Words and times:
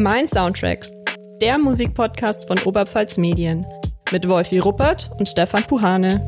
Mein 0.00 0.28
Soundtrack, 0.28 0.86
der 1.42 1.58
Musikpodcast 1.58 2.46
von 2.46 2.56
Oberpfalz 2.60 3.18
Medien 3.18 3.66
mit 4.12 4.28
Wolfi 4.28 4.60
Ruppert 4.60 5.10
und 5.18 5.28
Stefan 5.28 5.64
Puhane. 5.64 6.24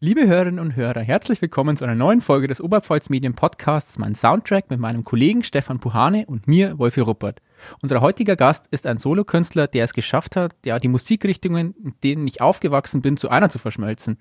Liebe 0.00 0.26
Hörerinnen 0.26 0.58
und 0.58 0.74
Hörer, 0.74 1.02
herzlich 1.02 1.40
willkommen 1.40 1.76
zu 1.76 1.84
einer 1.84 1.94
neuen 1.94 2.20
Folge 2.20 2.48
des 2.48 2.60
Oberpfalz 2.60 3.10
Medien 3.10 3.36
Podcasts 3.36 3.96
Mein 3.96 4.16
Soundtrack 4.16 4.70
mit 4.70 4.80
meinem 4.80 5.04
Kollegen 5.04 5.44
Stefan 5.44 5.78
Puhane 5.78 6.26
und 6.26 6.48
mir, 6.48 6.80
Wolfi 6.80 6.98
Ruppert. 6.98 7.40
Unser 7.82 8.00
heutiger 8.00 8.36
Gast 8.36 8.66
ist 8.70 8.86
ein 8.86 8.98
Solokünstler, 8.98 9.66
der 9.66 9.84
es 9.84 9.92
geschafft 9.92 10.36
hat, 10.36 10.54
ja, 10.64 10.78
die 10.78 10.88
Musikrichtungen, 10.88 11.74
mit 11.82 12.02
denen 12.04 12.26
ich 12.26 12.40
aufgewachsen 12.40 13.02
bin, 13.02 13.16
zu 13.16 13.28
einer 13.28 13.48
zu 13.48 13.58
verschmelzen. 13.58 14.18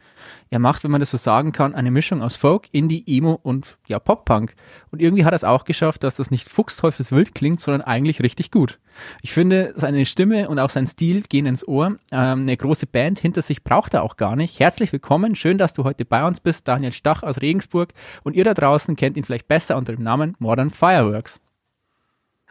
Er 0.50 0.60
macht, 0.60 0.84
wenn 0.84 0.92
man 0.92 1.00
das 1.00 1.12
so 1.12 1.18
sagen 1.18 1.52
kann, 1.52 1.76
eine 1.76 1.92
Mischung 1.92 2.22
aus 2.22 2.36
Folk, 2.36 2.68
Indie, 2.72 3.04
Emo 3.08 3.40
und 3.42 3.78
ja, 3.88 4.00
Pop-Punk. 4.00 4.56
Und 4.92 5.02
irgendwie 5.02 5.26
hat 5.26 5.34
er 5.34 5.38
es 5.38 5.44
auch 5.44 5.66
geschafft, 5.66 6.04
dass 6.04 6.16
das 6.16 6.32
nicht 6.32 6.50
fuchsteufelswild 6.50 7.36
klingt, 7.36 7.62
sondern 7.62 7.82
eigentlich 7.82 8.22
richtig 8.22 8.52
gut. 8.52 8.80
Ich 9.22 9.32
finde, 9.32 9.74
seine 9.76 10.06
Stimme 10.06 10.50
und 10.50 10.60
auch 10.60 10.70
sein 10.70 10.88
Stil 10.88 11.24
gehen 11.24 11.46
ins 11.46 11.68
Ohr. 11.68 11.98
Ähm, 12.12 12.42
eine 12.42 12.58
große 12.58 12.88
Band 12.88 13.20
hinter 13.20 13.42
sich 13.42 13.64
braucht 13.64 13.94
er 13.94 14.04
auch 14.04 14.18
gar 14.18 14.36
nicht. 14.36 14.60
Herzlich 14.60 14.92
willkommen. 14.92 15.36
Schön, 15.36 15.58
dass 15.58 15.74
du 15.74 15.84
heute 15.84 16.06
bei 16.06 16.26
uns 16.26 16.40
bist. 16.40 16.68
Daniel 16.68 16.92
Stach 16.92 17.24
aus 17.24 17.42
Regensburg. 17.42 17.94
Und 18.24 18.36
ihr 18.36 18.44
da 18.44 18.54
draußen 18.54 18.96
kennt 18.96 19.18
ihn 19.18 19.24
vielleicht 19.24 19.48
besser 19.48 19.78
unter 19.78 19.94
dem 19.94 20.04
Namen 20.04 20.36
Modern 20.40 20.70
Fireworks. 20.70 21.40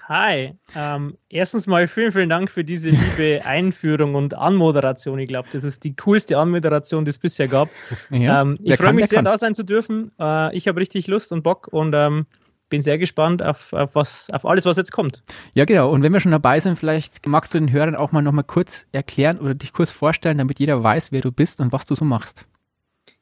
Hi. 0.09 0.55
Ähm, 0.75 1.19
erstens 1.29 1.67
mal 1.67 1.87
vielen, 1.87 2.13
vielen 2.13 2.31
Dank 2.31 2.51
für 2.51 2.65
diese 2.65 2.89
liebe 2.89 3.43
Einführung 3.45 4.15
und 4.15 4.33
Anmoderation. 4.33 5.19
Ich 5.19 5.29
glaube, 5.29 5.49
das 5.53 5.65
ist 5.65 5.85
die 5.85 5.95
coolste 5.97 6.39
Anmoderation, 6.39 7.05
die 7.05 7.11
es 7.11 7.19
bisher 7.19 7.47
gab. 7.47 7.69
Ja, 8.11 8.41
ähm, 8.41 8.57
ich 8.63 8.77
freue 8.77 8.95
mich 8.95 9.07
sehr, 9.07 9.19
kann. 9.19 9.27
da 9.27 9.37
sein 9.37 9.55
zu 9.55 9.65
dürfen. 9.65 10.11
Äh, 10.19 10.57
ich 10.57 10.67
habe 10.67 10.81
richtig 10.81 11.09
Lust 11.09 11.31
und 11.33 11.43
Bock 11.43 11.69
und 11.69 11.93
ähm, 11.95 12.25
bin 12.71 12.81
sehr 12.81 12.97
gespannt 12.97 13.43
auf, 13.43 13.73
auf, 13.75 13.95
was, 13.95 14.31
auf 14.31 14.47
alles, 14.47 14.65
was 14.65 14.79
jetzt 14.79 14.93
kommt. 14.93 15.23
Ja, 15.55 15.67
genau. 15.67 15.91
Und 15.91 16.03
wenn 16.03 16.13
wir 16.13 16.21
schon 16.21 16.33
dabei 16.33 16.59
sind, 16.61 16.79
vielleicht 16.79 17.27
magst 17.27 17.53
du 17.53 17.59
den 17.59 17.71
Hörern 17.71 17.97
auch 17.97 18.13
mal 18.13 18.23
nochmal 18.23 18.45
kurz 18.45 18.87
erklären 18.93 19.39
oder 19.39 19.55
dich 19.55 19.75
kurz 19.75 19.91
vorstellen, 19.91 20.39
damit 20.39 20.59
jeder 20.59 20.83
weiß, 20.83 21.13
wer 21.13 21.21
du 21.21 21.33
bist 21.33 21.61
und 21.61 21.73
was 21.73 21.85
du 21.85 21.95
so 21.95 22.07
machst. 22.07 22.47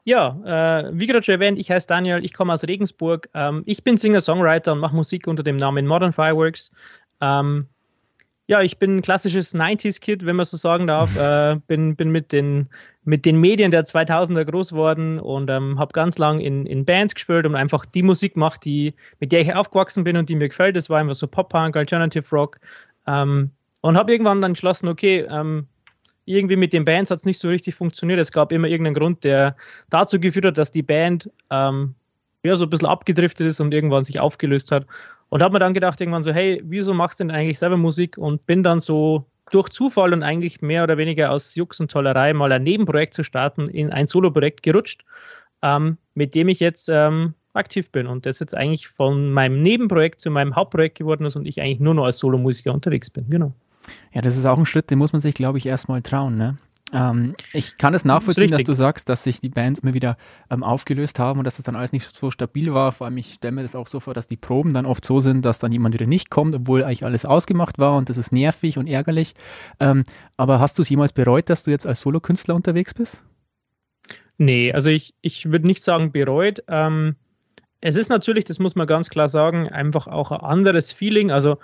Ja, 0.06 0.38
äh, 0.44 0.90
wie 0.92 1.06
gerade 1.06 1.24
schon 1.24 1.32
erwähnt, 1.32 1.58
ich 1.58 1.68
heiße 1.68 1.88
Daniel, 1.88 2.24
ich 2.24 2.32
komme 2.32 2.52
aus 2.52 2.62
Regensburg. 2.62 3.28
Ähm, 3.34 3.64
ich 3.66 3.82
bin 3.82 3.96
Singer-Songwriter 3.96 4.72
und 4.72 4.78
mache 4.78 4.94
Musik 4.94 5.26
unter 5.26 5.42
dem 5.42 5.56
Namen 5.56 5.84
Modern 5.84 6.12
Fireworks. 6.12 6.70
Ähm, 7.20 7.66
ja, 8.46 8.62
ich 8.62 8.78
bin 8.78 8.98
ein 8.98 9.02
klassisches 9.02 9.52
90s-Kid, 9.52 10.24
wenn 10.24 10.36
man 10.36 10.44
so 10.44 10.56
sagen 10.56 10.86
darf. 10.86 11.10
Äh, 11.20 11.56
bin, 11.66 11.96
bin 11.96 12.10
mit, 12.10 12.30
den, 12.30 12.68
mit 13.02 13.26
den 13.26 13.40
Medien 13.40 13.72
der 13.72 13.84
2000er 13.84 14.44
groß 14.44 14.70
geworden 14.70 15.18
und 15.18 15.50
ähm, 15.50 15.76
habe 15.76 15.92
ganz 15.92 16.18
lang 16.18 16.38
in, 16.38 16.66
in 16.66 16.84
Bands 16.84 17.12
gespielt 17.12 17.44
und 17.44 17.56
einfach 17.56 17.84
die 17.84 18.04
Musik 18.04 18.34
gemacht, 18.34 18.64
die, 18.64 18.94
mit 19.18 19.32
der 19.32 19.40
ich 19.40 19.52
aufgewachsen 19.52 20.04
bin 20.04 20.16
und 20.16 20.28
die 20.28 20.36
mir 20.36 20.48
gefällt. 20.48 20.76
Das 20.76 20.88
war 20.88 21.00
immer 21.00 21.14
so 21.14 21.26
Pop-Punk, 21.26 21.76
Alternative 21.76 22.30
Rock. 22.30 22.60
Ähm, 23.08 23.50
und 23.80 23.96
habe 23.96 24.12
irgendwann 24.12 24.40
dann 24.40 24.52
entschlossen, 24.52 24.86
okay, 24.86 25.26
ähm, 25.28 25.66
irgendwie 26.26 26.56
mit 26.56 26.72
den 26.72 26.84
Bands 26.84 27.10
hat 27.10 27.18
es 27.18 27.24
nicht 27.24 27.40
so 27.40 27.48
richtig 27.48 27.74
funktioniert. 27.74 28.20
Es 28.20 28.32
gab 28.32 28.52
immer 28.52 28.68
irgendeinen 28.68 28.94
Grund, 28.94 29.24
der 29.24 29.56
dazu 29.88 30.20
geführt 30.20 30.44
hat, 30.44 30.58
dass 30.58 30.70
die 30.70 30.82
Band 30.82 31.30
ähm, 31.50 31.94
ja, 32.44 32.56
so 32.56 32.64
ein 32.64 32.70
bisschen 32.70 32.88
abgedriftet 32.88 33.46
ist 33.46 33.60
und 33.60 33.72
irgendwann 33.72 34.04
sich 34.04 34.20
aufgelöst 34.20 34.70
hat. 34.72 34.86
Und 35.28 35.42
habe 35.42 35.54
mir 35.54 35.58
dann 35.58 35.74
gedacht, 35.74 36.00
irgendwann 36.00 36.22
so, 36.22 36.32
hey, 36.32 36.62
wieso 36.64 36.94
machst 36.94 37.18
du 37.18 37.24
denn 37.24 37.34
eigentlich 37.34 37.58
selber 37.58 37.76
Musik? 37.76 38.18
Und 38.18 38.46
bin 38.46 38.62
dann 38.62 38.80
so 38.80 39.24
durch 39.50 39.68
Zufall 39.68 40.12
und 40.12 40.22
eigentlich 40.22 40.60
mehr 40.60 40.82
oder 40.82 40.98
weniger 40.98 41.30
aus 41.30 41.54
Jux 41.54 41.80
und 41.80 41.90
Tollerei 41.90 42.32
mal 42.32 42.52
ein 42.52 42.62
Nebenprojekt 42.62 43.14
zu 43.14 43.22
starten, 43.22 43.68
in 43.68 43.92
ein 43.92 44.06
Solo-Projekt 44.06 44.62
gerutscht, 44.62 45.04
ähm, 45.62 45.98
mit 46.14 46.34
dem 46.34 46.48
ich 46.48 46.60
jetzt 46.60 46.88
ähm, 46.88 47.34
aktiv 47.54 47.90
bin 47.90 48.06
und 48.06 48.26
das 48.26 48.40
jetzt 48.40 48.56
eigentlich 48.56 48.88
von 48.88 49.32
meinem 49.32 49.62
Nebenprojekt 49.62 50.20
zu 50.20 50.30
meinem 50.30 50.54
Hauptprojekt 50.54 50.98
geworden 50.98 51.24
ist 51.24 51.36
und 51.36 51.46
ich 51.46 51.60
eigentlich 51.60 51.80
nur 51.80 51.94
noch 51.94 52.04
als 52.04 52.18
Solomusiker 52.18 52.72
unterwegs 52.72 53.10
bin. 53.10 53.28
Genau. 53.30 53.52
Ja, 54.12 54.22
das 54.22 54.36
ist 54.36 54.44
auch 54.44 54.58
ein 54.58 54.66
Schritt, 54.66 54.90
den 54.90 54.98
muss 54.98 55.12
man 55.12 55.20
sich, 55.20 55.34
glaube 55.34 55.58
ich, 55.58 55.66
erstmal 55.66 56.02
trauen. 56.02 56.36
Ne? 56.36 56.58
Ähm, 56.92 57.34
ich 57.52 57.78
kann 57.78 57.94
es 57.94 58.04
nachvollziehen, 58.04 58.50
das 58.50 58.60
dass 58.60 58.66
du 58.66 58.74
sagst, 58.74 59.08
dass 59.08 59.24
sich 59.24 59.40
die 59.40 59.48
Bands 59.48 59.80
immer 59.80 59.92
wieder 59.92 60.16
ähm, 60.50 60.62
aufgelöst 60.62 61.18
haben 61.18 61.38
und 61.38 61.44
dass 61.44 61.58
es 61.58 61.64
dann 61.64 61.74
alles 61.74 61.92
nicht 61.92 62.08
so 62.14 62.30
stabil 62.30 62.72
war. 62.72 62.92
Vor 62.92 63.06
allem, 63.06 63.16
ich 63.16 63.34
stelle 63.34 63.52
mir 63.52 63.62
das 63.62 63.74
auch 63.74 63.88
so 63.88 63.98
vor, 63.98 64.14
dass 64.14 64.28
die 64.28 64.36
Proben 64.36 64.72
dann 64.72 64.86
oft 64.86 65.04
so 65.04 65.20
sind, 65.20 65.44
dass 65.44 65.58
dann 65.58 65.72
jemand 65.72 65.94
wieder 65.94 66.06
nicht 66.06 66.30
kommt, 66.30 66.54
obwohl 66.54 66.84
eigentlich 66.84 67.04
alles 67.04 67.24
ausgemacht 67.24 67.78
war 67.78 67.96
und 67.96 68.08
das 68.08 68.16
ist 68.16 68.32
nervig 68.32 68.78
und 68.78 68.86
ärgerlich. 68.86 69.34
Ähm, 69.80 70.04
aber 70.36 70.60
hast 70.60 70.78
du 70.78 70.82
es 70.82 70.88
jemals 70.88 71.12
bereut, 71.12 71.50
dass 71.50 71.64
du 71.64 71.72
jetzt 71.72 71.86
als 71.86 72.00
Solokünstler 72.02 72.54
unterwegs 72.54 72.94
bist? 72.94 73.22
Nee, 74.38 74.72
also 74.72 74.90
ich, 74.90 75.14
ich 75.22 75.50
würde 75.50 75.66
nicht 75.66 75.82
sagen 75.82 76.12
bereut. 76.12 76.62
Ähm, 76.68 77.16
es 77.80 77.96
ist 77.96 78.10
natürlich, 78.10 78.44
das 78.44 78.58
muss 78.58 78.76
man 78.76 78.86
ganz 78.86 79.10
klar 79.10 79.28
sagen, 79.28 79.68
einfach 79.68 80.06
auch 80.06 80.30
ein 80.30 80.40
anderes 80.40 80.92
Feeling. 80.92 81.30
Also 81.32 81.58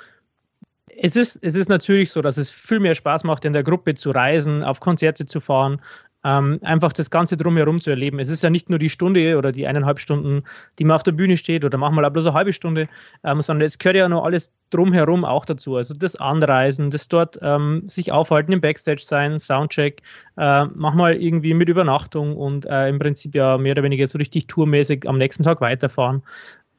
es 0.96 1.16
ist, 1.16 1.38
es 1.42 1.56
ist 1.56 1.68
natürlich 1.68 2.10
so, 2.10 2.22
dass 2.22 2.36
es 2.36 2.50
viel 2.50 2.80
mehr 2.80 2.94
Spaß 2.94 3.24
macht, 3.24 3.44
in 3.44 3.52
der 3.52 3.62
Gruppe 3.62 3.94
zu 3.94 4.10
reisen, 4.10 4.62
auf 4.62 4.80
Konzerte 4.80 5.26
zu 5.26 5.40
fahren, 5.40 5.80
ähm, 6.24 6.60
einfach 6.62 6.92
das 6.92 7.10
Ganze 7.10 7.36
drumherum 7.36 7.80
zu 7.80 7.90
erleben. 7.90 8.20
Es 8.20 8.30
ist 8.30 8.42
ja 8.42 8.50
nicht 8.50 8.70
nur 8.70 8.78
die 8.78 8.90
Stunde 8.90 9.36
oder 9.36 9.50
die 9.50 9.66
eineinhalb 9.66 9.98
Stunden, 9.98 10.44
die 10.78 10.84
man 10.84 10.94
auf 10.94 11.02
der 11.02 11.12
Bühne 11.12 11.36
steht 11.36 11.64
oder 11.64 11.78
manchmal 11.78 12.04
auch 12.04 12.10
bloß 12.10 12.26
eine 12.26 12.34
halbe 12.34 12.52
Stunde, 12.52 12.88
ähm, 13.24 13.42
sondern 13.42 13.64
es 13.64 13.78
gehört 13.78 13.96
ja 13.96 14.08
noch 14.08 14.24
alles 14.24 14.52
drumherum 14.70 15.24
auch 15.24 15.44
dazu. 15.44 15.76
Also 15.76 15.94
das 15.94 16.14
Anreisen, 16.16 16.90
das 16.90 17.08
dort 17.08 17.38
ähm, 17.42 17.82
sich 17.86 18.12
aufhalten, 18.12 18.52
im 18.52 18.60
Backstage 18.60 19.02
sein, 19.04 19.38
Soundcheck, 19.38 20.02
äh, 20.36 20.66
manchmal 20.66 21.16
irgendwie 21.16 21.54
mit 21.54 21.68
Übernachtung 21.68 22.36
und 22.36 22.66
äh, 22.66 22.88
im 22.88 22.98
Prinzip 22.98 23.34
ja 23.34 23.58
mehr 23.58 23.72
oder 23.72 23.82
weniger 23.82 24.06
so 24.06 24.18
richtig 24.18 24.46
tourmäßig 24.46 25.08
am 25.08 25.18
nächsten 25.18 25.42
Tag 25.42 25.60
weiterfahren. 25.60 26.22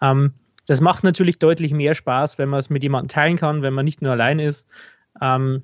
Ähm, 0.01 0.34
das 0.68 0.81
macht 0.81 1.03
natürlich 1.03 1.40
deutlich 1.40 1.74
mehr 1.74 1.94
Spaß, 1.94 2.38
wenn 2.38 2.50
man 2.50 2.59
es 2.59 2.69
mit 2.69 2.84
jemandem 2.84 3.09
teilen 3.09 3.38
kann, 3.38 3.62
wenn 3.62 3.74
man 3.74 3.85
nicht 3.85 4.01
nur 4.01 4.12
allein 4.12 4.40
ist. 4.40 4.68
Ähm, 5.22 5.63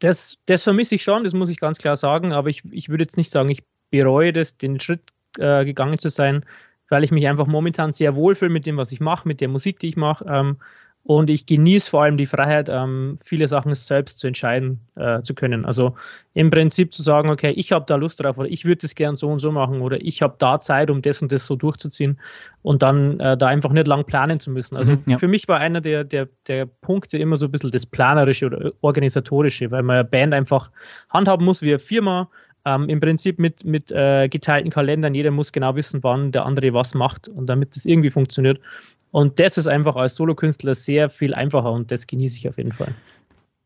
das, 0.00 0.38
das 0.46 0.62
vermisse 0.62 0.96
ich 0.96 1.02
schon, 1.02 1.24
das 1.24 1.34
muss 1.34 1.50
ich 1.50 1.60
ganz 1.60 1.78
klar 1.78 1.96
sagen, 1.96 2.32
aber 2.32 2.48
ich, 2.48 2.62
ich 2.70 2.88
würde 2.88 3.04
jetzt 3.04 3.16
nicht 3.16 3.30
sagen, 3.30 3.48
ich 3.48 3.62
bereue 3.90 4.32
das, 4.32 4.56
den 4.56 4.80
Schritt 4.80 5.02
äh, 5.38 5.64
gegangen 5.64 5.98
zu 5.98 6.08
sein, 6.08 6.44
weil 6.88 7.04
ich 7.04 7.12
mich 7.12 7.28
einfach 7.28 7.46
momentan 7.46 7.92
sehr 7.92 8.16
wohlfühle 8.16 8.50
mit 8.50 8.66
dem, 8.66 8.76
was 8.76 8.92
ich 8.92 9.00
mache, 9.00 9.28
mit 9.28 9.40
der 9.40 9.48
Musik, 9.48 9.78
die 9.78 9.88
ich 9.88 9.96
mache. 9.96 10.24
Ähm, 10.28 10.56
und 11.04 11.30
ich 11.30 11.46
genieße 11.46 11.88
vor 11.88 12.02
allem 12.02 12.18
die 12.18 12.26
Freiheit, 12.26 12.68
ähm, 12.68 13.16
viele 13.22 13.48
Sachen 13.48 13.74
selbst 13.74 14.18
zu 14.18 14.26
entscheiden 14.26 14.80
äh, 14.94 15.22
zu 15.22 15.34
können. 15.34 15.64
Also 15.64 15.94
im 16.34 16.50
Prinzip 16.50 16.92
zu 16.92 17.02
sagen, 17.02 17.30
okay, 17.30 17.50
ich 17.50 17.72
habe 17.72 17.86
da 17.88 17.96
Lust 17.96 18.22
drauf 18.22 18.36
oder 18.36 18.48
ich 18.48 18.66
würde 18.66 18.82
das 18.82 18.94
gern 18.94 19.16
so 19.16 19.28
und 19.28 19.38
so 19.38 19.50
machen 19.50 19.80
oder 19.80 20.00
ich 20.02 20.20
habe 20.20 20.34
da 20.38 20.60
Zeit, 20.60 20.90
um 20.90 21.00
das 21.00 21.22
und 21.22 21.32
das 21.32 21.46
so 21.46 21.56
durchzuziehen 21.56 22.20
und 22.62 22.82
dann 22.82 23.18
äh, 23.20 23.38
da 23.38 23.46
einfach 23.46 23.72
nicht 23.72 23.86
lang 23.86 24.04
planen 24.04 24.38
zu 24.38 24.50
müssen. 24.50 24.76
Also 24.76 24.92
mhm, 24.92 25.04
ja. 25.06 25.18
für 25.18 25.28
mich 25.28 25.48
war 25.48 25.58
einer 25.58 25.80
der, 25.80 26.04
der, 26.04 26.28
der 26.46 26.66
Punkte 26.66 27.16
immer 27.16 27.38
so 27.38 27.46
ein 27.46 27.52
bisschen 27.52 27.70
das 27.70 27.86
Planerische 27.86 28.44
oder 28.44 28.72
Organisatorische, 28.82 29.70
weil 29.70 29.82
man 29.82 29.96
eine 29.96 30.04
Band 30.04 30.34
einfach 30.34 30.70
handhaben 31.08 31.46
muss 31.46 31.62
wie 31.62 31.70
eine 31.70 31.78
Firma, 31.78 32.28
ähm, 32.64 32.88
im 32.88 33.00
Prinzip 33.00 33.38
mit, 33.38 33.64
mit 33.64 33.90
äh, 33.90 34.28
geteilten 34.28 34.70
Kalendern. 34.70 35.14
Jeder 35.14 35.30
muss 35.30 35.52
genau 35.52 35.74
wissen, 35.76 36.02
wann 36.02 36.32
der 36.32 36.46
andere 36.46 36.72
was 36.74 36.94
macht 36.94 37.28
und 37.28 37.46
damit 37.46 37.76
das 37.76 37.84
irgendwie 37.84 38.10
funktioniert. 38.10 38.60
Und 39.10 39.40
das 39.40 39.56
ist 39.56 39.68
einfach 39.68 39.96
als 39.96 40.16
Solokünstler 40.16 40.74
sehr 40.74 41.08
viel 41.08 41.34
einfacher 41.34 41.72
und 41.72 41.90
das 41.90 42.06
genieße 42.06 42.36
ich 42.36 42.48
auf 42.48 42.58
jeden 42.58 42.72
Fall. 42.72 42.94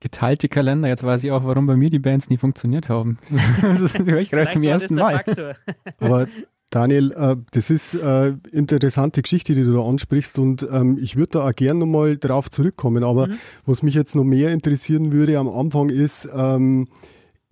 Geteilte 0.01 0.49
Kalender, 0.49 0.89
jetzt 0.89 1.05
weiß 1.05 1.23
ich 1.25 1.31
auch, 1.31 1.45
warum 1.45 1.67
bei 1.67 1.77
mir 1.77 1.91
die 1.91 1.99
Bands 1.99 2.29
nie 2.29 2.37
funktioniert 2.37 2.89
haben. 2.89 3.19
das 3.63 3.95
höre 3.95 4.21
ich 4.21 4.31
gerade 4.31 4.53
zum 4.53 4.63
ersten 4.63 4.97
Mal. 4.97 5.25
Aber 6.01 6.27
Daniel, 6.71 7.13
äh, 7.13 7.37
das 7.53 7.71
ist 7.71 8.01
eine 8.01 8.41
äh, 8.53 8.57
interessante 8.57 9.23
Geschichte, 9.23 9.55
die 9.55 9.63
du 9.63 9.75
da 9.75 9.83
ansprichst 9.83 10.39
und 10.39 10.67
ähm, 10.73 10.99
ich 11.01 11.17
würde 11.17 11.33
da 11.33 11.49
auch 11.49 11.53
gerne 11.53 11.81
nochmal 11.81 12.17
drauf 12.17 12.51
zurückkommen. 12.51 13.05
Aber 13.05 13.29
mhm. 13.29 13.39
was 13.67 13.83
mich 13.83 13.95
jetzt 13.95 14.17
noch 14.17 14.25
mehr 14.25 14.53
interessieren 14.53 15.13
würde 15.13 15.39
am 15.39 15.49
Anfang 15.49 15.91
ist, 15.91 16.29
ähm, 16.35 16.89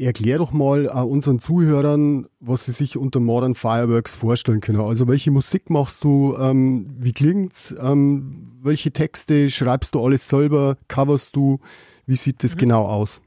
Erklär 0.00 0.38
doch 0.38 0.52
mal 0.52 0.86
äh, 0.86 0.90
unseren 1.00 1.40
Zuhörern, 1.40 2.26
was 2.40 2.66
sie 2.66 2.72
sich 2.72 2.96
unter 2.96 3.20
Modern 3.20 3.54
Fireworks 3.54 4.14
vorstellen 4.14 4.60
können. 4.60 4.80
Also 4.80 5.06
welche 5.08 5.30
Musik 5.30 5.68
machst 5.68 6.04
du, 6.04 6.36
ähm, 6.38 6.86
wie 6.98 7.12
klingt's, 7.12 7.74
ähm, 7.80 8.52
welche 8.62 8.92
Texte 8.92 9.50
schreibst 9.50 9.94
du 9.94 10.04
alles 10.04 10.28
selber, 10.28 10.76
coverst 10.88 11.36
du, 11.36 11.60
wie 12.06 12.16
sieht 12.16 12.42
das 12.42 12.54
mhm. 12.56 12.60
genau 12.60 12.86
aus? 12.86 13.20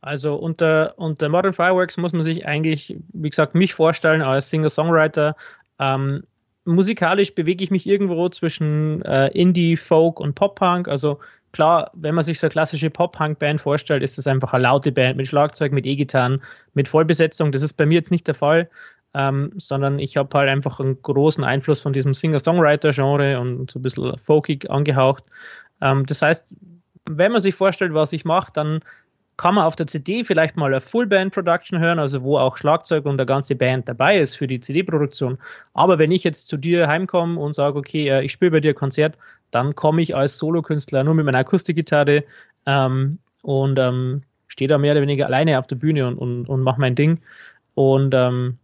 Also 0.00 0.34
unter, 0.34 0.94
unter 0.98 1.28
Modern 1.28 1.52
Fireworks 1.52 1.96
muss 1.96 2.12
man 2.12 2.22
sich 2.22 2.46
eigentlich, 2.46 2.96
wie 3.12 3.30
gesagt, 3.30 3.54
mich 3.54 3.74
vorstellen 3.74 4.22
als 4.22 4.50
Singer-Songwriter. 4.50 5.36
Ähm, 5.78 6.24
musikalisch 6.64 7.34
bewege 7.34 7.62
ich 7.64 7.70
mich 7.70 7.86
irgendwo 7.86 8.28
zwischen 8.28 9.02
äh, 9.02 9.28
Indie, 9.28 9.76
Folk 9.76 10.20
und 10.20 10.34
Pop-Punk. 10.34 10.88
Also 10.88 11.18
klar, 11.52 11.90
wenn 11.94 12.14
man 12.14 12.24
sich 12.24 12.38
so 12.38 12.46
eine 12.46 12.52
klassische 12.52 12.90
Pop-Punk-Band 12.90 13.60
vorstellt, 13.60 14.02
ist 14.02 14.18
das 14.18 14.26
einfach 14.26 14.52
eine 14.52 14.64
laute 14.64 14.92
Band 14.92 15.16
mit 15.16 15.28
Schlagzeug, 15.28 15.72
mit 15.72 15.86
E-Gitarren, 15.86 16.42
mit 16.74 16.88
Vollbesetzung. 16.88 17.52
Das 17.52 17.62
ist 17.62 17.74
bei 17.74 17.86
mir 17.86 17.94
jetzt 17.94 18.10
nicht 18.10 18.26
der 18.26 18.34
Fall, 18.34 18.68
ähm, 19.14 19.52
sondern 19.56 19.98
ich 19.98 20.16
habe 20.16 20.36
halt 20.36 20.48
einfach 20.48 20.80
einen 20.80 21.00
großen 21.02 21.44
Einfluss 21.44 21.80
von 21.80 21.92
diesem 21.92 22.14
Singer-Songwriter-Genre 22.14 23.38
und 23.38 23.70
so 23.70 23.78
ein 23.78 23.82
bisschen 23.82 24.16
folkig 24.18 24.70
angehaucht. 24.70 25.24
Ähm, 25.80 26.06
das 26.06 26.22
heißt, 26.22 26.46
wenn 27.08 27.32
man 27.32 27.40
sich 27.40 27.54
vorstellt, 27.54 27.94
was 27.94 28.12
ich 28.12 28.24
mache, 28.24 28.52
dann 28.54 28.80
kann 29.36 29.54
man 29.54 29.64
auf 29.64 29.76
der 29.76 29.86
CD 29.86 30.24
vielleicht 30.24 30.56
mal 30.56 30.66
eine 30.66 30.80
Full-Band-Production 30.80 31.78
hören, 31.78 31.98
also 31.98 32.22
wo 32.22 32.38
auch 32.38 32.56
Schlagzeug 32.56 33.06
und 33.06 33.16
der 33.16 33.26
ganze 33.26 33.54
Band 33.56 33.88
dabei 33.88 34.18
ist 34.18 34.36
für 34.36 34.46
die 34.46 34.60
CD-Produktion. 34.60 35.38
Aber 35.74 35.98
wenn 35.98 36.12
ich 36.12 36.22
jetzt 36.22 36.48
zu 36.48 36.56
dir 36.56 36.86
heimkomme 36.86 37.40
und 37.40 37.54
sage, 37.54 37.78
okay, 37.78 38.08
äh, 38.08 38.22
ich 38.22 38.32
spiele 38.32 38.50
bei 38.50 38.60
dir 38.60 38.72
ein 38.72 38.76
Konzert, 38.76 39.16
dann 39.50 39.74
komme 39.74 40.02
ich 40.02 40.14
als 40.14 40.38
Solokünstler 40.38 41.04
nur 41.04 41.14
mit 41.14 41.24
meiner 41.24 41.38
Akustikgitarre 41.38 42.24
ähm, 42.66 43.18
und 43.42 43.78
ähm, 43.78 44.22
stehe 44.48 44.68
da 44.68 44.78
mehr 44.78 44.92
oder 44.92 45.02
weniger 45.02 45.26
alleine 45.26 45.58
auf 45.58 45.66
der 45.66 45.76
Bühne 45.76 46.06
und, 46.06 46.18
und, 46.18 46.48
und 46.48 46.62
mache 46.62 46.80
mein 46.80 46.94
Ding. 46.94 47.20
Und 47.74 48.14
ähm, 48.14 48.58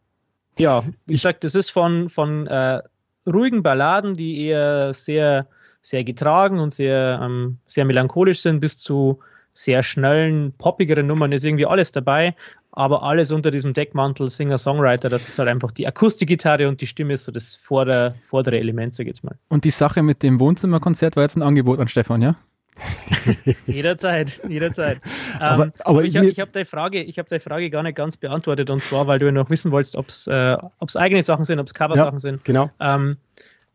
ja, 0.58 0.84
wie 1.06 1.14
gesagt, 1.14 1.44
das 1.44 1.54
ist 1.54 1.70
von, 1.70 2.08
von 2.08 2.46
äh, 2.46 2.82
ruhigen 3.26 3.62
Balladen, 3.62 4.14
die 4.14 4.44
eher 4.44 4.92
sehr, 4.92 5.46
sehr 5.80 6.04
getragen 6.04 6.58
und 6.58 6.72
sehr, 6.72 7.20
ähm, 7.22 7.58
sehr 7.66 7.84
melancholisch 7.84 8.40
sind, 8.40 8.60
bis 8.60 8.78
zu 8.78 9.20
sehr 9.52 9.82
schnellen, 9.82 10.52
poppigeren 10.56 11.06
Nummern 11.06 11.32
ist 11.32 11.44
irgendwie 11.44 11.66
alles 11.66 11.92
dabei, 11.92 12.34
aber 12.72 13.02
alles 13.02 13.32
unter 13.32 13.50
diesem 13.50 13.72
Deckmantel 13.72 14.28
Singer-Songwriter, 14.28 15.08
das 15.08 15.26
ist 15.28 15.38
halt 15.38 15.48
einfach 15.48 15.72
die 15.72 15.86
Akustikgitarre 15.86 16.68
und 16.68 16.80
die 16.80 16.86
Stimme 16.86 17.14
ist 17.14 17.24
so 17.24 17.32
das 17.32 17.56
vordere, 17.56 18.14
vordere 18.22 18.58
Element, 18.58 18.94
sag 18.94 19.04
ich 19.04 19.08
jetzt 19.08 19.24
mal. 19.24 19.36
Und 19.48 19.64
die 19.64 19.70
Sache 19.70 20.02
mit 20.02 20.22
dem 20.22 20.38
Wohnzimmerkonzert 20.38 21.16
war 21.16 21.24
jetzt 21.24 21.36
ein 21.36 21.42
Angebot 21.42 21.80
an 21.80 21.88
Stefan, 21.88 22.22
ja? 22.22 22.36
jederzeit, 23.66 24.40
jederzeit. 24.48 25.00
Aber, 25.40 25.64
ähm, 25.64 25.72
aber 25.80 26.04
ich, 26.04 26.14
ich 26.14 26.38
habe 26.38 26.52
deine, 26.52 26.66
Frage, 26.66 27.00
hab 27.04 27.28
deine 27.28 27.40
Frage 27.40 27.70
gar 27.70 27.82
nicht 27.82 27.96
ganz 27.96 28.16
beantwortet 28.16 28.70
und 28.70 28.82
zwar, 28.82 29.06
weil 29.06 29.18
du 29.18 29.26
ja 29.26 29.32
noch 29.32 29.50
wissen 29.50 29.72
wolltest, 29.72 29.96
ob 29.96 30.08
es 30.08 30.26
äh, 30.28 30.56
eigene 30.94 31.22
Sachen 31.22 31.44
sind, 31.44 31.58
ob 31.58 31.66
es 31.66 31.74
Cover-Sachen 31.74 32.14
ja, 32.14 32.20
sind. 32.20 32.44
Genau. 32.44 32.70
Ähm, 32.78 33.16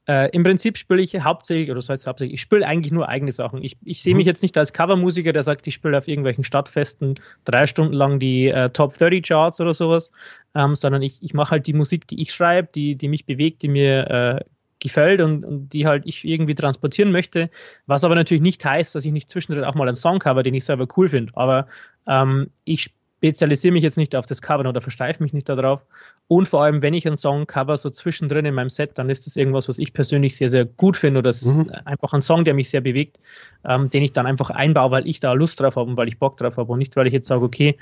äh, 0.06 0.30
Im 0.32 0.44
Prinzip 0.44 0.78
spiele 0.78 1.02
ich 1.02 1.18
hauptsächlich, 1.22 1.70
oder 1.70 1.78
das 1.78 1.88
heißt 1.88 2.08
hauptsächlich, 2.08 2.36
ich 2.36 2.42
spiele 2.42 2.66
eigentlich 2.68 2.92
nur 2.92 3.08
eigene 3.08 3.32
Sachen. 3.32 3.64
Ich, 3.64 3.78
ich 3.86 4.02
sehe 4.02 4.14
mhm. 4.14 4.18
mich 4.18 4.28
jetzt 4.28 4.44
nicht 4.44 4.58
als 4.58 4.74
Covermusiker, 4.74 5.32
der 5.32 5.44
sagt, 5.44 5.66
ich 5.66 5.74
spiele 5.74 5.98
auf 5.98 6.08
irgendwelchen 6.08 6.44
Stadtfesten 6.44 7.16
drei 7.46 7.66
Stunden 7.68 7.94
lang 7.94 8.20
die 8.20 8.50
äh, 8.50 8.70
Top 8.70 8.96
30 8.96 9.24
Charts 9.24 9.62
oder 9.62 9.74
sowas, 9.74 10.12
ähm, 10.56 10.76
sondern 10.76 11.02
ich, 11.02 11.24
ich 11.24 11.34
mache 11.34 11.52
halt 11.52 11.68
die 11.68 11.74
Musik, 11.74 12.06
die 12.08 12.22
ich 12.22 12.34
schreibe, 12.34 12.68
die, 12.76 12.96
die 12.96 13.08
mich 13.08 13.26
bewegt, 13.26 13.62
die 13.62 13.70
mir 13.70 14.10
äh, 14.10 14.46
gefällt 14.80 15.22
und, 15.22 15.46
und, 15.46 15.70
die 15.70 15.88
halt 15.88 16.04
ich 16.06 16.26
irgendwie 16.26 16.56
transportieren 16.56 17.14
möchte. 17.14 17.50
Was 17.86 18.04
aber 18.04 18.16
natürlich 18.16 18.44
nicht 18.44 18.66
heißt, 18.66 18.96
dass 18.96 19.06
ich 19.06 19.14
nicht 19.14 19.30
zwischendrin 19.30 19.64
auch 19.64 19.76
mal 19.76 19.88
einen 19.88 19.96
Song 19.96 20.20
cover, 20.20 20.44
den 20.44 20.54
ich 20.54 20.66
selber 20.66 20.86
cool 20.98 21.08
finde. 21.08 21.32
Aber 21.38 21.68
ähm, 22.08 22.50
ich 22.66 22.92
spezialisiere 23.24 23.72
mich 23.72 23.84
jetzt 23.84 23.98
nicht 23.98 24.18
auf 24.18 24.26
das 24.26 24.42
Cover 24.42 24.68
oder 24.68 24.82
versteife 24.82 25.24
mich 25.24 25.32
nicht 25.32 25.48
darauf. 25.48 25.80
Und 26.28 26.50
vor 26.50 26.62
allem, 26.64 26.82
wenn 26.82 26.94
ich 26.94 27.08
einen 27.08 27.16
Song 27.16 27.48
cover 27.48 27.78
so 27.78 27.90
zwischendrin 27.90 28.46
in 28.46 28.54
meinem 28.54 28.70
Set, 28.70 28.98
dann 28.98 29.10
ist 29.10 29.26
das 29.26 29.38
irgendwas, 29.38 29.70
was 29.70 29.80
ich 29.80 29.94
persönlich 29.94 30.36
sehr, 30.36 30.50
sehr 30.50 30.66
gut 30.66 30.98
finde 30.98 31.20
oder 31.20 31.30
das 31.30 31.46
mhm. 31.46 31.72
einfach 31.86 32.12
ein 32.12 32.22
Song, 32.22 32.44
der 32.44 32.54
mich 32.54 32.70
sehr 32.70 32.82
bewegt, 32.82 33.20
ähm, 33.64 33.90
den 33.90 34.04
ich 34.04 34.12
dann 34.12 34.26
einfach 34.26 34.50
einbaue, 34.50 34.92
weil 34.92 35.08
ich 35.08 35.22
da 35.22 35.32
Lust 35.32 35.62
drauf 35.62 35.78
habe 35.78 35.90
und 35.90 35.96
weil 35.96 36.10
ich 36.10 36.20
Bock 36.20 36.36
drauf 36.36 36.58
habe 36.58 36.70
und 36.70 36.80
nicht, 36.80 36.98
weil 36.98 37.08
ich 37.08 37.14
jetzt 37.14 37.28
sage, 37.28 37.46
okay, 37.46 37.78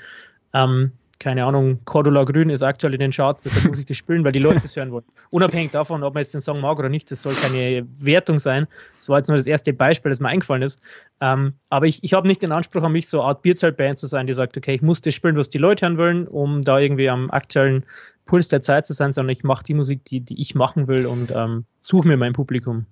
ähm, 0.54 0.92
keine 1.22 1.44
Ahnung, 1.44 1.78
Cordula 1.84 2.24
Grün 2.24 2.50
ist 2.50 2.64
aktuell 2.64 2.94
in 2.94 2.98
den 2.98 3.12
Charts, 3.12 3.42
deshalb 3.42 3.66
muss 3.66 3.78
ich 3.78 3.86
das 3.86 3.96
spielen, 3.96 4.24
weil 4.24 4.32
die 4.32 4.40
Leute 4.40 4.60
das 4.60 4.74
hören 4.74 4.90
wollen. 4.90 5.04
Unabhängig 5.30 5.70
davon, 5.70 6.02
ob 6.02 6.14
man 6.14 6.22
jetzt 6.22 6.34
den 6.34 6.40
Song 6.40 6.60
mag 6.60 6.80
oder 6.80 6.88
nicht, 6.88 7.12
das 7.12 7.22
soll 7.22 7.34
keine 7.34 7.86
Wertung 8.00 8.40
sein. 8.40 8.66
Das 8.98 9.08
war 9.08 9.18
jetzt 9.18 9.28
nur 9.28 9.36
das 9.36 9.46
erste 9.46 9.72
Beispiel, 9.72 10.10
das 10.10 10.18
mir 10.18 10.30
eingefallen 10.30 10.62
ist. 10.62 10.80
Ähm, 11.20 11.54
aber 11.68 11.86
ich, 11.86 12.02
ich 12.02 12.12
habe 12.12 12.26
nicht 12.26 12.42
den 12.42 12.50
Anspruch 12.50 12.82
an 12.82 12.90
mich, 12.90 13.08
so 13.08 13.20
eine 13.20 13.28
Art 13.28 13.42
Bierzelt-Band 13.42 13.98
zu 13.98 14.08
sein, 14.08 14.26
die 14.26 14.32
sagt, 14.32 14.56
okay, 14.56 14.74
ich 14.74 14.82
muss 14.82 15.00
das 15.00 15.14
spielen, 15.14 15.36
was 15.36 15.48
die 15.48 15.58
Leute 15.58 15.86
hören 15.86 15.96
wollen, 15.96 16.26
um 16.26 16.62
da 16.62 16.80
irgendwie 16.80 17.08
am 17.08 17.30
aktuellen 17.30 17.84
Puls 18.24 18.48
der 18.48 18.62
Zeit 18.62 18.84
zu 18.84 18.92
sein, 18.92 19.12
sondern 19.12 19.30
ich 19.30 19.44
mache 19.44 19.62
die 19.62 19.74
Musik, 19.74 20.04
die, 20.06 20.22
die 20.22 20.40
ich 20.40 20.56
machen 20.56 20.88
will 20.88 21.06
und 21.06 21.30
ähm, 21.30 21.66
suche 21.80 22.08
mir 22.08 22.16
mein 22.16 22.32
Publikum. 22.32 22.86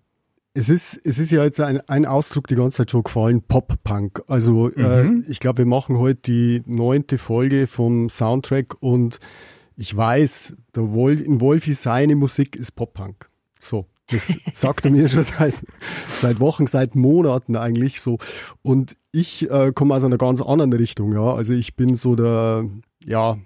Es 0.53 0.69
ist, 0.69 1.01
es 1.05 1.19
ist 1.19 1.31
ja 1.31 1.45
jetzt 1.45 1.61
ein, 1.61 1.81
ein 1.89 2.07
Ausdruck 2.07 2.49
die 2.49 2.57
ganze 2.57 2.79
Zeit 2.79 2.91
schon 2.91 3.05
gefallen, 3.05 3.43
Pop-Punk. 3.43 4.23
Also 4.27 4.71
äh, 4.71 5.05
mhm. 5.05 5.23
äh, 5.23 5.31
ich 5.31 5.39
glaube, 5.39 5.59
wir 5.59 5.67
machen 5.67 5.99
heute 5.99 6.21
die 6.23 6.63
neunte 6.67 7.19
Folge 7.19 7.69
vom 7.69 8.09
Soundtrack 8.09 8.75
und 8.81 9.21
ich 9.77 9.97
weiß, 9.97 10.57
der 10.75 10.93
Wolf, 10.93 11.21
in 11.21 11.41
Wolfi 11.41 11.75
seine 11.75 12.17
Musik 12.17 12.57
ist 12.57 12.73
Pop-Punk. 12.73 13.31
So, 13.61 13.87
das 14.09 14.39
sagt 14.53 14.85
er 14.85 14.91
mir 14.91 15.09
schon 15.09 15.23
seit, 15.23 15.55
seit 16.21 16.41
Wochen, 16.41 16.67
seit 16.67 16.97
Monaten 16.97 17.55
eigentlich 17.55 18.01
so. 18.01 18.19
Und 18.63 18.97
ich 19.13 19.49
äh, 19.51 19.73
komme 19.73 19.95
aus 19.95 20.03
einer 20.03 20.19
ganz 20.19 20.43
anderen 20.43 20.73
Richtung, 20.73 21.13
ja. 21.13 21.33
Also 21.33 21.53
ich 21.53 21.77
bin 21.77 21.95
so 21.95 22.17
der, 22.17 22.69
ja, 23.07 23.39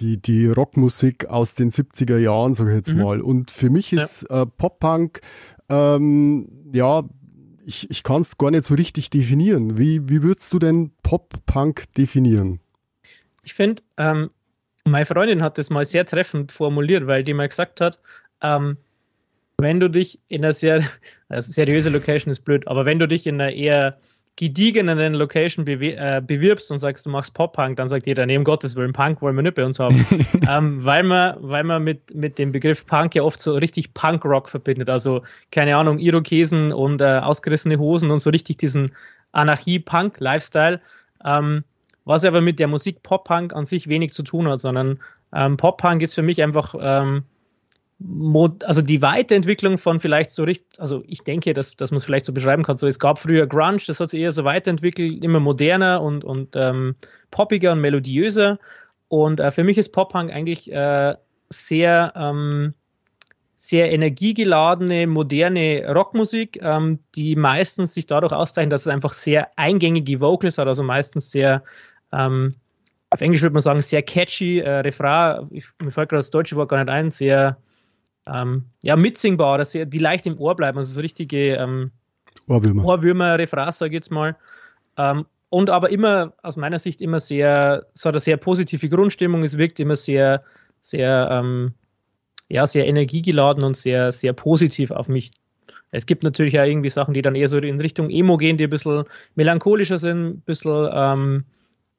die, 0.00 0.20
die 0.20 0.46
Rockmusik 0.46 1.26
aus 1.26 1.54
den 1.54 1.70
70er 1.70 2.18
Jahren, 2.18 2.54
sage 2.54 2.70
ich 2.70 2.76
jetzt 2.76 2.92
mhm. 2.92 3.02
mal. 3.02 3.20
Und 3.20 3.50
für 3.50 3.70
mich 3.70 3.92
ist 3.92 4.26
ja. 4.28 4.42
äh, 4.42 4.46
Pop-Punk 4.46 5.20
ähm, 5.68 6.48
ja, 6.72 7.04
ich, 7.64 7.90
ich 7.90 8.02
kann 8.02 8.22
es 8.22 8.38
gar 8.38 8.50
nicht 8.50 8.64
so 8.64 8.74
richtig 8.74 9.10
definieren. 9.10 9.76
Wie, 9.76 10.08
wie 10.08 10.22
würdest 10.22 10.52
du 10.52 10.58
denn 10.58 10.90
Pop-Punk 11.02 11.92
definieren? 11.94 12.60
Ich 13.42 13.54
finde, 13.54 13.82
ähm, 13.98 14.30
meine 14.84 15.06
Freundin 15.06 15.42
hat 15.42 15.58
das 15.58 15.70
mal 15.70 15.84
sehr 15.84 16.06
treffend 16.06 16.52
formuliert, 16.52 17.06
weil 17.06 17.24
die 17.24 17.34
mal 17.34 17.48
gesagt 17.48 17.80
hat, 17.80 17.98
ähm, 18.42 18.78
wenn 19.58 19.80
du 19.80 19.90
dich 19.90 20.20
in 20.28 20.44
einer 20.44 20.52
sehr, 20.52 20.82
also 21.28 21.52
seriöse 21.52 21.90
Location 21.90 22.30
ist 22.30 22.40
blöd, 22.40 22.66
aber 22.68 22.86
wenn 22.86 22.98
du 22.98 23.06
dich 23.06 23.26
in 23.26 23.40
einer 23.40 23.52
eher 23.52 23.98
gediegenen 24.38 25.14
Location 25.14 25.66
äh, 25.66 26.22
bewirbst 26.24 26.70
und 26.70 26.78
sagst, 26.78 27.04
du 27.04 27.10
machst 27.10 27.34
Pop-Punk, 27.34 27.76
dann 27.76 27.88
sagt 27.88 28.06
jeder, 28.06 28.24
nee, 28.24 28.36
um 28.36 28.44
Gottes 28.44 28.76
Willen, 28.76 28.92
Punk 28.92 29.20
wollen 29.20 29.34
wir 29.34 29.42
nicht 29.42 29.56
bei 29.56 29.64
uns 29.64 29.80
haben. 29.80 30.06
ähm, 30.48 30.84
weil 30.84 31.02
man, 31.02 31.34
weil 31.40 31.64
man 31.64 31.82
mit, 31.82 32.14
mit 32.14 32.38
dem 32.38 32.52
Begriff 32.52 32.86
Punk 32.86 33.16
ja 33.16 33.24
oft 33.24 33.40
so 33.40 33.54
richtig 33.54 33.94
Punk-Rock 33.94 34.48
verbindet. 34.48 34.88
Also, 34.90 35.22
keine 35.50 35.76
Ahnung, 35.76 35.98
Irokesen 35.98 36.72
und 36.72 37.00
äh, 37.00 37.18
ausgerissene 37.18 37.80
Hosen 37.80 38.12
und 38.12 38.20
so 38.20 38.30
richtig 38.30 38.58
diesen 38.58 38.92
Anarchie-Punk-Lifestyle. 39.32 40.80
Ähm, 41.24 41.64
was 42.04 42.24
aber 42.24 42.40
mit 42.40 42.60
der 42.60 42.68
Musik 42.68 43.02
Pop-Punk 43.02 43.52
an 43.52 43.64
sich 43.64 43.88
wenig 43.88 44.12
zu 44.12 44.22
tun 44.22 44.46
hat, 44.46 44.60
sondern 44.60 45.00
ähm, 45.34 45.56
Pop-Punk 45.56 46.00
ist 46.00 46.14
für 46.14 46.22
mich 46.22 46.44
einfach 46.44 46.76
ähm, 46.80 47.24
also 48.00 48.80
die 48.80 49.02
Weiterentwicklung 49.02 49.76
von 49.76 49.98
vielleicht 49.98 50.30
so 50.30 50.44
richtig, 50.44 50.78
also 50.78 51.02
ich 51.06 51.22
denke, 51.22 51.52
dass, 51.52 51.74
dass 51.74 51.90
man 51.90 51.96
es 51.96 52.04
vielleicht 52.04 52.26
so 52.26 52.32
beschreiben 52.32 52.62
kann, 52.62 52.76
so 52.76 52.86
es 52.86 52.98
gab 52.98 53.18
früher 53.18 53.46
Grunge, 53.46 53.82
das 53.86 53.98
hat 53.98 54.10
sich 54.10 54.20
eher 54.20 54.30
so 54.30 54.44
weiterentwickelt, 54.44 55.24
immer 55.24 55.40
moderner 55.40 56.00
und, 56.00 56.24
und 56.24 56.54
ähm, 56.54 56.94
poppiger 57.30 57.72
und 57.72 57.80
melodiöser. 57.80 58.58
Und 59.08 59.40
äh, 59.40 59.50
für 59.50 59.64
mich 59.64 59.78
ist 59.78 59.90
Pop-Punk 59.90 60.32
eigentlich 60.32 60.70
äh, 60.70 61.16
sehr, 61.50 62.12
ähm, 62.14 62.74
sehr 63.56 63.90
energiegeladene, 63.90 65.08
moderne 65.08 65.92
Rockmusik, 65.92 66.60
ähm, 66.62 67.00
die 67.16 67.34
meistens 67.34 67.94
sich 67.94 68.06
dadurch 68.06 68.32
auszeichnet, 68.32 68.72
dass 68.74 68.82
es 68.82 68.92
einfach 68.92 69.12
sehr 69.12 69.48
eingängige 69.56 70.20
Vocals 70.20 70.58
hat, 70.58 70.68
also 70.68 70.84
meistens 70.84 71.32
sehr 71.32 71.64
ähm, 72.12 72.52
auf 73.10 73.20
Englisch 73.20 73.42
würde 73.42 73.54
man 73.54 73.62
sagen, 73.62 73.80
sehr 73.80 74.02
catchy 74.02 74.60
äh, 74.60 74.80
Refrain, 74.80 75.48
ich, 75.50 75.66
mir 75.82 75.90
fällt 75.90 76.10
gerade 76.10 76.18
das 76.18 76.30
deutsche 76.30 76.56
Wort 76.56 76.68
gar 76.68 76.84
nicht 76.84 76.92
ein, 76.92 77.10
sehr 77.10 77.56
ähm, 78.32 78.64
ja, 78.82 78.96
mitsingbar, 78.96 79.58
dass 79.58 79.72
die 79.72 79.98
leicht 79.98 80.26
im 80.26 80.38
Ohr 80.38 80.56
bleiben, 80.56 80.78
also 80.78 80.92
so 80.92 81.00
richtige 81.00 81.54
ähm, 81.56 81.90
Ohrwürmer. 82.48 82.84
Ohrwürmer, 82.84 83.38
Refrain, 83.38 83.72
sage 83.72 83.90
ich 83.90 83.94
jetzt 83.94 84.10
mal. 84.10 84.36
Ähm, 84.96 85.26
und 85.50 85.70
aber 85.70 85.90
immer, 85.90 86.34
aus 86.42 86.56
meiner 86.56 86.78
Sicht, 86.78 87.00
immer 87.00 87.20
sehr, 87.20 87.86
hat 87.96 88.06
eine 88.06 88.20
sehr 88.20 88.36
positive 88.36 88.88
Grundstimmung, 88.88 89.42
es 89.42 89.56
wirkt 89.56 89.80
immer 89.80 89.96
sehr, 89.96 90.42
sehr, 90.82 91.28
ähm, 91.30 91.72
ja, 92.48 92.66
sehr 92.66 92.86
energiegeladen 92.86 93.64
und 93.64 93.76
sehr, 93.76 94.12
sehr 94.12 94.32
positiv 94.32 94.90
auf 94.90 95.08
mich. 95.08 95.30
Es 95.90 96.04
gibt 96.04 96.22
natürlich 96.22 96.58
auch 96.60 96.64
irgendwie 96.64 96.90
Sachen, 96.90 97.14
die 97.14 97.22
dann 97.22 97.34
eher 97.34 97.48
so 97.48 97.58
in 97.58 97.80
Richtung 97.80 98.10
Emo 98.10 98.36
gehen, 98.36 98.58
die 98.58 98.64
ein 98.64 98.70
bisschen 98.70 99.04
melancholischer 99.36 99.98
sind, 99.98 100.26
ein 100.26 100.40
bisschen, 100.40 100.88
ähm, 100.92 101.44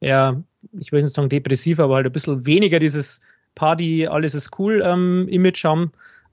ja, 0.00 0.40
ich 0.78 0.92
will 0.92 1.02
nicht 1.02 1.12
sagen 1.12 1.28
depressiv, 1.28 1.80
aber 1.80 1.96
halt 1.96 2.06
ein 2.06 2.12
bisschen 2.12 2.46
weniger 2.46 2.78
dieses 2.78 3.20
Party, 3.56 4.06
alles 4.06 4.34
ist 4.34 4.58
cool 4.58 4.82
ähm, 4.84 5.26
Image 5.28 5.64
haben. 5.64 5.92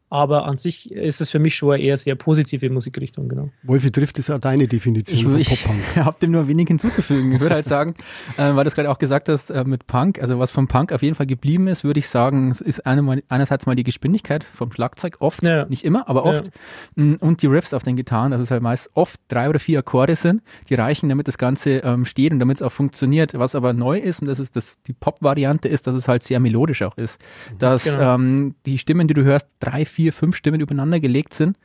Aber 0.09 0.45
an 0.45 0.57
sich 0.57 0.89
ist 0.91 1.19
es 1.19 1.29
für 1.29 1.39
mich 1.39 1.55
schon 1.55 1.73
eine 1.73 1.83
eher 1.83 1.97
sehr 1.97 2.15
positive 2.15 2.69
Musikrichtung, 2.69 3.27
genau. 3.27 3.49
Wolfi, 3.63 3.91
trifft 3.91 4.17
das 4.17 4.29
auch 4.29 4.39
deine 4.39 4.67
Definition 4.67 5.37
ich, 5.37 5.49
von 5.49 5.75
Pop-Punk? 5.75 5.83
Ich 5.97 6.03
habe 6.03 6.17
dem 6.21 6.31
nur 6.31 6.47
wenig 6.47 6.67
hinzuzufügen. 6.69 7.33
Ich 7.33 7.41
würde 7.41 7.55
halt 7.55 7.65
sagen, 7.67 7.95
äh, 8.37 8.55
weil 8.55 8.63
du 8.63 8.69
es 8.69 8.75
gerade 8.75 8.89
auch 8.89 8.99
gesagt 8.99 9.27
hast 9.27 9.49
äh, 9.49 9.65
mit 9.65 9.85
Punk, 9.85 10.21
also 10.21 10.39
was 10.39 10.51
vom 10.51 10.69
Punk 10.69 10.93
auf 10.93 11.03
jeden 11.03 11.15
Fall 11.15 11.25
geblieben 11.25 11.67
ist, 11.67 11.83
würde 11.83 11.99
ich 11.99 12.07
sagen, 12.07 12.49
es 12.49 12.61
ist 12.61 12.85
eine, 12.85 13.21
einerseits 13.27 13.65
mal 13.65 13.75
die 13.75 13.83
Geschwindigkeit 13.83 14.45
vom 14.45 14.71
Schlagzeug, 14.71 15.17
oft, 15.19 15.43
ja. 15.43 15.65
nicht 15.65 15.83
immer, 15.83 16.07
aber 16.07 16.23
oft, 16.23 16.51
ja. 16.95 17.03
Mm, 17.03 17.15
und 17.19 17.41
die 17.41 17.47
Riffs 17.47 17.73
auf 17.73 17.83
den 17.83 17.97
Gitarren, 17.97 18.31
dass 18.31 18.39
es 18.39 18.49
halt 18.49 18.61
meist 18.61 18.89
oft 18.93 19.19
drei 19.27 19.49
oder 19.49 19.59
vier 19.59 19.79
Akkorde 19.79 20.15
sind, 20.15 20.41
die 20.69 20.75
reichen, 20.75 21.09
damit 21.09 21.27
das 21.27 21.37
Ganze 21.37 21.79
ähm, 21.79 22.05
steht 22.05 22.31
und 22.31 22.39
damit 22.39 22.57
es 22.57 22.61
auch 22.61 22.71
funktioniert. 22.71 23.37
Was 23.37 23.55
aber 23.55 23.73
neu 23.73 23.97
ist, 23.99 24.21
und 24.21 24.27
das 24.27 24.39
ist 24.39 24.55
das, 24.55 24.77
die 24.87 24.93
Pop-Variante 24.93 25.67
ist, 25.67 25.85
dass 25.85 25.95
es 25.95 26.07
halt 26.07 26.23
sehr 26.23 26.39
melodisch 26.39 26.81
auch 26.81 26.97
ist. 26.97 27.19
Dass 27.57 27.83
genau. 27.83 28.15
ähm, 28.15 28.55
die 28.65 28.77
Stimmen, 28.77 29.07
die 29.07 29.13
du 29.13 29.23
hörst, 29.23 29.47
drei, 29.59 29.85
vier, 29.85 29.96
fünf 30.11 30.35
Stimmen 30.35 30.61
übereinander 30.61 30.99
gelegt 30.99 31.33
sind, 31.33 31.57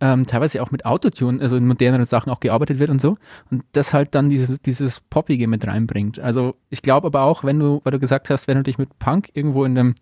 ähm, 0.00 0.26
teilweise 0.26 0.62
auch 0.62 0.70
mit 0.70 0.84
Autotune, 0.84 1.40
also 1.40 1.56
in 1.56 1.66
moderneren 1.66 2.04
Sachen 2.04 2.30
auch 2.30 2.40
gearbeitet 2.40 2.78
wird 2.78 2.90
und 2.90 3.00
so. 3.00 3.16
Und 3.50 3.64
das 3.72 3.92
halt 3.92 4.14
dann 4.14 4.28
dieses, 4.28 4.60
dieses 4.60 5.00
Poppige 5.00 5.46
mit 5.48 5.66
reinbringt. 5.66 6.18
Also 6.18 6.54
ich 6.70 6.82
glaube 6.82 7.06
aber 7.06 7.22
auch, 7.22 7.44
wenn 7.44 7.58
du, 7.58 7.80
weil 7.84 7.92
du 7.92 7.98
gesagt 7.98 8.30
hast, 8.30 8.48
wenn 8.48 8.56
du 8.56 8.62
dich 8.62 8.78
mit 8.78 8.98
Punk 8.98 9.30
irgendwo 9.34 9.64
in 9.64 9.78
einem 9.78 9.94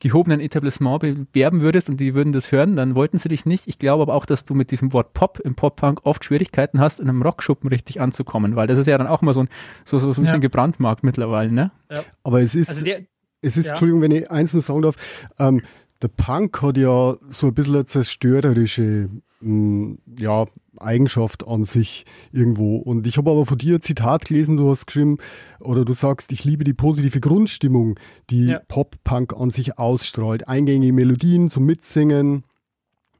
gehobenen 0.00 0.40
Etablissement 0.40 1.00
bewerben 1.00 1.60
würdest 1.60 1.88
und 1.88 1.98
die 1.98 2.14
würden 2.14 2.32
das 2.32 2.52
hören, 2.52 2.76
dann 2.76 2.94
wollten 2.94 3.18
sie 3.18 3.28
dich 3.28 3.46
nicht. 3.46 3.66
Ich 3.66 3.78
glaube 3.78 4.02
aber 4.02 4.14
auch, 4.14 4.26
dass 4.26 4.44
du 4.44 4.54
mit 4.54 4.70
diesem 4.70 4.92
Wort 4.92 5.12
Pop 5.12 5.40
im 5.40 5.54
Pop-Punk 5.54 6.00
oft 6.04 6.24
Schwierigkeiten 6.24 6.80
hast, 6.80 7.00
in 7.00 7.08
einem 7.08 7.22
Rockschuppen 7.22 7.68
richtig 7.68 8.00
anzukommen, 8.00 8.56
weil 8.56 8.66
das 8.66 8.78
ist 8.78 8.86
ja 8.86 8.96
dann 8.96 9.06
auch 9.06 9.22
mal 9.22 9.34
so 9.34 9.40
ein, 9.40 9.48
so, 9.84 9.98
so, 9.98 10.12
so 10.12 10.20
ein 10.20 10.24
bisschen 10.24 10.36
ja. 10.36 10.42
gebrandmarkt 10.42 11.02
mittlerweile, 11.02 11.50
ne? 11.50 11.72
Ja. 11.90 12.04
Aber 12.22 12.40
es 12.40 12.54
ist, 12.54 12.68
also 12.68 12.84
der, 12.84 13.02
es 13.40 13.56
ist, 13.56 13.66
ja. 13.66 13.70
Entschuldigung, 13.70 14.02
wenn 14.02 14.10
ich 14.10 14.30
eins 14.30 14.52
nur 14.52 14.62
sagen 14.62 14.82
darf, 14.82 14.96
ähm, 15.38 15.62
der 16.02 16.08
Punk 16.08 16.62
hat 16.62 16.76
ja 16.76 17.16
so 17.28 17.48
ein 17.48 17.54
bisschen 17.54 17.74
eine 17.74 17.86
zerstörerische 17.86 19.10
hm, 19.40 19.98
ja, 20.18 20.46
Eigenschaft 20.78 21.46
an 21.46 21.64
sich 21.64 22.04
irgendwo. 22.32 22.76
Und 22.76 23.06
ich 23.06 23.16
habe 23.18 23.30
aber 23.30 23.46
von 23.46 23.58
dir 23.58 23.76
ein 23.76 23.82
Zitat 23.82 24.26
gelesen, 24.26 24.56
du 24.56 24.70
hast 24.70 24.86
geschrieben, 24.86 25.18
oder 25.60 25.84
du 25.84 25.92
sagst, 25.92 26.32
ich 26.32 26.44
liebe 26.44 26.64
die 26.64 26.74
positive 26.74 27.20
Grundstimmung, 27.20 27.98
die 28.30 28.46
ja. 28.46 28.60
Pop-Punk 28.68 29.34
an 29.34 29.50
sich 29.50 29.78
ausstrahlt. 29.78 30.48
Eingängige 30.48 30.92
Melodien 30.92 31.50
zum 31.50 31.66
Mitsingen. 31.66 32.44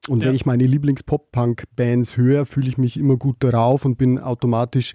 Und 0.08 0.20
ja. 0.20 0.28
wenn 0.28 0.34
ich 0.34 0.46
meine 0.46 0.64
Lieblings-Pop-Punk-Bands 0.64 2.16
höre, 2.16 2.46
fühle 2.46 2.68
ich 2.68 2.78
mich 2.78 2.96
immer 2.96 3.16
gut 3.16 3.36
darauf 3.40 3.84
und 3.84 3.96
bin 3.96 4.18
automatisch 4.18 4.92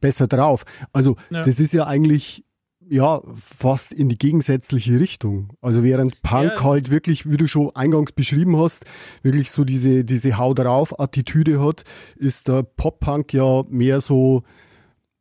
besser 0.00 0.26
drauf. 0.26 0.64
Also, 0.92 1.16
ja. 1.30 1.42
das 1.42 1.60
ist 1.60 1.72
ja 1.72 1.86
eigentlich 1.86 2.45
ja, 2.88 3.20
fast 3.34 3.92
in 3.92 4.08
die 4.08 4.18
gegensätzliche 4.18 5.00
Richtung. 5.00 5.56
Also 5.60 5.82
während 5.82 6.22
Punk 6.22 6.52
ja. 6.56 6.64
halt 6.64 6.90
wirklich, 6.90 7.28
wie 7.28 7.36
du 7.36 7.48
schon 7.48 7.74
eingangs 7.74 8.12
beschrieben 8.12 8.56
hast, 8.56 8.84
wirklich 9.22 9.50
so 9.50 9.64
diese, 9.64 10.04
diese 10.04 10.38
Hau 10.38 10.54
drauf 10.54 10.98
Attitüde 10.98 11.60
hat, 11.60 11.84
ist 12.16 12.48
der 12.48 12.62
Pop-Punk 12.62 13.32
ja 13.32 13.64
mehr 13.68 14.00
so, 14.00 14.42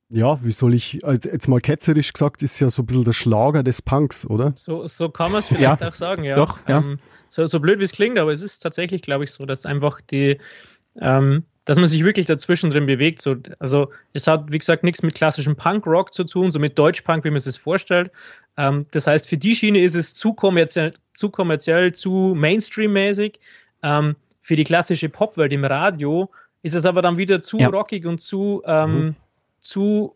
ja, 0.09 0.39
wie 0.43 0.51
soll 0.51 0.73
ich, 0.73 0.99
jetzt 1.03 1.47
mal 1.47 1.59
ketzerisch 1.59 2.13
gesagt, 2.13 2.43
ist 2.43 2.59
ja 2.59 2.69
so 2.69 2.83
ein 2.83 2.85
bisschen 2.85 3.03
der 3.03 3.13
Schlager 3.13 3.63
des 3.63 3.81
Punks, 3.81 4.25
oder? 4.25 4.53
So, 4.55 4.85
so 4.87 5.09
kann 5.09 5.31
man 5.31 5.39
es 5.39 5.47
vielleicht 5.47 5.81
ja. 5.81 5.87
auch 5.87 5.93
sagen, 5.93 6.23
ja. 6.23 6.35
Doch, 6.35 6.59
ja. 6.67 6.77
Ähm, 6.79 6.99
so, 7.27 7.47
so 7.47 7.59
blöd 7.59 7.79
wie 7.79 7.83
es 7.83 7.91
klingt, 7.91 8.19
aber 8.19 8.31
es 8.31 8.41
ist 8.41 8.59
tatsächlich, 8.59 9.01
glaube 9.01 9.23
ich, 9.23 9.31
so, 9.31 9.45
dass 9.45 9.65
einfach 9.65 10.01
die, 10.01 10.39
ähm, 11.01 11.43
dass 11.65 11.77
man 11.77 11.87
sich 11.87 12.03
wirklich 12.03 12.27
dazwischen 12.27 12.69
drin 12.69 12.85
bewegt. 12.85 13.21
So, 13.21 13.35
also 13.59 13.91
es 14.13 14.27
hat, 14.27 14.51
wie 14.51 14.59
gesagt, 14.59 14.83
nichts 14.83 15.01
mit 15.01 15.15
klassischem 15.15 15.55
Punk-Rock 15.55 16.13
zu 16.13 16.23
tun, 16.23 16.51
so 16.51 16.59
mit 16.59 16.77
Deutsch-Punk, 16.77 17.25
wie 17.25 17.29
man 17.29 17.37
es 17.37 17.45
sich 17.45 17.59
vorstellt. 17.59 18.11
Ähm, 18.55 18.85
das 18.91 19.07
heißt, 19.07 19.27
für 19.27 19.37
die 19.37 19.55
Schiene 19.55 19.81
ist 19.81 19.95
es 19.95 20.13
zu 20.13 20.33
kommerziell, 20.33 20.93
zu, 21.13 21.29
kommerziell, 21.29 21.93
zu 21.93 22.33
Mainstream-mäßig. 22.35 23.39
Ähm, 23.83 24.15
für 24.41 24.55
die 24.55 24.63
klassische 24.63 25.09
Popwelt 25.09 25.51
im 25.53 25.65
Radio 25.65 26.29
ist 26.61 26.75
es 26.75 26.85
aber 26.85 27.01
dann 27.01 27.17
wieder 27.17 27.41
zu 27.41 27.57
ja. 27.57 27.69
rockig 27.69 28.05
und 28.05 28.21
zu, 28.21 28.61
ähm, 28.65 28.91
mhm. 28.91 29.15
zu 29.59 30.15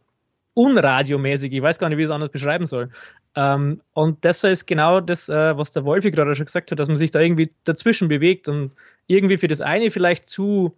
unradiomäßig. 0.54 1.52
Ich 1.52 1.62
weiß 1.62 1.80
gar 1.80 1.90
nicht, 1.90 1.98
wie 1.98 2.04
ich 2.04 2.10
es 2.10 2.14
anders 2.14 2.32
beschreiben 2.32 2.68
soll. 2.68 2.90
Ähm, 3.36 3.82
und 3.94 4.24
das 4.26 4.44
ist 4.44 4.68
genau 4.68 5.00
das, 5.00 5.30
äh, 5.30 5.58
was 5.58 5.72
der 5.72 5.86
Wolfi 5.86 6.12
gerade 6.12 6.36
schon 6.36 6.46
gesagt 6.46 6.72
hat, 6.72 6.80
dass 6.80 6.88
man 6.88 6.98
sich 6.98 7.12
da 7.12 7.20
irgendwie 7.20 7.50
dazwischen 7.64 8.08
bewegt 8.08 8.48
und 8.48 8.76
irgendwie 9.08 9.38
für 9.38 9.48
das 9.48 9.62
eine 9.62 9.90
vielleicht 9.90 10.28
zu 10.28 10.76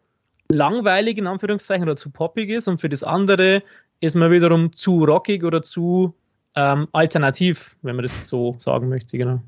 langweilig 0.51 1.17
in 1.17 1.27
Anführungszeichen 1.27 1.83
oder 1.83 1.95
zu 1.95 2.09
poppig 2.09 2.49
ist 2.49 2.67
und 2.67 2.79
für 2.79 2.89
das 2.89 3.03
andere 3.03 3.63
ist 3.99 4.15
man 4.15 4.31
wiederum 4.31 4.73
zu 4.73 5.03
rockig 5.03 5.43
oder 5.43 5.61
zu 5.61 6.15
ähm, 6.55 6.87
alternativ, 6.91 7.75
wenn 7.81 7.95
man 7.95 8.03
das 8.03 8.27
so 8.27 8.55
sagen 8.57 8.89
möchte, 8.89 9.17
genau. 9.17 9.41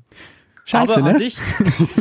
Scheiße, 0.66 0.94
aber 0.94 1.02
ne? 1.02 1.10
an 1.10 1.16
sich, 1.16 1.36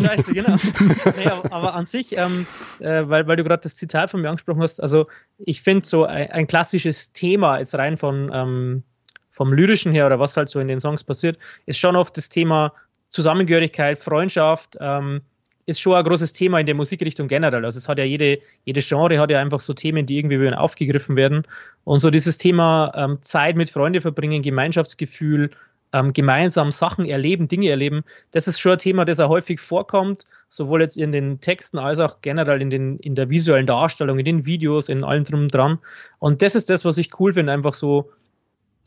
scheiße, 0.02 0.34
genau. 0.34 0.56
nee, 1.18 1.26
aber, 1.26 1.52
aber, 1.52 1.74
an 1.74 1.86
sich, 1.86 2.18
ähm, 2.18 2.48
äh, 2.80 3.04
weil, 3.10 3.28
weil 3.28 3.36
du 3.36 3.44
gerade 3.44 3.62
das 3.62 3.76
Zitat 3.76 4.10
von 4.10 4.22
mir 4.22 4.30
angesprochen 4.30 4.62
hast, 4.62 4.82
also 4.82 5.08
ich 5.38 5.62
finde 5.62 5.86
so 5.86 6.06
ein, 6.06 6.32
ein, 6.32 6.48
klassisches 6.48 7.12
Thema, 7.12 7.60
jetzt 7.60 7.76
rein 7.76 7.98
von, 7.98 8.32
ähm, 8.34 8.84
vom 9.32 9.52
Lyrischen 9.52 9.92
her 9.92 10.06
oder 10.06 10.20
was 10.20 10.38
halt 10.38 10.48
so 10.48 10.60
in 10.62 10.70
den 10.70 10.80
Songs 10.80 11.04
passiert, 11.04 11.38
ist 11.66 11.78
schon 11.78 11.98
oft 11.98 12.16
das 12.16 12.30
Thema 12.30 12.72
Zusammengehörigkeit, 13.10 14.00
Freundschaft, 14.00 14.78
ähm, 14.80 15.22
ist 15.66 15.80
schon 15.80 15.96
ein 15.96 16.04
großes 16.04 16.34
Thema 16.34 16.60
in 16.60 16.66
der 16.66 16.76
Musikrichtung 16.76 17.28
generell. 17.28 17.64
Also 17.66 17.78
es 17.78 17.88
hat 17.88 17.98
ja 17.98 18.04
jede, 18.04 18.40
jede 18.66 18.82
Genre 18.82 19.20
hat 19.20 19.32
ja 19.32 19.40
einfach 19.40 19.60
so 19.60 19.74
Themen, 19.74 20.06
die 20.06 20.18
irgendwie 20.18 20.54
aufgegriffen 20.54 21.16
werden. 21.16 21.44
Und 21.84 22.00
so 22.00 22.10
dieses 22.10 22.38
Thema 22.38 22.92
ähm, 22.96 23.20
Zeit 23.22 23.56
mit 23.56 23.70
Freunden 23.70 24.02
verbringen, 24.02 24.42
Gemeinschaftsgefühl, 24.42 25.52
ähm, 25.94 26.12
gemeinsam 26.12 26.72
Sachen 26.72 27.06
erleben, 27.06 27.48
Dinge 27.48 27.70
erleben, 27.70 28.04
das 28.32 28.48
ist 28.48 28.60
schon 28.60 28.74
ein 28.74 28.80
Thema, 28.80 29.06
das 29.06 29.20
auch 29.20 29.30
häufig 29.30 29.60
vorkommt, 29.60 30.26
sowohl 30.50 30.82
jetzt 30.82 30.98
in 30.98 31.12
den 31.12 31.40
Texten 31.40 31.78
als 31.78 32.00
auch 32.00 32.22
generell 32.22 32.62
in, 32.62 32.70
den, 32.70 32.98
in 32.98 33.16
der 33.16 33.30
visuellen 33.30 33.68
Darstellung, 33.68 34.20
in 34.20 34.26
den 34.26 34.46
Videos, 34.46 34.90
in 34.90 35.04
allem 35.04 35.24
drum 35.24 35.42
und 35.42 35.54
dran. 35.54 35.80
Und 36.20 36.42
das 36.42 36.56
ist 36.56 36.70
das, 36.70 36.84
was 36.84 36.98
ich 36.98 37.20
cool 37.20 37.34
finde, 37.34 37.54
einfach 37.54 37.74
so 37.74 38.12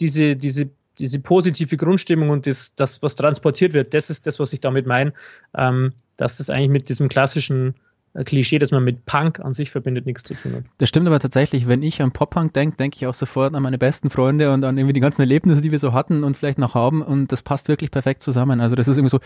diese, 0.01 0.37
diese 0.37 0.69
diese 0.99 1.21
positive 1.21 1.77
Grundstimmung 1.77 2.31
und 2.31 2.47
das, 2.47 2.75
das, 2.75 3.03
was 3.03 3.17
transportiert 3.17 3.73
wird, 3.73 3.95
das 3.95 4.11
ist 4.11 4.27
das, 4.27 4.39
was 4.39 4.53
ich 4.53 4.61
damit 4.61 4.87
meine, 4.87 5.13
ähm, 5.55 5.93
dass 6.17 6.39
das 6.39 6.51
eigentlich 6.51 6.71
mit 6.71 6.89
diesem 6.89 7.09
klassischen 7.09 7.75
äh, 8.15 8.25
Klischee, 8.25 8.59
das 8.59 8.71
man 8.71 8.85
mit 8.85 9.07
Punk 9.07 9.41
an 9.41 9.53
sich 9.53 9.71
verbindet, 9.71 10.07
nichts 10.07 10.23
zu 10.23 10.35
tun 10.35 10.55
hat. 10.57 10.65
Das 10.79 10.89
stimmt 10.89 11.07
aber 11.07 11.21
tatsächlich, 11.21 11.67
wenn 11.67 11.83
ich 11.83 12.03
an 12.03 12.13
Pop-Punk 12.13 12.53
denke, 12.55 12.77
denke 12.77 12.97
ich 12.97 13.07
auch 13.07 13.15
sofort 13.15 13.55
an 13.55 13.63
meine 13.63 13.79
besten 13.79 14.11
Freunde 14.11 14.53
und 14.53 14.65
an 14.65 14.77
irgendwie 14.79 14.95
die 14.95 15.01
ganzen 15.01 15.23
Erlebnisse, 15.23 15.61
die 15.61 15.71
wir 15.71 15.79
so 15.79 15.93
hatten 15.93 16.25
und 16.25 16.37
vielleicht 16.37 16.59
noch 16.59 16.75
haben 16.75 17.03
und 17.03 17.33
das 17.33 17.43
passt 17.43 17.69
wirklich 17.69 17.91
perfekt 17.91 18.23
zusammen. 18.23 18.61
Also 18.61 18.77
das 18.77 18.89
ist 18.89 18.97
irgendwie 18.97 19.11
so 19.11 19.21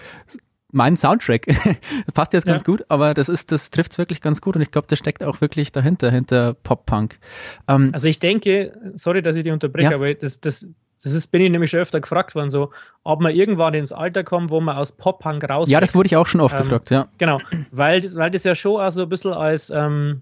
mein 0.73 0.97
Soundtrack. 0.97 1.47
passt 2.15 2.33
jetzt 2.33 2.47
ganz 2.47 2.63
ja. 2.63 2.67
gut, 2.67 2.85
aber 2.89 3.15
das 3.15 3.29
ist, 3.29 3.53
das 3.53 3.71
trifft 3.71 3.93
es 3.93 3.99
wirklich 3.99 4.21
ganz 4.21 4.41
gut 4.41 4.57
und 4.57 4.63
ich 4.63 4.71
glaube, 4.71 4.87
das 4.89 4.99
steckt 4.99 5.23
auch 5.23 5.41
wirklich 5.41 5.73
dahinter, 5.73 6.11
hinter 6.11 6.55
Pop-Punk. 6.55 7.19
Ähm, 7.69 7.91
also 7.93 8.09
ich 8.09 8.19
denke, 8.19 8.73
sorry, 8.95 9.23
dass 9.23 9.37
ich 9.37 9.45
die 9.45 9.51
unterbreche, 9.51 9.91
ja. 9.91 9.97
aber 9.97 10.15
das, 10.15 10.41
das, 10.41 10.67
das 11.03 11.13
ist, 11.13 11.29
bin 11.29 11.41
ich 11.41 11.51
nämlich 11.51 11.71
schon 11.71 11.81
öfter 11.81 12.01
gefragt 12.01 12.35
worden, 12.35 12.51
so, 12.51 12.71
ob 13.05 13.21
man 13.21 13.35
irgendwann 13.35 13.75
ins 13.75 13.93
Alter 13.93 14.23
kommt, 14.23 14.51
wo 14.51 14.61
man 14.61 14.77
aus 14.77 14.93
Pop-Punk 14.93 15.49
raus. 15.49 15.71
Ja, 15.71 15.81
das 15.81 15.95
wurde 15.95 16.07
ich 16.07 16.17
auch 16.17 16.27
schon 16.27 16.41
oft 16.41 16.55
ähm, 16.55 16.63
gefragt, 16.63 16.91
ja. 16.91 17.09
Genau, 17.19 17.39
weil 17.71 18.01
das, 18.01 18.17
weil 18.17 18.31
das 18.31 18.45
ja 18.45 18.55
schon 18.55 18.81
auch 18.81 18.91
so 18.91 19.03
ein 19.03 19.09
bisschen 19.09 19.33
als, 19.33 19.71
ähm, 19.71 20.21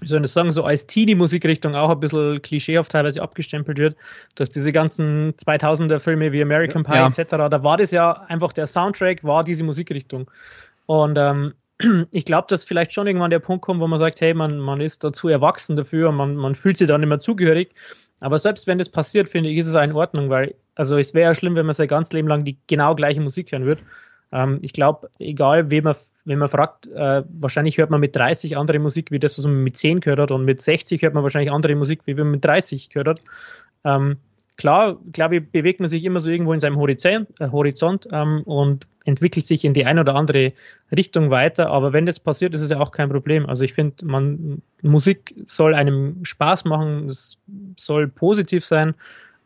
wie 0.00 0.08
soll 0.08 0.18
ich 0.18 0.22
das 0.22 0.32
sagen, 0.32 0.50
so 0.50 0.64
als 0.64 0.86
Teenie-Musikrichtung 0.86 1.74
auch 1.76 1.90
ein 1.90 2.00
bisschen 2.00 2.42
klischeehaft 2.42 2.90
teilweise 2.90 3.22
abgestempelt 3.22 3.78
wird. 3.78 3.96
Durch 4.34 4.50
diese 4.50 4.72
ganzen 4.72 5.34
2000er-Filme 5.34 6.32
wie 6.32 6.42
American 6.42 6.82
Pie 6.82 6.94
ja. 6.94 7.06
etc., 7.06 7.24
da 7.28 7.62
war 7.62 7.76
das 7.76 7.92
ja 7.92 8.12
einfach 8.12 8.52
der 8.52 8.66
Soundtrack, 8.66 9.22
war 9.22 9.44
diese 9.44 9.62
Musikrichtung. 9.62 10.28
Und 10.86 11.18
ähm, 11.18 11.54
ich 12.10 12.24
glaube, 12.24 12.46
dass 12.48 12.64
vielleicht 12.64 12.92
schon 12.92 13.06
irgendwann 13.06 13.30
der 13.30 13.38
Punkt 13.38 13.62
kommt, 13.62 13.80
wo 13.80 13.86
man 13.86 13.98
sagt, 13.98 14.20
hey, 14.20 14.34
man, 14.34 14.58
man 14.58 14.80
ist 14.80 15.04
dazu 15.04 15.28
erwachsen 15.28 15.76
dafür, 15.76 16.10
man, 16.12 16.34
man 16.34 16.54
fühlt 16.54 16.76
sich 16.78 16.88
dann 16.88 17.02
immer 17.02 17.18
zugehörig. 17.18 17.74
Aber 18.20 18.38
selbst 18.38 18.66
wenn 18.66 18.78
das 18.78 18.88
passiert, 18.88 19.28
finde 19.28 19.50
ich, 19.50 19.58
ist 19.58 19.68
es 19.68 19.74
auch 19.74 19.82
in 19.82 19.92
Ordnung, 19.92 20.28
weil, 20.30 20.54
also 20.74 20.98
es 20.98 21.14
wäre 21.14 21.30
ja 21.30 21.34
schlimm, 21.34 21.56
wenn 21.56 21.66
man 21.66 21.74
sein 21.74 21.88
ganzes 21.88 22.12
Leben 22.12 22.28
lang 22.28 22.44
die 22.44 22.58
genau 22.66 22.94
gleiche 22.94 23.20
Musik 23.20 23.50
hören 23.52 23.64
würde. 23.64 23.82
Ähm, 24.32 24.58
ich 24.62 24.72
glaube, 24.72 25.10
egal, 25.18 25.70
wen 25.70 25.84
man, 25.84 25.96
wenn 26.24 26.38
man 26.38 26.48
fragt, 26.48 26.86
äh, 26.86 27.22
wahrscheinlich 27.28 27.78
hört 27.78 27.90
man 27.90 28.00
mit 28.00 28.14
30 28.14 28.56
andere 28.56 28.78
Musik 28.78 29.10
wie 29.10 29.18
das, 29.18 29.38
was 29.38 29.44
man 29.44 29.64
mit 29.64 29.76
10 29.76 30.00
gehört 30.00 30.20
hat, 30.20 30.30
und 30.30 30.44
mit 30.44 30.60
60 30.60 31.02
hört 31.02 31.14
man 31.14 31.22
wahrscheinlich 31.22 31.50
andere 31.50 31.74
Musik, 31.74 32.02
wie 32.04 32.14
man 32.14 32.30
mit 32.30 32.44
30 32.44 32.90
gehört 32.90 33.08
hat. 33.08 33.20
Ähm, 33.84 34.18
klar, 34.56 34.98
glaube 35.12 35.36
ich, 35.36 35.50
bewegt 35.50 35.80
man 35.80 35.88
sich 35.88 36.04
immer 36.04 36.20
so 36.20 36.30
irgendwo 36.30 36.52
in 36.52 36.60
seinem 36.60 36.76
Horizont, 36.76 37.28
äh, 37.40 37.48
Horizont 37.48 38.06
ähm, 38.12 38.42
und 38.44 38.86
entwickelt 39.04 39.46
sich 39.46 39.64
in 39.64 39.74
die 39.74 39.84
eine 39.84 40.00
oder 40.00 40.14
andere 40.14 40.52
Richtung 40.94 41.30
weiter. 41.30 41.70
Aber 41.70 41.92
wenn 41.92 42.06
das 42.06 42.20
passiert, 42.20 42.54
ist 42.54 42.60
es 42.60 42.70
ja 42.70 42.80
auch 42.80 42.92
kein 42.92 43.08
Problem. 43.08 43.46
Also 43.46 43.64
ich 43.64 43.72
finde, 43.72 44.04
man 44.04 44.62
Musik 44.82 45.34
soll 45.44 45.74
einem 45.74 46.24
Spaß 46.24 46.64
machen, 46.64 47.08
es 47.08 47.38
soll 47.76 48.08
positiv 48.08 48.64
sein. 48.64 48.94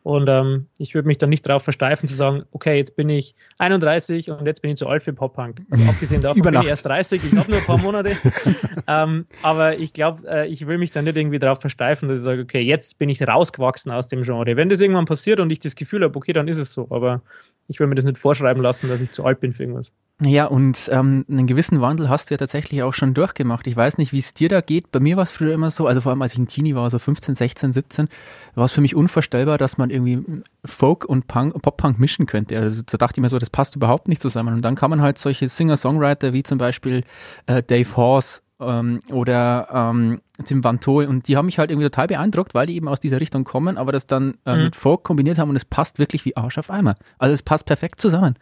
Und 0.05 0.27
ähm, 0.29 0.67
ich 0.77 0.93
würde 0.93 1.07
mich 1.07 1.17
dann 1.17 1.31
nicht 1.31 1.49
darauf 1.49 1.63
versteifen 1.63 2.07
zu 2.07 2.13
sagen, 2.13 2.43
okay, 2.51 2.77
jetzt 2.77 2.95
bin 2.95 3.09
ich 3.09 3.33
31 3.57 4.29
und 4.29 4.45
jetzt 4.45 4.61
bin 4.61 4.69
ich 4.69 4.77
zu 4.77 4.87
alt 4.87 5.01
für 5.01 5.13
Pop-Punk. 5.13 5.63
Also 5.71 5.83
abgesehen 5.89 6.21
davon 6.21 6.43
bin 6.43 6.61
ich 6.61 6.67
erst 6.67 6.85
30, 6.85 7.23
ich 7.23 7.35
habe 7.35 7.49
nur 7.49 7.59
ein 7.59 7.65
paar 7.65 7.79
Monate. 7.79 8.11
ähm, 8.87 9.25
aber 9.41 9.79
ich 9.79 9.93
glaube, 9.93 10.21
äh, 10.29 10.47
ich 10.47 10.67
will 10.67 10.77
mich 10.77 10.91
dann 10.91 11.05
nicht 11.05 11.17
irgendwie 11.17 11.39
darauf 11.39 11.59
versteifen, 11.59 12.07
dass 12.07 12.19
ich 12.19 12.23
sage, 12.23 12.43
okay, 12.43 12.61
jetzt 12.61 12.99
bin 12.99 13.09
ich 13.09 13.27
rausgewachsen 13.27 13.91
aus 13.91 14.07
dem 14.07 14.21
Genre. 14.21 14.55
Wenn 14.55 14.69
das 14.69 14.79
irgendwann 14.79 15.05
passiert 15.05 15.39
und 15.39 15.49
ich 15.49 15.59
das 15.59 15.75
Gefühl 15.75 16.03
habe, 16.03 16.15
okay, 16.15 16.33
dann 16.33 16.47
ist 16.47 16.57
es 16.57 16.71
so. 16.71 16.85
Aber 16.91 17.23
ich 17.67 17.79
will 17.79 17.87
mir 17.87 17.95
das 17.95 18.05
nicht 18.05 18.19
vorschreiben 18.19 18.61
lassen, 18.61 18.87
dass 18.89 19.01
ich 19.01 19.09
zu 19.09 19.25
alt 19.25 19.39
bin 19.39 19.53
für 19.53 19.63
irgendwas. 19.63 19.91
Ja, 20.21 20.45
und 20.45 20.89
ähm, 20.93 21.25
einen 21.29 21.45
gewissen 21.45 21.81
Wandel 21.81 22.07
hast 22.07 22.29
du 22.29 22.35
ja 22.35 22.37
tatsächlich 22.37 22.81
auch 22.83 22.93
schon 22.93 23.13
durchgemacht. 23.13 23.67
Ich 23.67 23.75
weiß 23.75 23.97
nicht, 23.97 24.13
wie 24.13 24.19
es 24.19 24.33
dir 24.33 24.47
da 24.47 24.61
geht. 24.61 24.89
Bei 24.93 25.01
mir 25.01 25.17
war 25.17 25.23
es 25.23 25.31
früher 25.31 25.53
immer 25.53 25.71
so, 25.71 25.87
also 25.87 25.99
vor 25.99 26.11
allem 26.11 26.21
als 26.21 26.31
ich 26.31 26.39
ein 26.39 26.47
Teenie 26.47 26.73
war, 26.73 26.89
so 26.89 26.99
15, 26.99 27.35
16, 27.35 27.73
17, 27.73 28.07
war 28.53 28.63
es 28.63 28.71
für 28.71 28.79
mich 28.79 28.95
unvorstellbar, 28.95 29.57
dass 29.57 29.77
man 29.77 29.89
irgendwie 29.89 30.23
Folk 30.63 31.03
und 31.03 31.27
Punk, 31.27 31.61
Pop-Punk 31.61 31.99
mischen 31.99 32.27
könnte. 32.27 32.57
Also 32.57 32.81
da 32.85 32.97
dachte 32.97 33.19
ich 33.19 33.21
mir 33.23 33.27
so, 33.27 33.39
das 33.39 33.49
passt 33.49 33.75
überhaupt 33.75 34.07
nicht 34.07 34.21
zusammen. 34.21 34.53
Und 34.53 34.61
dann 34.61 34.75
kamen 34.75 35.01
halt 35.01 35.17
solche 35.17 35.49
Singer-Songwriter 35.49 36.31
wie 36.31 36.43
zum 36.43 36.59
Beispiel 36.59 37.03
äh, 37.47 37.61
Dave 37.61 37.97
Horse 37.97 38.39
ähm, 38.59 38.99
oder 39.11 39.67
ähm, 39.71 40.21
Tim 40.43 40.63
Van 40.63 40.79
Tol 40.79 41.05
und 41.05 41.27
die 41.27 41.37
haben 41.37 41.45
mich 41.45 41.59
halt 41.59 41.71
irgendwie 41.71 41.87
total 41.87 42.07
beeindruckt, 42.07 42.53
weil 42.53 42.67
die 42.67 42.75
eben 42.75 42.87
aus 42.87 42.99
dieser 42.99 43.19
Richtung 43.19 43.43
kommen, 43.43 43.77
aber 43.77 43.91
das 43.91 44.07
dann 44.07 44.37
äh, 44.45 44.55
mhm. 44.55 44.63
mit 44.63 44.75
Folk 44.75 45.03
kombiniert 45.03 45.37
haben 45.37 45.49
und 45.49 45.55
es 45.55 45.65
passt 45.65 45.99
wirklich 45.99 46.25
wie 46.25 46.35
Arsch 46.35 46.57
auf 46.57 46.69
Eimer. 46.69 46.95
Also 47.17 47.33
es 47.33 47.43
passt 47.43 47.65
perfekt 47.65 47.99
zusammen. 47.99 48.35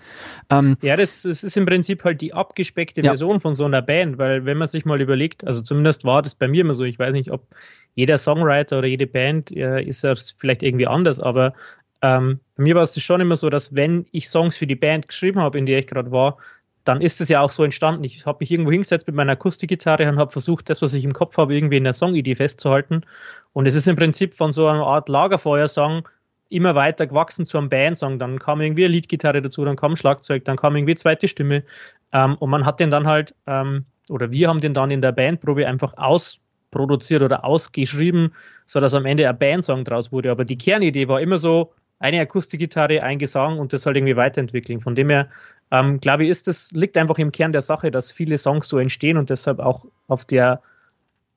Ähm, 0.49 0.77
ja, 0.81 0.97
das, 0.97 1.23
das, 1.23 1.43
ist 1.43 1.57
im 1.57 1.65
Prinzip 1.65 2.03
halt 2.03 2.21
die 2.21 2.33
abgespeckte 2.33 3.01
ja. 3.01 3.11
Version 3.11 3.39
von 3.39 3.55
so 3.55 3.65
einer 3.65 3.81
Band, 3.81 4.17
weil 4.17 4.45
wenn 4.45 4.57
man 4.57 4.67
sich 4.67 4.85
mal 4.85 5.01
überlegt, 5.01 5.45
also 5.45 5.61
zumindest 5.61 6.03
war 6.03 6.21
das 6.21 6.35
bei 6.35 6.47
mir 6.47 6.61
immer 6.61 6.73
so, 6.73 6.83
ich 6.83 6.99
weiß 6.99 7.13
nicht, 7.13 7.31
ob 7.31 7.47
jeder 7.95 8.17
Songwriter 8.17 8.79
oder 8.79 8.87
jede 8.87 9.07
Band 9.07 9.51
äh, 9.51 9.83
ist 9.83 10.03
ja 10.03 10.13
vielleicht 10.37 10.63
irgendwie 10.63 10.87
anders, 10.87 11.19
aber 11.19 11.53
ähm, 12.01 12.39
bei 12.55 12.63
mir 12.63 12.75
war 12.75 12.83
es 12.83 13.01
schon 13.01 13.21
immer 13.21 13.35
so, 13.35 13.49
dass 13.49 13.75
wenn 13.75 14.05
ich 14.11 14.27
Songs 14.27 14.57
für 14.57 14.67
die 14.67 14.75
Band 14.75 15.07
geschrieben 15.07 15.39
habe, 15.39 15.57
in 15.57 15.65
der 15.65 15.79
ich 15.79 15.87
gerade 15.87 16.11
war, 16.11 16.37
dann 16.83 17.01
ist 17.01 17.21
es 17.21 17.29
ja 17.29 17.41
auch 17.41 17.49
so 17.49 17.63
entstanden. 17.63 18.03
Ich 18.03 18.25
habe 18.25 18.39
mich 18.41 18.51
irgendwo 18.51 18.71
hingesetzt 18.71 19.07
mit 19.07 19.15
meiner 19.15 19.33
Akustikgitarre 19.33 20.07
und 20.09 20.17
habe 20.17 20.31
versucht, 20.31 20.69
das, 20.69 20.81
was 20.81 20.93
ich 20.93 21.03
im 21.03 21.13
Kopf 21.13 21.37
habe, 21.37 21.55
irgendwie 21.55 21.77
in 21.77 21.83
der 21.83 21.93
Songidee 21.93 22.35
festzuhalten. 22.35 23.05
Und 23.53 23.65
es 23.65 23.75
ist 23.75 23.87
im 23.87 23.95
Prinzip 23.95 24.33
von 24.33 24.51
so 24.51 24.67
einer 24.67 24.85
Art 24.85 25.07
Lagerfeuersong 25.07 26.07
immer 26.49 26.75
weiter 26.75 27.07
gewachsen 27.07 27.45
zu 27.45 27.57
einem 27.57 27.69
Bandsong. 27.69 28.19
Dann 28.19 28.37
kam 28.37 28.61
irgendwie 28.61 28.85
eine 28.85 28.93
Leadgitarre 28.93 29.41
dazu, 29.41 29.63
dann 29.63 29.75
kam 29.75 29.95
Schlagzeug, 29.95 30.45
dann 30.45 30.57
kam 30.57 30.75
irgendwie 30.75 30.95
zweite 30.95 31.27
Stimme. 31.27 31.63
Ähm, 32.11 32.35
und 32.35 32.49
man 32.49 32.65
hat 32.65 32.79
den 32.79 32.91
dann 32.91 33.07
halt, 33.07 33.33
ähm, 33.47 33.85
oder 34.09 34.31
wir 34.31 34.49
haben 34.49 34.59
den 34.59 34.73
dann 34.73 34.91
in 34.91 35.01
der 35.01 35.13
Bandprobe 35.13 35.65
einfach 35.65 35.93
ausproduziert 35.97 37.21
oder 37.21 37.45
ausgeschrieben, 37.45 38.33
sodass 38.65 38.93
am 38.93 39.05
Ende 39.05 39.27
ein 39.29 39.37
Bandsong 39.37 39.85
draus 39.85 40.11
wurde. 40.11 40.31
Aber 40.31 40.43
die 40.43 40.57
Kernidee 40.57 41.07
war 41.07 41.21
immer 41.21 41.37
so, 41.37 41.71
eine 42.03 42.19
Akustikgitarre, 42.19 43.01
ein 43.01 43.17
Gesang 43.17 43.59
und 43.59 43.71
das 43.71 43.85
halt 43.85 43.95
irgendwie 43.95 44.17
weiterentwickeln. 44.17 44.81
Von 44.81 44.93
dem 44.93 45.09
her, 45.09 45.29
ähm, 45.73 45.99
glaube 45.99 46.23
ich, 46.23 46.29
ist 46.29 46.47
das, 46.47 46.71
liegt 46.71 46.95
einfach 46.97 47.17
im 47.17 47.31
Kern 47.31 47.51
der 47.51 47.61
Sache, 47.61 47.89
dass 47.89 48.11
viele 48.11 48.37
Songs 48.37 48.69
so 48.69 48.77
entstehen 48.77 49.17
und 49.17 49.31
deshalb 49.31 49.59
auch 49.59 49.85
auf 50.07 50.23
der 50.23 50.61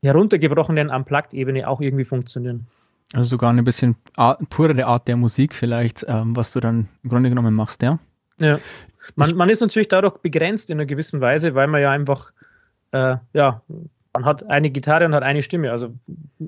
heruntergebrochenen 0.03 0.91
Unplugged-Ebene 0.91 1.67
auch 1.67 1.81
irgendwie 1.81 2.05
funktionieren. 2.05 2.67
Also 3.15 3.31
sogar 3.31 3.49
eine 3.49 3.63
bisschen 3.63 3.97
Art, 4.17 4.47
purere 4.51 4.85
Art 4.85 5.09
der 5.09 5.17
Musik 5.17 5.55
vielleicht, 5.55 6.05
ähm, 6.07 6.37
was 6.37 6.53
du 6.53 6.61
dann 6.61 6.87
im 7.03 7.09
Grunde 7.09 7.31
genommen 7.31 7.55
machst, 7.55 7.81
ja? 7.81 7.99
Ja. 8.39 8.59
Man, 9.15 9.35
man 9.37 9.49
ist 9.49 9.63
natürlich 9.63 9.89
dadurch 9.89 10.19
begrenzt 10.19 10.69
in 10.69 10.77
einer 10.79 10.87
gewissen 10.87 11.23
Weise, 11.23 11.55
weil 11.55 11.69
man 11.69 11.81
ja 11.81 11.91
einfach, 11.91 12.33
äh, 12.91 13.17
ja, 13.33 13.63
man 14.13 14.25
hat 14.27 14.51
eine 14.51 14.69
Gitarre 14.69 15.07
und 15.07 15.15
hat 15.15 15.23
eine 15.23 15.43
Stimme. 15.43 15.71
Also 15.71 15.95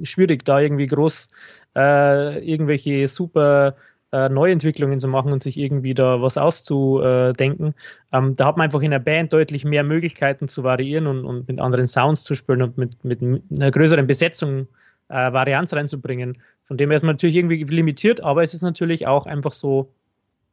schwierig, 0.02 0.44
da 0.44 0.60
irgendwie 0.60 0.88
groß 0.88 1.28
äh, 1.74 2.38
irgendwelche 2.46 3.08
super 3.08 3.76
äh, 4.12 4.28
Neuentwicklungen 4.28 5.00
zu 5.00 5.08
machen 5.08 5.32
und 5.32 5.42
sich 5.42 5.58
irgendwie 5.58 5.94
da 5.94 6.22
was 6.22 6.38
auszudenken. 6.38 7.74
Ähm, 8.12 8.36
da 8.36 8.46
hat 8.46 8.56
man 8.56 8.64
einfach 8.64 8.80
in 8.80 8.90
der 8.90 8.98
Band 8.98 9.32
deutlich 9.32 9.64
mehr 9.64 9.84
Möglichkeiten 9.84 10.48
zu 10.48 10.64
variieren 10.64 11.06
und, 11.06 11.24
und 11.24 11.48
mit 11.48 11.60
anderen 11.60 11.86
Sounds 11.86 12.24
zu 12.24 12.34
spielen 12.34 12.62
und 12.62 12.78
mit, 12.78 13.04
mit 13.04 13.20
einer 13.22 13.70
größeren 13.70 14.06
Besetzung 14.06 14.68
äh, 15.08 15.32
Varianz 15.32 15.72
reinzubringen. 15.72 16.38
Von 16.62 16.76
dem 16.76 16.90
her 16.90 16.96
ist 16.96 17.02
man 17.02 17.14
natürlich 17.14 17.36
irgendwie 17.36 17.62
limitiert, 17.64 18.22
aber 18.22 18.42
es 18.42 18.54
ist 18.54 18.62
natürlich 18.62 19.06
auch 19.06 19.26
einfach 19.26 19.52
so 19.52 19.92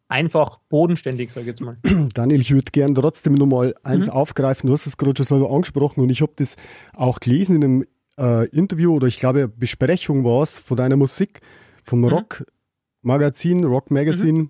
einfach 0.08 0.60
bodenständig, 0.70 1.32
sage 1.32 1.42
ich 1.42 1.48
jetzt 1.48 1.62
mal. 1.62 1.78
Daniel, 2.14 2.42
ich 2.42 2.54
würde 2.54 2.72
gerne 2.72 2.94
trotzdem 2.94 3.34
nochmal 3.34 3.76
eins 3.84 4.08
mhm. 4.08 4.14
aufgreifen. 4.14 4.68
Du 4.68 4.74
hast 4.74 4.86
es 4.86 4.98
gerade 4.98 5.14
schon 5.18 5.26
selber 5.26 5.52
angesprochen 5.52 6.02
und 6.02 6.10
ich 6.10 6.22
habe 6.22 6.34
das 6.36 6.58
auch 6.94 7.20
gelesen 7.20 7.56
in 7.56 7.64
einem 7.64 7.86
äh, 8.18 8.48
Interview 8.50 8.94
oder 8.94 9.08
ich 9.08 9.20
glaube 9.20 9.48
Besprechung 9.48 10.24
war 10.24 10.44
es 10.44 10.60
von 10.60 10.78
deiner 10.78 10.96
Musik 10.96 11.42
vom 11.84 12.00
mhm. 12.00 12.08
Rock 12.10 12.46
Magazin, 13.06 13.64
Rock 13.64 13.92
Magazine. 13.92 14.40
Mhm. 14.40 14.50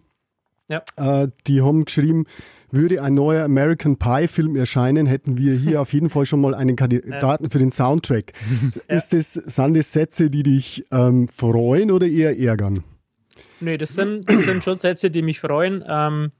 Ja. 0.67 0.83
Äh, 0.97 1.27
die 1.45 1.61
haben 1.61 1.85
geschrieben, 1.85 2.25
würde 2.71 3.01
ein 3.01 3.13
neuer 3.13 3.43
American 3.43 3.97
Pie 3.97 4.27
Film 4.27 4.55
erscheinen, 4.55 5.05
hätten 5.05 5.37
wir 5.37 5.53
hier 5.53 5.81
auf 5.81 5.93
jeden 5.93 6.09
Fall 6.09 6.25
schon 6.25 6.41
mal 6.41 6.55
einen 6.55 6.75
Kandidaten 6.75 7.45
ja. 7.45 7.49
für 7.49 7.59
den 7.59 7.71
Soundtrack. 7.71 8.33
Ja. 8.89 8.97
Ist 8.97 9.13
das, 9.13 9.33
sind 9.33 9.77
das 9.77 9.91
Sätze, 9.91 10.29
die 10.29 10.43
dich 10.43 10.85
ähm, 10.91 11.27
freuen 11.27 11.91
oder 11.91 12.07
eher 12.07 12.37
ärgern? 12.37 12.83
Nee, 13.59 13.77
das 13.77 13.95
sind, 13.95 14.29
das 14.29 14.43
sind 14.43 14.63
schon 14.63 14.77
Sätze, 14.77 15.09
die 15.09 15.21
mich 15.21 15.39
freuen. 15.39 15.83
Ähm, 15.87 16.31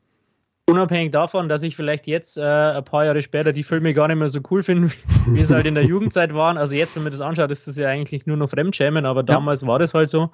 unabhängig 0.66 1.12
davon, 1.12 1.50
dass 1.50 1.64
ich 1.64 1.76
vielleicht 1.76 2.08
jetzt 2.08 2.38
äh, 2.38 2.42
ein 2.42 2.84
paar 2.84 3.06
Jahre 3.06 3.22
später 3.22 3.54
die 3.54 3.64
Filme 3.64 3.94
gar 3.94 4.08
nicht 4.08 4.18
mehr 4.18 4.30
so 4.30 4.40
cool 4.52 4.64
finde, 4.64 4.90
wie 5.28 5.40
es 5.40 5.52
halt 5.52 5.66
in 5.66 5.76
der 5.76 5.86
Jugendzeit 5.86 6.34
waren. 6.34 6.58
Also 6.58 6.76
jetzt, 6.76 6.96
wenn 6.96 7.04
man 7.04 7.12
das 7.12 7.22
anschaut, 7.22 7.52
ist 7.52 7.68
das 7.68 7.78
ja 7.78 7.88
eigentlich 7.88 8.26
nur 8.26 8.38
noch 8.38 8.50
Fremdschämen, 8.50 9.06
aber 9.06 9.24
damals 9.24 9.66
war 9.66 9.80
das 9.80 9.94
halt 9.94 10.10
so. 10.10 10.32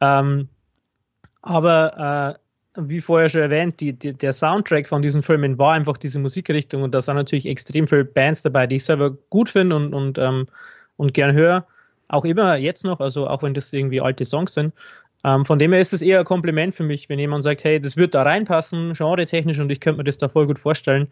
Ähm, 0.00 0.48
aber 1.44 2.38
äh, 2.76 2.82
wie 2.88 3.00
vorher 3.00 3.28
schon 3.28 3.42
erwähnt, 3.42 3.80
die, 3.80 3.92
die, 3.92 4.14
der 4.14 4.32
Soundtrack 4.32 4.88
von 4.88 5.02
diesen 5.02 5.22
Filmen 5.22 5.58
war 5.58 5.74
einfach 5.74 5.96
diese 5.96 6.18
Musikrichtung 6.18 6.82
und 6.82 6.92
da 6.92 7.02
sind 7.02 7.16
natürlich 7.16 7.46
extrem 7.46 7.86
viele 7.86 8.04
Bands 8.04 8.42
dabei, 8.42 8.66
die 8.66 8.76
ich 8.76 8.84
selber 8.84 9.10
gut 9.30 9.50
finde 9.50 9.76
und, 9.76 9.94
und, 9.94 10.18
ähm, 10.18 10.46
und 10.96 11.14
gern 11.14 11.34
höre. 11.34 11.66
Auch 12.08 12.24
immer 12.24 12.56
jetzt 12.56 12.84
noch, 12.84 13.00
also 13.00 13.28
auch 13.28 13.42
wenn 13.42 13.54
das 13.54 13.72
irgendwie 13.72 14.00
alte 14.00 14.24
Songs 14.24 14.54
sind. 14.54 14.72
Ähm, 15.22 15.44
von 15.44 15.58
dem 15.58 15.72
her 15.72 15.80
ist 15.80 15.92
es 15.92 16.02
eher 16.02 16.20
ein 16.20 16.24
Kompliment 16.24 16.74
für 16.74 16.82
mich, 16.82 17.08
wenn 17.08 17.18
jemand 17.18 17.44
sagt, 17.44 17.62
hey, 17.64 17.80
das 17.80 17.96
wird 17.96 18.14
da 18.14 18.22
reinpassen, 18.22 18.94
genre-technisch 18.94 19.60
und 19.60 19.70
ich 19.70 19.80
könnte 19.80 19.98
mir 19.98 20.04
das 20.04 20.18
da 20.18 20.28
voll 20.28 20.46
gut 20.46 20.58
vorstellen. 20.58 21.08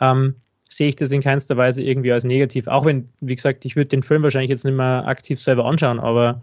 Ähm, 0.00 0.36
sehe 0.68 0.88
ich 0.88 0.96
das 0.96 1.12
in 1.12 1.22
keinster 1.22 1.56
Weise 1.56 1.82
irgendwie 1.82 2.12
als 2.12 2.24
negativ. 2.24 2.68
Auch 2.68 2.86
wenn, 2.86 3.08
wie 3.20 3.36
gesagt, 3.36 3.64
ich 3.64 3.76
würde 3.76 3.88
den 3.88 4.02
Film 4.02 4.22
wahrscheinlich 4.22 4.50
jetzt 4.50 4.64
nicht 4.64 4.74
mehr 4.74 5.06
aktiv 5.06 5.38
selber 5.38 5.66
anschauen, 5.66 6.00
aber 6.00 6.42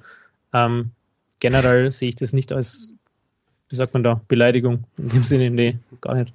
ähm, 0.53 0.91
generell 1.39 1.91
sehe 1.91 2.09
ich 2.09 2.15
das 2.15 2.33
nicht 2.33 2.51
als 2.51 2.93
wie 3.71 3.75
sagt 3.75 3.93
man 3.93 4.03
da, 4.03 4.21
Beleidigung. 4.27 4.83
In 4.97 5.09
dem 5.09 5.23
Sinne, 5.23 5.49
nee, 5.49 5.77
gar 6.01 6.15
nicht. 6.15 6.33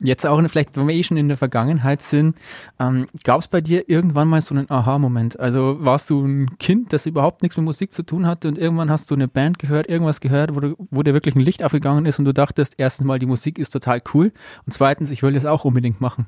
Jetzt 0.00 0.26
auch, 0.26 0.40
vielleicht, 0.48 0.76
wenn 0.76 0.86
wir 0.86 0.94
eh 0.94 1.02
schon 1.02 1.16
in 1.16 1.28
der 1.28 1.36
Vergangenheit 1.36 2.02
sind, 2.02 2.36
ähm, 2.78 3.08
gab 3.24 3.40
es 3.40 3.48
bei 3.48 3.60
dir 3.60 3.88
irgendwann 3.88 4.28
mal 4.28 4.40
so 4.40 4.54
einen 4.54 4.70
Aha-Moment? 4.70 5.40
Also 5.40 5.78
warst 5.80 6.10
du 6.10 6.24
ein 6.24 6.58
Kind, 6.58 6.92
das 6.92 7.06
überhaupt 7.06 7.42
nichts 7.42 7.56
mit 7.56 7.64
Musik 7.64 7.92
zu 7.92 8.04
tun 8.04 8.26
hatte 8.26 8.48
und 8.48 8.58
irgendwann 8.58 8.90
hast 8.90 9.10
du 9.10 9.14
eine 9.14 9.26
Band 9.26 9.58
gehört, 9.58 9.88
irgendwas 9.88 10.20
gehört, 10.20 10.54
wo, 10.54 10.60
du, 10.60 10.76
wo 10.90 11.02
dir 11.02 11.14
wirklich 11.14 11.34
ein 11.34 11.40
Licht 11.40 11.64
aufgegangen 11.64 12.06
ist 12.06 12.18
und 12.18 12.26
du 12.26 12.32
dachtest, 12.32 12.74
erstens 12.78 13.06
mal, 13.06 13.18
die 13.18 13.26
Musik 13.26 13.58
ist 13.58 13.70
total 13.70 14.00
cool 14.14 14.32
und 14.66 14.72
zweitens, 14.72 15.10
ich 15.10 15.22
will 15.22 15.32
das 15.32 15.46
auch 15.46 15.64
unbedingt 15.64 16.00
machen. 16.00 16.26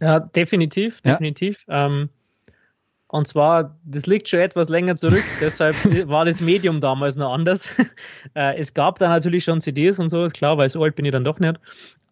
Ja, 0.00 0.20
definitiv, 0.20 1.00
definitiv. 1.00 1.64
Ja. 1.66 1.86
Ähm, 1.86 2.10
und 3.12 3.28
zwar, 3.28 3.76
das 3.84 4.06
liegt 4.06 4.26
schon 4.26 4.40
etwas 4.40 4.70
länger 4.70 4.96
zurück, 4.96 5.22
deshalb 5.40 5.76
war 6.08 6.24
das 6.24 6.40
Medium 6.40 6.80
damals 6.80 7.16
noch 7.16 7.32
anders. 7.32 7.72
Äh, 8.34 8.56
es 8.56 8.72
gab 8.72 8.98
da 8.98 9.08
natürlich 9.08 9.44
schon 9.44 9.60
CDs 9.60 9.98
und 9.98 10.08
so, 10.08 10.24
ist 10.24 10.34
klar, 10.34 10.56
weil 10.56 10.68
so 10.68 10.82
alt 10.82 10.94
bin 10.94 11.04
ich 11.04 11.12
dann 11.12 11.24
doch 11.24 11.38
nicht. 11.38 11.56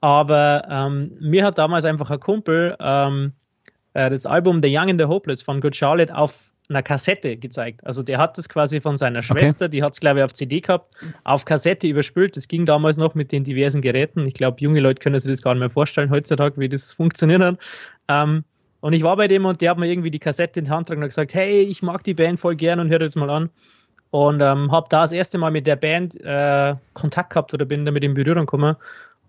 Aber 0.01 0.67
ähm, 0.69 1.13
mir 1.21 1.45
hat 1.45 1.57
damals 1.57 1.85
einfach 1.85 2.11
ein 2.11 2.21
Kumpel 2.21 2.77
ähm, 2.79 3.33
äh, 3.95 4.11
das 4.11 4.27
Album 4.27 4.61
The 4.61 4.69
Young 4.69 4.91
and 4.91 5.01
the 5.01 5.07
Hopeless 5.07 5.41
von 5.41 5.61
Good 5.61 5.77
Charlotte 5.77 6.15
auf 6.15 6.53
einer 6.69 6.83
Kassette 6.83 7.37
gezeigt. 7.37 7.87
Also 7.87 8.03
der 8.03 8.19
hat 8.19 8.37
das 8.37 8.49
quasi 8.49 8.81
von 8.81 8.99
seiner 8.99 9.23
Schwester, 9.23 9.67
okay. 9.67 9.77
die 9.77 9.83
hat 9.83 9.95
es 9.95 10.01
glaube 10.01 10.19
ich 10.19 10.25
auf 10.25 10.35
CD 10.35 10.61
gehabt, 10.61 10.95
auf 11.25 11.47
Kassette 11.47 11.87
überspült. 11.87 12.37
Das 12.37 12.49
ging 12.49 12.67
damals 12.67 12.99
noch 12.99 13.15
mit 13.15 13.33
den 13.33 13.45
diversen 13.45 13.81
Geräten. 13.81 14.27
Ich 14.27 14.35
glaube, 14.35 14.61
junge 14.61 14.81
Leute 14.81 15.01
können 15.01 15.19
sich 15.19 15.31
das 15.31 15.43
gar 15.43 15.55
nicht 15.55 15.61
mehr 15.61 15.71
vorstellen 15.71 16.11
heutzutage, 16.11 16.61
wie 16.61 16.69
das 16.69 16.93
funktioniert 16.93 17.41
hat. 17.41 17.59
Ähm, 18.09 18.45
und 18.81 18.93
ich 18.93 19.03
war 19.03 19.17
bei 19.17 19.29
dem 19.29 19.45
und 19.45 19.61
der 19.61 19.71
hat 19.71 19.79
mir 19.79 19.89
irgendwie 19.89 20.11
die 20.11 20.19
Kassette 20.19 20.61
in 20.61 20.65
die 20.67 20.71
Hand 20.71 20.87
getragen 20.87 21.03
und 21.03 21.09
gesagt, 21.09 21.35
hey, 21.35 21.61
ich 21.61 21.83
mag 21.83 22.03
die 22.05 22.15
Band 22.15 22.41
voll 22.41 22.57
gern 22.57 22.81
und 22.81 22.91
hör 22.91 23.01
jetzt 23.01 23.17
mal 23.17 23.31
an. 23.31 23.51
Und 24.11 24.41
ähm, 24.41 24.73
habe 24.73 24.87
da 24.89 25.03
das 25.03 25.13
erste 25.13 25.39
Mal 25.39 25.51
mit 25.51 25.67
der 25.67 25.77
Band 25.77 26.21
äh, 26.21 26.75
Kontakt 26.95 27.31
gehabt 27.31 27.55
oder 27.55 27.65
bin 27.65 27.85
damit 27.85 28.03
in 28.03 28.15
Berührung 28.15 28.47
gekommen. 28.47 28.77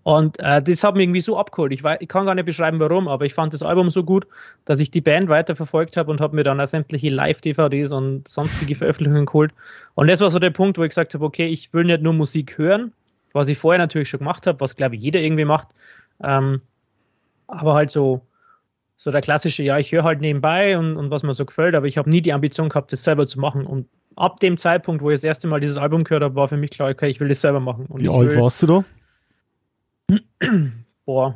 Und 0.02 0.40
äh, 0.40 0.60
das 0.60 0.82
hat 0.82 0.94
mich 0.94 1.04
irgendwie 1.04 1.20
so 1.20 1.38
abgeholt. 1.38 1.72
Ich, 1.72 1.84
ich 2.00 2.08
kann 2.08 2.26
gar 2.26 2.34
nicht 2.34 2.46
beschreiben, 2.46 2.80
warum, 2.80 3.06
aber 3.06 3.24
ich 3.24 3.34
fand 3.34 3.54
das 3.54 3.62
Album 3.62 3.90
so 3.90 4.02
gut, 4.02 4.26
dass 4.64 4.80
ich 4.80 4.90
die 4.90 5.00
Band 5.00 5.28
weiterverfolgt 5.28 5.96
habe 5.96 6.10
und 6.10 6.20
habe 6.20 6.34
mir 6.34 6.42
dann 6.42 6.60
auch 6.60 6.66
sämtliche 6.66 7.08
Live-DVDs 7.08 7.92
und 7.92 8.26
sonstige 8.26 8.74
Veröffentlichungen 8.74 9.26
geholt. 9.26 9.52
Und 9.94 10.08
das 10.08 10.20
war 10.20 10.30
so 10.32 10.40
der 10.40 10.50
Punkt, 10.50 10.78
wo 10.78 10.82
ich 10.82 10.88
gesagt 10.88 11.14
habe, 11.14 11.24
okay, 11.24 11.46
ich 11.46 11.72
will 11.72 11.84
nicht 11.84 12.02
nur 12.02 12.14
Musik 12.14 12.58
hören, 12.58 12.92
was 13.32 13.48
ich 13.48 13.58
vorher 13.58 13.78
natürlich 13.78 14.08
schon 14.08 14.18
gemacht 14.18 14.48
habe, 14.48 14.58
was 14.58 14.74
glaube 14.74 14.96
ich 14.96 15.02
jeder 15.02 15.20
irgendwie 15.20 15.44
macht, 15.44 15.68
ähm, 16.24 16.62
aber 17.46 17.74
halt 17.74 17.90
so 17.92 18.22
so 19.02 19.10
der 19.10 19.20
klassische, 19.20 19.64
ja, 19.64 19.78
ich 19.78 19.90
höre 19.90 20.04
halt 20.04 20.20
nebenbei 20.20 20.78
und, 20.78 20.96
und 20.96 21.10
was 21.10 21.24
mir 21.24 21.34
so 21.34 21.44
gefällt, 21.44 21.74
aber 21.74 21.88
ich 21.88 21.98
habe 21.98 22.08
nie 22.08 22.22
die 22.22 22.32
Ambition 22.32 22.68
gehabt, 22.68 22.92
das 22.92 23.02
selber 23.02 23.26
zu 23.26 23.40
machen. 23.40 23.66
Und 23.66 23.88
ab 24.14 24.38
dem 24.38 24.56
Zeitpunkt, 24.56 25.02
wo 25.02 25.10
ich 25.10 25.14
das 25.14 25.24
erste 25.24 25.48
Mal 25.48 25.58
dieses 25.58 25.76
Album 25.76 26.04
gehört 26.04 26.22
habe, 26.22 26.36
war 26.36 26.46
für 26.46 26.56
mich 26.56 26.70
klar, 26.70 26.88
okay, 26.88 27.08
ich 27.08 27.18
will 27.18 27.26
das 27.26 27.40
selber 27.40 27.58
machen. 27.58 27.86
Und 27.86 28.00
Wie 28.00 28.08
alt 28.08 28.36
warst 28.36 28.62
du 28.62 28.84
da? 30.08 30.18
Boah, 31.04 31.34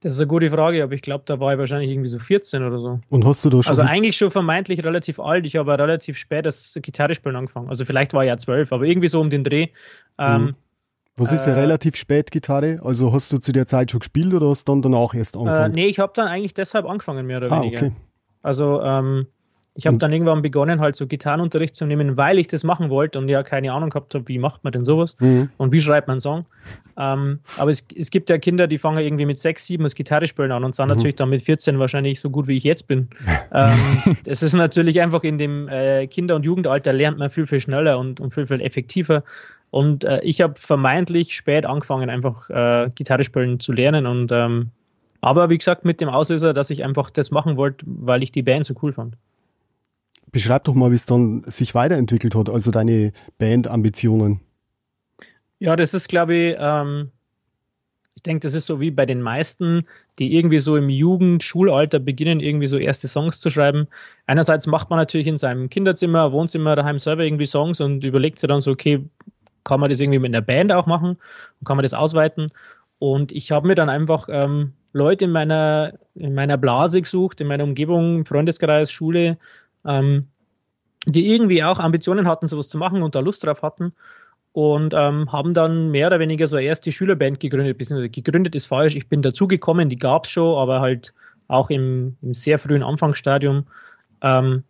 das 0.00 0.14
ist 0.14 0.20
eine 0.20 0.26
gute 0.26 0.48
Frage, 0.48 0.82
aber 0.82 0.94
ich 0.94 1.02
glaube, 1.02 1.24
da 1.26 1.38
war 1.38 1.52
ich 1.52 1.58
wahrscheinlich 1.58 1.90
irgendwie 1.90 2.08
so 2.08 2.18
14 2.18 2.62
oder 2.64 2.80
so. 2.80 3.00
Und 3.10 3.26
hast 3.26 3.44
du 3.44 3.50
da 3.50 3.62
schon. 3.62 3.68
Also 3.68 3.82
eigentlich 3.82 4.16
schon 4.16 4.30
vermeintlich 4.30 4.82
relativ 4.82 5.20
alt. 5.20 5.44
Ich 5.44 5.56
habe 5.56 5.78
relativ 5.78 6.16
spät 6.16 6.46
das 6.46 6.76
Gitarre 6.80 7.14
spielen 7.14 7.36
angefangen. 7.36 7.68
Also 7.68 7.84
vielleicht 7.84 8.14
war 8.14 8.24
ich 8.24 8.28
ja 8.28 8.38
zwölf, 8.38 8.72
aber 8.72 8.84
irgendwie 8.84 9.08
so 9.08 9.20
um 9.20 9.28
den 9.28 9.44
Dreh. 9.44 9.68
Ähm, 10.18 10.42
mhm. 10.42 10.54
Was 11.16 11.32
ist 11.32 11.46
ja 11.46 11.52
äh, 11.52 11.60
relativ 11.60 11.96
spät 11.96 12.30
Gitarre? 12.30 12.80
Also 12.82 13.12
hast 13.12 13.32
du 13.32 13.38
zu 13.38 13.52
der 13.52 13.66
Zeit 13.66 13.90
schon 13.90 14.00
gespielt 14.00 14.32
oder 14.32 14.48
hast 14.48 14.66
du 14.66 14.72
dann 14.72 14.82
danach 14.82 15.14
erst 15.14 15.36
äh, 15.36 15.38
angefangen? 15.38 15.72
Äh, 15.72 15.74
nee, 15.74 15.86
ich 15.86 15.98
habe 15.98 16.12
dann 16.14 16.28
eigentlich 16.28 16.54
deshalb 16.54 16.86
angefangen, 16.86 17.26
mehr 17.26 17.38
oder 17.38 17.52
ah, 17.52 17.60
weniger. 17.60 17.86
Okay. 17.86 17.92
Also 18.42 18.82
ähm, 18.82 19.26
ich 19.74 19.86
habe 19.86 19.96
dann 19.96 20.12
irgendwann 20.12 20.42
begonnen, 20.42 20.80
halt 20.80 20.96
so 20.96 21.06
Gitarrenunterricht 21.06 21.74
zu 21.74 21.86
nehmen, 21.86 22.18
weil 22.18 22.38
ich 22.38 22.46
das 22.46 22.62
machen 22.62 22.90
wollte 22.90 23.18
und 23.18 23.28
ja 23.28 23.42
keine 23.42 23.72
Ahnung 23.72 23.88
gehabt 23.88 24.14
habe, 24.14 24.28
wie 24.28 24.38
macht 24.38 24.64
man 24.64 24.72
denn 24.72 24.84
sowas 24.84 25.16
mhm. 25.18 25.48
und 25.56 25.72
wie 25.72 25.80
schreibt 25.80 26.08
man 26.08 26.14
einen 26.14 26.20
Song. 26.20 26.44
Ähm, 26.98 27.38
aber 27.56 27.70
es, 27.70 27.86
es 27.96 28.10
gibt 28.10 28.28
ja 28.28 28.36
Kinder, 28.36 28.66
die 28.66 28.76
fangen 28.76 29.02
irgendwie 29.02 29.24
mit 29.24 29.38
6, 29.38 29.64
7 29.64 29.82
das 29.82 29.94
Gitarre 29.94 30.26
spielen 30.26 30.52
an 30.52 30.62
und 30.62 30.74
sind 30.74 30.86
mhm. 30.86 30.94
natürlich 30.94 31.16
dann 31.16 31.30
mit 31.30 31.40
14 31.40 31.78
wahrscheinlich 31.78 32.20
so 32.20 32.28
gut, 32.28 32.48
wie 32.48 32.56
ich 32.58 32.64
jetzt 32.64 32.86
bin. 32.86 33.08
ähm, 33.52 33.78
es 34.26 34.42
ist 34.42 34.52
natürlich 34.52 35.00
einfach 35.00 35.22
in 35.22 35.38
dem 35.38 35.68
äh, 35.68 36.06
Kinder- 36.06 36.36
und 36.36 36.44
Jugendalter 36.44 36.92
lernt 36.92 37.18
man 37.18 37.30
viel, 37.30 37.46
viel 37.46 37.60
schneller 37.60 37.98
und, 37.98 38.20
und 38.20 38.34
viel, 38.34 38.46
viel 38.46 38.60
effektiver. 38.60 39.24
Und 39.72 40.04
äh, 40.04 40.20
ich 40.22 40.42
habe 40.42 40.52
vermeintlich 40.58 41.34
spät 41.34 41.64
angefangen, 41.64 42.10
einfach 42.10 42.50
äh, 42.50 42.90
Gitarre 42.94 43.24
spielen 43.24 43.58
zu 43.58 43.72
lernen. 43.72 44.06
Und 44.06 44.30
ähm, 44.30 44.70
aber 45.22 45.48
wie 45.48 45.56
gesagt, 45.56 45.86
mit 45.86 46.00
dem 46.00 46.10
Auslöser, 46.10 46.52
dass 46.52 46.68
ich 46.68 46.84
einfach 46.84 47.08
das 47.08 47.30
machen 47.30 47.56
wollte, 47.56 47.86
weil 47.88 48.22
ich 48.22 48.30
die 48.30 48.42
Band 48.42 48.66
so 48.66 48.74
cool 48.82 48.92
fand. 48.92 49.16
Beschreib 50.30 50.64
doch 50.64 50.74
mal, 50.74 50.90
wie 50.90 50.96
es 50.96 51.06
dann 51.06 51.42
sich 51.46 51.74
weiterentwickelt 51.74 52.34
hat, 52.34 52.50
also 52.50 52.70
deine 52.70 53.12
Bandambitionen. 53.38 54.40
Ja, 55.58 55.74
das 55.74 55.94
ist, 55.94 56.08
glaube 56.08 56.34
ich, 56.34 56.56
ähm, 56.58 57.10
Ich 58.14 58.22
denke, 58.24 58.46
das 58.46 58.54
ist 58.54 58.66
so 58.66 58.78
wie 58.80 58.90
bei 58.90 59.04
den 59.06 59.20
meisten, 59.20 59.84
die 60.18 60.36
irgendwie 60.36 60.58
so 60.60 60.76
im 60.76 60.88
Jugend-, 60.88 61.42
Schulalter 61.42 61.98
beginnen, 61.98 62.40
irgendwie 62.40 62.68
so 62.68 62.76
erste 62.78 63.08
Songs 63.08 63.40
zu 63.40 63.50
schreiben. 63.50 63.88
Einerseits 64.26 64.66
macht 64.66 64.90
man 64.90 64.98
natürlich 64.98 65.26
in 65.26 65.38
seinem 65.38 65.68
Kinderzimmer, 65.68 66.30
Wohnzimmer, 66.30 66.76
daheim 66.76 66.98
selber 66.98 67.24
irgendwie 67.24 67.46
Songs 67.46 67.80
und 67.80 68.04
überlegt 68.04 68.38
sich 68.38 68.48
dann 68.48 68.60
so, 68.60 68.70
okay, 68.70 69.04
kann 69.64 69.80
man 69.80 69.90
das 69.90 70.00
irgendwie 70.00 70.18
mit 70.18 70.34
einer 70.34 70.42
Band 70.42 70.72
auch 70.72 70.86
machen 70.86 71.18
und 71.60 71.66
kann 71.66 71.76
man 71.76 71.82
das 71.84 71.94
ausweiten. 71.94 72.46
Und 72.98 73.32
ich 73.32 73.50
habe 73.50 73.66
mir 73.66 73.74
dann 73.74 73.88
einfach 73.88 74.28
ähm, 74.30 74.72
Leute 74.92 75.24
in 75.24 75.32
meiner, 75.32 75.94
in 76.14 76.34
meiner 76.34 76.56
Blase 76.56 77.02
gesucht, 77.02 77.40
in 77.40 77.48
meiner 77.48 77.64
Umgebung, 77.64 78.24
Freundeskreis, 78.24 78.92
Schule, 78.92 79.38
ähm, 79.84 80.28
die 81.06 81.32
irgendwie 81.32 81.64
auch 81.64 81.78
Ambitionen 81.78 82.28
hatten, 82.28 82.46
sowas 82.46 82.68
zu 82.68 82.78
machen 82.78 83.02
und 83.02 83.14
da 83.14 83.20
Lust 83.20 83.44
drauf 83.44 83.62
hatten 83.62 83.92
und 84.52 84.94
ähm, 84.94 85.32
haben 85.32 85.54
dann 85.54 85.90
mehr 85.90 86.08
oder 86.08 86.20
weniger 86.20 86.46
so 86.46 86.58
erst 86.58 86.86
die 86.86 86.92
Schülerband 86.92 87.40
gegründet, 87.40 87.78
beziehungsweise 87.78 88.10
gegründet 88.10 88.54
ist 88.54 88.66
falsch, 88.66 88.94
ich 88.94 89.08
bin 89.08 89.22
dazugekommen, 89.22 89.88
die 89.88 89.96
gab 89.96 90.26
es 90.26 90.32
schon, 90.32 90.58
aber 90.58 90.80
halt 90.80 91.14
auch 91.48 91.70
im, 91.70 92.16
im 92.22 92.34
sehr 92.34 92.58
frühen 92.58 92.82
Anfangsstadium 92.82 93.64
ähm, 94.20 94.62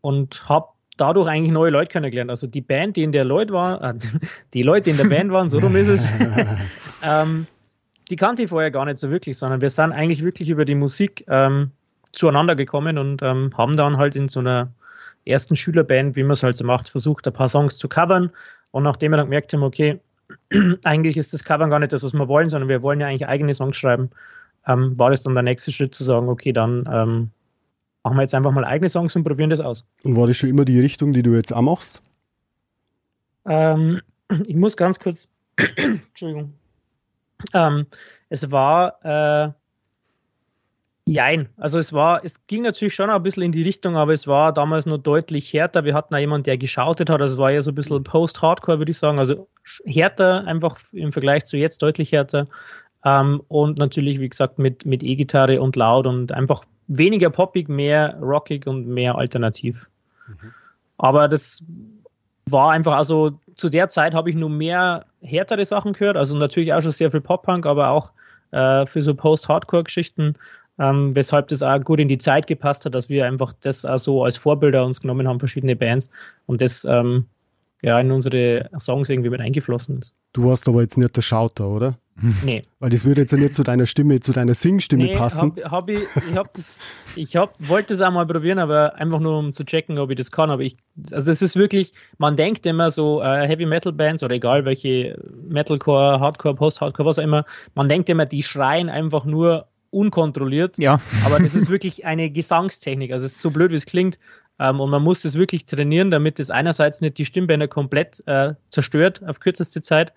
und 0.00 0.48
habe 0.48 0.68
dadurch 1.00 1.28
eigentlich 1.28 1.52
neue 1.52 1.70
Leute 1.70 1.90
kennengelernt. 1.90 2.30
Also 2.30 2.46
die 2.46 2.60
Band, 2.60 2.96
die 2.96 3.02
in 3.02 3.12
der 3.12 3.24
Leute 3.24 3.52
war, 3.52 3.82
äh, 3.82 3.94
die 4.54 4.62
Leute, 4.62 4.84
die 4.84 4.90
in 4.90 4.96
der 4.96 5.16
Band 5.16 5.32
waren, 5.32 5.48
so 5.48 5.58
rum 5.58 5.76
ist 5.76 5.88
es, 5.88 6.10
ähm, 7.02 7.46
die 8.10 8.16
kannte 8.16 8.42
ich 8.42 8.50
vorher 8.50 8.70
gar 8.70 8.84
nicht 8.84 8.98
so 8.98 9.10
wirklich, 9.10 9.38
sondern 9.38 9.60
wir 9.60 9.70
sind 9.70 9.92
eigentlich 9.92 10.22
wirklich 10.22 10.48
über 10.48 10.64
die 10.64 10.74
Musik 10.74 11.24
ähm, 11.28 11.70
zueinander 12.12 12.56
gekommen 12.56 12.98
und 12.98 13.22
ähm, 13.22 13.50
haben 13.56 13.76
dann 13.76 13.96
halt 13.96 14.16
in 14.16 14.28
so 14.28 14.40
einer 14.40 14.72
ersten 15.24 15.56
Schülerband, 15.56 16.16
wie 16.16 16.22
man 16.22 16.32
es 16.32 16.42
halt 16.42 16.56
so 16.56 16.64
macht, 16.64 16.88
versucht, 16.88 17.26
ein 17.26 17.32
paar 17.32 17.48
Songs 17.48 17.76
zu 17.76 17.88
covern. 17.88 18.30
Und 18.70 18.82
nachdem 18.82 19.12
wir 19.12 19.18
dann 19.18 19.26
gemerkt 19.26 19.52
haben, 19.52 19.62
okay, 19.62 20.00
eigentlich 20.84 21.16
ist 21.16 21.32
das 21.32 21.44
Covern 21.44 21.70
gar 21.70 21.78
nicht 21.78 21.92
das, 21.92 22.02
was 22.02 22.12
wir 22.12 22.28
wollen, 22.28 22.48
sondern 22.48 22.68
wir 22.68 22.82
wollen 22.82 23.00
ja 23.00 23.06
eigentlich 23.06 23.28
eigene 23.28 23.54
Songs 23.54 23.76
schreiben, 23.76 24.10
ähm, 24.66 24.98
war 24.98 25.10
das 25.10 25.22
dann 25.22 25.34
der 25.34 25.42
nächste 25.42 25.72
Schritt 25.72 25.94
zu 25.94 26.04
sagen, 26.04 26.28
okay, 26.28 26.52
dann 26.52 26.88
ähm, 26.90 27.30
machen 28.02 28.16
wir 28.16 28.22
jetzt 28.22 28.34
einfach 28.34 28.52
mal 28.52 28.64
eigene 28.64 28.88
Songs 28.88 29.14
und 29.16 29.24
probieren 29.24 29.50
das 29.50 29.60
aus. 29.60 29.84
Und 30.04 30.16
war 30.16 30.26
das 30.26 30.36
schon 30.36 30.50
immer 30.50 30.64
die 30.64 30.80
Richtung, 30.80 31.12
die 31.12 31.22
du 31.22 31.34
jetzt 31.34 31.52
auch 31.52 31.62
machst? 31.62 32.02
Ähm, 33.46 34.00
ich 34.46 34.56
muss 34.56 34.76
ganz 34.76 34.98
kurz, 34.98 35.28
Entschuldigung. 35.76 36.54
Ähm, 37.54 37.86
es 38.28 38.50
war 38.50 39.04
äh, 39.04 39.52
Jein. 41.08 41.48
Also 41.56 41.78
es 41.78 41.94
war, 41.94 42.22
es 42.22 42.46
ging 42.48 42.62
natürlich 42.62 42.94
schon 42.94 43.08
ein 43.08 43.22
bisschen 43.22 43.42
in 43.42 43.52
die 43.52 43.62
Richtung, 43.62 43.96
aber 43.96 44.12
es 44.12 44.26
war 44.26 44.52
damals 44.52 44.84
nur 44.84 44.98
deutlich 44.98 45.50
härter. 45.54 45.84
Wir 45.84 45.94
hatten 45.94 46.14
auch 46.14 46.18
jemanden, 46.18 46.44
der 46.44 46.58
geschautet 46.58 47.08
hat. 47.08 47.22
Also 47.22 47.36
es 47.36 47.38
war 47.38 47.50
ja 47.50 47.62
so 47.62 47.70
ein 47.70 47.74
bisschen 47.74 48.04
Post-Hardcore, 48.04 48.78
würde 48.78 48.90
ich 48.90 48.98
sagen. 48.98 49.18
Also 49.18 49.48
härter, 49.86 50.46
einfach 50.46 50.76
im 50.92 51.10
Vergleich 51.12 51.46
zu 51.46 51.56
jetzt 51.56 51.80
deutlich 51.80 52.12
härter. 52.12 52.46
Ähm, 53.06 53.40
und 53.48 53.78
natürlich, 53.78 54.20
wie 54.20 54.28
gesagt, 54.28 54.58
mit, 54.58 54.84
mit 54.84 55.02
E-Gitarre 55.02 55.62
und 55.62 55.76
laut 55.76 56.06
und 56.06 56.32
einfach 56.32 56.62
weniger 56.88 57.30
poppig, 57.30 57.68
mehr 57.68 58.18
rockig 58.20 58.66
und 58.66 58.88
mehr 58.88 59.16
alternativ. 59.16 59.88
Mhm. 60.26 60.52
Aber 60.98 61.28
das 61.28 61.62
war 62.46 62.72
einfach, 62.72 62.96
also 62.96 63.38
zu 63.54 63.68
der 63.68 63.88
Zeit 63.88 64.14
habe 64.14 64.30
ich 64.30 64.36
nur 64.36 64.50
mehr 64.50 65.04
härtere 65.20 65.64
Sachen 65.64 65.92
gehört. 65.92 66.16
Also 66.16 66.36
natürlich 66.36 66.72
auch 66.72 66.80
schon 66.80 66.92
sehr 66.92 67.10
viel 67.10 67.20
Pop-Punk, 67.20 67.66
aber 67.66 67.90
auch 67.90 68.10
äh, 68.50 68.86
für 68.86 69.02
so 69.02 69.14
Post-Hardcore-Geschichten 69.14 70.34
ähm, 70.78 71.14
weshalb 71.14 71.48
das 71.48 71.62
auch 71.62 71.80
gut 71.82 72.00
in 72.00 72.08
die 72.08 72.18
Zeit 72.18 72.46
gepasst 72.46 72.84
hat, 72.84 72.94
dass 72.94 73.08
wir 73.08 73.26
einfach 73.26 73.52
das 73.60 73.84
auch 73.84 73.98
so 73.98 74.24
als 74.24 74.36
Vorbilder 74.36 74.84
uns 74.84 75.00
genommen 75.00 75.26
haben, 75.26 75.38
verschiedene 75.38 75.76
Bands 75.76 76.08
und 76.46 76.62
das 76.62 76.84
ähm, 76.88 77.26
ja 77.82 77.98
in 78.00 78.10
unsere 78.10 78.68
Songs 78.78 79.10
irgendwie 79.10 79.30
mit 79.30 79.40
eingeflossen 79.40 79.98
ist. 79.98 80.14
Du 80.32 80.44
warst 80.44 80.68
aber 80.68 80.82
jetzt 80.82 80.96
nicht 80.96 81.16
der 81.16 81.22
Schauter, 81.22 81.68
oder? 81.68 81.98
Nee. 82.44 82.62
Weil 82.80 82.90
das 82.90 83.04
würde 83.04 83.22
jetzt 83.22 83.32
ja 83.32 83.38
nicht 83.38 83.54
zu 83.54 83.62
deiner 83.62 83.86
Stimme, 83.86 84.20
zu 84.20 84.32
deiner 84.32 84.54
Singstimme 84.54 85.04
nee, 85.04 85.16
passen. 85.16 85.52
Hab, 85.62 85.70
hab 85.70 85.88
ich 85.88 86.00
ich, 86.16 86.36
hab 86.36 86.52
das, 86.54 86.78
ich 87.16 87.36
hab, 87.36 87.54
wollte 87.58 87.94
das 87.94 88.02
auch 88.02 88.10
mal 88.10 88.26
probieren, 88.26 88.58
aber 88.58 88.94
einfach 88.96 89.20
nur 89.20 89.38
um 89.38 89.52
zu 89.52 89.64
checken, 89.64 89.98
ob 89.98 90.10
ich 90.10 90.16
das 90.16 90.30
kann. 90.30 90.50
Aber 90.50 90.62
ich, 90.62 90.76
also 91.12 91.30
es 91.30 91.42
ist 91.42 91.56
wirklich, 91.56 91.92
man 92.18 92.36
denkt 92.36 92.66
immer 92.66 92.90
so, 92.90 93.22
äh, 93.22 93.46
Heavy 93.46 93.66
Metal 93.66 93.92
Bands 93.92 94.22
oder 94.22 94.34
egal 94.34 94.64
welche 94.64 95.18
Metalcore, 95.48 96.20
Hardcore, 96.20 96.54
Post-Hardcore, 96.54 97.08
was 97.08 97.18
auch 97.18 97.24
immer, 97.24 97.44
man 97.74 97.88
denkt 97.88 98.08
immer, 98.08 98.26
die 98.26 98.42
schreien 98.42 98.88
einfach 98.88 99.24
nur 99.24 99.66
unkontrolliert. 99.90 100.78
Ja. 100.78 101.00
Aber 101.24 101.38
das 101.38 101.54
ist 101.54 101.70
wirklich 101.70 102.04
eine 102.04 102.30
Gesangstechnik. 102.30 103.12
Also 103.12 103.26
es 103.26 103.32
ist 103.32 103.40
so 103.40 103.50
blöd, 103.50 103.70
wie 103.70 103.76
es 103.76 103.86
klingt. 103.86 104.18
Ähm, 104.58 104.80
und 104.80 104.90
man 104.90 105.02
muss 105.02 105.22
das 105.22 105.34
wirklich 105.34 105.64
trainieren, 105.64 106.10
damit 106.10 106.40
es 106.40 106.50
einerseits 106.50 107.00
nicht 107.00 107.18
die 107.18 107.24
Stimmbänder 107.24 107.68
komplett 107.68 108.22
äh, 108.26 108.54
zerstört 108.70 109.22
auf 109.26 109.40
kürzeste 109.40 109.80
Zeit 109.80 110.12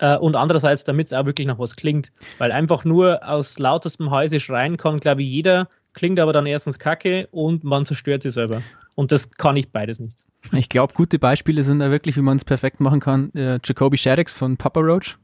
äh, 0.00 0.16
und 0.16 0.34
andererseits, 0.34 0.84
damit 0.84 1.06
es 1.06 1.12
auch 1.12 1.26
wirklich 1.26 1.46
nach 1.46 1.58
was 1.58 1.76
klingt. 1.76 2.10
Weil 2.38 2.50
einfach 2.50 2.84
nur 2.84 3.20
aus 3.26 3.58
lauterstem 3.58 4.10
Halse 4.10 4.40
schreien 4.40 4.76
kann, 4.76 4.98
glaube 4.98 5.22
ich, 5.22 5.28
jeder, 5.28 5.68
klingt 5.92 6.18
aber 6.18 6.32
dann 6.32 6.46
erstens 6.46 6.78
kacke 6.78 7.28
und 7.30 7.62
man 7.62 7.84
zerstört 7.84 8.22
sich 8.22 8.32
selber. 8.32 8.62
Und 8.94 9.12
das 9.12 9.30
kann 9.30 9.56
ich 9.56 9.70
beides 9.70 10.00
nicht. 10.00 10.18
Ich 10.52 10.68
glaube, 10.68 10.94
gute 10.94 11.18
Beispiele 11.18 11.62
sind 11.62 11.80
da 11.80 11.90
wirklich, 11.90 12.16
wie 12.16 12.22
man 12.22 12.38
es 12.38 12.44
perfekt 12.44 12.80
machen 12.80 13.00
kann. 13.00 13.32
Äh, 13.34 13.58
Jacoby 13.62 13.98
Shaddix 13.98 14.32
von 14.32 14.56
Papa 14.56 14.80
Roach 14.80 15.16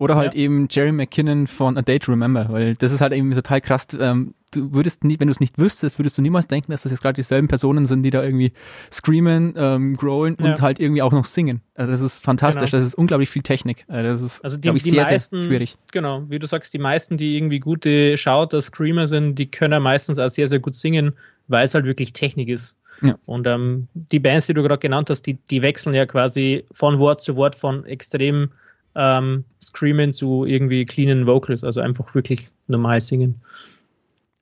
oder 0.00 0.16
halt 0.16 0.34
ja. 0.34 0.40
eben 0.40 0.66
Jerry 0.70 0.92
McKinnon 0.92 1.46
von 1.46 1.76
A 1.76 1.82
Day 1.82 1.98
to 1.98 2.10
Remember, 2.10 2.48
weil 2.48 2.74
das 2.74 2.90
ist 2.90 3.02
halt 3.02 3.12
irgendwie 3.12 3.34
total 3.34 3.60
krass. 3.60 3.86
Ähm, 4.00 4.34
du 4.50 4.72
würdest 4.72 5.04
nie, 5.04 5.20
wenn 5.20 5.28
du 5.28 5.32
es 5.32 5.40
nicht 5.40 5.58
wüsstest, 5.58 5.98
würdest 5.98 6.16
du 6.16 6.22
niemals 6.22 6.48
denken, 6.48 6.72
dass 6.72 6.84
das 6.84 6.92
jetzt 6.92 7.02
gerade 7.02 7.16
dieselben 7.16 7.48
Personen 7.48 7.84
sind, 7.84 8.02
die 8.02 8.08
da 8.08 8.22
irgendwie 8.22 8.54
screamen, 8.90 9.52
ähm, 9.58 9.92
growlen 9.92 10.38
ja. 10.40 10.46
und 10.46 10.62
halt 10.62 10.80
irgendwie 10.80 11.02
auch 11.02 11.12
noch 11.12 11.26
singen. 11.26 11.60
Also 11.74 11.92
das 11.92 12.00
ist 12.00 12.24
fantastisch. 12.24 12.70
Genau. 12.70 12.80
Das 12.80 12.88
ist 12.88 12.94
unglaublich 12.94 13.28
viel 13.28 13.42
Technik. 13.42 13.84
Also 13.88 14.08
das 14.10 14.22
ist, 14.22 14.42
also 14.42 14.56
die, 14.56 14.70
ich, 14.70 14.82
die 14.82 14.90
sehr, 14.90 15.02
meisten, 15.02 15.42
sehr 15.42 15.50
schwierig. 15.50 15.76
Genau, 15.92 16.24
wie 16.30 16.38
du 16.38 16.46
sagst, 16.46 16.72
die 16.72 16.78
meisten, 16.78 17.18
die 17.18 17.36
irgendwie 17.36 17.60
gute 17.60 18.16
Shouter, 18.16 18.62
Screamer 18.62 19.06
sind, 19.06 19.34
die 19.34 19.50
können 19.50 19.82
meistens 19.82 20.18
auch 20.18 20.30
sehr, 20.30 20.48
sehr 20.48 20.60
gut 20.60 20.76
singen, 20.76 21.12
weil 21.48 21.66
es 21.66 21.74
halt 21.74 21.84
wirklich 21.84 22.14
Technik 22.14 22.48
ist. 22.48 22.74
Ja. 23.02 23.18
Und 23.26 23.46
ähm, 23.46 23.88
die 23.92 24.18
Bands, 24.18 24.46
die 24.46 24.54
du 24.54 24.62
gerade 24.62 24.78
genannt 24.78 25.10
hast, 25.10 25.26
die, 25.26 25.34
die 25.34 25.60
wechseln 25.60 25.94
ja 25.94 26.06
quasi 26.06 26.64
von 26.72 26.98
Wort 26.98 27.20
zu 27.20 27.36
Wort 27.36 27.54
von 27.54 27.84
extrem 27.84 28.50
ähm, 28.94 29.44
Screamen 29.62 30.12
zu 30.12 30.44
irgendwie 30.44 30.84
cleanen 30.84 31.26
Vocals, 31.26 31.64
also 31.64 31.80
einfach 31.80 32.14
wirklich 32.14 32.48
normal 32.66 33.00
singen. 33.00 33.40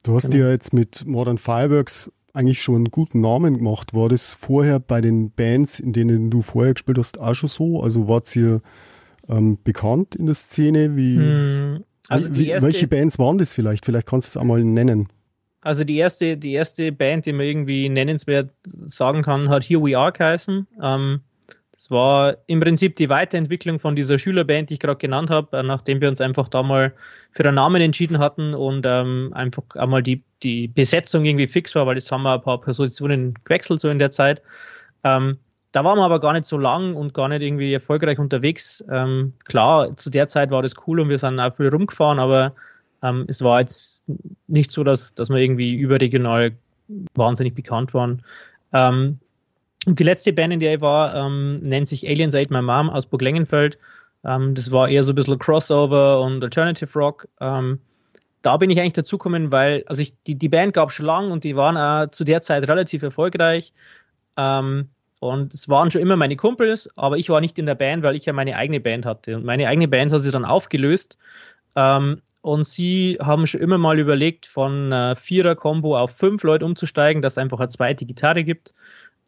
Du 0.03 0.15
hast 0.15 0.31
genau. 0.31 0.45
ja 0.45 0.51
jetzt 0.51 0.73
mit 0.73 1.07
Modern 1.07 1.39
Fireworks 1.39 2.11
eigentlich 2.33 2.63
schon 2.63 2.77
einen 2.77 2.91
guten 2.91 3.21
Namen 3.21 3.59
gemacht. 3.59 3.95
War 3.95 4.09
das 4.09 4.35
vorher 4.35 4.79
bei 4.81 5.01
den 5.01 5.31
Bands, 5.31 5.81
in 5.81 5.93
denen 5.93 6.31
du 6.31 6.43
vorher 6.43 6.75
gespielt 6.75 6.99
hast, 6.99 7.19
auch 7.19 7.35
schon 7.35 7.49
so? 7.49 7.83
Also 7.83 8.07
wart 8.07 8.35
ihr 8.37 8.63
ähm, 9.29 9.59
bekannt 9.63 10.15
in 10.15 10.27
der 10.27 10.35
Szene? 10.35 10.97
Wie, 10.97 11.17
hm, 11.17 11.85
also 12.09 12.35
wie, 12.35 12.49
erste, 12.49 12.67
welche 12.67 12.89
Bands 12.89 13.19
waren 13.19 13.39
das 13.39 13.53
vielleicht? 13.53 13.85
Vielleicht 13.85 14.07
kannst 14.07 14.29
du 14.29 14.39
es 14.39 14.41
einmal 14.41 14.63
nennen. 14.63 15.09
Also 15.61 15.85
die 15.85 15.97
erste, 15.97 16.37
die 16.37 16.53
erste 16.53 16.93
Band, 16.93 17.27
die 17.27 17.33
man 17.33 17.45
irgendwie 17.45 17.89
nennenswert 17.89 18.51
sagen 18.65 19.23
kann, 19.23 19.49
hat 19.49 19.65
Here 19.65 19.83
We 19.83 19.99
Are 19.99 20.13
geheißen. 20.13 20.67
Ähm, 20.81 21.21
das 21.79 21.93
war 21.93 22.37
im 22.49 22.59
Prinzip 22.59 22.97
die 22.97 23.09
Weiterentwicklung 23.09 23.79
von 23.79 23.95
dieser 23.95 24.19
Schülerband, 24.19 24.69
die 24.69 24.75
ich 24.75 24.81
gerade 24.81 24.99
genannt 24.99 25.31
habe, 25.31 25.57
äh, 25.57 25.63
nachdem 25.63 26.01
wir 26.01 26.09
uns 26.09 26.21
einfach 26.21 26.49
da 26.49 26.65
mal 26.65 26.93
für 27.31 27.45
einen 27.45 27.55
Namen 27.55 27.81
entschieden 27.81 28.19
hatten 28.19 28.53
und 28.53 28.85
ähm, 28.85 29.31
einfach 29.33 29.63
einmal 29.77 30.03
die, 30.03 30.25
die 30.43 30.67
Besetzung 30.67 31.25
irgendwie 31.25 31.47
fix 31.47 31.77
war, 31.77 31.87
weil 31.87 31.95
jetzt 31.95 32.11
haben 32.11 32.25
wir 32.25 32.35
ein 32.35 32.43
paar 32.43 32.61
Positionen 32.61 33.35
gewechselt 33.45 33.79
so 33.79 33.89
in 33.91 34.01
der 34.01 34.11
Zeit. 34.11 34.43
Ähm, 35.05 35.39
da 35.71 35.85
waren 35.85 35.99
wir 35.99 36.05
aber 36.05 36.19
gar 36.19 36.33
nicht 36.33 36.47
so 36.47 36.59
lang 36.59 36.97
und 36.97 37.15
gar 37.15 37.29
nicht 37.29 37.43
irgendwie 37.43 37.73
erfolgreich 37.73 38.19
unterwegs. 38.19 38.83
Ähm, 38.91 39.35
klar, 39.45 39.97
zu 39.97 40.11
der 40.11 40.27
Zeit 40.27 40.51
war 40.51 40.63
das 40.63 40.75
cool 40.89 40.99
und 40.99 41.09
wir 41.09 41.19
sind 41.19 41.39
auch 41.39 41.55
viel 41.55 41.69
rumgefahren, 41.69 42.19
aber 42.19 42.55
ähm, 43.05 43.25
es 43.29 43.41
war 43.41 43.61
jetzt 43.61 44.05
nicht 44.49 44.73
so, 44.73 44.83
dass, 44.83 45.15
dass 45.15 45.31
wir 45.31 45.37
irgendwie 45.37 45.77
überregional 45.77 46.57
wahnsinnig 47.15 47.55
bekannt 47.55 47.95
waren. 47.95 48.25
Ähm, 48.73 49.21
und 49.89 49.99
die 49.99 50.05
letzte 50.05 50.35
Band, 50.35 50.53
in 50.53 50.61
der 50.61 50.75
ich 50.75 50.81
war, 50.83 51.15
ähm, 51.15 51.61
nennt 51.61 51.89
sich 51.89 52.07
Aliens 52.07 52.35
Ate 52.35 52.53
My 52.53 52.61
Mom 52.61 52.91
aus 52.91 53.07
Burg 53.07 53.23
Lengenfeld. 53.23 53.79
Ähm, 54.23 54.55
das 54.55 54.71
war 54.71 54.87
eher 54.87 55.03
so 55.03 55.13
ein 55.13 55.15
bisschen 55.15 55.39
Crossover 55.39 56.21
und 56.21 56.45
Alternative 56.45 56.93
Rock. 56.99 57.27
Ähm, 57.41 57.81
da 58.43 58.59
bin 58.59 58.69
ich 58.69 58.79
eigentlich 58.79 58.93
dazugekommen, 58.93 59.51
weil, 59.51 59.85
also 59.87 60.03
ich, 60.03 60.13
die, 60.27 60.35
die 60.35 60.51
Band 60.51 60.75
gab 60.75 60.93
schon 60.93 61.07
lange 61.07 61.33
und 61.33 61.43
die 61.43 61.57
waren 61.57 61.79
auch 61.79 62.11
zu 62.11 62.25
der 62.25 62.43
Zeit 62.43 62.69
relativ 62.69 63.03
erfolgreich. 63.03 63.73
Ähm, 64.37 64.91
und 65.21 65.55
es 65.55 65.71
waren 65.71 65.91
schon 65.91 66.03
immer 66.03 66.17
meine 66.17 66.37
Kumpels, 66.37 66.91
aber 66.97 67.17
ich 67.17 67.31
war 67.31 67.41
nicht 67.41 67.59
in 67.59 67.65
der 67.65 67.75
Band, 67.75 68.03
weil 68.03 68.15
ich 68.15 68.27
ja 68.27 68.35
meine 68.35 68.57
eigene 68.57 68.81
Band 68.81 69.07
hatte. 69.07 69.37
Und 69.37 69.47
meine 69.47 69.69
eigene 69.69 69.89
Band 69.89 70.13
hat 70.13 70.21
sich 70.21 70.33
dann 70.33 70.45
aufgelöst. 70.45 71.17
Ähm, 71.77 72.21
und 72.43 72.65
sie 72.65 73.17
haben 73.23 73.47
schon 73.47 73.63
immer 73.63 73.79
mal 73.79 73.99
überlegt, 73.99 74.45
von 74.45 74.93
äh, 74.93 75.17
Vierer-Kombo 75.17 75.97
auf 75.97 76.15
fünf 76.15 76.43
Leute 76.43 76.67
umzusteigen, 76.67 77.23
dass 77.23 77.35
es 77.35 77.39
einfach 77.39 77.59
eine 77.59 77.69
zweite 77.69 78.05
Gitarre 78.05 78.45
gibt 78.45 78.75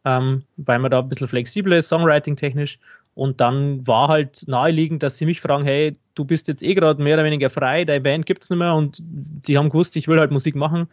ähm, 0.05 0.43
weil 0.57 0.79
man 0.79 0.91
da 0.91 0.99
ein 0.99 1.09
bisschen 1.09 1.27
flexibler 1.27 1.77
ist, 1.77 1.89
Songwriting-technisch. 1.89 2.79
Und 3.13 3.41
dann 3.41 3.85
war 3.85 4.07
halt 4.07 4.43
naheliegend, 4.47 5.03
dass 5.03 5.17
sie 5.17 5.25
mich 5.25 5.41
fragen, 5.41 5.65
hey, 5.65 5.93
du 6.15 6.23
bist 6.23 6.47
jetzt 6.47 6.63
eh 6.63 6.73
gerade 6.73 7.01
mehr 7.01 7.15
oder 7.15 7.25
weniger 7.25 7.49
frei, 7.49 7.83
deine 7.83 8.01
Band 8.01 8.25
gibt 8.25 8.43
es 8.43 8.49
nicht 8.49 8.59
mehr 8.59 8.73
und 8.73 8.97
die 9.01 9.57
haben 9.57 9.69
gewusst, 9.69 9.95
ich 9.97 10.07
will 10.07 10.19
halt 10.19 10.31
Musik 10.31 10.55
machen 10.55 10.87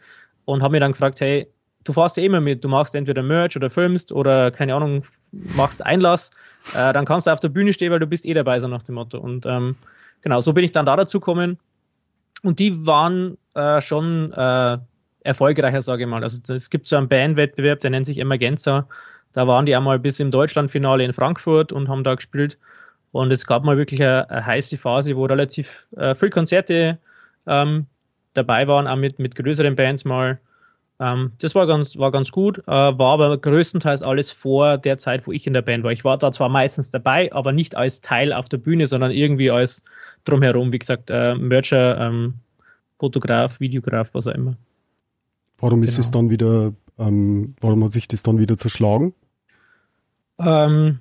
und 0.45 0.61
haben 0.61 0.73
mir 0.73 0.81
dann 0.81 0.91
gefragt, 0.91 1.21
hey, 1.21 1.47
du 1.85 1.93
fährst 1.93 2.17
ja 2.17 2.23
immer 2.23 2.41
mit, 2.41 2.63
du 2.63 2.67
machst 2.67 2.93
entweder 2.93 3.23
Merch 3.23 3.55
oder 3.55 3.69
filmst 3.69 4.11
oder 4.11 4.51
keine 4.51 4.75
Ahnung, 4.75 5.03
machst 5.31 5.85
Einlass, 5.85 6.31
äh, 6.73 6.91
dann 6.91 7.05
kannst 7.05 7.27
du 7.27 7.31
auf 7.31 7.39
der 7.39 7.49
Bühne 7.49 7.71
stehen, 7.71 7.91
weil 7.91 7.99
du 7.99 8.07
bist 8.07 8.25
eh 8.25 8.33
dabei, 8.33 8.59
so 8.59 8.67
nach 8.67 8.83
dem 8.83 8.95
Motto. 8.95 9.17
Und 9.17 9.45
ähm, 9.45 9.75
genau, 10.21 10.41
so 10.41 10.53
bin 10.53 10.63
ich 10.65 10.71
dann 10.71 10.85
da 10.85 10.95
dazu 10.95 11.19
gekommen. 11.19 11.57
Und 12.43 12.59
die 12.59 12.85
waren 12.85 13.37
äh, 13.53 13.81
schon 13.81 14.31
äh, 14.33 14.77
erfolgreicher, 15.21 15.81
sage 15.81 16.03
ich 16.03 16.09
mal. 16.09 16.23
Also 16.23 16.53
es 16.53 16.69
gibt 16.69 16.87
so 16.87 16.97
einen 16.97 17.09
Bandwettbewerb, 17.09 17.79
der 17.81 17.91
nennt 17.91 18.05
sich 18.05 18.19
Emergenza. 18.19 18.87
Da 19.33 19.47
waren 19.47 19.65
die 19.65 19.75
einmal 19.75 19.99
bis 19.99 20.19
im 20.19 20.31
Deutschlandfinale 20.31 21.03
in 21.03 21.13
Frankfurt 21.13 21.71
und 21.71 21.87
haben 21.87 22.03
da 22.03 22.15
gespielt. 22.15 22.57
Und 23.11 23.31
es 23.31 23.45
gab 23.45 23.63
mal 23.63 23.77
wirklich 23.77 24.01
eine, 24.01 24.29
eine 24.29 24.45
heiße 24.45 24.77
Phase, 24.77 25.15
wo 25.15 25.25
relativ 25.25 25.87
äh, 25.97 26.15
viele 26.15 26.31
Konzerte 26.31 26.99
ähm, 27.47 27.87
dabei 28.33 28.67
waren, 28.67 28.87
auch 28.87 28.95
mit, 28.95 29.19
mit 29.19 29.35
größeren 29.35 29.75
Bands 29.75 30.05
mal. 30.05 30.39
Ähm, 30.99 31.31
das 31.39 31.55
war 31.55 31.65
ganz, 31.65 31.97
war 31.97 32.11
ganz 32.11 32.31
gut, 32.31 32.59
äh, 32.59 32.71
war 32.71 33.13
aber 33.13 33.37
größtenteils 33.37 34.01
alles 34.01 34.31
vor 34.31 34.77
der 34.77 34.97
Zeit, 34.97 35.25
wo 35.25 35.31
ich 35.31 35.47
in 35.47 35.53
der 35.53 35.61
Band 35.61 35.83
war. 35.83 35.91
Ich 35.91 36.03
war 36.03 36.17
da 36.17 36.31
zwar 36.31 36.49
meistens 36.49 36.91
dabei, 36.91 37.31
aber 37.33 37.51
nicht 37.51 37.75
als 37.75 38.01
Teil 38.01 38.33
auf 38.33 38.49
der 38.49 38.57
Bühne, 38.57 38.85
sondern 38.85 39.11
irgendwie 39.11 39.49
als 39.49 39.83
drumherum, 40.25 40.73
wie 40.73 40.79
gesagt, 40.79 41.09
äh, 41.09 41.35
Mercher, 41.35 41.97
ähm, 41.99 42.35
Fotograf, 42.99 43.59
Videograf, 43.59 44.13
was 44.13 44.27
auch 44.27 44.35
immer. 44.35 44.55
Warum 45.59 45.83
ist 45.83 45.91
genau. 45.91 45.99
es 46.01 46.11
dann 46.11 46.29
wieder, 46.29 46.73
ähm, 46.97 47.55
warum 47.59 47.83
hat 47.83 47.93
sich 47.93 48.07
das 48.07 48.23
dann 48.23 48.39
wieder 48.39 48.57
zerschlagen? 48.57 49.13
Ähm, 50.39 50.99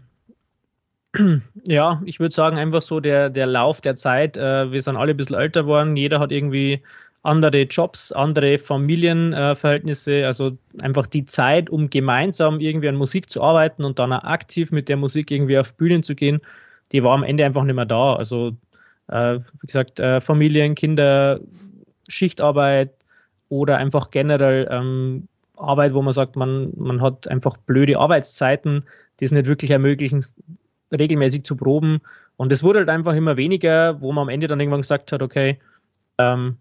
ja, 1.67 2.03
ich 2.05 2.21
würde 2.21 2.35
sagen, 2.35 2.59
einfach 2.59 2.83
so 2.83 3.01
der, 3.01 3.31
der 3.31 3.47
Lauf 3.47 3.81
der 3.81 3.97
Zeit. 3.97 4.37
Äh, 4.37 4.71
wir 4.73 4.83
sind 4.83 4.97
alle 4.97 5.13
ein 5.13 5.17
bisschen 5.17 5.37
älter 5.37 5.63
geworden. 5.63 5.97
Jeder 5.97 6.21
hat 6.21 6.33
irgendwie 6.33 6.83
andere 7.23 7.63
Jobs, 7.63 8.13
andere 8.13 8.59
Familienverhältnisse. 8.59 10.13
Äh, 10.13 10.25
also 10.25 10.57
einfach 10.81 11.07
die 11.07 11.25
Zeit, 11.25 11.71
um 11.71 11.91
gemeinsam 11.91 12.61
irgendwie 12.61 12.89
an 12.89 12.97
Musik 12.97 13.31
zu 13.31 13.43
arbeiten 13.43 13.85
und 13.85 13.99
dann 13.99 14.13
auch 14.13 14.25
aktiv 14.25 14.71
mit 14.73 14.89
der 14.89 14.97
Musik 14.97 15.31
irgendwie 15.31 15.59
auf 15.59 15.75
Bühnen 15.75 16.03
zu 16.03 16.15
gehen, 16.15 16.41
die 16.93 17.03
war 17.03 17.15
am 17.15 17.23
Ende 17.23 17.45
einfach 17.45 17.65
nicht 17.65 17.75
mehr 17.75 17.87
da. 17.87 18.15
Also, 18.15 18.53
äh, 19.09 19.39
wie 19.61 19.67
gesagt, 19.67 20.01
äh, 20.01 20.21
Familien, 20.21 20.75
Kinder, 20.75 21.41
Schichtarbeit 22.09 22.98
oder 23.49 23.79
einfach 23.79 24.11
generell 24.11 24.69
ähm, 24.71 25.29
Arbeit, 25.57 25.95
wo 25.95 26.03
man 26.03 26.13
sagt, 26.13 26.37
man, 26.37 26.73
man 26.77 27.01
hat 27.01 27.29
einfach 27.29 27.57
blöde 27.57 27.99
Arbeitszeiten, 27.99 28.85
die 29.21 29.25
es 29.25 29.33
nicht 29.33 29.47
wirklich 29.47 29.71
ermöglichen, 29.71 30.25
regelmäßig 30.93 31.45
zu 31.45 31.57
proben. 31.57 32.01
Und 32.37 32.53
es 32.53 32.63
wurde 32.63 32.81
halt 32.81 32.89
einfach 32.89 33.15
immer 33.15 33.37
weniger, 33.37 34.01
wo 34.01 34.13
man 34.13 34.23
am 34.23 34.29
Ende 34.29 34.47
dann 34.47 34.61
irgendwann 34.61 34.83
gesagt 34.83 35.13
hat, 35.13 35.23
okay, 35.23 35.59
ähm, 36.19 36.57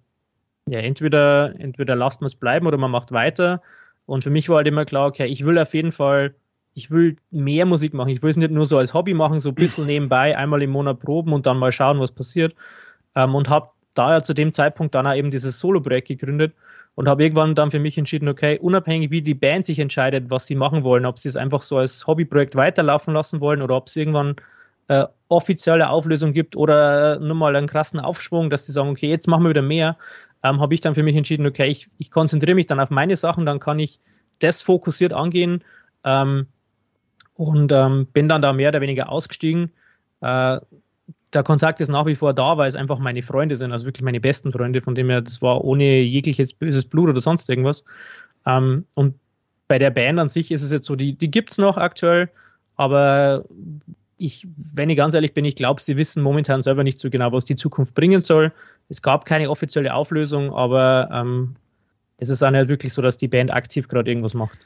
ja, 0.67 0.79
entweder, 0.79 1.53
entweder 1.59 1.95
lasst 1.95 2.21
man 2.21 2.27
es 2.27 2.35
bleiben 2.35 2.67
oder 2.67 2.77
man 2.77 2.91
macht 2.91 3.11
weiter. 3.11 3.61
Und 4.05 4.23
für 4.23 4.29
mich 4.29 4.49
war 4.49 4.57
halt 4.57 4.67
immer 4.67 4.85
klar, 4.85 5.07
okay, 5.07 5.27
ich 5.27 5.45
will 5.45 5.57
auf 5.59 5.73
jeden 5.73 5.91
Fall, 5.91 6.35
ich 6.73 6.91
will 6.91 7.17
mehr 7.31 7.65
Musik 7.65 7.93
machen. 7.93 8.09
Ich 8.09 8.21
will 8.21 8.29
es 8.29 8.37
nicht 8.37 8.51
nur 8.51 8.65
so 8.65 8.77
als 8.77 8.93
Hobby 8.93 9.13
machen, 9.13 9.39
so 9.39 9.49
ein 9.49 9.55
bisschen 9.55 9.85
nebenbei, 9.85 10.35
einmal 10.35 10.61
im 10.61 10.71
Monat 10.71 10.99
proben 10.99 11.33
und 11.33 11.45
dann 11.45 11.57
mal 11.57 11.71
schauen, 11.71 11.99
was 11.99 12.11
passiert. 12.11 12.55
Ähm, 13.15 13.35
und 13.35 13.49
habe 13.49 13.69
daher 13.93 14.23
zu 14.23 14.33
dem 14.33 14.51
Zeitpunkt 14.51 14.95
dann 14.95 15.07
auch 15.07 15.15
eben 15.15 15.31
dieses 15.31 15.59
Solo-Projekt 15.59 16.07
gegründet 16.07 16.53
und 16.97 17.07
habe 17.07 17.21
irgendwann 17.21 17.53
dann 17.53 17.69
für 17.69 17.77
mich 17.77 17.95
entschieden, 17.95 18.27
okay, 18.27 18.57
unabhängig 18.57 19.11
wie 19.11 19.21
die 19.21 19.35
Band 19.35 19.63
sich 19.63 19.77
entscheidet, 19.77 20.31
was 20.31 20.47
sie 20.47 20.55
machen 20.55 20.83
wollen, 20.83 21.05
ob 21.05 21.19
sie 21.19 21.29
es 21.29 21.37
einfach 21.37 21.61
so 21.61 21.77
als 21.77 22.07
Hobbyprojekt 22.07 22.55
weiterlaufen 22.55 23.13
lassen 23.13 23.39
wollen 23.39 23.61
oder 23.61 23.75
ob 23.75 23.85
es 23.85 23.95
irgendwann 23.95 24.35
äh, 24.87 25.05
offizielle 25.27 25.89
Auflösung 25.89 26.33
gibt 26.33 26.55
oder 26.55 27.19
nur 27.19 27.35
mal 27.35 27.55
einen 27.55 27.67
krassen 27.67 27.99
Aufschwung, 27.99 28.49
dass 28.49 28.65
sie 28.65 28.71
sagen, 28.71 28.89
okay, 28.89 29.07
jetzt 29.07 29.27
machen 29.27 29.43
wir 29.43 29.51
wieder 29.51 29.61
mehr, 29.61 29.95
ähm, 30.41 30.59
habe 30.59 30.73
ich 30.73 30.81
dann 30.81 30.95
für 30.95 31.03
mich 31.03 31.15
entschieden, 31.15 31.45
okay, 31.45 31.67
ich, 31.67 31.87
ich 31.99 32.09
konzentriere 32.09 32.55
mich 32.55 32.65
dann 32.65 32.79
auf 32.79 32.89
meine 32.89 33.15
Sachen, 33.15 33.45
dann 33.45 33.59
kann 33.59 33.77
ich 33.77 33.99
das 34.39 34.63
fokussiert 34.63 35.13
angehen 35.13 35.63
ähm, 36.03 36.47
und 37.35 37.71
ähm, 37.73 38.07
bin 38.07 38.27
dann 38.27 38.41
da 38.41 38.53
mehr 38.53 38.69
oder 38.69 38.81
weniger 38.81 39.09
ausgestiegen. 39.09 39.71
Äh, 40.21 40.61
der 41.33 41.43
Kontakt 41.43 41.81
ist 41.81 41.89
nach 41.89 42.05
wie 42.05 42.15
vor 42.15 42.33
da, 42.33 42.57
weil 42.57 42.67
es 42.67 42.75
einfach 42.75 42.99
meine 42.99 43.21
Freunde 43.21 43.55
sind, 43.55 43.71
also 43.71 43.85
wirklich 43.85 44.03
meine 44.03 44.21
besten 44.21 44.51
Freunde, 44.51 44.81
von 44.81 44.95
dem 44.95 45.09
her, 45.09 45.21
das 45.21 45.41
war 45.41 45.63
ohne 45.63 45.99
jegliches 46.01 46.53
böses 46.53 46.85
Blut 46.85 47.09
oder 47.09 47.21
sonst 47.21 47.49
irgendwas. 47.49 47.83
Ähm, 48.45 48.85
und 48.93 49.15
bei 49.67 49.77
der 49.79 49.91
Band 49.91 50.19
an 50.19 50.27
sich 50.29 50.51
ist 50.51 50.61
es 50.61 50.71
jetzt 50.71 50.85
so, 50.85 50.95
die, 50.95 51.13
die 51.13 51.29
gibt 51.29 51.51
es 51.51 51.57
noch 51.57 51.77
aktuell, 51.77 52.29
aber 52.75 53.43
ich, 54.17 54.47
wenn 54.73 54.89
ich 54.89 54.97
ganz 54.97 55.13
ehrlich 55.13 55.33
bin, 55.33 55.45
ich 55.45 55.55
glaube, 55.55 55.81
sie 55.81 55.97
wissen 55.97 56.23
momentan 56.23 56.61
selber 56.61 56.83
nicht 56.83 56.97
so 56.97 57.09
genau, 57.09 57.31
was 57.31 57.45
die 57.45 57.55
Zukunft 57.55 57.93
bringen 57.93 58.21
soll. 58.21 58.51
Es 58.89 59.01
gab 59.01 59.25
keine 59.25 59.49
offizielle 59.49 59.93
Auflösung, 59.93 60.51
aber 60.53 61.09
ähm, 61.11 61.55
es 62.17 62.29
ist 62.29 62.41
auch 62.41 62.49
nicht 62.49 62.67
wirklich 62.67 62.93
so, 62.93 63.01
dass 63.01 63.17
die 63.17 63.27
Band 63.27 63.53
aktiv 63.53 63.87
gerade 63.87 64.09
irgendwas 64.09 64.33
macht. 64.33 64.57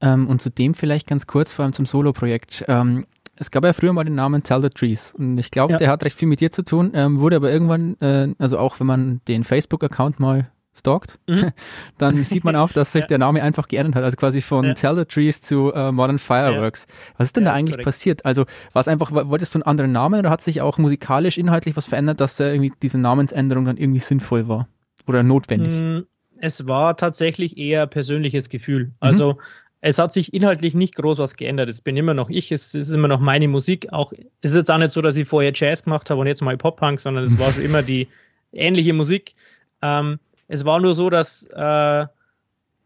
Ähm, 0.00 0.28
und 0.28 0.42
zudem 0.42 0.74
vielleicht 0.74 1.06
ganz 1.06 1.26
kurz, 1.26 1.52
vor 1.52 1.64
allem 1.64 1.72
zum 1.72 1.86
Solo-Projekt. 1.86 2.64
Ähm, 2.68 3.06
es 3.38 3.50
gab 3.50 3.64
ja 3.64 3.72
früher 3.72 3.92
mal 3.92 4.04
den 4.04 4.14
Namen 4.14 4.42
Tell 4.42 4.62
the 4.62 4.70
Trees 4.70 5.12
und 5.16 5.38
ich 5.38 5.50
glaube, 5.50 5.72
ja. 5.72 5.78
der 5.78 5.88
hat 5.88 6.04
recht 6.04 6.16
viel 6.16 6.28
mit 6.28 6.40
dir 6.40 6.50
zu 6.50 6.62
tun, 6.62 6.92
ähm, 6.94 7.20
wurde 7.20 7.36
aber 7.36 7.50
irgendwann, 7.50 7.96
äh, 8.00 8.34
also 8.38 8.58
auch 8.58 8.80
wenn 8.80 8.86
man 8.86 9.20
den 9.28 9.44
Facebook-Account 9.44 10.20
mal 10.20 10.50
stalkt, 10.76 11.18
mhm. 11.26 11.52
dann 11.98 12.16
sieht 12.16 12.44
man 12.44 12.56
auch, 12.56 12.70
dass 12.70 12.92
sich 12.92 13.02
ja. 13.04 13.08
der 13.08 13.18
Name 13.18 13.42
einfach 13.42 13.68
geändert 13.68 13.96
hat. 13.96 14.04
Also 14.04 14.16
quasi 14.16 14.40
von 14.40 14.64
ja. 14.64 14.74
Tell 14.74 14.94
the 14.94 15.04
Trees 15.04 15.40
zu 15.40 15.72
uh, 15.74 15.92
Modern 15.92 16.18
Fireworks. 16.18 16.86
Was 17.16 17.28
ist 17.28 17.36
denn 17.36 17.44
da 17.44 17.52
eigentlich 17.52 17.82
passiert? 17.82 18.24
Also 18.24 18.44
war 18.72 18.80
es 18.80 18.88
einfach, 18.88 19.10
wolltest 19.12 19.54
du 19.54 19.58
einen 19.58 19.64
anderen 19.64 19.92
Namen 19.92 20.20
oder 20.20 20.30
hat 20.30 20.42
sich 20.42 20.60
auch 20.60 20.78
musikalisch, 20.78 21.38
inhaltlich 21.38 21.76
was 21.76 21.86
verändert, 21.86 22.20
dass 22.20 22.38
äh, 22.40 22.52
irgendwie 22.52 22.72
diese 22.82 22.98
Namensänderung 22.98 23.64
dann 23.64 23.76
irgendwie 23.76 24.00
sinnvoll 24.00 24.48
war 24.48 24.68
oder 25.06 25.22
notwendig? 25.22 25.72
Mm, 25.72 26.06
es 26.38 26.66
war 26.66 26.96
tatsächlich 26.96 27.56
eher 27.56 27.86
persönliches 27.86 28.48
Gefühl. 28.48 28.92
Also 29.00 29.34
mhm. 29.34 29.38
Es 29.86 30.00
hat 30.00 30.12
sich 30.12 30.34
inhaltlich 30.34 30.74
nicht 30.74 30.96
groß 30.96 31.18
was 31.18 31.36
geändert. 31.36 31.68
Es 31.68 31.80
bin 31.80 31.96
immer 31.96 32.12
noch 32.12 32.28
ich, 32.28 32.50
es 32.50 32.74
ist 32.74 32.88
immer 32.88 33.06
noch 33.06 33.20
meine 33.20 33.46
Musik. 33.46 33.92
Auch 33.92 34.12
es 34.40 34.50
ist 34.50 34.56
jetzt 34.56 34.70
auch 34.70 34.78
nicht 34.78 34.90
so, 34.90 35.00
dass 35.00 35.16
ich 35.16 35.28
vorher 35.28 35.52
Jazz 35.54 35.84
gemacht 35.84 36.10
habe 36.10 36.20
und 36.20 36.26
jetzt 36.26 36.42
mal 36.42 36.56
Pop-Punk, 36.56 36.98
sondern 36.98 37.22
es 37.22 37.38
war 37.38 37.52
schon 37.52 37.64
immer 37.64 37.82
die 37.82 38.08
ähnliche 38.52 38.92
Musik. 38.92 39.34
Ähm, 39.82 40.18
es 40.48 40.64
war 40.64 40.80
nur 40.80 40.92
so, 40.92 41.08
dass 41.08 41.48
äh, 41.54 42.06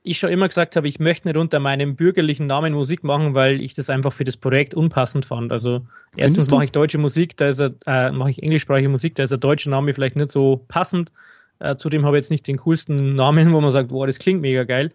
ich 0.03 0.19
schon 0.19 0.29
immer 0.29 0.47
gesagt 0.47 0.77
habe, 0.77 0.89
ich 0.89 1.01
möchte 1.01 1.27
nicht 1.27 1.39
unter 1.39 1.59
meinem 1.59 1.97
bürgerlichen 1.97 2.47
Namen 2.47 2.75
Musik 2.75 3.03
machen, 3.03 3.33
weil 3.33 3.63
ich 3.63 3.73
das 3.73 3.89
einfach 3.89 4.13
für 4.13 4.25
das 4.25 4.37
Projekt 4.37 4.75
unpassend 4.75 5.25
fand. 5.25 5.53
Also 5.53 5.87
erstens 6.19 6.51
mache 6.51 6.65
ich 6.65 6.73
deutsche 6.73 6.99
Musik, 6.99 7.35
da 7.39 7.49
ist 7.49 7.61
er, 7.61 7.73
äh, 7.87 8.11
mache 8.11 8.31
ich 8.31 8.43
englischsprachige 8.43 8.91
Musik, 8.91 9.15
da 9.15 9.23
ist 9.23 9.31
der 9.31 9.39
deutsche 9.39 9.71
Name 9.71 9.95
vielleicht 9.95 10.17
nicht 10.17 10.31
so 10.31 10.67
passend. 10.69 11.13
Äh, 11.61 11.77
zudem 11.77 12.05
habe 12.05 12.17
ich 12.17 12.25
jetzt 12.25 12.31
nicht 12.31 12.47
den 12.47 12.59
coolsten 12.59 13.15
Namen, 13.15 13.55
wo 13.55 13.61
man 13.61 13.71
sagt, 13.71 13.89
boah, 13.89 14.07
das 14.07 14.19
klingt 14.19 14.43
mega 14.43 14.65
geil. 14.65 14.93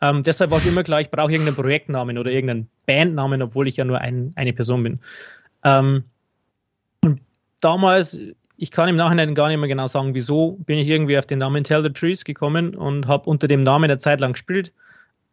Ähm, 0.00 0.22
deshalb 0.22 0.50
war 0.50 0.58
es 0.58 0.66
immer 0.66 0.82
klar, 0.82 1.00
ich 1.00 1.10
brauche 1.10 1.32
irgendeinen 1.32 1.56
Projektnamen 1.56 2.18
oder 2.18 2.30
irgendeinen 2.30 2.68
Bandnamen, 2.86 3.42
obwohl 3.42 3.68
ich 3.68 3.76
ja 3.76 3.84
nur 3.84 3.98
ein, 4.00 4.32
eine 4.36 4.52
Person 4.52 4.82
bin. 4.82 5.00
Ähm, 5.64 6.04
und 7.02 7.20
damals 7.60 8.18
ich 8.56 8.70
kann 8.70 8.88
im 8.88 8.96
Nachhinein 8.96 9.34
gar 9.34 9.48
nicht 9.48 9.58
mehr 9.58 9.68
genau 9.68 9.86
sagen, 9.86 10.14
wieso 10.14 10.52
bin 10.64 10.78
ich 10.78 10.88
irgendwie 10.88 11.18
auf 11.18 11.26
den 11.26 11.38
Namen 11.38 11.64
Tell 11.64 11.82
the 11.82 11.90
Trees 11.90 12.24
gekommen 12.24 12.74
und 12.74 13.06
habe 13.06 13.28
unter 13.28 13.48
dem 13.48 13.62
Namen 13.62 13.84
eine 13.84 13.98
Zeit 13.98 14.20
lang 14.20 14.32
gespielt 14.32 14.72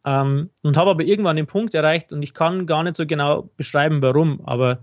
ähm, 0.04 0.50
und 0.62 0.76
habe 0.76 0.90
aber 0.90 1.04
irgendwann 1.04 1.36
den 1.36 1.46
Punkt 1.46 1.74
erreicht 1.74 2.12
und 2.12 2.22
ich 2.22 2.34
kann 2.34 2.66
gar 2.66 2.82
nicht 2.82 2.96
so 2.96 3.06
genau 3.06 3.48
beschreiben, 3.56 4.02
warum, 4.02 4.40
aber 4.44 4.80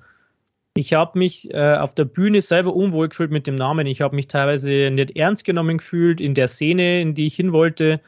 ich 0.74 0.94
habe 0.94 1.20
mich 1.20 1.54
äh, 1.54 1.76
auf 1.76 1.94
der 1.94 2.06
Bühne 2.06 2.41
selber 2.41 2.74
unwohl 2.74 3.10
gefühlt 3.10 3.30
mit 3.30 3.46
dem 3.46 3.56
Namen. 3.56 3.88
Ich 3.88 4.00
habe 4.00 4.15
mich 4.15 4.28
teilweise 4.28 4.89
nicht 4.89 5.17
ernst 5.17 5.44
genommen 5.44 5.80
gefühlt 5.80 6.22
in 6.22 6.34
der 6.34 6.48
Szene, 6.48 7.02
in 7.02 7.13
die 7.13 7.28
ich 7.28 7.36
hin 7.36 7.52
wollte. 7.52 8.00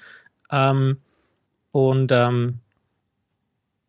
Ähm, 0.50 0.98
und 1.74 2.12
ähm, 2.12 2.60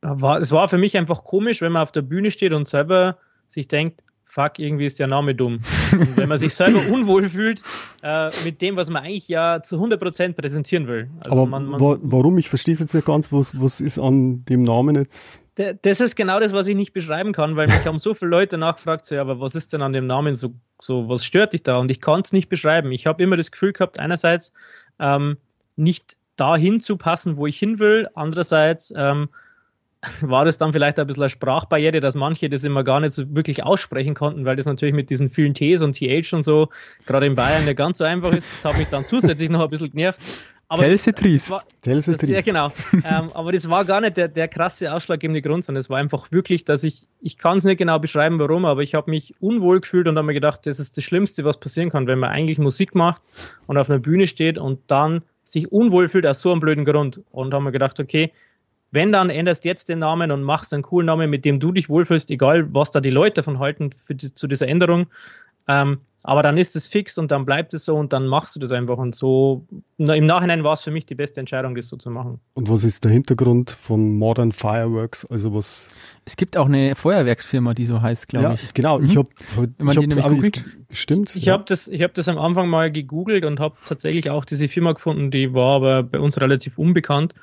war, 0.01 0.38
es 0.38 0.51
war 0.53 0.68
für 0.68 0.79
mich 0.79 0.97
einfach 0.97 1.23
komisch, 1.23 1.61
wenn 1.61 1.73
man 1.73 1.83
auf 1.83 1.92
der 1.92 2.03
Bühne 2.03 2.31
steht 2.31 2.53
und 2.53 2.66
selber 2.66 3.18
sich 3.47 3.68
denkt, 3.68 4.03
fuck, 4.25 4.59
irgendwie 4.59 4.87
ist 4.87 4.99
der 4.99 5.07
Name 5.07 5.35
dumm. 5.35 5.61
Und 5.92 6.16
wenn 6.16 6.31
man 6.31 6.38
sich 6.38 6.55
selber 6.55 6.81
unwohl 6.92 7.25
fühlt 7.25 7.62
äh, 8.03 8.31
mit 8.42 8.62
dem, 8.62 8.79
was 8.79 8.88
man 8.88 9.05
eigentlich 9.05 9.29
ja 9.29 9.62
zu 9.62 9.77
100% 9.77 10.33
präsentieren 10.33 10.88
will. 10.88 11.11
Also 11.20 11.42
Aber 11.42 11.47
man, 11.47 11.66
man, 11.66 11.81
wa 11.81 11.99
warum? 12.01 12.38
Ich 12.38 12.49
verstehe 12.49 12.73
es 12.73 12.81
jetzt 12.81 12.94
nicht 12.94 13.07
ganz. 13.07 13.31
Was, 13.31 13.53
was 13.61 13.81
ist 13.81 13.99
an 13.99 14.47
dem 14.47 14.62
Namen 14.62 14.97
jetzt? 14.97 15.42
Das 15.83 16.01
ist 16.01 16.16
genau 16.16 16.40
das, 16.40 16.55
was 16.55 16.66
ich 16.66 16.75
nicht 16.75 16.94
beschreiben 16.94 17.33
kann, 17.33 17.55
weil 17.55 17.66
mich 17.66 17.85
haben 17.85 17.99
so 17.99 18.14
viele 18.14 18.31
Leute 18.31 18.57
nachgefragt, 18.57 19.05
so, 19.05 19.14
ja, 19.14 19.20
aber 19.20 19.40
was 19.40 19.55
ist 19.55 19.75
denn 19.75 19.83
an 19.83 19.92
dem 19.92 20.07
Namen 20.07 20.37
so, 20.37 20.55
so 20.81 21.07
was 21.07 21.23
stört 21.23 21.53
dich 21.53 21.62
da? 21.62 21.77
Und 21.77 21.90
ich 21.90 22.01
kann 22.01 22.23
es 22.23 22.33
nicht 22.33 22.49
beschreiben. 22.49 22.92
Ich 22.92 23.07
habe 23.07 23.23
immer 23.23 23.37
das 23.37 23.51
Gefühl 23.51 23.75
gehabt, 23.75 24.01
einerseits 24.01 24.55
ähm, 24.99 25.37
nicht 25.77 26.16
dahin 26.37 26.81
zu 26.81 26.97
passen, 26.97 27.37
wo 27.37 27.47
ich 27.47 27.59
hin 27.59 27.79
will, 27.79 28.09
andererseits 28.14 28.92
ähm, 28.97 29.29
war 30.20 30.44
das 30.44 30.59
dann 30.59 30.73
vielleicht 30.73 30.99
ein 30.99 31.07
bisschen 31.07 31.23
eine 31.23 31.31
Sprachbarriere, 31.31 32.01
dass 32.01 32.14
manche 32.14 32.49
das 32.49 32.64
immer 32.64 32.85
gar 32.85 33.01
nicht 33.01 33.12
so 33.12 33.35
wirklich 33.35 33.62
aussprechen 33.62 34.14
konnten, 34.14 34.44
weil 34.44 34.57
das 34.57 34.66
natürlich 34.66 34.94
mit 34.94 35.11
diesen 35.11 35.31
vielen 35.31 35.55
Ts 35.55 35.83
und 35.83 35.94
TH 35.94 36.33
und 36.33 36.42
so, 36.42 36.68
gerade 37.07 37.27
in 37.27 37.35
Bayern 37.35 37.64
nicht 37.64 37.77
ganz 37.77 37.99
so 37.99 38.05
einfach 38.05 38.33
ist. 38.33 38.51
Das 38.53 38.64
hat 38.64 38.79
mich 38.79 38.88
dann 38.88 39.05
zusätzlich 39.05 39.49
noch 39.51 39.62
ein 39.62 39.70
bisschen 39.70 39.90
genervt. 39.90 40.20
Telsetries. 41.83 42.31
Ja, 42.31 42.40
genau. 42.40 42.73
ähm, 43.05 43.31
aber 43.35 43.53
das 43.53 43.68
war 43.68 43.85
gar 43.85 44.01
nicht 44.01 44.16
der, 44.16 44.29
der 44.29 44.49
krasse 44.49 44.92
ausschlaggebende 44.92 45.42
Grund, 45.42 45.64
sondern 45.64 45.81
es 45.81 45.90
war 45.90 45.99
einfach 45.99 46.33
wirklich, 46.33 46.64
dass 46.64 46.85
ich, 46.85 47.07
ich 47.20 47.37
kann 47.37 47.59
es 47.59 47.64
nicht 47.64 47.79
genau 47.79 47.99
beschreiben, 47.99 48.38
warum, 48.38 48.64
aber 48.64 48.83
ich 48.83 48.94
habe 48.94 49.11
mich 49.11 49.35
unwohl 49.40 49.81
gefühlt 49.81 50.09
und 50.09 50.16
habe 50.16 50.27
mir 50.27 50.35
gedacht, 50.35 50.66
das 50.66 50.81
ist 50.81 50.97
das 50.97 51.05
Schlimmste, 51.05 51.44
was 51.44 51.61
passieren 51.61 51.90
kann, 51.90 52.07
wenn 52.07 52.18
man 52.18 52.31
eigentlich 52.31 52.59
Musik 52.59 52.94
macht 52.94 53.23
und 53.66 53.77
auf 53.77 53.90
einer 53.90 53.99
Bühne 53.99 54.27
steht 54.27 54.57
und 54.59 54.81
dann 54.87 55.23
sich 55.44 55.70
unwohl 55.70 56.09
fühlt 56.09 56.26
aus 56.26 56.40
so 56.40 56.50
einem 56.50 56.61
blöden 56.61 56.85
Grund. 56.85 57.22
Und 57.30 57.54
habe 57.54 57.64
mir 57.64 57.72
gedacht, 57.72 58.00
okay, 58.00 58.33
wenn, 58.90 59.12
dann 59.12 59.28
änderst 59.28 59.64
jetzt 59.64 59.88
den 59.88 59.98
Namen 59.98 60.30
und 60.30 60.42
machst 60.42 60.72
einen 60.72 60.83
coolen 60.83 61.07
Namen, 61.07 61.28
mit 61.28 61.44
dem 61.44 61.59
du 61.59 61.72
dich 61.72 61.88
wohlfühlst, 61.88 62.30
egal 62.30 62.72
was 62.72 62.90
da 62.90 63.00
die 63.00 63.11
Leute 63.11 63.35
davon 63.35 63.59
halten 63.59 63.90
die, 64.09 64.33
zu 64.33 64.46
dieser 64.46 64.68
Änderung. 64.68 65.07
Ähm, 65.66 66.00
Aber 66.27 66.43
dann 66.43 66.57
ist 66.57 66.75
es 66.75 66.89
fix 66.89 67.19
und 67.19 67.31
dann 67.31 67.45
bleibt 67.45 67.75
es 67.75 67.85
so 67.85 67.95
und 67.97 68.15
dann 68.15 68.27
machst 68.27 68.57
du 68.57 68.61
das 68.61 68.73
einfach. 68.73 68.97
Und 68.97 69.15
so 69.15 69.67
im 69.99 70.25
Nachhinein 70.25 70.65
war 70.65 70.73
es 70.73 70.81
für 70.81 70.91
mich 70.91 71.05
die 71.05 71.15
beste 71.15 71.39
Entscheidung, 71.39 71.75
das 71.75 71.89
so 71.89 71.99
zu 71.99 72.11
machen. 72.11 72.41
Und 72.55 72.71
was 72.71 72.83
ist 72.83 73.05
der 73.05 73.13
Hintergrund 73.13 73.71
von 73.71 74.17
Modern 74.17 74.51
Fireworks? 74.51 75.27
Also 75.27 75.53
was? 75.53 75.91
Es 76.25 76.39
gibt 76.39 76.57
auch 76.57 76.65
eine 76.65 76.95
Feuerwerksfirma, 76.95 77.75
die 77.75 77.85
so 77.85 78.01
heißt, 78.01 78.29
glaube 78.29 78.47
ja, 78.47 78.55
ich. 78.55 78.73
Genau, 78.73 79.01
mhm. 79.01 79.05
ich 79.05 79.17
habe 79.19 79.29
hab, 79.55 80.65
stimmt. 80.91 81.37
Ich 81.37 81.45
ja. 81.45 81.53
habe 81.53 81.65
das, 81.67 81.89
ich 81.89 82.01
habe 82.01 82.15
das 82.15 82.27
am 82.27 82.39
Anfang 82.39 82.71
mal 82.71 82.91
gegoogelt 82.91 83.45
und 83.45 83.61
habe 83.61 83.77
tatsächlich 83.87 84.31
auch 84.31 84.47
diese 84.47 84.69
Firma 84.69 84.93
gefunden, 84.93 85.31
die 85.31 85.53
war 85.53 85.77
aber 85.77 86.03
bei 86.05 86.21
uns 86.21 86.41
relativ 86.41 86.79
unbekannt 86.79 87.35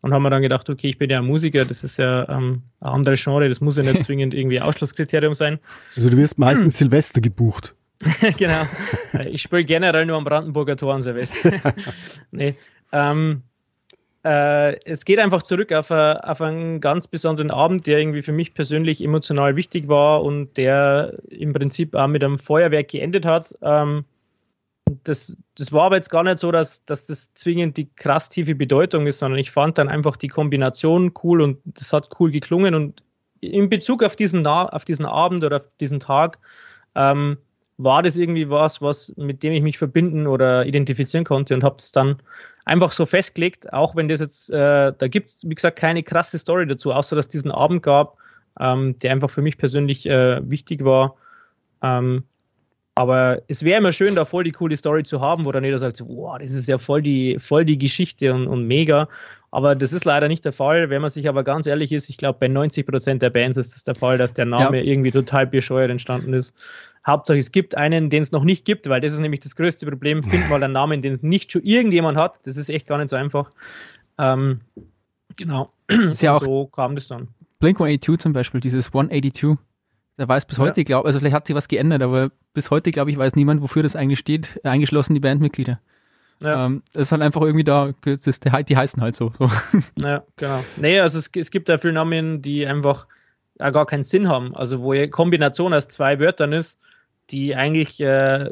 und 0.00 0.12
haben 0.12 0.24
wir 0.24 0.30
dann 0.30 0.42
gedacht, 0.42 0.68
okay, 0.68 0.88
ich 0.88 0.98
bin 0.98 1.10
ja 1.10 1.18
ein 1.18 1.26
Musiker, 1.26 1.64
das 1.64 1.84
ist 1.84 1.96
ja 1.96 2.28
ähm, 2.28 2.62
ein 2.80 2.88
anderes 2.88 3.22
Genre, 3.22 3.48
das 3.48 3.60
muss 3.60 3.76
ja 3.76 3.84
nicht 3.84 4.02
zwingend 4.04 4.34
irgendwie 4.34 4.60
Ausschlusskriterium 4.60 5.34
sein. 5.34 5.60
Also 5.94 6.10
du 6.10 6.16
wirst 6.16 6.40
meistens 6.40 6.74
hm. 6.74 6.88
Silvester 6.88 7.20
gebucht. 7.20 7.75
genau. 8.36 8.66
Ich 9.30 9.42
spiele 9.42 9.64
generell 9.64 10.06
nur 10.06 10.16
am 10.16 10.24
Brandenburger 10.24 10.76
Tor 10.76 10.94
an 10.94 11.02
Silvester. 11.02 11.52
nee. 12.30 12.54
Ähm, 12.92 13.42
äh, 14.24 14.80
es 14.84 15.04
geht 15.04 15.18
einfach 15.18 15.42
zurück 15.42 15.72
auf, 15.72 15.90
a, 15.90 16.14
auf, 16.14 16.40
einen 16.40 16.80
ganz 16.80 17.06
besonderen 17.06 17.50
Abend, 17.50 17.86
der 17.86 17.98
irgendwie 17.98 18.22
für 18.22 18.32
mich 18.32 18.54
persönlich 18.54 19.02
emotional 19.02 19.56
wichtig 19.56 19.88
war 19.88 20.24
und 20.24 20.56
der 20.56 21.16
im 21.28 21.52
Prinzip 21.52 21.94
auch 21.94 22.08
mit 22.08 22.24
einem 22.24 22.38
Feuerwerk 22.38 22.88
geendet 22.88 23.24
hat. 23.24 23.54
Ähm, 23.62 24.04
das, 25.04 25.36
das 25.56 25.72
war 25.72 25.84
aber 25.84 25.96
jetzt 25.96 26.10
gar 26.10 26.22
nicht 26.22 26.38
so, 26.38 26.50
dass, 26.52 26.84
dass 26.84 27.06
das 27.06 27.32
zwingend 27.34 27.76
die 27.76 27.88
krass 27.94 28.28
tiefe 28.28 28.54
Bedeutung 28.54 29.06
ist, 29.06 29.18
sondern 29.18 29.38
ich 29.38 29.50
fand 29.50 29.78
dann 29.78 29.88
einfach 29.88 30.16
die 30.16 30.28
Kombination 30.28 31.12
cool 31.22 31.40
und 31.40 31.58
das 31.64 31.92
hat 31.92 32.10
cool 32.20 32.30
geklungen. 32.30 32.74
Und 32.74 33.02
in 33.40 33.68
Bezug 33.68 34.02
auf 34.02 34.16
diesen, 34.16 34.46
auf 34.46 34.84
diesen 34.84 35.04
Abend 35.04 35.44
oder 35.44 35.58
auf 35.58 35.66
diesen 35.80 36.00
Tag 36.00 36.38
ähm, 36.94 37.36
war 37.78 38.02
das 38.02 38.16
irgendwie 38.16 38.48
was, 38.48 38.80
was 38.80 39.12
mit 39.16 39.42
dem 39.42 39.52
ich 39.52 39.62
mich 39.62 39.78
verbinden 39.78 40.26
oder 40.26 40.66
identifizieren 40.66 41.24
konnte 41.24 41.54
und 41.54 41.62
habe 41.62 41.76
es 41.78 41.92
dann 41.92 42.16
einfach 42.64 42.92
so 42.92 43.06
festgelegt, 43.06 43.72
auch 43.72 43.94
wenn 43.96 44.08
das 44.08 44.20
jetzt, 44.20 44.50
äh, 44.50 44.92
da 44.96 45.08
gibt 45.08 45.28
es, 45.28 45.44
wie 45.48 45.54
gesagt, 45.54 45.78
keine 45.78 46.02
krasse 46.02 46.38
Story 46.38 46.66
dazu, 46.66 46.92
außer 46.92 47.16
dass 47.16 47.26
es 47.26 47.30
diesen 47.30 47.50
Abend 47.50 47.82
gab, 47.82 48.16
ähm, 48.58 48.98
der 48.98 49.12
einfach 49.12 49.30
für 49.30 49.42
mich 49.42 49.58
persönlich 49.58 50.06
äh, 50.06 50.40
wichtig 50.50 50.84
war. 50.84 51.16
Ähm, 51.82 52.24
aber 52.98 53.42
es 53.46 53.62
wäre 53.62 53.78
immer 53.78 53.92
schön, 53.92 54.14
da 54.14 54.24
voll 54.24 54.44
die 54.44 54.52
coole 54.52 54.74
Story 54.74 55.02
zu 55.02 55.20
haben, 55.20 55.44
wo 55.44 55.52
dann 55.52 55.64
jeder 55.64 55.76
sagt, 55.76 56.02
wow, 56.06 56.38
das 56.38 56.52
ist 56.52 56.66
ja 56.66 56.78
voll 56.78 57.02
die, 57.02 57.36
voll 57.38 57.66
die 57.66 57.76
Geschichte 57.76 58.32
und, 58.32 58.46
und 58.46 58.66
mega. 58.66 59.08
Aber 59.50 59.74
das 59.74 59.92
ist 59.92 60.06
leider 60.06 60.28
nicht 60.28 60.46
der 60.46 60.52
Fall. 60.52 60.88
Wenn 60.88 61.02
man 61.02 61.10
sich 61.10 61.28
aber 61.28 61.44
ganz 61.44 61.66
ehrlich 61.66 61.92
ist, 61.92 62.08
ich 62.08 62.16
glaube, 62.16 62.38
bei 62.40 62.48
90 62.48 62.86
Prozent 62.86 63.22
der 63.22 63.30
Bands 63.30 63.58
ist 63.58 63.74
das 63.74 63.84
der 63.84 63.94
Fall, 63.94 64.16
dass 64.16 64.32
der 64.32 64.46
Name 64.46 64.78
ja. 64.78 64.84
irgendwie 64.84 65.10
total 65.10 65.46
bescheuert 65.46 65.90
entstanden 65.90 66.32
ist. 66.32 66.54
Hauptsache, 67.06 67.38
es 67.38 67.52
gibt 67.52 67.76
einen, 67.76 68.10
den 68.10 68.22
es 68.22 68.32
noch 68.32 68.44
nicht 68.44 68.64
gibt, 68.64 68.88
weil 68.88 69.00
das 69.00 69.12
ist 69.12 69.20
nämlich 69.20 69.40
das 69.40 69.54
größte 69.54 69.86
Problem. 69.86 70.24
Find 70.24 70.48
mal 70.50 70.62
einen 70.62 70.72
Namen, 70.72 71.02
den 71.02 71.18
nicht 71.22 71.52
schon 71.52 71.62
irgendjemand 71.62 72.18
hat. 72.18 72.46
Das 72.46 72.56
ist 72.56 72.68
echt 72.68 72.86
gar 72.86 72.98
nicht 72.98 73.08
so 73.10 73.16
einfach. 73.16 73.50
Ähm, 74.18 74.60
genau. 75.36 75.72
Ja 76.20 76.38
so 76.40 76.66
kam 76.66 76.96
das 76.96 77.06
dann. 77.06 77.28
Blink 77.60 77.80
182 77.80 78.18
zum 78.18 78.32
Beispiel, 78.32 78.60
dieses 78.60 78.88
182. 78.88 79.56
Da 80.16 80.26
weiß 80.26 80.46
bis 80.46 80.58
heute, 80.58 80.80
ja. 80.80 80.84
glaube 80.84 81.06
also 81.06 81.20
vielleicht 81.20 81.34
hat 81.34 81.46
sich 81.46 81.54
was 81.54 81.68
geändert, 81.68 82.02
aber 82.02 82.30
bis 82.54 82.70
heute, 82.70 82.90
glaube 82.90 83.10
ich, 83.10 83.18
weiß 83.18 83.36
niemand, 83.36 83.62
wofür 83.62 83.82
das 83.82 83.96
eigentlich 83.96 84.18
steht, 84.18 84.60
eingeschlossen 84.64 85.14
die 85.14 85.20
Bandmitglieder. 85.20 85.78
Ja. 86.40 86.66
Ähm, 86.66 86.82
das 86.92 87.02
ist 87.02 87.12
halt 87.12 87.22
einfach 87.22 87.42
irgendwie 87.42 87.64
da, 87.64 87.92
das, 88.02 88.40
die, 88.40 88.76
heißen 88.76 89.02
halt 89.02 89.14
so. 89.14 89.32
so. 89.38 89.50
Ja, 89.96 90.24
genau. 90.36 90.64
Nee, 90.76 91.00
also 91.00 91.18
es, 91.18 91.30
es 91.34 91.50
gibt 91.50 91.68
ja 91.68 91.78
viele 91.78 91.92
Namen, 91.94 92.42
die 92.42 92.66
einfach 92.66 93.06
ja, 93.58 93.70
gar 93.70 93.86
keinen 93.86 94.04
Sinn 94.04 94.28
haben. 94.28 94.54
Also 94.54 94.80
wo 94.80 94.92
eine 94.92 95.08
Kombination 95.08 95.72
aus 95.72 95.88
zwei 95.88 96.18
Wörtern 96.18 96.52
ist, 96.52 96.80
die 97.30 97.56
eigentlich 97.56 98.00
äh, 98.00 98.50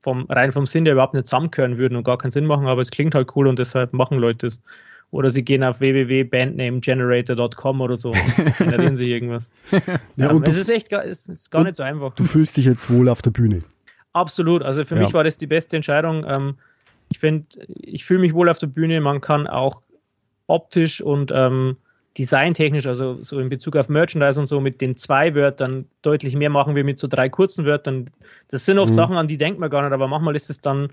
vom, 0.00 0.26
rein 0.28 0.52
vom 0.52 0.66
Sinn 0.66 0.84
her 0.84 0.92
überhaupt 0.92 1.14
nicht 1.14 1.26
zusammengehören 1.26 1.76
würden 1.76 1.96
und 1.96 2.04
gar 2.04 2.18
keinen 2.18 2.30
Sinn 2.30 2.46
machen, 2.46 2.66
aber 2.66 2.82
es 2.82 2.90
klingt 2.90 3.14
halt 3.14 3.34
cool 3.34 3.46
und 3.46 3.58
deshalb 3.58 3.92
machen 3.92 4.18
Leute 4.18 4.46
es. 4.46 4.62
Oder 5.10 5.30
sie 5.30 5.44
gehen 5.44 5.62
auf 5.62 5.80
www.bandnamegenerator.com 5.80 7.80
oder 7.80 7.96
so 7.96 8.10
und 8.10 8.58
generieren 8.58 8.96
sich 8.96 9.08
irgendwas. 9.08 9.50
ja, 10.16 10.30
und 10.30 10.46
es 10.48 10.58
ist 10.58 10.70
echt 10.70 10.90
gar, 10.90 11.04
es 11.04 11.28
ist 11.28 11.50
gar 11.50 11.62
nicht 11.62 11.76
so 11.76 11.84
einfach. 11.84 12.14
Du 12.14 12.24
fühlst 12.24 12.56
dich 12.56 12.66
jetzt 12.66 12.90
wohl 12.90 13.08
auf 13.08 13.22
der 13.22 13.30
Bühne. 13.30 13.60
Absolut. 14.12 14.62
Also 14.62 14.84
für 14.84 14.96
ja. 14.96 15.02
mich 15.02 15.14
war 15.14 15.24
das 15.24 15.36
die 15.36 15.46
beste 15.46 15.76
Entscheidung. 15.76 16.24
Ähm, 16.26 16.56
ich 17.10 17.18
finde, 17.18 17.46
ich 17.68 18.04
fühle 18.04 18.20
mich 18.20 18.34
wohl 18.34 18.48
auf 18.48 18.58
der 18.58 18.66
Bühne. 18.66 19.00
Man 19.00 19.20
kann 19.20 19.46
auch 19.46 19.82
optisch 20.46 21.00
und 21.00 21.30
ähm, 21.32 21.76
designtechnisch, 22.18 22.86
also 22.86 23.20
so 23.22 23.40
in 23.40 23.48
Bezug 23.48 23.76
auf 23.76 23.88
Merchandise 23.88 24.38
und 24.38 24.46
so, 24.46 24.60
mit 24.60 24.80
den 24.80 24.96
zwei 24.96 25.34
Wörtern 25.34 25.86
deutlich 26.02 26.36
mehr 26.36 26.50
machen 26.50 26.76
wie 26.76 26.82
mit 26.82 26.98
so 26.98 27.08
drei 27.08 27.28
kurzen 27.28 27.64
Wörtern. 27.64 28.10
Das 28.48 28.66
sind 28.66 28.78
oft 28.78 28.92
mhm. 28.92 28.96
Sachen, 28.96 29.16
an 29.16 29.28
die 29.28 29.36
denkt 29.36 29.58
man 29.58 29.70
gar 29.70 29.82
nicht, 29.82 29.92
aber 29.92 30.08
manchmal 30.08 30.36
ist 30.36 30.50
es 30.50 30.60
dann 30.60 30.90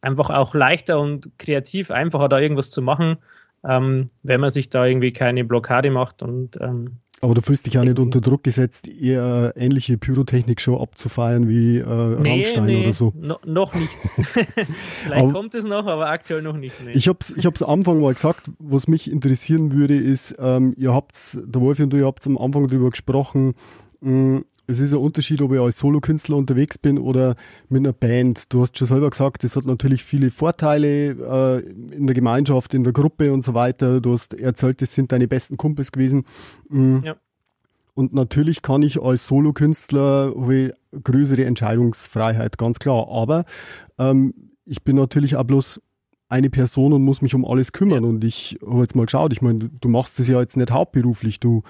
einfach 0.00 0.30
auch 0.30 0.54
leichter 0.54 0.98
und 0.98 1.30
kreativ 1.38 1.90
einfacher, 1.90 2.28
da 2.28 2.38
irgendwas 2.38 2.70
zu 2.70 2.82
machen 2.82 3.18
ähm, 3.64 4.10
wenn 4.22 4.40
man 4.40 4.50
sich 4.50 4.68
da 4.68 4.86
irgendwie 4.86 5.12
keine 5.12 5.44
Blockade 5.44 5.90
macht 5.90 6.22
und 6.22 6.58
ähm, 6.60 6.98
aber 7.22 7.34
du 7.34 7.40
fühlst 7.40 7.66
dich 7.66 7.74
ja 7.74 7.84
nicht 7.84 8.00
unter 8.00 8.20
Druck 8.20 8.42
gesetzt, 8.42 8.88
eher 8.88 9.54
ähnliche 9.56 9.96
Pyrotechnik-Show 9.96 10.76
abzufeiern 10.80 11.48
wie 11.48 11.78
äh, 11.78 11.84
nee, 12.20 12.30
Rammstein 12.30 12.64
nee, 12.64 12.82
oder 12.82 12.92
so. 12.92 13.12
No, 13.14 13.38
noch 13.44 13.74
nicht. 13.74 13.92
Vielleicht 14.16 15.22
aber, 15.22 15.32
kommt 15.32 15.54
es 15.54 15.64
noch, 15.64 15.86
aber 15.86 16.08
aktuell 16.08 16.42
noch 16.42 16.56
nicht. 16.56 16.74
Nee. 16.84 16.90
Ich 16.94 17.06
habe 17.06 17.18
es 17.20 17.30
ich 17.30 17.46
am 17.46 17.54
Anfang 17.68 18.00
mal 18.00 18.12
gesagt, 18.12 18.50
was 18.58 18.88
mich 18.88 19.08
interessieren 19.08 19.70
würde, 19.70 19.96
ist, 19.96 20.34
ähm, 20.40 20.74
ihr 20.76 20.92
habt, 20.92 21.38
der 21.44 21.60
Wolf 21.60 21.78
und 21.78 21.90
du, 21.90 21.96
ihr 21.96 22.06
habt 22.06 22.26
am 22.26 22.36
Anfang 22.36 22.66
darüber 22.66 22.90
gesprochen, 22.90 23.54
mh, 24.00 24.42
es 24.72 24.80
ist 24.80 24.92
ein 24.92 24.98
Unterschied, 24.98 25.40
ob 25.42 25.52
ich 25.52 25.60
als 25.60 25.78
Solokünstler 25.78 26.36
unterwegs 26.36 26.78
bin 26.78 26.98
oder 26.98 27.36
mit 27.68 27.80
einer 27.80 27.92
Band. 27.92 28.52
Du 28.52 28.62
hast 28.62 28.76
schon 28.76 28.88
selber 28.88 29.10
gesagt, 29.10 29.44
das 29.44 29.54
hat 29.54 29.66
natürlich 29.66 30.02
viele 30.02 30.30
Vorteile 30.30 31.10
äh, 31.10 31.60
in 31.94 32.06
der 32.06 32.14
Gemeinschaft, 32.14 32.74
in 32.74 32.82
der 32.82 32.92
Gruppe 32.92 33.32
und 33.32 33.44
so 33.44 33.54
weiter. 33.54 34.00
Du 34.00 34.14
hast 34.14 34.34
erzählt, 34.34 34.82
das 34.82 34.94
sind 34.94 35.12
deine 35.12 35.28
besten 35.28 35.56
Kumpels 35.56 35.92
gewesen. 35.92 36.24
Mhm. 36.68 37.02
Ja. 37.04 37.16
Und 37.94 38.14
natürlich 38.14 38.62
kann 38.62 38.80
ich 38.82 39.02
als 39.02 39.26
Solokünstler 39.26 40.32
größere 41.04 41.44
Entscheidungsfreiheit, 41.44 42.56
ganz 42.56 42.78
klar. 42.78 43.08
Aber 43.10 43.44
ähm, 43.98 44.32
ich 44.64 44.82
bin 44.82 44.96
natürlich 44.96 45.36
auch 45.36 45.44
bloß 45.44 45.82
eine 46.32 46.50
Person 46.50 46.92
und 46.92 47.02
muss 47.02 47.22
mich 47.22 47.34
um 47.34 47.44
alles 47.44 47.72
kümmern. 47.72 48.04
Ja. 48.04 48.08
Und 48.08 48.24
ich 48.24 48.58
habe 48.66 48.80
jetzt 48.80 48.96
mal 48.96 49.04
geschaut, 49.04 49.32
ich 49.32 49.42
meine, 49.42 49.70
du 49.80 49.88
machst 49.88 50.18
das 50.18 50.26
ja 50.26 50.40
jetzt 50.40 50.56
nicht 50.56 50.70
hauptberuflich. 50.70 51.38
Du 51.38 51.62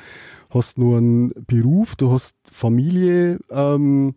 hast 0.50 0.78
nur 0.78 0.98
einen 0.98 1.32
Beruf, 1.46 1.96
du 1.96 2.12
hast 2.12 2.36
Familie, 2.50 3.40
ähm, 3.50 4.14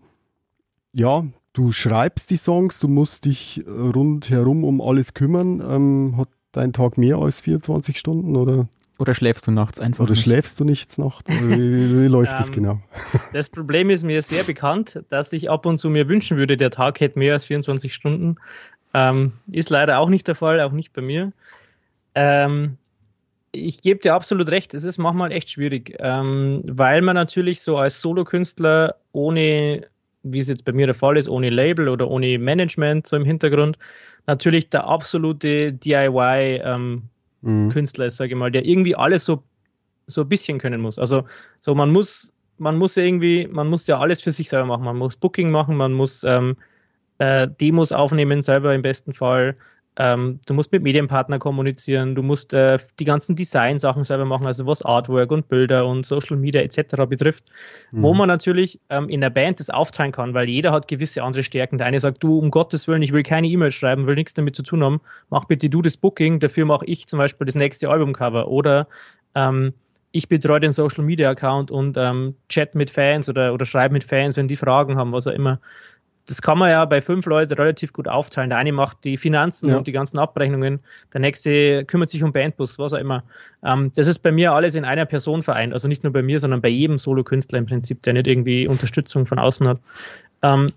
ja, 0.94 1.26
du 1.54 1.72
schreibst 1.72 2.30
die 2.30 2.38
Songs, 2.38 2.80
du 2.80 2.88
musst 2.88 3.26
dich 3.26 3.64
rundherum 3.68 4.64
um 4.64 4.82
alles 4.82 5.14
kümmern. 5.14 5.62
Ähm, 5.68 6.18
hat 6.18 6.30
dein 6.52 6.74
Tag 6.74 6.98
mehr 6.98 7.18
als 7.18 7.42
24 7.42 7.98
Stunden 7.98 8.36
oder? 8.36 8.68
Oder 8.98 9.14
schläfst 9.14 9.46
du 9.46 9.52
nachts 9.52 9.80
einfach? 9.80 10.04
Oder 10.04 10.12
nicht? 10.12 10.22
schläfst 10.22 10.58
du 10.60 10.64
nichts 10.64 10.98
nachts? 10.98 11.30
Wie, 11.30 12.04
wie 12.04 12.08
läuft 12.08 12.32
ähm, 12.32 12.38
das 12.38 12.52
genau? 12.52 12.80
Das 13.34 13.50
Problem 13.50 13.90
ist 13.90 14.04
mir 14.06 14.22
sehr 14.22 14.44
bekannt, 14.44 15.04
dass 15.10 15.34
ich 15.34 15.50
ab 15.50 15.66
und 15.66 15.78
zu 15.78 15.90
mir 15.90 16.08
wünschen 16.08 16.38
würde, 16.38 16.56
der 16.56 16.70
Tag 16.70 17.02
hätte 17.02 17.20
mehr 17.20 17.34
als 17.34 17.44
24 17.46 17.94
Stunden. 17.94 18.38
Ähm, 18.98 19.34
ist 19.52 19.70
leider 19.70 20.00
auch 20.00 20.08
nicht 20.08 20.26
der 20.26 20.36
Fall, 20.36 20.62
auch 20.62 20.72
nicht 20.72 20.94
bei 20.94 21.02
mir. 21.02 21.34
Ähm, 22.16 22.78
ich 23.52 23.82
gebe 23.82 24.00
dir 24.00 24.14
absolut 24.14 24.50
recht, 24.50 24.74
es 24.74 24.86
ist 24.86 24.98
manchmal 24.98 25.34
echt 25.34 25.50
schwierig, 25.50 25.98
ähm, 26.00 26.62
weil 26.66 27.02
man 27.02 27.16
natürlich 27.16 27.62
so 27.62 27.78
als 27.78 28.00
Solokünstler 28.00 28.96
ohne, 29.12 29.86
wie 30.24 30.40
es 30.40 30.48
jetzt 30.48 30.64
bei 30.64 30.72
mir 30.72 30.86
der 30.86 30.96
Fall 30.96 31.18
ist, 31.18 31.28
ohne 31.28 31.50
Label 31.50 31.90
oder 31.90 32.10
ohne 32.10 32.40
Management 32.40 33.06
so 33.06 33.18
im 33.18 33.26
Hintergrund, 33.26 33.78
natürlich 34.28 34.70
der 34.70 34.86
absolute 34.86 35.74
DIY-Künstler 35.74 36.76
ähm, 36.76 37.10
mhm. 37.42 37.70
ist, 37.74 38.16
sage 38.16 38.30
ich 38.30 38.38
mal, 38.38 38.52
der 38.52 38.64
irgendwie 38.64 38.96
alles 38.96 39.26
so, 39.26 39.44
so 40.08 40.22
ein 40.22 40.30
bisschen 40.30 40.58
können 40.58 40.80
muss. 40.80 40.98
Also 40.98 41.26
so 41.60 41.76
man 41.76 41.92
muss, 41.92 42.32
man 42.60 42.78
muss 42.78 42.96
irgendwie, 42.96 43.46
man 43.48 43.68
muss 43.68 43.88
ja 43.88 44.00
alles 44.00 44.22
für 44.22 44.32
sich 44.32 44.48
selber 44.48 44.68
machen. 44.68 44.86
Man 44.86 44.98
muss 44.98 45.18
Booking 45.18 45.52
machen, 45.52 45.76
man 45.76 45.92
muss 45.92 46.24
ähm, 46.24 46.56
äh, 47.18 47.48
Demos 47.62 47.92
aufnehmen 47.92 48.42
selber 48.42 48.74
im 48.74 48.82
besten 48.82 49.14
Fall. 49.14 49.56
Ähm, 49.98 50.40
du 50.46 50.54
musst 50.54 50.74
mit 50.74 50.84
Medienpartnern 50.84 51.40
kommunizieren, 51.40 52.16
du 52.16 52.22
musst 52.22 52.54
äh, 52.54 52.78
die 53.00 53.06
ganzen 53.06 53.36
Design-Sachen 53.36 54.04
selber 54.04 54.26
machen, 54.26 54.46
also 54.46 54.66
was 54.66 54.82
Artwork 54.82 55.32
und 55.32 55.48
Bilder 55.48 55.88
und 55.88 56.06
Social 56.06 56.36
Media 56.36 56.62
etc. 56.62 57.06
betrifft, 57.08 57.46
mhm. 57.92 58.04
wo 58.04 58.14
man 58.14 58.28
natürlich 58.28 58.82
ähm, 58.90 59.08
in 59.08 59.22
der 59.22 59.30
Band 59.30 59.62
das 59.62 59.70
aufteilen 59.70 60.12
kann, 60.12 60.34
weil 60.34 60.50
jeder 60.50 60.74
hat 60.74 60.90
gewisse 60.90 61.24
andere 61.24 61.44
Stärken. 61.44 61.78
Der 61.78 61.88
eine 61.88 62.02
sagt, 62.02 62.22
du, 62.24 62.38
um 62.38 62.52
Gottes 62.52 62.90
Willen, 62.90 63.04
ich 63.04 63.14
will 63.14 63.24
keine 63.24 63.48
E-Mail 63.48 63.72
schreiben, 63.72 64.06
will 64.06 64.16
nichts 64.16 64.34
damit 64.34 64.58
zu 64.58 64.64
tun 64.64 64.84
haben, 64.84 65.00
mach 65.30 65.46
bitte 65.46 65.70
du 65.70 65.82
das 65.82 65.96
Booking, 65.96 66.40
dafür 66.42 66.66
mache 66.66 66.86
ich 66.86 67.08
zum 67.08 67.20
Beispiel 67.20 67.46
das 67.46 67.56
nächste 67.56 67.90
Albumcover 67.90 68.50
oder 68.50 68.88
ähm, 69.34 69.74
ich 70.12 70.30
betreue 70.30 70.62
den 70.62 70.72
Social 70.72 71.04
Media 71.04 71.30
Account 71.30 71.72
und 71.72 71.98
ähm, 71.98 72.36
chat 72.48 72.74
mit 72.74 72.90
Fans 72.90 73.30
oder, 73.30 73.54
oder 73.54 73.66
schreibe 73.66 73.94
mit 73.94 74.04
Fans, 74.04 74.38
wenn 74.38 74.48
die 74.48 74.56
Fragen 74.56 74.98
haben, 74.98 75.12
was 75.12 75.28
auch 75.28 75.34
immer 75.34 75.60
das 76.28 76.42
kann 76.42 76.58
man 76.58 76.72
ja 76.72 76.86
bei 76.86 77.02
fünf 77.02 77.26
Leuten 77.28 77.54
relativ 77.54 77.94
gut 77.94 78.08
aufteilen. 78.08 78.50
Der 78.50 78.58
eine 78.58 78.72
macht 78.72 79.04
die 79.04 79.18
Finanzen 79.18 79.70
ja. 79.70 79.78
und 79.78 79.86
die 79.86 79.92
ganzen 79.92 80.18
Abrechnungen, 80.18 80.80
der 81.14 81.22
nächste 81.22 81.86
kümmert 81.86 82.10
sich 82.10 82.24
um 82.24 82.34
Bandbus, 82.34 82.80
was 82.80 82.94
auch 82.94 83.00
immer. 83.00 83.24
Ähm, 83.64 83.92
das 83.96 84.08
ist 84.08 84.20
bei 84.20 84.32
mir 84.32 84.54
alles 84.54 84.76
in 84.76 84.86
einer 84.86 85.06
Person 85.06 85.44
vereint. 85.44 85.74
Also 85.74 85.88
nicht 85.88 86.04
nur 86.04 86.14
bei 86.14 86.24
mir, 86.24 86.40
sondern 86.40 86.62
bei 86.62 86.70
jedem 86.70 86.98
Solokünstler 86.98 87.60
im 87.60 87.68
Prinzip, 87.68 88.02
der 88.04 88.14
nicht 88.14 88.28
irgendwie 88.28 88.68
Unterstützung 88.68 89.28
von 89.28 89.38
außen 89.38 89.68
hat. 89.68 89.80
Ähm, 90.42 90.72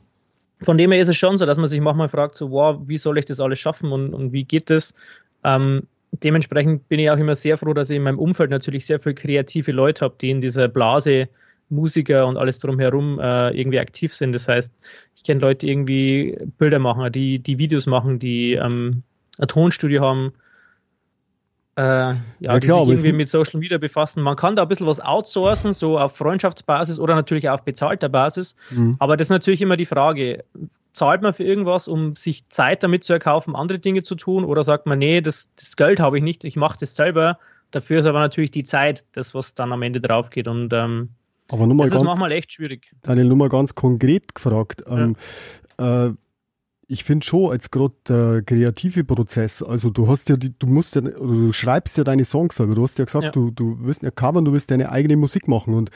von 0.63 0.77
dem 0.77 0.93
her 0.93 1.01
ist 1.01 1.09
es 1.09 1.17
schon 1.17 1.39
so, 1.39 1.47
dass 1.47 1.59
man 1.59 1.69
sich 1.69 1.81
manchmal 1.81 2.09
fragt, 2.09 2.35
so, 2.35 2.51
wow, 2.51 2.79
wie 2.87 2.99
soll 2.99 3.17
ich 3.17 3.25
das 3.25 3.41
alles 3.41 3.59
schaffen 3.59 3.93
und, 3.93 4.13
und 4.13 4.33
wie 4.33 4.45
geht 4.45 4.69
das? 4.69 4.93
Ähm, 5.45 5.85
dementsprechend 6.13 6.89
bin 6.89 7.01
ich 7.01 7.11
auch 7.11 7.17
immer 7.17 7.35
sehr 7.35 7.57
froh, 7.57 7.73
dass 7.73 7.91
ich 7.91 7.97
in 7.97 8.03
meinem 8.03 8.19
Umfeld 8.19 8.51
natürlich 8.51 8.85
sehr 8.85 9.01
viele 9.01 9.15
kreative 9.15 9.73
Leute 9.73 10.05
habe, 10.05 10.17
die 10.21 10.31
in 10.31 10.41
dieser 10.41 10.69
Blase 10.69 11.29
Musiker 11.71 12.27
und 12.27 12.37
alles 12.37 12.59
drumherum 12.59 13.19
äh, 13.21 13.51
irgendwie 13.51 13.81
aktiv 13.81 14.15
sind. 14.15 14.33
Das 14.33 14.49
heißt, 14.49 14.75
ich 15.15 15.23
kenne 15.23 15.41
Leute, 15.41 15.67
die 15.67 15.73
irgendwie 15.73 16.39
Bilder 16.59 16.79
machen, 16.79 17.13
die, 17.13 17.39
die 17.39 17.59
Videos 17.59 17.87
machen, 17.87 18.19
die 18.19 18.55
ähm, 18.55 19.03
ein 19.39 19.49
Tonstudio 19.49 20.03
haben, 20.03 20.33
äh, 21.79 21.83
ja, 21.83 22.17
ja, 22.41 22.59
die 22.59 22.67
klar, 22.67 22.85
sich 22.87 22.95
irgendwie 22.95 23.13
mit 23.13 23.29
Social 23.29 23.61
Media 23.61 23.79
befassen. 23.79 24.21
Man 24.21 24.35
kann 24.35 24.57
da 24.57 24.63
ein 24.63 24.69
bisschen 24.69 24.89
was 24.89 24.99
outsourcen, 24.99 25.73
so 25.73 25.97
auf 25.97 26.17
Freundschaftsbasis 26.17 26.99
oder 26.99 27.15
natürlich 27.15 27.49
auf 27.49 27.63
bezahlter 27.63 28.09
Basis. 28.09 28.57
Mhm. 28.71 28.97
Aber 28.99 29.17
das 29.17 29.27
ist 29.27 29.31
natürlich 29.31 29.63
immer 29.63 29.77
die 29.77 29.87
Frage, 29.87 30.43
zahlt 30.93 31.23
man 31.23 31.35
für 31.35 31.45
irgendwas, 31.45 31.87
um 31.87 32.17
sich 32.17 32.49
Zeit 32.49 32.83
damit 32.83 33.05
zu 33.05 33.13
erkaufen, 33.13 33.55
andere 33.55 33.79
Dinge 33.79 34.03
zu 34.03 34.17
tun? 34.17 34.45
Oder 34.45 34.65
sagt 34.65 34.87
man, 34.87 34.99
nee, 34.99 35.21
das, 35.21 35.55
das 35.55 35.77
Geld 35.77 36.01
habe 36.01 36.19
ich 36.19 36.25
nicht, 36.25 36.43
ich 36.43 36.57
mache 36.57 36.79
das 36.81 36.97
selber. 36.97 37.39
Dafür 37.71 38.01
ist 38.01 38.07
aber 38.07 38.19
natürlich 38.19 38.51
die 38.51 38.65
Zeit, 38.65 39.05
das, 39.13 39.33
was 39.33 39.55
dann 39.55 39.73
am 39.73 39.83
Ende 39.83 40.01
drauf 40.01 40.31
geht. 40.31 40.49
Und 40.49 40.73
ähm, 40.73 41.11
aber 41.51 41.67
nur 41.67 41.77
mal 41.77 41.85
das 41.85 41.93
ganz, 41.93 42.03
ist 42.03 42.07
manchmal 42.07 42.33
echt 42.33 42.53
schwierig. 42.53 42.91
Deine 43.03 43.25
Nummer 43.25 43.49
ganz 43.49 43.75
konkret 43.75 44.35
gefragt. 44.35 44.83
Ähm, 44.87 45.17
äh, 45.79 46.11
ich 46.87 47.05
finde 47.05 47.25
schon, 47.25 47.51
als 47.51 47.71
gerade 47.71 47.95
der 48.09 48.43
kreative 48.43 49.05
Prozess, 49.05 49.63
also 49.63 49.91
du 49.91 50.09
hast 50.09 50.29
ja, 50.31 50.37
die, 50.37 50.59
du 50.59 50.67
musst 50.67 50.95
ja, 50.95 51.03
du 51.03 51.53
schreibst 51.53 51.99
ja 51.99 52.05
deine 52.05 52.25
Songs 52.25 52.57
selber. 52.57 52.75
Du 52.75 52.83
hast 52.83 52.99
ja 52.99 53.05
gesagt, 53.05 53.25
ja. 53.25 53.31
du, 53.31 53.51
du 53.51 53.79
willst 53.81 54.03
ja 54.03 54.11
covern, 54.11 54.45
du 54.45 54.53
willst 54.53 54.71
deine 54.71 54.91
eigene 54.91 55.17
Musik 55.17 55.49
machen. 55.49 55.75
Und 55.75 55.91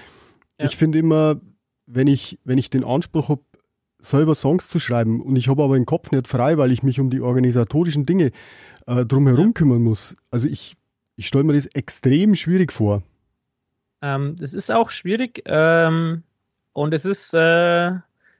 ja. 0.58 0.66
ich 0.66 0.76
finde 0.76 0.98
immer, 0.98 1.40
wenn 1.86 2.06
ich, 2.06 2.38
wenn 2.44 2.58
ich 2.58 2.68
den 2.68 2.84
Anspruch 2.84 3.30
habe, 3.30 3.42
selber 3.98 4.34
Songs 4.34 4.68
zu 4.68 4.80
schreiben 4.80 5.20
und 5.22 5.36
ich 5.36 5.48
habe 5.48 5.62
aber 5.62 5.76
den 5.76 5.86
Kopf 5.86 6.10
nicht 6.10 6.26
frei, 6.26 6.58
weil 6.58 6.72
ich 6.72 6.82
mich 6.82 6.98
um 6.98 7.08
die 7.08 7.20
organisatorischen 7.20 8.04
Dinge 8.04 8.32
äh, 8.86 9.06
drumherum 9.06 9.46
ja. 9.46 9.52
kümmern 9.52 9.82
muss. 9.82 10.16
Also 10.30 10.48
ich, 10.48 10.76
ich 11.16 11.28
stelle 11.28 11.44
mir 11.44 11.52
das 11.54 11.66
extrem 11.66 12.34
schwierig 12.34 12.72
vor. 12.72 13.02
Ähm, 14.02 14.34
das 14.38 14.52
ist 14.52 14.70
auch 14.70 14.90
schwierig 14.90 15.42
ähm, 15.46 16.22
und 16.72 16.92
es 16.92 17.04
ist, 17.04 17.32
äh, 17.34 17.92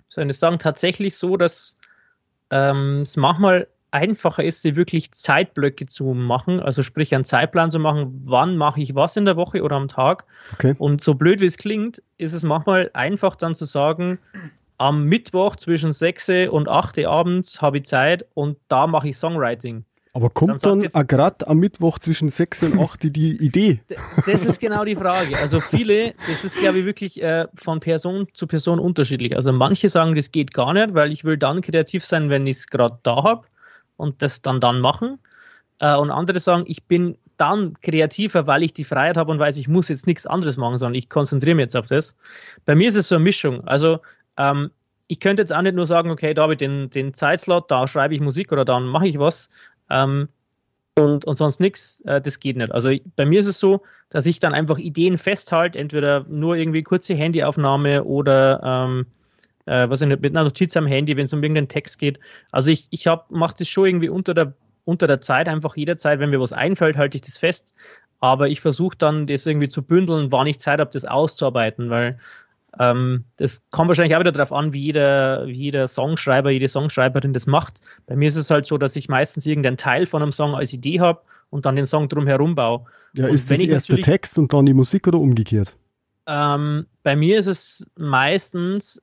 soll 0.09 0.29
ich 0.29 0.39
sagen, 0.39 0.59
tatsächlich 0.59 1.17
so, 1.17 1.37
dass 1.37 1.77
ähm, 2.51 3.03
es 3.03 3.17
manchmal 3.17 3.69
einfacher 3.93 4.43
ist, 4.43 4.63
sie 4.63 4.75
wirklich 4.75 5.13
Zeitblöcke 5.13 5.87
zu 5.87 6.15
machen, 6.15 6.61
also 6.61 6.83
sprich 6.83 7.15
einen 7.15 7.25
Zeitplan 7.25 7.71
zu 7.71 7.79
machen, 7.79 8.23
wann 8.25 8.57
mache 8.57 8.81
ich 8.81 8.95
was 8.95 9.17
in 9.17 9.25
der 9.25 9.37
Woche 9.37 9.63
oder 9.63 9.77
am 9.77 9.89
Tag. 9.89 10.25
Okay. 10.55 10.75
Und 10.79 11.03
so 11.03 11.15
blöd 11.15 11.41
wie 11.41 11.47
es 11.47 11.59
klingt, 11.59 12.03
ist 12.17 12.33
es 12.33 12.43
manchmal 12.43 12.91
einfach 12.95 13.37
dann 13.37 13.55
zu 13.55 13.67
sagen, 13.67 14.19
am 14.79 15.05
Mittwoch 15.05 15.57
zwischen 15.57 15.93
6 15.93 16.49
und 16.51 16.69
8 16.69 17.05
abends 17.05 17.61
habe 17.63 17.79
ich 17.79 17.85
Zeit 17.85 18.27
und 18.35 18.59
da 18.69 18.87
mache 18.87 19.11
ich 19.11 19.17
Songwriting. 19.17 19.85
Aber 20.15 20.29
kommt 20.29 20.65
dann, 20.67 20.83
dann 20.83 21.07
gerade 21.07 21.47
am 21.49 21.59
Mittwoch 21.59 21.99
zwischen 21.99 22.29
6 22.29 22.65
und 22.65 22.79
8 22.79 23.17
die 23.17 23.37
Idee? 23.37 23.81
Das 24.27 24.45
ist 24.45 24.61
genau 24.61 24.85
die 24.85 24.95
Frage. 24.95 25.39
Also 25.39 25.59
viele, 25.59 26.15
das 26.29 26.45
ist 26.45 26.59
glaube 26.59 26.81
ich 26.81 26.85
wirklich 26.85 27.23
äh, 27.23 27.47
von 27.55 27.81
Person 27.81 28.29
zu 28.35 28.47
Person 28.47 28.79
unterschiedlich. 28.79 29.37
Also 29.37 29.53
manche 29.53 29.89
sagen, 29.89 30.15
das 30.15 30.31
geht 30.31 30.53
gar 30.53 30.75
nicht, 30.75 30.95
weil 30.95 31.13
ich 31.13 31.25
will 31.25 31.39
dann 31.39 31.63
kreativ 31.63 32.05
sein, 32.05 32.29
wenn 32.29 32.47
ich 32.47 32.57
es 32.59 32.67
gerade 32.67 32.99
da 33.03 33.23
habe 33.23 33.47
und 33.97 34.21
das 34.21 34.43
dann 34.43 34.61
dann 34.61 34.81
machen. 34.81 35.19
Äh, 35.79 35.97
und 35.97 36.11
andere 36.11 36.41
sagen, 36.41 36.65
ich 36.67 36.85
bin 36.85 37.17
dann 37.39 37.73
kreativer, 37.81 38.47
weil 38.47 38.63
ich 38.63 38.75
die 38.75 38.85
Freiheit 38.85 39.17
habe 39.17 39.33
und 39.33 39.39
weiß, 39.39 39.57
ich 39.57 39.67
muss 39.67 39.89
jetzt 39.89 40.07
nichts 40.07 40.27
anderes 40.27 40.59
machen, 40.59 40.77
sondern 40.77 40.95
ich 40.95 41.09
konzentriere 41.09 41.57
mich 41.57 41.65
jetzt 41.65 41.77
auf 41.77 41.87
das. 41.87 42.17
Bei 42.67 42.75
mir 42.75 42.89
ist 42.89 42.97
es 42.97 43.09
so 43.09 43.15
eine 43.15 43.25
Mischung. 43.25 43.67
Also 43.67 44.01
ähm, 44.37 44.71
ich 45.09 45.21
könnte 45.21 45.43
jetzt 45.43 45.53
auch 45.53 45.63
nicht 45.63 45.75
nur 45.75 45.87
sagen, 45.87 46.11
okay, 46.11 46.35
da 46.35 46.43
habe 46.43 46.53
ich 46.53 46.59
den, 46.59 46.91
den 46.91 47.15
Zeitslot, 47.15 47.71
da 47.71 47.89
schreibe 47.89 48.15
ich 48.15 48.21
Musik 48.21 48.53
oder 48.53 48.65
dann 48.65 48.87
mache 48.87 49.09
ich 49.09 49.19
was, 49.19 49.49
ähm, 49.93 50.29
und, 50.99 51.25
und 51.25 51.37
sonst 51.37 51.61
nichts, 51.61 52.01
äh, 52.03 52.21
das 52.21 52.41
geht 52.41 52.57
nicht. 52.57 52.73
Also 52.73 52.91
bei 53.17 53.25
mir 53.25 53.39
ist 53.39 53.47
es 53.47 53.59
so, 53.59 53.83
dass 54.11 54.27
ich 54.27 54.41
dann 54.41 54.55
einfach 54.55 54.79
Ideen 54.79 55.17
festhalte, 55.17 55.79
entweder 55.79 56.27
nur 56.29 56.57
irgendwie 56.57 56.83
kurze 56.83 57.15
Handyaufnahme 57.15 58.05
oder 58.05 58.61
ähm, 58.63 59.07
äh, 59.67 59.89
was 59.89 60.03
ich 60.03 60.09
nicht, 60.09 60.21
mit 60.21 60.33
einer 60.33 60.45
Notiz 60.45 60.77
am 60.77 60.87
Handy, 60.87 61.17
wenn 61.17 61.25
es 61.25 61.33
um 61.33 61.43
irgendeinen 61.43 61.69
Text 61.69 61.99
geht. 61.99 62.19
Also 62.51 62.71
ich, 62.71 62.89
ich 62.91 63.07
mache 63.31 63.55
das 63.59 63.69
schon 63.69 63.87
irgendwie 63.87 64.09
unter 64.11 64.35
der, 64.35 64.55
unter 64.85 65.07
der 65.07 65.21
Zeit, 65.21 65.49
einfach 65.49 65.77
jederzeit, 65.77 66.19
wenn 66.19 66.31
mir 66.31 66.41
was 66.41 66.53
einfällt, 66.53 66.97
halte 66.97 67.17
ich 67.17 67.23
das 67.23 67.39
fest. 67.39 67.75
Aber 68.21 68.49
ich 68.49 68.61
versuche 68.61 68.97
dann, 68.97 69.27
das 69.27 69.47
irgendwie 69.47 69.69
zu 69.69 69.83
bündeln, 69.83 70.31
wann 70.31 70.47
ich 70.47 70.61
Zeit 70.61 70.79
habe, 70.79 70.91
das 70.93 71.05
auszuarbeiten, 71.05 71.91
weil 71.91 72.19
ähm, 72.79 73.25
das 73.37 73.63
kommt 73.71 73.89
wahrscheinlich 73.89 74.17
auch 74.17 74.21
wieder 74.21 74.33
darauf 74.33 74.53
an, 74.53 74.73
wie 74.73 74.81
jeder, 74.81 75.47
wie 75.47 75.53
jeder 75.53 75.89
Songschreiber, 75.89 76.51
jede 76.51 76.69
Songschreiberin 76.69 77.33
das 77.33 77.47
macht. 77.47 77.81
Bei 78.07 78.17
mir 78.17 78.27
ist 78.27 78.37
es 78.37 78.51
halt 78.51 78.67
so, 78.67 78.79
dass 78.79 78.97
ich 78.97 79.09
meistens 79.09 79.47
irgendeinen 79.47 79.77
Teil 79.77 80.07
von 80.07 80.23
einem 80.23 80.33
Song 80.33 80.55
als 80.55 80.73
Idee 80.73 81.01
habe 81.01 81.21
und 81.51 81.67
dann 81.67 81.77
den 81.77 81.85
Song 81.85 82.09
drumherum 82.09 82.55
baue. 82.55 82.87
Ja, 83.15 83.27
und 83.27 83.35
ist 83.35 83.51
das 83.51 83.61
erst 83.61 83.91
der 83.91 84.01
Text 84.01 84.39
und 84.39 84.53
dann 84.53 84.65
die 84.65 84.75
Musik 84.75 85.07
oder 85.07 85.19
umgekehrt? 85.19 85.77
Ähm, 86.27 86.87
bei 87.03 87.15
mir 87.17 87.39
ist 87.39 87.49
es 87.49 87.91
meistens 87.97 89.03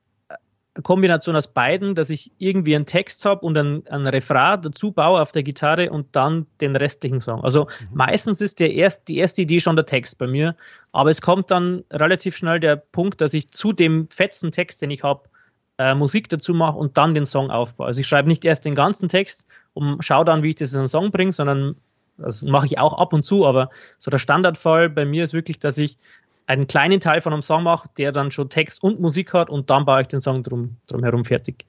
Kombination 0.82 1.34
aus 1.34 1.48
beiden, 1.48 1.94
dass 1.94 2.10
ich 2.10 2.30
irgendwie 2.38 2.76
einen 2.76 2.86
Text 2.86 3.24
habe 3.24 3.44
und 3.44 3.58
ein, 3.58 3.86
ein 3.88 4.06
Refrain 4.06 4.62
dazu 4.62 4.92
baue 4.92 5.20
auf 5.20 5.32
der 5.32 5.42
Gitarre 5.42 5.90
und 5.90 6.06
dann 6.12 6.46
den 6.60 6.76
restlichen 6.76 7.20
Song. 7.20 7.42
Also 7.42 7.64
mhm. 7.64 7.88
meistens 7.94 8.40
ist 8.40 8.60
der 8.60 8.72
erst, 8.72 9.08
die 9.08 9.18
erste 9.18 9.42
Idee 9.42 9.60
schon 9.60 9.76
der 9.76 9.86
Text 9.86 10.18
bei 10.18 10.28
mir, 10.28 10.54
aber 10.92 11.10
es 11.10 11.20
kommt 11.20 11.50
dann 11.50 11.84
relativ 11.90 12.36
schnell 12.36 12.60
der 12.60 12.76
Punkt, 12.76 13.20
dass 13.20 13.34
ich 13.34 13.48
zu 13.48 13.72
dem 13.72 14.08
fetzen 14.10 14.52
Text, 14.52 14.80
den 14.80 14.90
ich 14.90 15.02
habe, 15.02 15.28
äh, 15.78 15.94
Musik 15.94 16.28
dazu 16.28 16.54
mache 16.54 16.78
und 16.78 16.96
dann 16.96 17.14
den 17.14 17.26
Song 17.26 17.50
aufbaue. 17.50 17.86
Also 17.86 18.00
ich 18.00 18.06
schreibe 18.06 18.28
nicht 18.28 18.44
erst 18.44 18.64
den 18.64 18.74
ganzen 18.76 19.08
Text 19.08 19.46
und 19.74 20.04
schaue 20.04 20.24
dann, 20.24 20.42
wie 20.42 20.50
ich 20.50 20.56
das 20.56 20.72
in 20.72 20.78
einen 20.78 20.88
Song 20.88 21.10
bringe, 21.10 21.32
sondern 21.32 21.74
das 22.16 22.42
mache 22.42 22.66
ich 22.66 22.78
auch 22.78 22.98
ab 22.98 23.12
und 23.12 23.22
zu, 23.22 23.46
aber 23.46 23.70
so 23.98 24.10
der 24.10 24.18
Standardfall 24.18 24.90
bei 24.90 25.04
mir 25.04 25.24
ist 25.24 25.32
wirklich, 25.32 25.58
dass 25.58 25.78
ich 25.78 25.96
einen 26.50 26.66
kleinen 26.66 26.98
Teil 26.98 27.20
von 27.20 27.32
einem 27.32 27.42
Song 27.42 27.62
mache, 27.62 27.88
der 27.96 28.10
dann 28.10 28.32
schon 28.32 28.50
Text 28.50 28.82
und 28.82 28.98
Musik 29.00 29.32
hat 29.32 29.48
und 29.48 29.70
dann 29.70 29.84
baue 29.84 30.02
ich 30.02 30.08
den 30.08 30.20
Song 30.20 30.42
drum, 30.42 30.76
drum 30.88 31.24
fertig. 31.24 31.64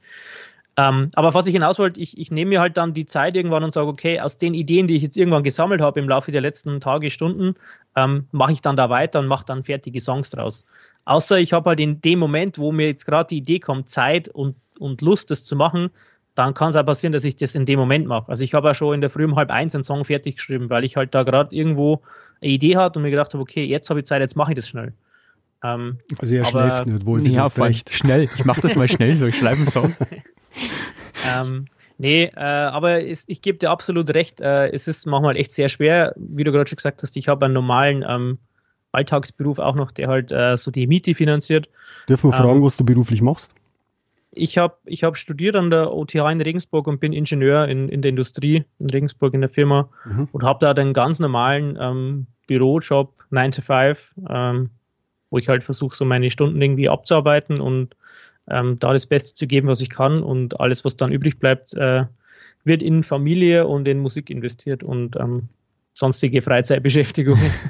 Ähm, 0.76 1.12
aber 1.14 1.36
was 1.36 1.46
ich 1.46 1.54
hinaus 1.54 1.78
wollte, 1.78 2.00
ich, 2.00 2.18
ich 2.18 2.32
nehme 2.32 2.50
mir 2.50 2.62
halt 2.62 2.78
dann 2.78 2.96
die 2.96 3.06
Zeit 3.06 3.36
irgendwann 3.36 3.64
und 3.64 3.72
sage, 3.72 3.88
okay, 3.88 4.20
aus 4.20 4.38
den 4.38 4.56
Ideen, 4.56 4.88
die 4.88 4.96
ich 4.96 5.04
jetzt 5.04 5.18
irgendwann 5.18 5.44
gesammelt 5.44 5.82
habe 5.82 6.00
im 6.00 6.10
Laufe 6.10 6.32
der 6.32 6.42
letzten 6.42 6.80
Tage, 6.80 7.12
Stunden, 7.12 7.54
ähm, 7.96 8.28
mache 8.32 8.54
ich 8.54 8.62
dann 8.62 8.76
da 8.76 8.90
weiter 8.90 9.20
und 9.20 9.28
mache 9.28 9.46
dann 9.46 9.64
fertige 9.64 10.02
Songs 10.02 10.32
draus. 10.32 10.66
Außer 11.06 11.38
ich 11.38 11.54
habe 11.54 11.70
halt 11.70 11.80
in 11.80 12.02
dem 12.02 12.18
Moment, 12.18 12.58
wo 12.58 12.72
mir 12.72 12.88
jetzt 12.88 13.06
gerade 13.06 13.28
die 13.28 13.38
Idee 13.38 13.60
kommt, 13.60 13.88
Zeit 13.88 14.30
und, 14.30 14.56
und 14.80 15.02
Lust, 15.02 15.30
das 15.30 15.44
zu 15.44 15.56
machen, 15.56 15.92
dann 16.34 16.56
kann 16.56 16.70
es 16.70 16.76
auch 16.76 16.86
passieren, 16.86 17.14
dass 17.14 17.26
ich 17.26 17.36
das 17.36 17.54
in 17.54 17.66
dem 17.68 17.78
Moment 17.78 18.08
mache. 18.08 18.30
Also 18.30 18.44
ich 18.44 18.56
habe 18.56 18.70
ja 18.70 18.74
schon 18.74 18.96
in 18.96 19.02
der 19.02 19.12
Früh 19.12 19.26
um 19.26 19.36
halb 19.36 19.52
eins 19.52 19.76
einen 19.76 19.84
Song 19.84 20.06
fertig 20.06 20.38
geschrieben, 20.38 20.72
weil 20.72 20.86
ich 20.86 20.96
halt 20.96 21.14
da 21.14 21.22
gerade 21.22 21.54
irgendwo 21.54 22.02
eine 22.42 22.52
Idee 22.52 22.78
hatte 22.78 23.00
und 23.00 23.04
mir 23.04 23.12
gedacht 23.12 23.34
habe, 23.34 23.42
okay, 23.42 23.64
jetzt 23.64 23.90
habe 23.90 24.00
ich 24.00 24.06
Zeit, 24.06 24.22
jetzt 24.22 24.36
mache 24.36 24.52
ich 24.52 24.56
das 24.56 24.68
schnell. 24.68 24.94
Ähm, 25.64 26.00
also 26.20 26.36
er 26.36 26.46
schläft 26.46 26.88
nicht, 26.88 27.06
wohl 27.06 27.22
nee, 27.22 27.30
ja, 27.30 27.46
recht. 27.46 27.94
Schnell, 27.94 28.24
ich 28.24 28.46
mache 28.46 28.62
das 28.62 28.76
mal 28.76 28.88
schnell 28.88 29.14
so, 29.14 29.28
ich 29.28 29.38
schreibe 29.38 29.58
einen 29.58 29.68
Song. 29.68 29.96
ähm, 31.28 31.66
nee, 31.98 32.24
äh, 32.24 32.40
aber 32.40 33.06
es, 33.06 33.26
ich 33.28 33.42
gebe 33.42 33.60
dir 33.60 33.70
absolut 33.70 34.14
recht, 34.14 34.42
äh, 34.42 34.70
es 34.72 34.88
ist 34.88 35.06
manchmal 35.06 35.38
echt 35.38 35.52
sehr 35.52 35.70
schwer, 35.70 36.14
wie 36.18 36.44
du 36.44 36.52
gerade 36.52 36.68
schon 36.68 36.78
gesagt 36.78 37.04
hast, 37.04 37.16
ich 37.16 37.28
habe 37.28 37.46
einen 37.46 37.54
normalen 37.54 38.04
ähm, 38.08 38.40
Alltagsberuf 38.92 39.60
auch 39.60 39.76
noch, 39.76 39.92
der 39.92 40.08
halt 40.08 40.32
äh, 40.32 40.58
so 40.58 40.72
die 40.72 40.88
Miete 40.88 41.14
finanziert. 41.14 41.70
Dürfen 42.10 42.32
wir 42.32 42.38
fragen, 42.38 42.58
ähm, 42.58 42.64
was 42.64 42.78
du 42.78 42.84
beruflich 42.84 43.22
machst? 43.22 43.54
Ich 44.32 44.58
habe 44.58 44.76
ich 44.86 45.04
hab 45.04 45.18
studiert 45.18 45.56
an 45.56 45.70
der 45.70 45.94
OTH 45.94 46.16
in 46.16 46.42
Regensburg 46.42 46.88
und 46.88 47.00
bin 47.00 47.14
Ingenieur 47.14 47.68
in, 47.68 47.90
in 47.90 48.02
der 48.02 48.10
Industrie 48.10 48.64
in 48.80 48.90
Regensburg 48.90 49.34
in 49.34 49.42
der 49.42 49.50
Firma 49.50 49.90
mhm. 50.06 50.30
und 50.32 50.44
habe 50.44 50.60
da 50.60 50.74
den 50.74 50.94
ganz 50.94 51.20
normalen 51.20 51.78
ähm, 51.80 52.28
Bürojob 52.48 53.14
9 53.30 53.52
to 53.52 53.62
5, 53.62 54.14
ähm, 54.30 54.70
wo 55.30 55.38
ich 55.38 55.48
halt 55.48 55.64
versuche, 55.64 55.96
so 55.96 56.06
meine 56.06 56.30
Stunden 56.30 56.62
irgendwie 56.62 56.90
abzuarbeiten 56.90 57.60
und 57.60 57.96
ähm, 58.50 58.80
da 58.80 58.94
das 58.94 59.06
Beste 59.06 59.34
zu 59.34 59.48
geben, 59.48 59.68
was 59.68 59.82
ich 59.82 59.90
kann 59.90 60.24
und 60.24 60.60
alles, 60.60 60.84
was 60.86 60.96
dann 60.96 61.12
übrig 61.12 61.40
bleibt, 61.40 61.74
äh, 61.74 62.06
wird 62.64 62.84
in 62.84 63.04
Familie 63.04 63.68
und 63.68 63.88
in 63.88 64.00
Musik 64.00 64.30
investiert 64.30 64.84
und 64.84 65.16
ähm, 65.16 65.50
sonstige 65.94 66.42
Freizeitbeschäftigungen. 66.42 67.52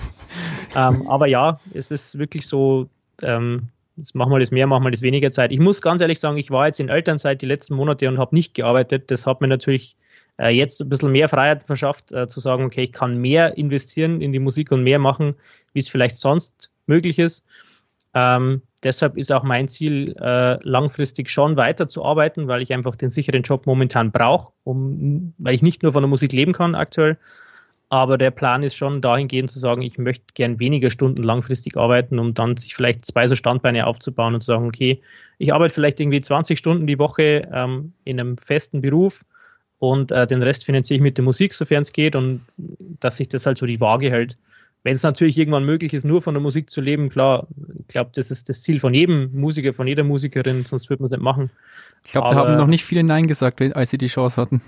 Ähm, 0.74 1.08
aber 1.10 1.28
ja, 1.28 1.60
es 1.74 1.92
ist 1.92 2.18
wirklich 2.18 2.48
so, 2.48 2.88
ähm, 3.22 3.68
machen 4.14 4.32
wir 4.32 4.40
das 4.40 4.52
mehr, 4.52 4.68
machen 4.68 4.84
wir 4.84 4.92
das 4.92 5.02
weniger 5.02 5.32
Zeit. 5.32 5.52
Ich 5.52 5.60
muss 5.60 5.82
ganz 5.82 6.02
ehrlich 6.02 6.20
sagen, 6.20 6.38
ich 6.38 6.52
war 6.52 6.68
jetzt 6.68 6.80
in 6.80 6.90
Elternzeit 6.90 7.42
die 7.42 7.46
letzten 7.46 7.76
Monate 7.76 8.08
und 8.08 8.18
habe 8.18 8.36
nicht 8.36 8.54
gearbeitet. 8.54 9.12
Das 9.12 9.26
hat 9.26 9.42
mir 9.42 9.48
natürlich 9.48 9.96
äh, 10.40 10.50
jetzt 10.50 10.82
ein 10.82 10.90
bisschen 10.90 11.12
mehr 11.12 11.30
Freiheit 11.30 11.64
verschafft, 11.64 12.12
äh, 12.12 12.28
zu 12.28 12.40
sagen, 12.40 12.66
okay, 12.66 12.84
ich 12.84 12.94
kann 12.94 13.18
mehr 13.18 13.58
investieren 13.58 14.22
in 14.22 14.32
die 14.32 14.40
Musik 14.40 14.72
und 14.72 14.84
mehr 14.84 15.00
machen, 15.00 15.36
wie 15.74 15.80
es 15.80 15.90
vielleicht 15.90 16.18
sonst 16.18 16.72
möglich 16.88 17.20
ist. 17.20 17.46
Ähm, 18.14 18.62
deshalb 18.84 19.18
ist 19.18 19.32
auch 19.32 19.44
mein 19.44 19.68
Ziel, 19.68 20.16
äh, 20.20 20.58
langfristig 20.64 21.30
schon 21.30 21.56
weiterzuarbeiten, 21.56 22.48
weil 22.48 22.62
ich 22.62 22.74
einfach 22.74 22.96
den 22.96 23.10
sicheren 23.10 23.44
Job 23.44 23.66
momentan 23.66 24.12
brauche, 24.12 24.52
um, 24.64 25.34
weil 25.38 25.56
ich 25.56 25.62
nicht 25.62 25.84
nur 25.84 25.94
von 25.94 26.04
der 26.04 26.10
Musik 26.10 26.34
leben 26.34 26.54
kann 26.54 26.76
aktuell. 26.76 27.18
Aber 27.92 28.18
der 28.18 28.32
Plan 28.32 28.64
ist 28.64 28.76
schon 28.76 29.02
dahingehend 29.02 29.52
zu 29.52 29.60
sagen, 29.60 29.82
ich 29.82 29.98
möchte 29.98 30.24
gern 30.34 30.60
weniger 30.60 30.90
Stunden 30.90 31.24
langfristig 31.24 31.76
arbeiten, 31.76 32.20
um 32.20 32.34
dann 32.34 32.56
sich 32.56 32.74
vielleicht 32.74 33.04
zwei 33.04 33.28
so 33.28 33.36
Standbeine 33.36 33.86
aufzubauen 33.86 34.34
und 34.34 34.40
zu 34.40 34.46
sagen, 34.46 34.66
okay, 34.66 35.02
ich 35.40 35.54
arbeite 35.54 35.74
vielleicht 35.74 36.00
irgendwie 36.00 36.22
20 36.22 36.58
Stunden 36.58 36.88
die 36.88 37.00
Woche 37.00 37.50
ähm, 37.54 37.92
in 38.06 38.18
einem 38.18 38.38
festen 38.38 38.80
Beruf 38.80 39.26
und 39.80 40.14
äh, 40.14 40.26
den 40.26 40.42
Rest 40.42 40.64
finanziere 40.64 40.96
ich 40.96 41.02
mit 41.02 41.18
der 41.18 41.26
Musik, 41.26 41.54
sofern 41.54 41.82
es 41.82 41.92
geht 41.92 42.16
und 42.16 42.40
dass 43.02 43.18
sich 43.18 43.28
das 43.28 43.46
halt 43.46 43.58
so 43.58 43.66
die 43.66 43.82
Waage 43.82 44.10
hält. 44.10 44.36
Wenn 44.84 44.96
es 44.96 45.04
natürlich 45.04 45.38
irgendwann 45.38 45.66
möglich 45.66 45.94
ist, 45.94 46.06
nur 46.06 46.22
von 46.22 46.34
der 46.34 46.42
Musik 46.42 46.70
zu 46.70 46.80
leben, 46.80 47.10
klar, 47.10 47.46
ich 47.78 47.88
glaube, 47.90 48.12
das 48.14 48.32
ist 48.32 48.48
das 48.48 48.62
Ziel 48.62 48.80
von 48.80 48.94
jedem 48.94 49.38
Musiker, 49.38 49.74
von 49.74 49.86
jeder 49.86 50.06
Musikerin, 50.06 50.64
sonst 50.64 50.90
würde 50.90 51.04
man 51.04 51.08
es 51.08 51.12
nicht 51.12 51.22
machen. 51.22 51.52
Ich 52.06 52.12
glaube, 52.12 52.30
da 52.30 52.36
haben 52.36 52.54
noch 52.54 52.68
nicht 52.68 52.86
viele 52.86 53.04
Nein 53.04 53.28
gesagt, 53.28 53.62
als 53.76 53.90
sie 53.90 53.98
die 53.98 54.08
Chance 54.08 54.40
hatten. 54.40 54.62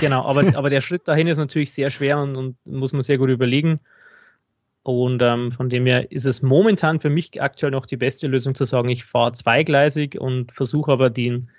Genau, 0.00 0.24
aber, 0.24 0.40
aber 0.56 0.70
der 0.70 0.80
Schritt 0.80 1.08
dahin 1.08 1.26
ist 1.26 1.38
natürlich 1.38 1.72
sehr 1.72 1.90
schwer 1.90 2.18
und, 2.18 2.36
und 2.36 2.56
muss 2.66 2.92
man 2.92 3.02
sehr 3.02 3.18
gut 3.18 3.30
überlegen. 3.30 3.80
Und 4.84 5.22
ähm, 5.22 5.52
von 5.52 5.68
dem 5.68 5.86
her 5.86 6.10
ist 6.10 6.24
es 6.24 6.42
momentan 6.42 6.98
für 6.98 7.10
mich 7.10 7.40
aktuell 7.40 7.70
noch 7.70 7.86
die 7.86 7.96
beste 7.96 8.26
Lösung 8.26 8.54
zu 8.54 8.64
sagen, 8.64 8.88
ich 8.88 9.04
fahre 9.04 9.32
zweigleisig 9.32 10.20
und 10.20 10.50
versuche 10.50 10.90
aber 10.90 11.08
den, 11.08 11.50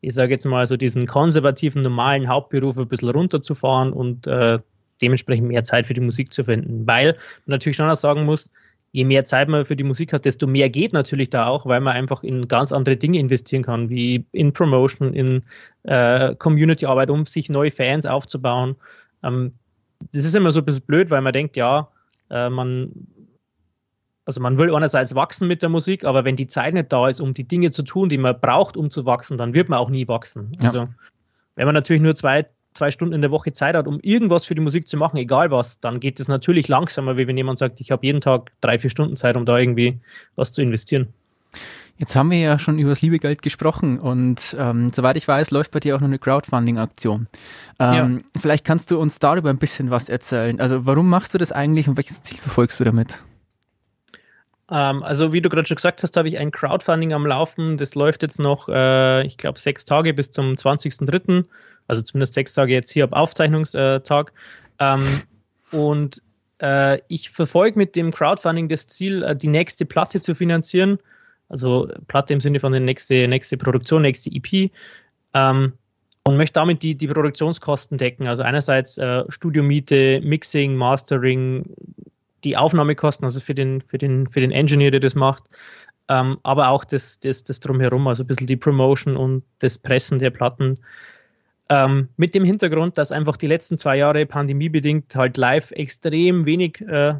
ich 0.00 0.14
sage 0.14 0.32
jetzt 0.32 0.46
mal 0.46 0.66
so 0.66 0.76
diesen 0.76 1.06
konservativen, 1.06 1.82
normalen 1.82 2.28
Hauptberuf 2.28 2.78
ein 2.78 2.88
bisschen 2.88 3.10
runterzufahren 3.10 3.92
und 3.92 4.26
äh, 4.26 4.58
dementsprechend 5.00 5.46
mehr 5.46 5.62
Zeit 5.62 5.86
für 5.86 5.94
die 5.94 6.00
Musik 6.00 6.32
zu 6.32 6.42
finden. 6.44 6.86
Weil 6.86 7.12
man 7.46 7.54
natürlich 7.56 7.76
schon 7.76 7.88
auch 7.88 7.94
sagen 7.94 8.24
muss, 8.24 8.50
je 8.92 9.04
mehr 9.04 9.24
Zeit 9.24 9.48
man 9.48 9.64
für 9.64 9.74
die 9.74 9.84
Musik 9.84 10.12
hat, 10.12 10.24
desto 10.26 10.46
mehr 10.46 10.68
geht 10.68 10.92
natürlich 10.92 11.30
da 11.30 11.46
auch, 11.46 11.64
weil 11.66 11.80
man 11.80 11.94
einfach 11.94 12.22
in 12.22 12.46
ganz 12.46 12.72
andere 12.72 12.96
Dinge 12.96 13.18
investieren 13.18 13.62
kann, 13.62 13.88
wie 13.88 14.26
in 14.32 14.52
Promotion, 14.52 15.14
in 15.14 15.42
äh, 15.84 16.34
Community-Arbeit, 16.36 17.10
um 17.10 17.24
sich 17.24 17.48
neue 17.48 17.70
Fans 17.70 18.04
aufzubauen. 18.04 18.76
Ähm, 19.22 19.52
das 20.12 20.24
ist 20.24 20.36
immer 20.36 20.50
so 20.50 20.60
ein 20.60 20.66
bisschen 20.66 20.84
blöd, 20.84 21.10
weil 21.10 21.22
man 21.22 21.32
denkt, 21.32 21.56
ja, 21.56 21.88
äh, 22.28 22.50
man, 22.50 22.92
also 24.26 24.42
man 24.42 24.58
will 24.58 24.74
einerseits 24.74 25.14
wachsen 25.14 25.48
mit 25.48 25.62
der 25.62 25.70
Musik, 25.70 26.04
aber 26.04 26.24
wenn 26.26 26.36
die 26.36 26.46
Zeit 26.46 26.74
nicht 26.74 26.92
da 26.92 27.08
ist, 27.08 27.20
um 27.20 27.32
die 27.32 27.44
Dinge 27.48 27.70
zu 27.70 27.82
tun, 27.84 28.10
die 28.10 28.18
man 28.18 28.38
braucht, 28.38 28.76
um 28.76 28.90
zu 28.90 29.06
wachsen, 29.06 29.38
dann 29.38 29.54
wird 29.54 29.70
man 29.70 29.78
auch 29.78 29.90
nie 29.90 30.06
wachsen. 30.06 30.52
Ja. 30.60 30.66
Also 30.66 30.88
wenn 31.54 31.64
man 31.64 31.74
natürlich 31.74 32.02
nur 32.02 32.14
zwei, 32.14 32.46
zwei 32.74 32.90
Stunden 32.90 33.14
in 33.14 33.20
der 33.20 33.30
Woche 33.30 33.52
Zeit 33.52 33.74
hat, 33.74 33.86
um 33.86 34.00
irgendwas 34.00 34.44
für 34.44 34.54
die 34.54 34.60
Musik 34.60 34.88
zu 34.88 34.96
machen, 34.96 35.16
egal 35.16 35.50
was, 35.50 35.80
dann 35.80 36.00
geht 36.00 36.20
es 36.20 36.28
natürlich 36.28 36.68
langsamer, 36.68 37.16
wie 37.16 37.26
wenn 37.26 37.36
jemand 37.36 37.58
sagt, 37.58 37.80
ich 37.80 37.90
habe 37.90 38.06
jeden 38.06 38.20
Tag 38.20 38.52
drei, 38.60 38.78
vier 38.78 38.90
Stunden 38.90 39.16
Zeit, 39.16 39.36
um 39.36 39.44
da 39.44 39.58
irgendwie 39.58 39.98
was 40.36 40.52
zu 40.52 40.62
investieren. 40.62 41.08
Jetzt 41.98 42.16
haben 42.16 42.30
wir 42.30 42.38
ja 42.38 42.58
schon 42.58 42.78
über 42.78 42.90
das 42.90 43.02
liebe 43.02 43.18
Geld 43.18 43.42
gesprochen 43.42 44.00
und 44.00 44.56
ähm, 44.58 44.90
soweit 44.92 45.16
ich 45.16 45.28
weiß, 45.28 45.50
läuft 45.50 45.70
bei 45.70 45.80
dir 45.80 45.94
auch 45.94 46.00
noch 46.00 46.08
eine 46.08 46.18
Crowdfunding-Aktion. 46.18 47.28
Ähm, 47.78 48.22
ja. 48.34 48.40
Vielleicht 48.40 48.64
kannst 48.64 48.90
du 48.90 48.98
uns 48.98 49.18
darüber 49.18 49.50
ein 49.50 49.58
bisschen 49.58 49.90
was 49.90 50.08
erzählen. 50.08 50.58
Also 50.58 50.86
warum 50.86 51.08
machst 51.08 51.34
du 51.34 51.38
das 51.38 51.52
eigentlich 51.52 51.88
und 51.88 51.96
welches 51.96 52.22
Ziel 52.22 52.38
verfolgst 52.38 52.80
du 52.80 52.84
damit? 52.84 53.22
Ähm, 54.70 55.02
also 55.02 55.32
wie 55.32 55.40
du 55.40 55.48
gerade 55.48 55.66
schon 55.66 55.76
gesagt 55.76 56.02
hast, 56.02 56.16
habe 56.16 56.28
ich 56.28 56.38
ein 56.38 56.50
Crowdfunding 56.50 57.12
am 57.12 57.26
Laufen. 57.26 57.76
Das 57.76 57.94
läuft 57.94 58.22
jetzt 58.22 58.38
noch, 58.38 58.68
äh, 58.68 59.26
ich 59.26 59.36
glaube, 59.36 59.58
sechs 59.58 59.84
Tage 59.84 60.14
bis 60.14 60.30
zum 60.30 60.54
20.03 60.54 61.44
also 61.88 62.02
zumindest 62.02 62.34
sechs 62.34 62.52
Tage 62.52 62.72
jetzt 62.72 62.90
hier 62.90 63.04
ab 63.04 63.12
Aufzeichnungstag. 63.12 64.32
Ähm, 64.78 65.22
und 65.70 66.22
äh, 66.60 67.00
ich 67.08 67.30
verfolge 67.30 67.78
mit 67.78 67.96
dem 67.96 68.12
Crowdfunding 68.12 68.68
das 68.68 68.86
Ziel, 68.86 69.22
äh, 69.22 69.36
die 69.36 69.48
nächste 69.48 69.84
Platte 69.84 70.20
zu 70.20 70.34
finanzieren. 70.34 70.98
Also 71.48 71.88
Platte 72.08 72.32
im 72.32 72.40
Sinne 72.40 72.60
von 72.60 72.72
der 72.72 72.80
nächste, 72.80 73.28
nächste 73.28 73.56
Produktion, 73.56 74.02
nächste 74.02 74.30
EP. 74.30 74.70
Ähm, 75.34 75.72
und 76.24 76.36
möchte 76.36 76.54
damit 76.54 76.82
die, 76.82 76.94
die 76.94 77.08
Produktionskosten 77.08 77.98
decken. 77.98 78.28
Also 78.28 78.42
einerseits 78.44 78.96
äh, 78.96 79.24
Studiomiete, 79.28 80.20
Mixing, 80.22 80.76
Mastering, 80.76 81.64
die 82.44 82.56
Aufnahmekosten, 82.56 83.24
also 83.24 83.40
für 83.40 83.54
den, 83.54 83.82
für 83.82 83.98
den, 83.98 84.28
für 84.28 84.40
den 84.40 84.50
Engineer, 84.50 84.90
der 84.90 85.00
das 85.00 85.14
macht, 85.14 85.44
ähm, 86.08 86.38
aber 86.42 86.68
auch 86.68 86.84
das, 86.84 87.18
das, 87.20 87.44
das 87.44 87.60
Drumherum, 87.60 88.06
also 88.06 88.24
ein 88.24 88.26
bisschen 88.26 88.46
die 88.46 88.56
Promotion 88.56 89.16
und 89.16 89.44
das 89.60 89.78
Pressen 89.78 90.18
der 90.18 90.30
Platten. 90.30 90.78
Ähm, 91.70 92.08
mit 92.16 92.34
dem 92.34 92.44
Hintergrund, 92.44 92.98
dass 92.98 93.12
einfach 93.12 93.36
die 93.36 93.46
letzten 93.46 93.78
zwei 93.78 93.96
Jahre 93.96 94.26
pandemiebedingt 94.26 95.14
halt 95.14 95.36
live 95.36 95.70
extrem 95.70 96.44
wenig 96.44 96.80
äh, 96.82 97.14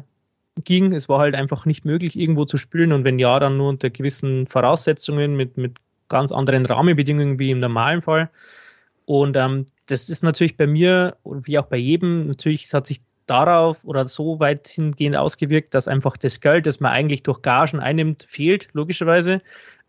ging. 0.63 0.93
Es 0.93 1.09
war 1.09 1.19
halt 1.19 1.35
einfach 1.35 1.65
nicht 1.65 1.85
möglich, 1.85 2.15
irgendwo 2.15 2.45
zu 2.45 2.57
spielen 2.57 2.91
und 2.91 3.03
wenn 3.03 3.19
ja, 3.19 3.39
dann 3.39 3.57
nur 3.57 3.69
unter 3.69 3.89
gewissen 3.89 4.47
Voraussetzungen 4.47 5.35
mit, 5.35 5.57
mit 5.57 5.77
ganz 6.09 6.31
anderen 6.31 6.65
Rahmenbedingungen 6.65 7.39
wie 7.39 7.51
im 7.51 7.59
normalen 7.59 8.01
Fall. 8.01 8.29
Und 9.05 9.35
ähm, 9.35 9.65
das 9.87 10.09
ist 10.09 10.23
natürlich 10.23 10.57
bei 10.57 10.67
mir, 10.67 11.17
wie 11.23 11.57
auch 11.57 11.65
bei 11.65 11.77
jedem, 11.77 12.27
natürlich, 12.27 12.65
es 12.65 12.73
hat 12.73 12.85
sich 12.85 13.01
darauf 13.25 13.83
oder 13.83 14.07
so 14.07 14.39
weit 14.39 14.67
hingehend 14.67 15.15
ausgewirkt, 15.15 15.73
dass 15.73 15.87
einfach 15.87 16.17
das 16.17 16.41
Geld, 16.41 16.65
das 16.65 16.79
man 16.79 16.91
eigentlich 16.91 17.23
durch 17.23 17.41
Gagen 17.41 17.79
einnimmt, 17.79 18.25
fehlt, 18.29 18.69
logischerweise. 18.73 19.41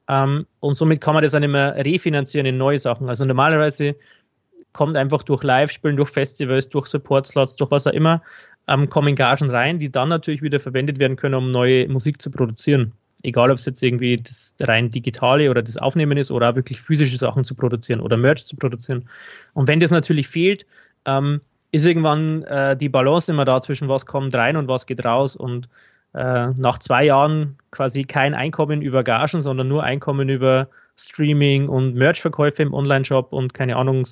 Ähm, 0.08 0.46
und 0.60 0.74
somit 0.74 1.00
kann 1.00 1.14
man 1.14 1.22
das 1.22 1.32
dann 1.32 1.42
immer 1.42 1.74
refinanzieren 1.76 2.46
in 2.46 2.56
neue 2.56 2.78
Sachen. 2.78 3.08
Also 3.08 3.24
normalerweise 3.24 3.96
kommt 4.72 4.98
einfach 4.98 5.22
durch 5.22 5.42
Live-Spielen, 5.42 5.96
durch 5.96 6.10
Festivals, 6.10 6.68
durch 6.68 6.86
Support-Slots, 6.86 7.56
durch 7.56 7.70
was 7.70 7.86
auch 7.86 7.92
immer, 7.92 8.22
ähm, 8.68 8.88
kommen 8.88 9.14
Gagen 9.14 9.50
rein, 9.50 9.78
die 9.78 9.90
dann 9.90 10.08
natürlich 10.08 10.42
wieder 10.42 10.60
verwendet 10.60 10.98
werden 10.98 11.16
können, 11.16 11.34
um 11.34 11.50
neue 11.50 11.88
Musik 11.88 12.20
zu 12.20 12.30
produzieren. 12.30 12.92
Egal, 13.22 13.50
ob 13.50 13.58
es 13.58 13.64
jetzt 13.64 13.82
irgendwie 13.82 14.16
das 14.16 14.54
rein 14.60 14.90
digitale 14.90 15.50
oder 15.50 15.62
das 15.62 15.78
Aufnehmen 15.78 16.18
ist 16.18 16.30
oder 16.30 16.50
auch 16.50 16.56
wirklich 16.56 16.80
physische 16.80 17.16
Sachen 17.16 17.44
zu 17.44 17.54
produzieren 17.54 18.00
oder 18.00 18.18
Merch 18.18 18.44
zu 18.44 18.56
produzieren. 18.56 19.08
Und 19.54 19.66
wenn 19.68 19.80
das 19.80 19.90
natürlich 19.90 20.28
fehlt, 20.28 20.66
ähm, 21.06 21.40
ist 21.74 21.84
irgendwann 21.84 22.44
äh, 22.44 22.76
die 22.76 22.88
Balance 22.88 23.32
immer 23.32 23.44
da 23.44 23.60
zwischen 23.60 23.88
was 23.88 24.06
kommt 24.06 24.32
rein 24.36 24.56
und 24.56 24.68
was 24.68 24.86
geht 24.86 25.04
raus. 25.04 25.34
Und 25.34 25.68
äh, 26.14 26.46
nach 26.56 26.78
zwei 26.78 27.04
Jahren 27.04 27.56
quasi 27.72 28.04
kein 28.04 28.32
Einkommen 28.32 28.80
über 28.80 29.02
Gagen, 29.02 29.42
sondern 29.42 29.66
nur 29.66 29.82
Einkommen 29.82 30.28
über 30.28 30.68
Streaming 30.96 31.68
und 31.68 31.96
Merch-Verkäufe 31.96 32.62
im 32.62 32.72
Online-Shop 32.72 33.32
und 33.32 33.54
keine 33.54 33.74
Ahnung, 33.74 34.06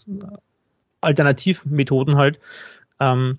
Alternativmethoden 1.03 2.17
halt, 2.17 2.41
ähm, 2.99 3.39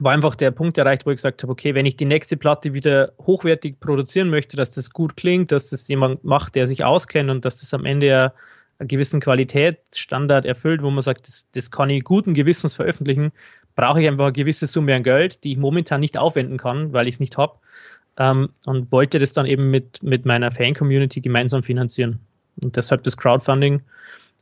war 0.00 0.12
einfach 0.12 0.34
der 0.34 0.50
Punkt 0.50 0.76
erreicht, 0.76 1.06
wo 1.06 1.10
ich 1.10 1.16
gesagt 1.16 1.42
habe, 1.42 1.50
okay, 1.50 1.74
wenn 1.74 1.86
ich 1.86 1.96
die 1.96 2.04
nächste 2.04 2.36
Platte 2.36 2.74
wieder 2.74 3.12
hochwertig 3.22 3.80
produzieren 3.80 4.28
möchte, 4.28 4.58
dass 4.58 4.72
das 4.72 4.90
gut 4.90 5.16
klingt, 5.16 5.50
dass 5.50 5.70
das 5.70 5.88
jemand 5.88 6.24
macht, 6.24 6.56
der 6.56 6.66
sich 6.66 6.84
auskennt 6.84 7.30
und 7.30 7.46
dass 7.46 7.60
das 7.60 7.72
am 7.72 7.86
Ende 7.86 8.06
ja 8.06 8.32
einen 8.78 8.88
gewissen 8.88 9.20
Qualitätsstandard 9.20 10.44
erfüllt, 10.44 10.82
wo 10.82 10.90
man 10.90 11.02
sagt, 11.02 11.26
das, 11.26 11.48
das 11.52 11.70
kann 11.70 11.90
ich 11.90 12.04
guten 12.04 12.34
Gewissens 12.34 12.74
veröffentlichen, 12.74 13.32
brauche 13.74 14.00
ich 14.00 14.08
einfach 14.08 14.24
eine 14.24 14.32
gewisse 14.32 14.66
Summe 14.66 14.94
an 14.94 15.02
Geld, 15.02 15.44
die 15.44 15.52
ich 15.52 15.58
momentan 15.58 16.00
nicht 16.00 16.18
aufwenden 16.18 16.58
kann, 16.58 16.92
weil 16.92 17.08
ich 17.08 17.16
es 17.16 17.20
nicht 17.20 17.36
habe. 17.36 17.58
Ähm, 18.18 18.50
und 18.64 18.90
wollte 18.92 19.18
das 19.18 19.32
dann 19.32 19.46
eben 19.46 19.70
mit, 19.70 20.02
mit 20.02 20.24
meiner 20.24 20.50
Fan-Community 20.50 21.20
gemeinsam 21.20 21.62
finanzieren. 21.62 22.20
Und 22.62 22.76
deshalb 22.76 23.02
das 23.02 23.16
Crowdfunding 23.16 23.82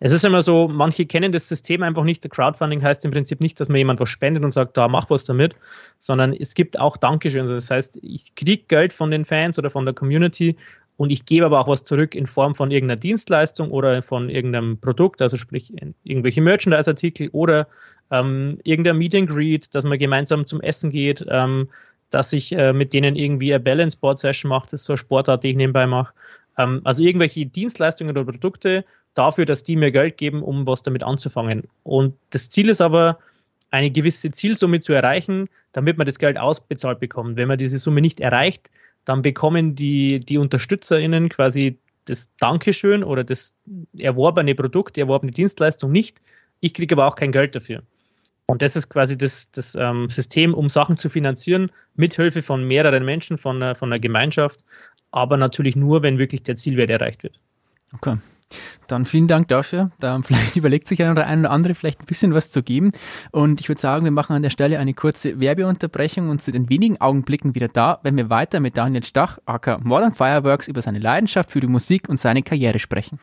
es 0.01 0.13
ist 0.13 0.25
immer 0.25 0.43
so, 0.43 0.67
manche 0.67 1.07
kennen 1.07 1.31
das 1.31 1.49
System 1.49 1.83
einfach 1.83 2.03
nicht. 2.03 2.29
Crowdfunding 2.29 2.83
heißt 2.83 3.05
im 3.05 3.13
Prinzip 3.13 3.41
nicht, 3.41 3.61
dass 3.61 3.69
man 3.69 3.79
jemand 3.79 4.01
was 4.01 4.09
spendet 4.09 4.43
und 4.43 4.51
sagt, 4.51 4.77
da 4.77 4.89
mach 4.89 5.09
was 5.09 5.25
damit, 5.25 5.55
sondern 5.99 6.33
es 6.33 6.55
gibt 6.55 6.81
auch 6.81 6.97
Dankeschön. 6.97 7.43
Also 7.43 7.55
das 7.55 7.71
heißt, 7.71 7.99
ich 8.03 8.35
kriege 8.35 8.65
Geld 8.67 8.93
von 8.93 9.11
den 9.11 9.25
Fans 9.25 9.59
oder 9.59 9.71
von 9.71 9.85
der 9.85 9.95
Community 9.95 10.57
und 10.97 11.11
ich 11.11 11.27
gebe 11.27 11.47
aber 11.47 11.61
auch 11.61 11.69
was 11.69 11.85
zurück 11.85 12.15
in 12.15 12.27
Form 12.27 12.55
von 12.55 12.71
irgendeiner 12.71 13.01
Dienstleistung 13.01 13.71
oder 13.71 14.03
von 14.03 14.31
irgendeinem 14.31 14.79
Produkt, 14.79 15.21
also 15.23 15.37
sprich 15.37 15.73
irgendwelche 16.05 16.41
Merchandise-Artikel 16.41 17.29
oder 17.33 17.67
ähm, 18.11 18.59
irgendein 18.65 18.99
Meet 18.99 19.15
and 19.15 19.31
Greet, 19.31 19.75
dass 19.75 19.85
man 19.85 19.99
gemeinsam 19.99 20.47
zum 20.47 20.61
Essen 20.61 20.91
geht, 20.91 21.25
ähm, 21.29 21.69
dass 22.11 22.33
ich 22.33 22.53
äh, 22.53 22.73
mit 22.73 22.93
denen 22.93 23.17
irgendwie 23.17 23.53
eine 23.53 23.63
Balance 23.63 23.97
Board 23.97 24.19
Session 24.19 24.49
mache, 24.49 24.67
das 24.71 24.81
ist 24.81 24.85
so 24.85 24.93
eine 24.93 24.99
Sportart, 24.99 25.43
die 25.43 25.51
ich 25.51 25.57
nebenbei 25.57 25.87
mache. 25.87 26.13
Ähm, 26.59 26.81
also 26.85 27.03
irgendwelche 27.03 27.47
Dienstleistungen 27.47 28.17
oder 28.17 28.31
Produkte, 28.31 28.85
dafür, 29.15 29.47
dass 29.47 29.63
die 29.63 29.77
mir 29.77 29.91
Geld 29.91 30.17
geben, 30.17 30.43
um 30.43 30.67
was 30.67 30.83
damit 30.83 31.03
anzufangen. 31.03 31.65
Und 31.83 32.15
das 32.31 32.51
Ziel 32.51 32.69
ist 32.69 32.81
aber, 32.81 33.19
eine 33.71 33.91
gewisse 33.91 34.31
Zielsumme 34.31 34.79
zu 34.79 34.93
erreichen, 34.93 35.49
damit 35.73 35.99
man 35.99 36.07
das 36.07 36.21
Geld 36.21 36.39
ausbezahlt 36.39 37.01
bekommt. 37.01 37.37
Wenn 37.37 37.49
man 37.49 37.59
diese 37.59 37.79
Summe 37.79 38.01
nicht 38.01 38.21
erreicht, 38.21 38.71
dann 39.05 39.23
bekommen 39.23 39.75
die, 39.75 40.21
die 40.21 40.39
UnterstützerInnen 40.39 41.29
quasi 41.29 41.79
das 42.07 42.35
Dankeschön 42.37 43.03
oder 43.03 43.25
das 43.25 43.55
erworbene 43.97 44.55
Produkt, 44.55 44.99
erworbene 44.99 45.33
Dienstleistung 45.33 45.91
nicht. 45.91 46.21
Ich 46.61 46.75
kriege 46.75 46.95
aber 46.95 47.07
auch 47.07 47.17
kein 47.17 47.33
Geld 47.33 47.55
dafür. 47.55 47.83
Und 48.47 48.61
das 48.61 48.77
ist 48.77 48.91
quasi 48.91 49.17
das, 49.17 49.51
das 49.51 49.75
ähm, 49.75 50.11
System, 50.11 50.53
um 50.53 50.69
Sachen 50.69 50.97
zu 50.97 51.09
finanzieren, 51.09 51.71
mithilfe 51.97 52.43
von 52.43 52.65
mehreren 52.65 53.05
Menschen, 53.05 53.39
von, 53.39 53.63
äh, 53.63 53.75
von 53.75 53.91
einer 53.91 54.01
Gemeinschaft, 54.01 54.61
aber 55.13 55.37
natürlich 55.37 55.77
nur, 55.77 56.03
wenn 56.03 56.19
wirklich 56.19 56.43
der 56.43 56.57
Zielwert 56.57 56.91
erreicht 56.91 57.23
wird. 57.23 57.41
Okay. 57.95 58.19
Dann 58.89 59.07
vielen 59.07 59.29
Dank 59.29 59.49
dafür. 59.49 59.91
Da 59.99 60.21
vielleicht 60.23 60.57
überlegt 60.57 60.89
sich 60.89 61.03
einer 61.03 61.13
oder 61.13 61.27
ein 61.27 61.41
oder 61.41 61.51
andere 61.51 61.75
vielleicht 61.75 62.01
ein 62.01 62.07
bisschen 62.07 62.35
was 62.35 62.51
zu 62.51 62.63
geben. 62.63 62.93
Und 63.33 63.61
ich 63.61 63.69
würde 63.69 63.81
sagen, 63.81 64.05
wir 64.05 64.11
machen 64.11 64.37
an 64.37 64.43
der 64.43 64.51
Stelle 64.51 64.79
eine 64.79 64.95
kurze 64.95 65.41
Werbeunterbrechung 65.41 66.29
und 66.29 66.43
sind 66.43 66.55
in 66.55 66.69
wenigen 66.69 67.01
Augenblicken 67.01 67.55
wieder 67.55 67.69
da, 67.69 68.01
wenn 68.03 68.17
wir 68.17 68.31
weiter 68.31 68.61
mit 68.61 68.77
Daniel 68.77 69.05
Stach, 69.05 69.39
aka 69.47 69.79
Modern 69.83 70.13
Fireworks, 70.13 70.69
über 70.69 70.83
seine 70.83 70.99
Leidenschaft 70.99 71.51
für 71.51 71.61
die 71.61 71.67
Musik 71.67 72.09
und 72.09 72.19
seine 72.19 72.43
Karriere 72.43 72.79
sprechen. 72.79 73.21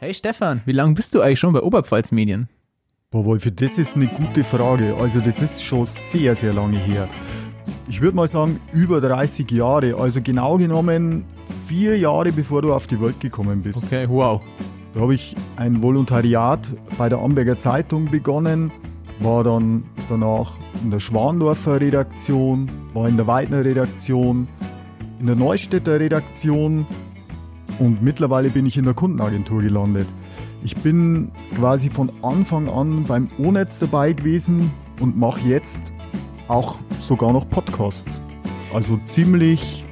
Hey 0.00 0.14
Stefan, 0.14 0.62
wie 0.64 0.72
lange 0.72 0.94
bist 0.94 1.14
du 1.14 1.20
eigentlich 1.20 1.38
schon 1.38 1.52
bei 1.52 1.60
Oberpfalz 1.60 2.12
Medien? 2.12 2.48
Boah, 3.10 3.24
Wolfi, 3.24 3.50
das 3.50 3.78
ist 3.78 3.96
eine 3.96 4.06
gute 4.06 4.44
Frage. 4.44 4.94
Also, 5.00 5.20
das 5.20 5.40
ist 5.40 5.64
schon 5.64 5.86
sehr, 5.86 6.36
sehr 6.36 6.52
lange 6.52 6.76
her. 6.76 7.08
Ich 7.88 8.02
würde 8.02 8.14
mal 8.14 8.28
sagen, 8.28 8.60
über 8.74 9.00
30 9.00 9.50
Jahre. 9.50 9.94
Also, 9.94 10.20
genau 10.20 10.58
genommen 10.58 11.24
vier 11.66 11.96
Jahre 11.98 12.32
bevor 12.32 12.60
du 12.60 12.74
auf 12.74 12.86
die 12.86 13.00
Welt 13.00 13.18
gekommen 13.18 13.62
bist. 13.62 13.82
Okay, 13.82 14.06
wow. 14.10 14.42
Da 14.92 15.00
habe 15.00 15.14
ich 15.14 15.34
ein 15.56 15.82
Volontariat 15.82 16.70
bei 16.98 17.08
der 17.08 17.20
Amberger 17.20 17.58
Zeitung 17.58 18.10
begonnen, 18.10 18.70
war 19.20 19.42
dann 19.42 19.84
danach 20.10 20.58
in 20.82 20.90
der 20.90 21.00
Schwandorfer 21.00 21.80
Redaktion, 21.80 22.70
war 22.92 23.08
in 23.08 23.16
der 23.16 23.26
Weidner 23.26 23.64
Redaktion, 23.64 24.48
in 25.18 25.24
der 25.24 25.34
Neustädter 25.34 25.98
Redaktion 25.98 26.84
und 27.78 28.02
mittlerweile 28.02 28.50
bin 28.50 28.66
ich 28.66 28.76
in 28.76 28.84
der 28.84 28.92
Kundenagentur 28.92 29.62
gelandet. 29.62 30.08
Ich 30.62 30.76
bin 30.76 31.30
quasi 31.54 31.88
von 31.88 32.10
Anfang 32.22 32.68
an 32.68 33.04
beim 33.04 33.28
O-Netz 33.38 33.78
dabei 33.78 34.12
gewesen 34.12 34.70
und 35.00 35.16
mache 35.16 35.40
jetzt 35.40 35.92
auch 36.48 36.78
sogar 37.00 37.32
noch 37.32 37.48
Podcasts. 37.48 38.20
Also 38.72 38.98
ziemlich 39.06 39.84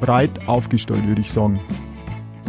breit 0.00 0.46
aufgestellt, 0.46 1.06
würde 1.06 1.20
ich 1.20 1.32
sagen. 1.32 1.58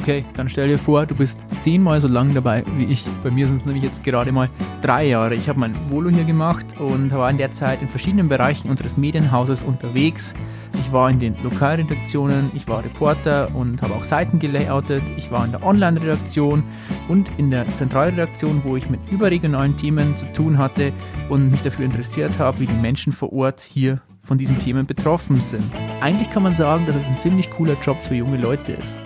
Okay, 0.02 0.24
dann 0.34 0.48
stell 0.48 0.70
dir 0.70 0.80
vor, 0.80 1.06
du 1.06 1.14
bist 1.14 1.40
zehnmal 1.60 2.00
so 2.00 2.08
lang 2.08 2.34
dabei 2.34 2.64
wie 2.78 2.86
ich. 2.86 3.06
Bei 3.22 3.30
mir 3.30 3.48
sind 3.48 3.58
es 3.58 3.66
nämlich 3.66 3.84
jetzt 3.84 4.02
gerade 4.02 4.32
mal 4.32 4.50
drei 4.82 5.08
Jahre. 5.08 5.36
Ich 5.36 5.50
habe 5.50 5.60
mein 5.60 5.76
Volo 5.90 6.10
hier 6.10 6.24
gemacht 6.24 6.66
und 6.80 7.12
war 7.12 7.30
in 7.30 7.38
der 7.38 7.52
Zeit 7.52 7.82
in 7.82 7.90
verschiedenen 7.90 8.30
Bereichen 8.30 8.70
unseres 8.70 8.96
Medienhauses 8.96 9.62
unterwegs. 9.62 10.34
Ich 10.80 10.94
war 10.94 11.10
in 11.10 11.20
den 11.20 11.36
Lokalredaktionen, 11.44 12.50
ich 12.56 12.66
war 12.70 12.84
Reporter 12.84 13.54
und 13.54 13.82
habe 13.82 13.94
auch 13.94 14.06
Seiten 14.06 14.40
gelayoutet. 14.40 15.04
Ich 15.18 15.32
war 15.32 15.44
in 15.44 15.52
der 15.52 15.64
Online-Redaktion 15.64 16.64
und 17.10 17.30
in 17.38 17.52
der 17.52 17.68
Zentralredaktion, 17.76 18.62
wo 18.64 18.78
ich 18.78 18.90
mit 18.90 19.02
überregionalen 19.12 19.76
Themen 19.76 20.16
zu 20.16 20.32
tun 20.32 20.58
hatte 20.58 20.94
und 21.28 21.52
mich 21.52 21.62
dafür 21.62 21.84
interessiert 21.84 22.40
habe, 22.40 22.60
wie 22.60 22.68
die 22.68 22.82
Menschen 22.82 23.12
vor 23.12 23.34
Ort 23.34 23.60
hier 23.60 24.02
von 24.24 24.38
diesen 24.38 24.58
Themen 24.60 24.86
betroffen 24.86 25.42
sind. 25.42 25.64
Eigentlich 26.00 26.30
kann 26.30 26.44
man 26.44 26.56
sagen, 26.56 26.86
dass 26.86 26.96
es 26.96 27.08
ein 27.08 27.18
ziemlich 27.18 27.50
cooler 27.50 27.76
Job 27.82 28.00
für 28.00 28.16
junge 28.16 28.38
Leute 28.38 28.72
ist. 28.72 29.00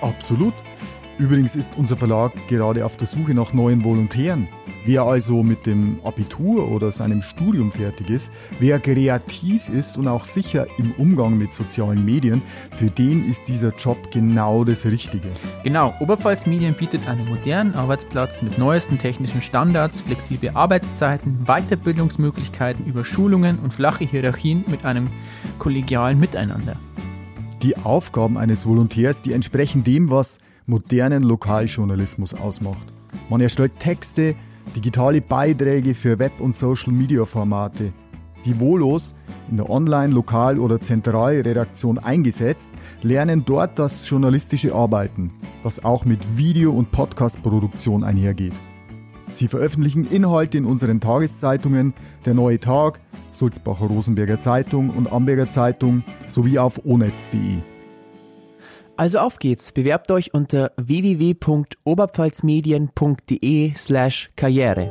Absolut. 0.00 0.54
Übrigens 1.18 1.56
ist 1.56 1.78
unser 1.78 1.96
Verlag 1.96 2.32
gerade 2.46 2.84
auf 2.84 2.98
der 2.98 3.06
Suche 3.06 3.32
nach 3.32 3.54
neuen 3.54 3.82
Volontären. 3.82 4.48
Wer 4.84 5.02
also 5.02 5.42
mit 5.42 5.64
dem 5.64 5.98
Abitur 6.04 6.70
oder 6.70 6.92
seinem 6.92 7.22
Studium 7.22 7.72
fertig 7.72 8.10
ist, 8.10 8.30
wer 8.60 8.78
kreativ 8.78 9.66
ist 9.70 9.96
und 9.96 10.08
auch 10.08 10.26
sicher 10.26 10.66
im 10.76 10.92
Umgang 10.92 11.38
mit 11.38 11.54
sozialen 11.54 12.04
Medien, 12.04 12.42
für 12.72 12.90
den 12.90 13.30
ist 13.30 13.48
dieser 13.48 13.74
Job 13.74 13.96
genau 14.12 14.62
das 14.64 14.84
Richtige. 14.84 15.28
Genau, 15.64 15.94
Oberpfalz 16.00 16.44
Medien 16.44 16.74
bietet 16.74 17.08
einen 17.08 17.26
modernen 17.26 17.74
Arbeitsplatz 17.74 18.42
mit 18.42 18.58
neuesten 18.58 18.98
technischen 18.98 19.40
Standards, 19.40 20.02
flexible 20.02 20.50
Arbeitszeiten, 20.52 21.46
Weiterbildungsmöglichkeiten 21.46 22.84
über 22.84 23.06
Schulungen 23.06 23.58
und 23.58 23.72
flache 23.72 24.04
Hierarchien 24.04 24.64
mit 24.68 24.84
einem 24.84 25.08
kollegialen 25.58 26.20
Miteinander. 26.20 26.76
Die 27.66 27.76
Aufgaben 27.76 28.38
eines 28.38 28.64
Volontärs, 28.64 29.22
die 29.22 29.32
entsprechen 29.32 29.82
dem, 29.82 30.08
was 30.08 30.38
modernen 30.66 31.24
Lokaljournalismus 31.24 32.32
ausmacht. 32.32 32.86
Man 33.28 33.40
erstellt 33.40 33.72
Texte, 33.80 34.36
digitale 34.76 35.20
Beiträge 35.20 35.96
für 35.96 36.20
Web- 36.20 36.38
und 36.38 36.54
Social-Media-Formate. 36.54 37.92
Die 38.44 38.60
Volos, 38.60 39.16
in 39.50 39.56
der 39.56 39.68
Online-, 39.68 40.14
Lokal- 40.14 40.60
oder 40.60 40.80
Zentralredaktion 40.80 41.98
eingesetzt, 41.98 42.72
lernen 43.02 43.42
dort 43.44 43.80
das 43.80 44.08
journalistische 44.08 44.72
Arbeiten, 44.72 45.32
was 45.64 45.84
auch 45.84 46.04
mit 46.04 46.20
Video- 46.36 46.72
und 46.72 46.92
Podcast-Produktion 46.92 48.04
einhergeht. 48.04 48.54
Sie 49.36 49.48
veröffentlichen 49.48 50.08
Inhalte 50.10 50.56
in 50.56 50.64
unseren 50.64 51.00
Tageszeitungen 51.00 51.92
Der 52.24 52.32
Neue 52.34 52.58
Tag, 52.58 53.00
Sulzbacher 53.32 53.86
Rosenberger 53.86 54.40
Zeitung 54.40 54.88
und 54.90 55.12
Amberger 55.12 55.50
Zeitung 55.50 56.02
sowie 56.26 56.58
auf 56.58 56.80
onetz.de. 56.86 57.58
Also 58.96 59.18
auf 59.18 59.38
geht's. 59.38 59.72
Bewerbt 59.72 60.10
euch 60.10 60.32
unter 60.32 60.72
www.oberpfalzmedien.de 60.78 63.74
slash 63.74 64.30
karriere. 64.36 64.90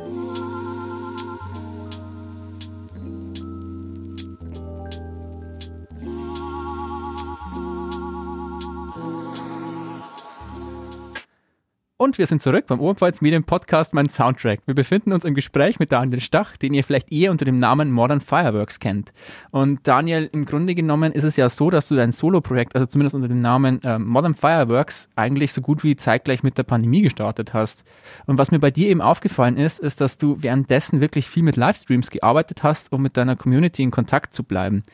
Und 11.98 12.18
wir 12.18 12.26
sind 12.26 12.42
zurück 12.42 12.66
beim 12.66 12.78
Oberpfalz 12.78 13.22
Medien 13.22 13.44
Podcast 13.44 13.94
Mein 13.94 14.10
Soundtrack. 14.10 14.60
Wir 14.66 14.74
befinden 14.74 15.14
uns 15.14 15.24
im 15.24 15.34
Gespräch 15.34 15.78
mit 15.78 15.92
Daniel 15.92 16.20
Stach, 16.20 16.58
den 16.58 16.74
ihr 16.74 16.84
vielleicht 16.84 17.10
eher 17.10 17.30
unter 17.30 17.46
dem 17.46 17.54
Namen 17.54 17.90
Modern 17.90 18.20
Fireworks 18.20 18.80
kennt. 18.80 19.14
Und 19.50 19.88
Daniel, 19.88 20.28
im 20.30 20.44
Grunde 20.44 20.74
genommen 20.74 21.12
ist 21.12 21.24
es 21.24 21.36
ja 21.36 21.48
so, 21.48 21.70
dass 21.70 21.88
du 21.88 21.96
dein 21.96 22.12
Solo-Projekt, 22.12 22.74
also 22.74 22.84
zumindest 22.84 23.14
unter 23.14 23.28
dem 23.28 23.40
Namen 23.40 23.82
äh, 23.82 23.98
Modern 23.98 24.34
Fireworks, 24.34 25.08
eigentlich 25.16 25.54
so 25.54 25.62
gut 25.62 25.84
wie 25.84 25.96
zeitgleich 25.96 26.42
mit 26.42 26.58
der 26.58 26.64
Pandemie 26.64 27.00
gestartet 27.00 27.54
hast. 27.54 27.82
Und 28.26 28.36
was 28.36 28.50
mir 28.50 28.58
bei 28.58 28.70
dir 28.70 28.88
eben 28.88 29.00
aufgefallen 29.00 29.56
ist, 29.56 29.78
ist, 29.78 30.02
dass 30.02 30.18
du 30.18 30.36
währenddessen 30.42 31.00
wirklich 31.00 31.30
viel 31.30 31.44
mit 31.44 31.56
Livestreams 31.56 32.10
gearbeitet 32.10 32.62
hast, 32.62 32.92
um 32.92 33.00
mit 33.00 33.16
deiner 33.16 33.36
Community 33.36 33.82
in 33.82 33.90
Kontakt 33.90 34.34
zu 34.34 34.44
bleiben. 34.44 34.84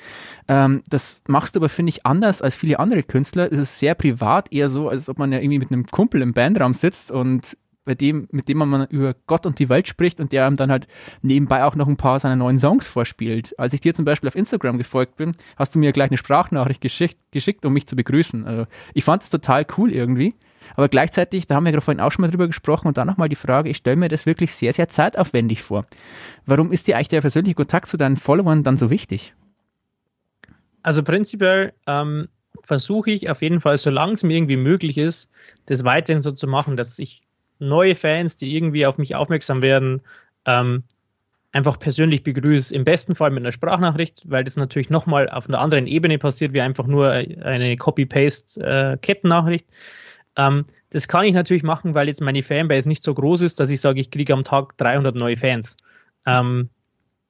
Ähm, 0.47 0.85
das 0.89 1.25
machst 1.27 1.57
du 1.57 1.59
aber, 1.59 1.69
finde 1.69 1.91
ich, 1.91 2.07
anders 2.07 2.43
als 2.43 2.55
viele 2.55 2.79
andere 2.79 3.03
Künstler. 3.03 3.51
Es 3.51 3.59
ist 3.59 3.81
sehr 3.81 3.97
privat, 3.97 4.53
eher 4.53 4.69
so, 4.69 4.89
als 4.89 5.09
ob 5.09 5.19
man 5.19 5.33
ja 5.33 5.41
irgendwie 5.41 5.59
mit 5.59 5.73
einem 5.73 5.87
Kumpel 5.87 6.23
im 6.23 6.33
Bandraum 6.33 6.75
sitzt 6.75 6.91
und 7.11 7.57
bei 7.84 7.95
dem, 7.95 8.28
mit 8.30 8.49
dem 8.49 8.59
man 8.59 8.86
über 8.86 9.14
Gott 9.26 9.45
und 9.45 9.59
die 9.59 9.68
Welt 9.68 9.88
spricht 9.88 10.20
und 10.20 10.32
der 10.32 10.47
einem 10.47 10.57
dann 10.57 10.70
halt 10.70 10.86
nebenbei 11.20 11.64
auch 11.64 11.74
noch 11.74 11.88
ein 11.88 11.97
paar 11.97 12.20
seiner 12.20 12.36
neuen 12.36 12.59
Songs 12.59 12.86
vorspielt. 12.86 13.59
Als 13.59 13.72
ich 13.72 13.80
dir 13.80 13.95
zum 13.95 14.05
Beispiel 14.05 14.28
auf 14.28 14.36
Instagram 14.36 14.78
gefolgt 14.78 15.16
bin, 15.16 15.32
hast 15.57 15.74
du 15.74 15.78
mir 15.78 15.93
gleich 15.93 16.11
eine 16.11 16.16
Sprachnachricht 16.16 16.80
geschickt, 16.80 17.18
geschickt 17.32 17.64
um 17.64 17.72
mich 17.72 17.86
zu 17.86 17.97
begrüßen. 17.97 18.47
Also 18.47 18.66
ich 18.95 19.05
fand 19.05 19.22
es 19.22 19.30
total 19.30 19.66
cool 19.76 19.93
irgendwie. 19.93 20.34
Aber 20.76 20.88
gleichzeitig, 20.88 21.49
da 21.49 21.57
haben 21.57 21.64
wir 21.64 21.72
gerade 21.72 21.84
vorhin 21.84 22.01
auch 22.01 22.12
schon 22.12 22.22
mal 22.22 22.30
drüber 22.30 22.47
gesprochen 22.47 22.86
und 22.86 22.97
dann 22.97 23.09
nochmal 23.09 23.28
die 23.28 23.36
Frage, 23.36 23.68
ich 23.68 23.78
stelle 23.78 23.97
mir 23.97 24.09
das 24.09 24.26
wirklich 24.26 24.55
sehr, 24.55 24.72
sehr 24.72 24.88
zeitaufwendig 24.88 25.61
vor. 25.62 25.84
Warum 26.47 26.70
ist 26.70 26.86
dir 26.86 26.97
eigentlich 26.97 27.09
der 27.09 27.20
persönliche 27.20 27.57
Kontakt 27.57 27.88
zu 27.88 27.97
deinen 27.97 28.16
Followern 28.16 28.62
dann 28.62 28.76
so 28.76 28.90
wichtig? 28.90 29.34
Also 30.84 31.03
prinzipiell 31.03 31.72
ähm, 31.86 32.28
versuche 32.63 33.11
ich 33.11 33.31
auf 33.31 33.43
jeden 33.43 33.61
Fall, 33.61 33.77
solange 33.77 34.13
es 34.13 34.23
mir 34.23 34.35
irgendwie 34.35 34.57
möglich 34.57 34.99
ist, 34.99 35.31
das 35.67 35.85
weiterhin 35.85 36.21
so 36.21 36.33
zu 36.33 36.47
machen, 36.47 36.77
dass 36.77 36.99
ich 36.99 37.23
neue 37.59 37.95
Fans, 37.95 38.37
die 38.37 38.57
irgendwie 38.57 38.87
auf 38.87 38.99
mich 38.99 39.15
aufmerksam 39.15 39.63
werden, 39.63 40.01
ähm, 40.47 40.85
einfach 41.53 41.79
persönlich 41.79 42.23
begrüße. 42.23 42.75
Im 42.75 42.85
besten 42.85 43.15
Fall 43.15 43.31
mit 43.31 43.43
einer 43.43 43.53
Sprachnachricht, 43.53 44.23
weil 44.27 44.43
das 44.45 44.57
natürlich 44.57 44.91
nochmal 44.91 45.29
auf 45.29 45.49
einer 45.49 45.61
anderen 45.61 45.87
Ebene 45.87 46.19
passiert, 46.19 46.53
wie 46.53 46.63
einfach 46.63 46.87
nur 46.87 47.11
eine 47.11 47.77
Copy-Paste-Kettennachricht. 47.77 49.67
Äh, 49.69 50.47
ähm, 50.47 50.65
das 50.91 51.09
kann 51.09 51.25
ich 51.25 51.35
natürlich 51.35 51.63
machen, 51.63 51.95
weil 51.95 52.09
jetzt 52.09 52.23
meine 52.23 52.43
Fanbase 52.43 52.89
nicht 52.89 53.03
so 53.03 53.13
groß 53.13 53.43
ist, 53.43 53.61
dass 53.61 53.71
ich 53.71 53.81
sage, 53.81 54.01
ich 54.01 54.11
kriege 54.11 54.33
am 54.33 54.45
Tag 54.45 54.77
300 54.79 55.15
neue 55.15 55.37
Fans. 55.37 55.77
Ähm, 56.27 56.71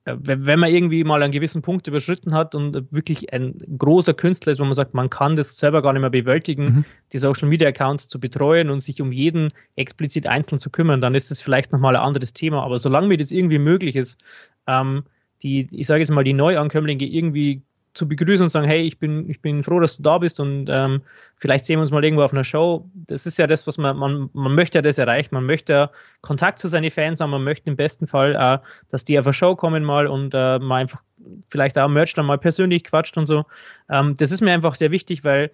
wenn 0.04 0.58
man 0.58 0.70
irgendwie 0.70 1.04
mal 1.04 1.22
einen 1.22 1.32
gewissen 1.32 1.62
Punkt 1.62 1.86
überschritten 1.86 2.34
hat 2.34 2.54
und 2.56 2.92
wirklich 2.92 3.32
ein 3.32 3.56
großer 3.78 4.14
Künstler 4.14 4.50
ist, 4.50 4.58
wo 4.58 4.64
man 4.64 4.74
sagt, 4.74 4.94
man 4.94 5.10
kann 5.10 5.36
das 5.36 5.56
selber 5.56 5.80
gar 5.80 5.92
nicht 5.92 6.00
mehr 6.00 6.10
bewältigen, 6.10 6.64
mhm. 6.64 6.84
die 7.12 7.18
Social 7.18 7.48
Media 7.48 7.68
Accounts 7.68 8.08
zu 8.08 8.18
betreuen 8.18 8.70
und 8.70 8.80
sich 8.80 9.00
um 9.00 9.12
jeden 9.12 9.48
explizit 9.76 10.28
einzeln 10.28 10.58
zu 10.58 10.70
kümmern, 10.70 11.00
dann 11.00 11.14
ist 11.14 11.30
das 11.30 11.40
vielleicht 11.40 11.72
nochmal 11.72 11.94
ein 11.94 12.02
anderes 12.02 12.32
Thema. 12.32 12.64
Aber 12.64 12.78
solange 12.80 13.08
mir 13.08 13.16
das 13.16 13.30
irgendwie 13.30 13.60
möglich 13.60 13.94
ist, 13.94 14.20
ähm, 14.66 15.04
die, 15.42 15.68
ich 15.70 15.86
sage 15.86 16.00
jetzt 16.00 16.10
mal, 16.10 16.24
die 16.24 16.32
Neuankömmlinge 16.32 17.04
irgendwie 17.04 17.62
zu 17.94 18.08
begrüßen 18.08 18.44
und 18.44 18.48
sagen, 18.50 18.66
hey, 18.66 18.82
ich 18.82 18.98
bin, 18.98 19.28
ich 19.28 19.42
bin 19.42 19.62
froh, 19.62 19.78
dass 19.78 19.98
du 19.98 20.02
da 20.02 20.18
bist 20.18 20.40
und 20.40 20.66
ähm, 20.70 21.02
vielleicht 21.36 21.66
sehen 21.66 21.78
wir 21.78 21.82
uns 21.82 21.90
mal 21.90 22.02
irgendwo 22.02 22.22
auf 22.22 22.32
einer 22.32 22.44
Show. 22.44 22.88
Das 22.94 23.26
ist 23.26 23.38
ja 23.38 23.46
das, 23.46 23.66
was 23.66 23.76
man, 23.76 23.96
man, 23.96 24.30
man 24.32 24.54
möchte 24.54 24.78
ja 24.78 24.82
das 24.82 24.96
erreichen. 24.96 25.34
Man 25.34 25.44
möchte 25.44 25.72
ja 25.72 25.90
Kontakt 26.22 26.58
zu 26.58 26.68
seinen 26.68 26.90
Fans 26.90 27.20
haben. 27.20 27.30
Man 27.30 27.44
möchte 27.44 27.68
im 27.70 27.76
besten 27.76 28.06
Fall, 28.06 28.34
äh, 28.34 28.58
dass 28.90 29.04
die 29.04 29.18
auf 29.18 29.26
eine 29.26 29.34
Show 29.34 29.56
kommen 29.56 29.84
mal 29.84 30.06
und 30.06 30.32
äh, 30.32 30.58
mal 30.58 30.76
einfach 30.76 31.02
vielleicht 31.48 31.78
auch 31.78 31.88
Merch 31.88 32.14
dann 32.14 32.26
mal 32.26 32.38
persönlich 32.38 32.84
quatscht 32.84 33.16
und 33.18 33.26
so. 33.26 33.44
Ähm, 33.90 34.14
das 34.16 34.32
ist 34.32 34.40
mir 34.40 34.52
einfach 34.52 34.74
sehr 34.74 34.90
wichtig, 34.90 35.22
weil 35.22 35.50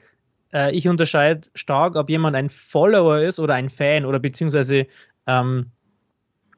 äh, 0.53 0.75
ich 0.75 0.89
unterscheide 0.89 1.49
stark, 1.55 1.97
ob 1.97 2.09
jemand 2.09 2.37
ein 2.37 2.51
Follower 2.51 3.19
ist 3.19 3.41
oder 3.41 3.55
ein 3.55 3.69
Fan 3.69 4.05
oder 4.05 4.21
beziehungsweise, 4.21 4.87
ähm, 5.27 5.73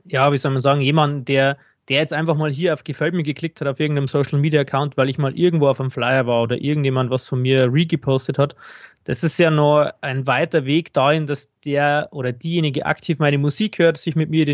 ja, 0.05 0.31
wie 0.31 0.37
soll 0.37 0.53
man 0.53 0.61
sagen, 0.61 0.81
jemand, 0.81 1.29
der 1.29 1.57
der 1.91 1.99
jetzt 1.99 2.13
einfach 2.13 2.37
mal 2.37 2.51
hier 2.51 2.73
auf 2.73 2.85
Gefällt 2.85 3.15
mir 3.15 3.25
geklickt 3.25 3.61
hat 3.61 3.67
auf 3.69 3.81
irgendeinem 3.81 4.07
Social 4.07 4.39
Media 4.39 4.61
Account, 4.61 4.97
weil 4.97 5.11
ich 5.11 5.19
mal 5.19 5.37
irgendwo 5.37 5.67
auf 5.67 5.81
einem 5.81 5.91
Flyer 5.91 6.25
war 6.27 6.43
oder 6.43 6.57
irgendjemand 6.57 7.11
was 7.11 7.29
von 7.29 7.43
mir 7.43 7.71
regepostet 7.73 8.39
hat. 8.39 8.55
Das 9.05 9.25
ist 9.25 9.39
ja 9.39 9.51
nur 9.51 9.93
ein 10.01 10.27
weiter 10.27 10.65
Weg 10.65 10.93
dahin, 10.93 11.27
dass 11.27 11.51
der 11.65 12.09
oder 12.13 12.33
diejenige 12.33 12.87
aktiv 12.87 13.19
meine 13.19 13.39
Musik 13.39 13.81
hört, 13.81 13.99
sich 13.99 14.15
mit 14.15 14.31
mir 14.31 14.47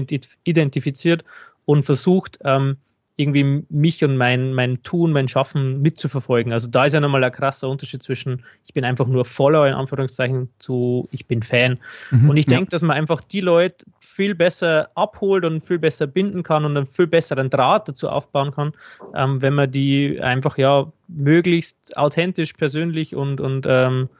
identifiziert 0.45 1.25
und 1.67 1.83
versucht, 1.83 2.39
ähm, 2.43 2.79
irgendwie 3.17 3.65
mich 3.71 4.05
und 4.05 4.19
mein, 4.19 4.53
mein 4.53 4.83
Tun, 4.83 5.11
mein 5.13 5.27
Schaffen 5.27 5.81
mitzuverfolgen. 5.81 6.53
Also 6.53 6.69
da 6.69 6.85
ist 6.85 6.93
ja 6.93 7.01
nochmal 7.01 7.25
ein 7.25 7.33
krasser 7.33 7.69
Unterschied 7.69 8.03
zwischen, 8.03 8.45
ich 8.67 8.75
bin 8.75 8.85
einfach 8.85 9.07
nur 9.07 9.25
Follower 9.25 9.67
in 9.67 9.73
Anführungszeichen 9.73 10.51
zu, 10.59 11.09
ich 11.13 11.27
bin 11.27 11.43
Fan. 11.43 11.79
Mhm, 12.11 12.29
und 12.29 12.37
ich 12.37 12.45
denke, 12.45 12.65
ja. 12.65 12.71
dass 12.71 12.83
man 12.83 12.95
einfach 12.95 13.23
die 13.23 13.41
Leute 13.41 13.87
viel 14.01 14.35
besser 14.35 14.91
abholt 14.95 15.47
und 15.47 15.63
viel 15.63 15.79
besser 15.79 16.07
binden 16.07 16.43
kann 16.43 16.67
und 16.67 16.77
einen 16.77 16.87
viel 16.87 17.07
besseren 17.07 17.49
Draht 17.49 17.89
dazu 17.89 18.11
aufbauen 18.11 18.51
kann, 18.53 18.75
ähm, 19.15 19.41
wenn 19.41 19.55
man 19.55 19.71
die 19.71 20.21
einfach 20.21 20.59
ja 20.59 20.93
möglichst 21.09 21.97
authentisch, 21.97 22.53
persönlich 22.53 23.15
und, 23.15 23.41
und 23.41 23.65
ähm, 23.67 24.11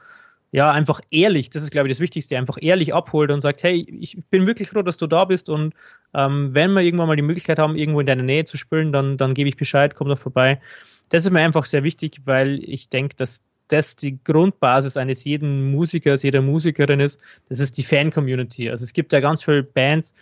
ja, 0.51 0.71
einfach 0.71 1.01
ehrlich, 1.11 1.49
das 1.49 1.63
ist, 1.63 1.71
glaube 1.71 1.87
ich, 1.87 1.93
das 1.93 1.99
Wichtigste, 1.99 2.37
einfach 2.37 2.57
ehrlich 2.61 2.93
abholt 2.93 3.31
und 3.31 3.41
sagt, 3.41 3.63
hey, 3.63 3.85
ich 3.99 4.17
bin 4.29 4.47
wirklich 4.47 4.69
froh, 4.69 4.81
dass 4.81 4.97
du 4.97 5.07
da 5.07 5.25
bist 5.25 5.49
und 5.49 5.73
ähm, 6.13 6.53
wenn 6.53 6.71
wir 6.71 6.81
irgendwann 6.81 7.07
mal 7.07 7.15
die 7.15 7.21
Möglichkeit 7.21 7.59
haben, 7.59 7.75
irgendwo 7.75 7.99
in 7.99 8.05
deiner 8.05 8.23
Nähe 8.23 8.45
zu 8.45 8.57
spielen, 8.57 8.91
dann, 8.91 9.17
dann 9.17 9.33
gebe 9.33 9.49
ich 9.49 9.57
Bescheid, 9.57 9.95
komm 9.95 10.07
doch 10.07 10.19
vorbei. 10.19 10.61
Das 11.09 11.23
ist 11.23 11.31
mir 11.31 11.41
einfach 11.41 11.65
sehr 11.65 11.83
wichtig, 11.83 12.21
weil 12.25 12.63
ich 12.63 12.89
denke, 12.89 13.15
dass 13.15 13.43
das 13.67 13.95
die 13.95 14.17
Grundbasis 14.23 14.97
eines 14.97 15.23
jeden 15.25 15.71
Musikers, 15.71 16.23
jeder 16.23 16.41
Musikerin 16.41 17.01
ist, 17.01 17.19
das 17.49 17.59
ist 17.59 17.77
die 17.77 17.83
Fan-Community. 17.83 18.69
Also 18.69 18.83
es 18.83 18.93
gibt 18.93 19.11
ja 19.13 19.19
ganz 19.19 19.43
viele 19.43 19.63
Bands, 19.63 20.15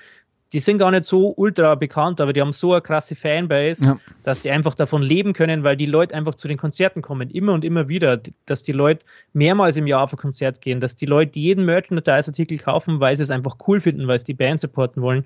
die 0.55 0.61
sind 0.61 0.77
gar 0.77 0.89
nicht 0.89 1.03
so 1.03 1.33
ultra 1.35 1.75
bekannt, 1.75 2.21
aber 2.21 2.31
die 2.31 2.39
haben 2.39 2.53
so 2.53 2.71
eine 2.71 2.81
krasse 2.81 3.13
Fanbase, 3.13 3.85
ja. 3.87 3.99
dass 4.23 4.39
die 4.39 4.49
einfach 4.51 4.73
davon 4.73 5.01
leben 5.01 5.33
können, 5.33 5.65
weil 5.65 5.75
die 5.75 5.85
Leute 5.85 6.15
einfach 6.15 6.33
zu 6.33 6.47
den 6.47 6.55
Konzerten 6.55 7.01
kommen, 7.01 7.29
immer 7.29 7.51
und 7.51 7.65
immer 7.65 7.89
wieder, 7.89 8.21
dass 8.45 8.63
die 8.63 8.71
Leute 8.71 9.05
mehrmals 9.33 9.75
im 9.75 9.85
Jahr 9.85 10.03
auf 10.03 10.13
ein 10.13 10.17
Konzert 10.17 10.61
gehen, 10.61 10.79
dass 10.79 10.95
die 10.95 11.07
Leute 11.07 11.37
jeden 11.41 11.65
Merchandise-Artikel 11.65 12.57
kaufen, 12.57 13.01
weil 13.01 13.17
sie 13.17 13.23
es 13.23 13.31
einfach 13.31 13.57
cool 13.67 13.81
finden, 13.81 14.07
weil 14.07 14.17
sie 14.17 14.27
die 14.27 14.33
Band 14.33 14.61
supporten 14.61 15.01
wollen. 15.01 15.25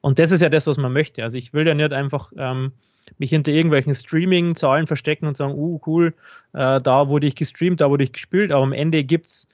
Und 0.00 0.18
das 0.18 0.32
ist 0.32 0.40
ja 0.40 0.48
das, 0.48 0.66
was 0.66 0.78
man 0.78 0.94
möchte. 0.94 1.22
Also 1.22 1.36
ich 1.36 1.52
will 1.52 1.66
ja 1.66 1.74
nicht 1.74 1.92
einfach 1.92 2.32
ähm, 2.38 2.72
mich 3.18 3.28
hinter 3.28 3.52
irgendwelchen 3.52 3.92
Streaming-Zahlen 3.92 4.86
verstecken 4.86 5.26
und 5.26 5.36
sagen, 5.36 5.52
uh, 5.58 5.78
cool, 5.84 6.14
äh, 6.54 6.80
da 6.80 7.08
wurde 7.08 7.26
ich 7.26 7.34
gestreamt, 7.34 7.82
da 7.82 7.90
wurde 7.90 8.04
ich 8.04 8.14
gespielt, 8.14 8.50
aber 8.50 8.62
am 8.62 8.72
Ende 8.72 9.04
gibt 9.04 9.26
es 9.26 9.46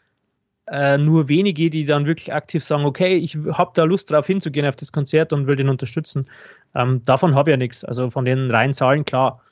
äh, 0.68 0.98
nur 0.98 1.28
wenige, 1.28 1.70
die 1.70 1.84
dann 1.84 2.06
wirklich 2.06 2.34
aktiv 2.34 2.62
sagen, 2.64 2.84
okay, 2.84 3.16
ich 3.16 3.36
habe 3.52 3.70
da 3.74 3.84
Lust 3.84 4.10
drauf 4.10 4.26
hinzugehen 4.26 4.66
auf 4.66 4.76
das 4.76 4.92
Konzert 4.92 5.32
und 5.32 5.46
will 5.46 5.56
den 5.56 5.68
unterstützen. 5.68 6.26
Ähm, 6.74 7.02
davon 7.04 7.34
habe 7.34 7.50
ich 7.50 7.52
ja 7.52 7.56
nichts. 7.56 7.84
Also 7.84 8.10
von 8.10 8.24
den 8.24 8.50
reinen 8.50 8.74
Zahlen, 8.74 9.04
klar. 9.04 9.42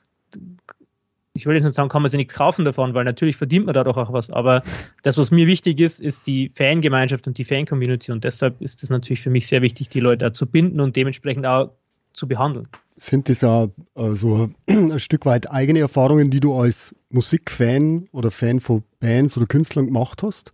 Ich 1.36 1.46
will 1.46 1.54
jetzt 1.54 1.64
nicht 1.64 1.74
sagen, 1.74 1.88
kann 1.88 2.02
man 2.02 2.10
sich 2.10 2.18
nichts 2.18 2.34
kaufen 2.34 2.64
davon, 2.64 2.94
weil 2.94 3.04
natürlich 3.04 3.36
verdient 3.36 3.66
man 3.66 3.74
dadurch 3.74 3.96
auch 3.96 4.12
was. 4.12 4.30
Aber 4.30 4.62
das, 5.02 5.18
was 5.18 5.30
mir 5.30 5.46
wichtig 5.46 5.80
ist, 5.80 6.00
ist 6.00 6.26
die 6.26 6.50
Fangemeinschaft 6.54 7.26
und 7.26 7.38
die 7.38 7.44
Fan-Community. 7.44 8.12
Und 8.12 8.24
deshalb 8.24 8.60
ist 8.60 8.82
es 8.82 8.90
natürlich 8.90 9.20
für 9.20 9.30
mich 9.30 9.46
sehr 9.46 9.62
wichtig, 9.62 9.88
die 9.88 10.00
Leute 10.00 10.32
zu 10.32 10.46
binden 10.46 10.80
und 10.80 10.96
dementsprechend 10.96 11.46
auch 11.46 11.70
zu 12.12 12.28
behandeln. 12.28 12.68
Sind 12.96 13.28
das 13.28 13.42
auch 13.42 13.70
so 14.12 14.50
ein 14.68 15.00
Stück 15.00 15.26
weit 15.26 15.50
eigene 15.50 15.80
Erfahrungen, 15.80 16.30
die 16.30 16.38
du 16.38 16.54
als 16.54 16.94
Musikfan 17.10 18.08
oder 18.12 18.30
Fan 18.30 18.60
von 18.60 18.84
Bands 19.00 19.36
oder 19.36 19.46
Künstlern 19.46 19.86
gemacht 19.86 20.22
hast? 20.22 20.52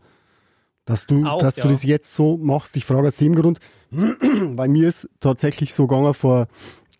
Dass 0.90 1.06
du, 1.06 1.24
Auch, 1.24 1.38
dass 1.38 1.54
ja. 1.54 1.62
du 1.62 1.68
das 1.68 1.84
jetzt 1.84 2.12
so 2.12 2.36
machst, 2.36 2.76
ich 2.76 2.84
frage 2.84 3.06
aus 3.06 3.16
dem 3.16 3.36
Grund, 3.36 3.60
weil 3.90 4.68
mir 4.68 4.88
ist 4.88 5.08
tatsächlich 5.20 5.72
so 5.72 5.86
gegangen, 5.86 6.14
vor 6.14 6.48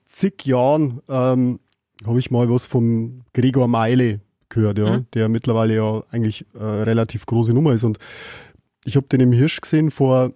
zig 0.06 0.46
Jahren 0.46 1.00
ähm, 1.08 1.58
habe 2.06 2.20
ich 2.20 2.30
mal 2.30 2.48
was 2.48 2.66
vom 2.66 3.22
Gregor 3.32 3.66
Meile 3.66 4.20
gehört, 4.48 4.78
ja, 4.78 4.98
mhm. 4.98 5.06
der 5.12 5.28
mittlerweile 5.28 5.74
ja 5.74 6.04
eigentlich 6.12 6.46
äh, 6.54 6.62
relativ 6.62 7.26
große 7.26 7.52
Nummer 7.52 7.72
ist. 7.72 7.82
Und 7.82 7.98
ich 8.84 8.94
habe 8.94 9.08
den 9.08 9.18
im 9.22 9.32
Hirsch 9.32 9.60
gesehen 9.60 9.90
vor, 9.90 10.34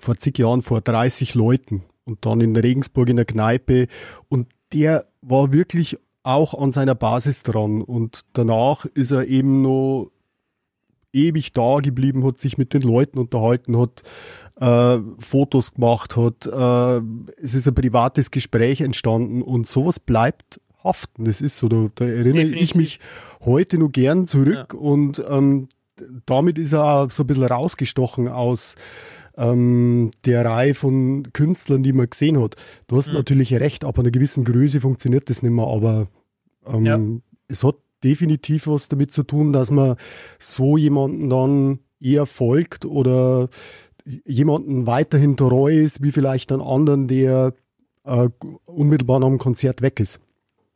vor 0.00 0.16
zig 0.16 0.38
Jahren, 0.38 0.62
vor 0.62 0.80
30 0.80 1.34
Leuten 1.34 1.82
und 2.06 2.24
dann 2.24 2.40
in 2.40 2.56
Regensburg 2.56 3.10
in 3.10 3.16
der 3.16 3.26
Kneipe. 3.26 3.88
Und 4.30 4.48
der 4.72 5.04
war 5.20 5.52
wirklich 5.52 5.98
auch 6.22 6.54
an 6.54 6.72
seiner 6.72 6.94
Basis 6.94 7.42
dran. 7.42 7.82
Und 7.82 8.22
danach 8.32 8.86
ist 8.86 9.10
er 9.10 9.26
eben 9.26 9.60
noch 9.60 10.10
ewig 11.12 11.52
da 11.52 11.78
geblieben, 11.80 12.24
hat 12.24 12.38
sich 12.38 12.58
mit 12.58 12.74
den 12.74 12.82
Leuten 12.82 13.18
unterhalten, 13.18 13.78
hat 13.78 14.02
äh, 14.60 14.98
Fotos 15.18 15.74
gemacht, 15.74 16.16
hat, 16.16 16.46
äh, 16.46 17.02
es 17.42 17.54
ist 17.54 17.66
ein 17.68 17.74
privates 17.74 18.30
Gespräch 18.30 18.80
entstanden 18.80 19.42
und 19.42 19.66
sowas 19.66 20.00
bleibt 20.00 20.60
haften. 20.82 21.24
Das 21.24 21.40
ist 21.40 21.56
so, 21.56 21.68
da, 21.68 21.88
da 21.94 22.04
erinnere 22.04 22.44
Definitiv. 22.44 22.62
ich 22.62 22.74
mich 22.74 23.00
heute 23.44 23.78
nur 23.78 23.90
gern 23.90 24.26
zurück 24.26 24.72
ja. 24.72 24.78
und 24.78 25.22
ähm, 25.28 25.68
damit 26.26 26.58
ist 26.58 26.72
er 26.72 26.84
auch 26.84 27.10
so 27.10 27.24
ein 27.24 27.26
bisschen 27.26 27.44
rausgestochen 27.44 28.28
aus 28.28 28.76
ähm, 29.36 30.10
der 30.24 30.44
Reihe 30.44 30.74
von 30.74 31.28
Künstlern, 31.32 31.82
die 31.82 31.92
man 31.92 32.10
gesehen 32.10 32.40
hat. 32.40 32.56
Du 32.88 32.96
hast 32.96 33.08
mhm. 33.08 33.14
natürlich 33.14 33.54
recht, 33.54 33.84
ab 33.84 33.98
einer 33.98 34.10
gewissen 34.10 34.44
Größe 34.44 34.80
funktioniert 34.80 35.30
das 35.30 35.42
nicht 35.42 35.52
mehr, 35.52 35.66
aber 35.66 36.08
ähm, 36.66 36.86
ja. 36.86 37.00
es 37.48 37.64
hat 37.64 37.76
definitiv 38.04 38.66
was 38.66 38.88
damit 38.88 39.12
zu 39.12 39.22
tun, 39.22 39.52
dass 39.52 39.70
man 39.70 39.96
so 40.38 40.76
jemanden 40.76 41.28
dann 41.28 41.78
eher 42.00 42.26
folgt 42.26 42.84
oder 42.84 43.48
jemanden 44.24 44.86
weiterhin 44.86 45.36
treu 45.36 45.72
ist, 45.72 46.02
wie 46.02 46.12
vielleicht 46.12 46.52
einen 46.52 46.62
anderen, 46.62 47.08
der 47.08 47.54
äh, 48.04 48.28
unmittelbar 48.64 49.20
nach 49.20 49.28
dem 49.28 49.38
Konzert 49.38 49.82
weg 49.82 50.00
ist. 50.00 50.20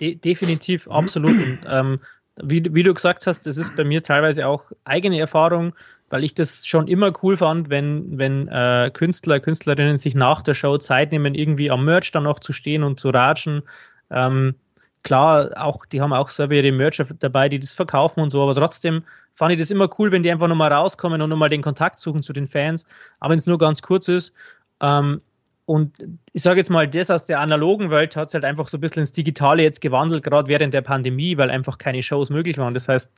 De 0.01 0.15
definitiv, 0.15 0.89
absolut. 0.89 1.33
Und, 1.33 1.59
ähm, 1.69 2.01
wie, 2.43 2.63
wie, 2.75 2.83
du 2.83 2.95
gesagt 2.95 3.27
hast, 3.27 3.47
das 3.47 3.57
ist 3.57 3.77
bei 3.77 3.85
mir 3.85 4.03
teilweise 4.03 4.47
auch 4.47 4.73
eigene 4.85 5.19
Erfahrung, 5.19 5.75
weil 6.11 6.25
ich 6.25 6.35
das 6.35 6.67
schon 6.67 6.89
immer 6.89 7.13
cool 7.23 7.37
fand, 7.37 7.71
wenn, 7.71 8.19
wenn 8.19 8.49
äh, 8.49 8.91
Künstler, 8.93 9.41
Künstlerinnen 9.41 9.97
sich 9.97 10.15
nach 10.15 10.43
der 10.43 10.55
Show 10.55 10.79
Zeit 10.79 11.13
nehmen, 11.13 11.35
irgendwie 11.35 11.71
am 11.71 11.85
Merch 11.85 12.11
dann 12.11 12.25
noch 12.25 12.39
zu 12.39 12.53
stehen 12.53 12.83
und 12.83 12.99
zu 12.99 13.11
ratschen. 13.11 13.63
Ähm, 14.11 14.55
klar, 15.03 15.51
auch, 15.57 15.87
die 15.87 16.01
haben 16.01 16.13
auch 16.13 16.29
selber 16.29 16.55
ihre 16.55 16.73
Merch 16.73 17.03
dabei, 17.19 17.49
die 17.49 17.61
das 17.61 17.73
verkaufen 17.73 18.21
und 18.21 18.31
so, 18.31 18.43
aber 18.43 18.55
trotzdem 18.55 19.05
fand 19.35 19.53
ich 19.53 19.59
das 19.59 19.71
immer 19.71 19.89
cool, 19.99 20.13
wenn 20.13 20.23
die 20.23 20.31
einfach 20.31 20.49
nochmal 20.49 20.73
rauskommen 20.73 21.21
und 21.21 21.31
nochmal 21.31 21.49
den 21.49 21.63
Kontakt 21.63 21.99
suchen 21.99 22.23
zu 22.23 22.33
den 22.33 22.47
Fans, 22.47 22.87
aber 23.21 23.33
wenn 23.33 23.39
es 23.39 23.47
nur 23.47 23.59
ganz 23.59 23.83
kurz 23.83 24.09
ist. 24.09 24.33
Ähm, 24.81 25.21
und 25.65 25.97
ich 26.33 26.43
sage 26.43 26.59
jetzt 26.59 26.71
mal, 26.71 26.89
das 26.89 27.11
aus 27.11 27.27
der 27.27 27.41
analogen 27.41 27.91
Welt 27.91 28.17
hat 28.17 28.29
es 28.29 28.35
halt 28.35 28.45
einfach 28.45 28.69
so 28.69 28.77
ein 28.77 28.81
bisschen 28.81 29.01
ins 29.01 29.13
Digitale 29.13 29.63
jetzt 29.63 29.81
gewandelt, 29.81 30.25
gerade 30.25 30.49
während 30.49 30.75
der 30.75 30.83
Pandemie, 30.83 31.37
weil 31.39 31.51
einfach 31.51 31.79
keine 31.79 32.03
Shows 32.03 32.31
möglich 32.31 32.59
waren. 32.59 32.75
Das 32.75 32.89
heißt, 32.89 33.11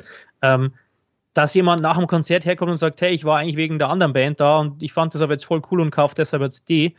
ähm, 0.42 0.72
dass 1.32 1.54
jemand 1.54 1.82
nach 1.82 1.98
dem 1.98 2.06
Konzert 2.06 2.44
herkommt 2.44 2.70
und 2.70 2.76
sagt, 2.76 3.00
hey, 3.00 3.12
ich 3.12 3.24
war 3.24 3.38
eigentlich 3.38 3.56
wegen 3.56 3.78
der 3.78 3.88
anderen 3.88 4.12
Band 4.12 4.40
da 4.40 4.58
und 4.58 4.82
ich 4.82 4.92
fand 4.92 5.14
das 5.14 5.22
aber 5.22 5.32
jetzt 5.32 5.44
voll 5.44 5.62
cool 5.70 5.80
und 5.80 5.90
kaufe 5.90 6.14
deshalb 6.14 6.42
jetzt 6.42 6.68
die, 6.68 6.94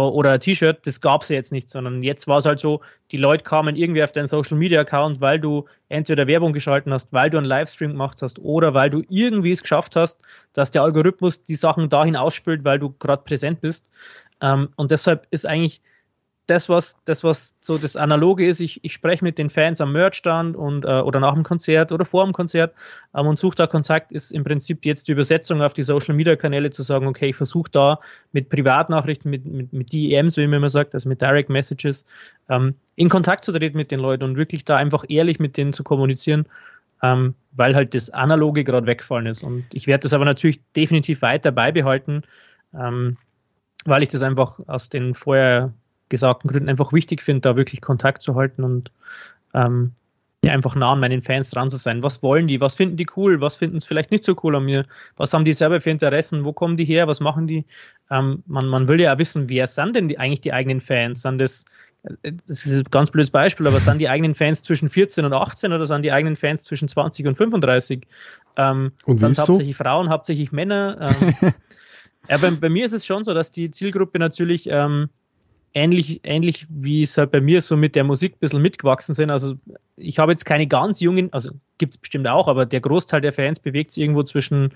oder 0.00 0.32
ein 0.32 0.40
T-Shirt, 0.40 0.86
das 0.86 1.00
gab 1.00 1.22
es 1.22 1.28
ja 1.30 1.36
jetzt 1.36 1.52
nicht, 1.52 1.70
sondern 1.70 2.02
jetzt 2.02 2.28
war 2.28 2.38
es 2.38 2.46
halt 2.46 2.60
so, 2.60 2.80
die 3.12 3.16
Leute 3.16 3.44
kamen 3.44 3.76
irgendwie 3.76 4.02
auf 4.02 4.12
deinen 4.12 4.26
Social 4.26 4.56
Media 4.56 4.80
Account, 4.80 5.20
weil 5.20 5.40
du 5.40 5.64
entweder 5.88 6.26
Werbung 6.26 6.52
geschalten 6.52 6.92
hast, 6.92 7.12
weil 7.12 7.30
du 7.30 7.38
einen 7.38 7.46
Livestream 7.46 7.92
gemacht 7.92 8.20
hast 8.20 8.38
oder 8.38 8.74
weil 8.74 8.90
du 8.90 9.02
irgendwie 9.08 9.52
es 9.52 9.62
geschafft 9.62 9.96
hast, 9.96 10.22
dass 10.52 10.70
der 10.70 10.82
Algorithmus 10.82 11.44
die 11.44 11.54
Sachen 11.54 11.88
dahin 11.88 12.16
ausspielt, 12.16 12.64
weil 12.64 12.78
du 12.78 12.90
gerade 12.98 13.22
präsent 13.22 13.60
bist. 13.60 13.88
Ähm, 14.42 14.68
und 14.76 14.90
deshalb 14.90 15.26
ist 15.30 15.46
eigentlich 15.46 15.80
das, 16.46 16.68
was, 16.68 16.96
das, 17.04 17.24
was 17.24 17.54
so 17.60 17.76
das 17.76 17.96
Analoge 17.96 18.46
ist, 18.46 18.60
ich, 18.60 18.82
ich 18.84 18.92
spreche 18.92 19.24
mit 19.24 19.36
den 19.36 19.48
Fans 19.48 19.80
am 19.80 19.92
Merchstand 19.92 20.56
und 20.56 20.84
äh, 20.84 21.00
oder 21.00 21.18
nach 21.18 21.34
dem 21.34 21.42
Konzert 21.42 21.90
oder 21.90 22.04
vor 22.04 22.24
dem 22.24 22.32
Konzert 22.32 22.72
ähm, 23.14 23.26
und 23.26 23.38
suche 23.38 23.56
da 23.56 23.66
Kontakt, 23.66 24.12
ist 24.12 24.30
im 24.30 24.44
Prinzip 24.44 24.84
jetzt 24.84 25.08
die 25.08 25.12
Übersetzung 25.12 25.60
auf 25.60 25.74
die 25.74 25.82
Social 25.82 26.14
Media 26.14 26.36
Kanäle 26.36 26.70
zu 26.70 26.84
sagen, 26.84 27.08
okay, 27.08 27.30
ich 27.30 27.36
versuche 27.36 27.70
da 27.72 27.98
mit 28.32 28.48
Privatnachrichten, 28.48 29.30
mit, 29.30 29.44
mit, 29.44 29.72
mit 29.72 29.92
DEMs, 29.92 30.36
wie 30.36 30.46
man 30.46 30.58
immer 30.58 30.68
sagt, 30.68 30.94
also 30.94 31.08
mit 31.08 31.20
Direct 31.20 31.50
Messages, 31.50 32.04
ähm, 32.48 32.74
in 32.94 33.08
Kontakt 33.08 33.42
zu 33.42 33.52
treten 33.52 33.76
mit 33.76 33.90
den 33.90 34.00
Leuten 34.00 34.22
und 34.22 34.36
wirklich 34.36 34.64
da 34.64 34.76
einfach 34.76 35.04
ehrlich 35.08 35.40
mit 35.40 35.56
denen 35.56 35.72
zu 35.72 35.82
kommunizieren, 35.82 36.46
ähm, 37.02 37.34
weil 37.52 37.74
halt 37.74 37.92
das 37.92 38.10
Analoge 38.10 38.62
gerade 38.62 38.86
wegfallen 38.86 39.26
ist. 39.26 39.42
Und 39.42 39.64
ich 39.72 39.88
werde 39.88 40.02
das 40.02 40.12
aber 40.12 40.24
natürlich 40.24 40.60
definitiv 40.76 41.22
weiter 41.22 41.50
beibehalten, 41.50 42.22
ähm, 42.72 43.16
weil 43.84 44.04
ich 44.04 44.10
das 44.10 44.22
einfach 44.22 44.60
aus 44.68 44.88
den 44.88 45.14
vorher 45.14 45.72
gesagten 46.08 46.48
Gründen 46.48 46.68
einfach 46.68 46.92
wichtig 46.92 47.22
finde, 47.22 47.42
da 47.42 47.56
wirklich 47.56 47.80
Kontakt 47.80 48.22
zu 48.22 48.34
halten 48.34 48.64
und 48.64 48.90
ähm, 49.54 49.92
ja, 50.46 50.52
einfach 50.52 50.76
nah 50.76 50.92
an 50.92 51.00
meinen 51.00 51.22
Fans 51.22 51.50
dran 51.50 51.70
zu 51.70 51.76
sein. 51.76 52.02
Was 52.02 52.22
wollen 52.22 52.46
die? 52.46 52.60
Was 52.60 52.76
finden 52.76 52.96
die 52.96 53.06
cool? 53.16 53.40
Was 53.40 53.56
finden 53.56 53.80
sie 53.80 53.86
vielleicht 53.86 54.12
nicht 54.12 54.22
so 54.22 54.36
cool 54.42 54.54
an 54.54 54.64
mir? 54.64 54.86
Was 55.16 55.32
haben 55.34 55.44
die 55.44 55.52
selber 55.52 55.80
für 55.80 55.90
Interessen? 55.90 56.44
Wo 56.44 56.52
kommen 56.52 56.76
die 56.76 56.84
her? 56.84 57.08
Was 57.08 57.20
machen 57.20 57.46
die? 57.46 57.64
Ähm, 58.10 58.42
man, 58.46 58.68
man 58.68 58.86
will 58.86 59.00
ja 59.00 59.14
auch 59.14 59.18
wissen, 59.18 59.48
wer 59.48 59.66
sind 59.66 59.96
denn 59.96 60.08
die, 60.08 60.18
eigentlich 60.18 60.42
die 60.42 60.52
eigenen 60.52 60.80
Fans? 60.80 61.22
Sind 61.22 61.38
das, 61.38 61.64
äh, 62.22 62.32
das 62.46 62.64
ist 62.64 62.76
ein 62.76 62.90
ganz 62.90 63.10
blödes 63.10 63.30
Beispiel, 63.30 63.66
aber 63.66 63.80
sind 63.80 63.98
die 63.98 64.08
eigenen 64.08 64.36
Fans 64.36 64.62
zwischen 64.62 64.88
14 64.88 65.24
und 65.24 65.32
18 65.32 65.72
oder 65.72 65.84
sind 65.84 66.02
die 66.02 66.12
eigenen 66.12 66.36
Fans 66.36 66.62
zwischen 66.62 66.86
20 66.86 67.26
und 67.26 67.34
35? 67.34 68.06
Ähm, 68.56 68.92
und 69.04 69.16
sind 69.16 69.32
es 69.32 69.38
hauptsächlich 69.38 69.76
Frauen, 69.76 70.10
hauptsächlich 70.10 70.52
Männer? 70.52 71.12
Ähm, 71.20 71.34
ja, 72.28 72.36
bei, 72.36 72.50
bei, 72.52 72.68
mir 72.68 72.84
ist 72.84 72.92
es 72.92 73.04
schon 73.04 73.24
so, 73.24 73.34
dass 73.34 73.50
die 73.50 73.72
Zielgruppe 73.72 74.20
natürlich 74.20 74.68
ähm, 74.70 75.08
ähnlich, 75.76 76.22
ähnlich 76.24 76.66
wie 76.70 77.02
es 77.02 77.18
halt 77.18 77.30
bei 77.30 77.40
mir 77.40 77.60
so 77.60 77.76
mit 77.76 77.96
der 77.96 78.04
Musik 78.04 78.32
ein 78.32 78.38
bisschen 78.40 78.62
mitgewachsen 78.62 79.14
sind. 79.14 79.28
Also 79.30 79.56
ich 79.96 80.18
habe 80.18 80.32
jetzt 80.32 80.46
keine 80.46 80.66
ganz 80.66 81.00
jungen, 81.00 81.30
also 81.34 81.50
gibt 81.76 81.92
es 81.92 81.98
bestimmt 81.98 82.26
auch, 82.28 82.48
aber 82.48 82.64
der 82.64 82.80
Großteil 82.80 83.20
der 83.20 83.34
Fans 83.34 83.60
bewegt 83.60 83.90
sich 83.90 84.02
irgendwo 84.02 84.22
zwischen, 84.22 84.72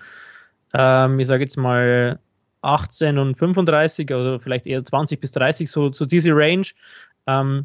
ähm, 0.74 1.18
ich 1.18 1.26
sage 1.26 1.42
jetzt 1.42 1.56
mal 1.56 2.18
18 2.60 3.16
und 3.16 3.38
35, 3.38 4.12
also 4.12 4.38
vielleicht 4.38 4.66
eher 4.66 4.84
20 4.84 5.18
bis 5.18 5.32
30, 5.32 5.70
so, 5.70 5.90
so 5.90 6.04
diese 6.04 6.32
Range. 6.32 6.66
Ähm, 7.26 7.64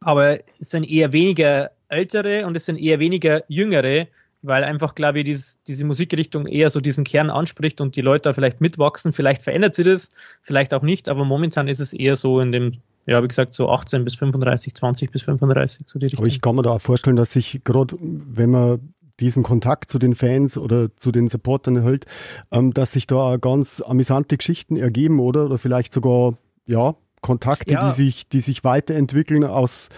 aber 0.00 0.38
es 0.58 0.70
sind 0.70 0.84
eher 0.84 1.12
weniger 1.12 1.72
ältere 1.88 2.46
und 2.46 2.56
es 2.56 2.64
sind 2.64 2.78
eher 2.78 2.98
weniger 3.00 3.42
jüngere, 3.48 4.06
weil 4.46 4.64
einfach, 4.64 4.94
glaube 4.94 5.18
ich, 5.18 5.24
dieses, 5.24 5.62
diese 5.64 5.84
Musikrichtung 5.84 6.46
eher 6.46 6.70
so 6.70 6.80
diesen 6.80 7.04
Kern 7.04 7.30
anspricht 7.30 7.80
und 7.80 7.96
die 7.96 8.00
Leute 8.00 8.22
da 8.22 8.32
vielleicht 8.32 8.60
mitwachsen. 8.60 9.12
Vielleicht 9.12 9.42
verändert 9.42 9.74
sich 9.74 9.84
das, 9.84 10.10
vielleicht 10.42 10.72
auch 10.74 10.82
nicht, 10.82 11.08
aber 11.08 11.24
momentan 11.24 11.68
ist 11.68 11.80
es 11.80 11.92
eher 11.92 12.16
so 12.16 12.40
in 12.40 12.52
dem, 12.52 12.72
ja, 13.06 13.22
wie 13.22 13.28
gesagt, 13.28 13.54
so 13.54 13.68
18 13.68 14.04
bis 14.04 14.14
35, 14.14 14.74
20 14.74 15.10
bis 15.10 15.22
35, 15.22 15.86
so 15.86 15.98
die 15.98 16.06
Richtung. 16.06 16.20
Aber 16.20 16.28
ich 16.28 16.40
kann 16.40 16.56
mir 16.56 16.62
da 16.62 16.70
auch 16.70 16.80
vorstellen, 16.80 17.16
dass 17.16 17.32
sich 17.32 17.60
gerade, 17.64 17.96
wenn 18.00 18.50
man 18.50 18.92
diesen 19.20 19.42
Kontakt 19.42 19.90
zu 19.90 19.98
den 19.98 20.14
Fans 20.14 20.58
oder 20.58 20.94
zu 20.96 21.10
den 21.10 21.28
Supportern 21.28 21.82
hält, 21.82 22.04
ähm, 22.50 22.72
dass 22.74 22.92
sich 22.92 23.06
da 23.06 23.36
ganz 23.38 23.80
amüsante 23.80 24.36
Geschichten 24.36 24.76
ergeben, 24.76 25.20
oder? 25.20 25.46
Oder 25.46 25.58
vielleicht 25.58 25.92
sogar, 25.92 26.34
ja, 26.66 26.94
Kontakte, 27.22 27.74
ja. 27.74 27.86
die 27.86 27.92
sich, 27.92 28.28
die 28.28 28.40
sich 28.40 28.62
weiterentwickeln 28.62 29.42
aus 29.42 29.88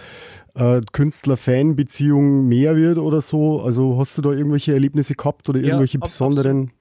äh, 0.55 0.81
Künstler-Fan-Beziehung 0.91 2.47
mehr 2.47 2.75
wird 2.75 2.97
oder 2.97 3.21
so? 3.21 3.61
Also 3.61 3.97
hast 3.99 4.17
du 4.17 4.21
da 4.21 4.31
irgendwelche 4.31 4.73
Erlebnisse 4.73 5.15
gehabt 5.15 5.47
oder 5.49 5.59
irgendwelche 5.59 5.97
ja, 5.97 6.01
besonderen 6.01 6.71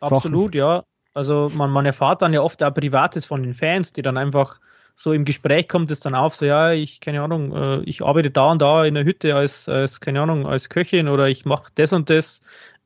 absolut. 0.00 0.22
Sachen? 0.22 0.32
Absolut, 0.32 0.54
ja. 0.54 0.84
Also 1.14 1.50
man, 1.54 1.70
man 1.70 1.86
erfahrt 1.86 2.22
dann 2.22 2.32
ja 2.32 2.40
oft 2.40 2.62
auch 2.64 2.72
Privates 2.72 3.26
von 3.26 3.42
den 3.42 3.54
Fans, 3.54 3.92
die 3.92 4.02
dann 4.02 4.16
einfach 4.16 4.58
so 4.94 5.12
im 5.12 5.24
Gespräch 5.24 5.68
kommt 5.68 5.90
es 5.90 6.00
dann 6.00 6.14
auf, 6.14 6.34
so 6.34 6.44
ja, 6.44 6.72
ich, 6.72 7.00
keine 7.00 7.22
Ahnung, 7.22 7.54
äh, 7.54 7.80
ich 7.84 8.02
arbeite 8.02 8.30
da 8.30 8.50
und 8.50 8.60
da 8.60 8.84
in 8.84 8.94
der 8.94 9.04
Hütte 9.04 9.34
als, 9.34 9.68
als 9.68 10.00
keine 10.00 10.20
Ahnung, 10.20 10.46
als 10.46 10.68
Köchin 10.68 11.08
oder 11.08 11.28
ich 11.28 11.44
mache 11.44 11.72
das 11.74 11.92
und 11.92 12.10
das, 12.10 12.42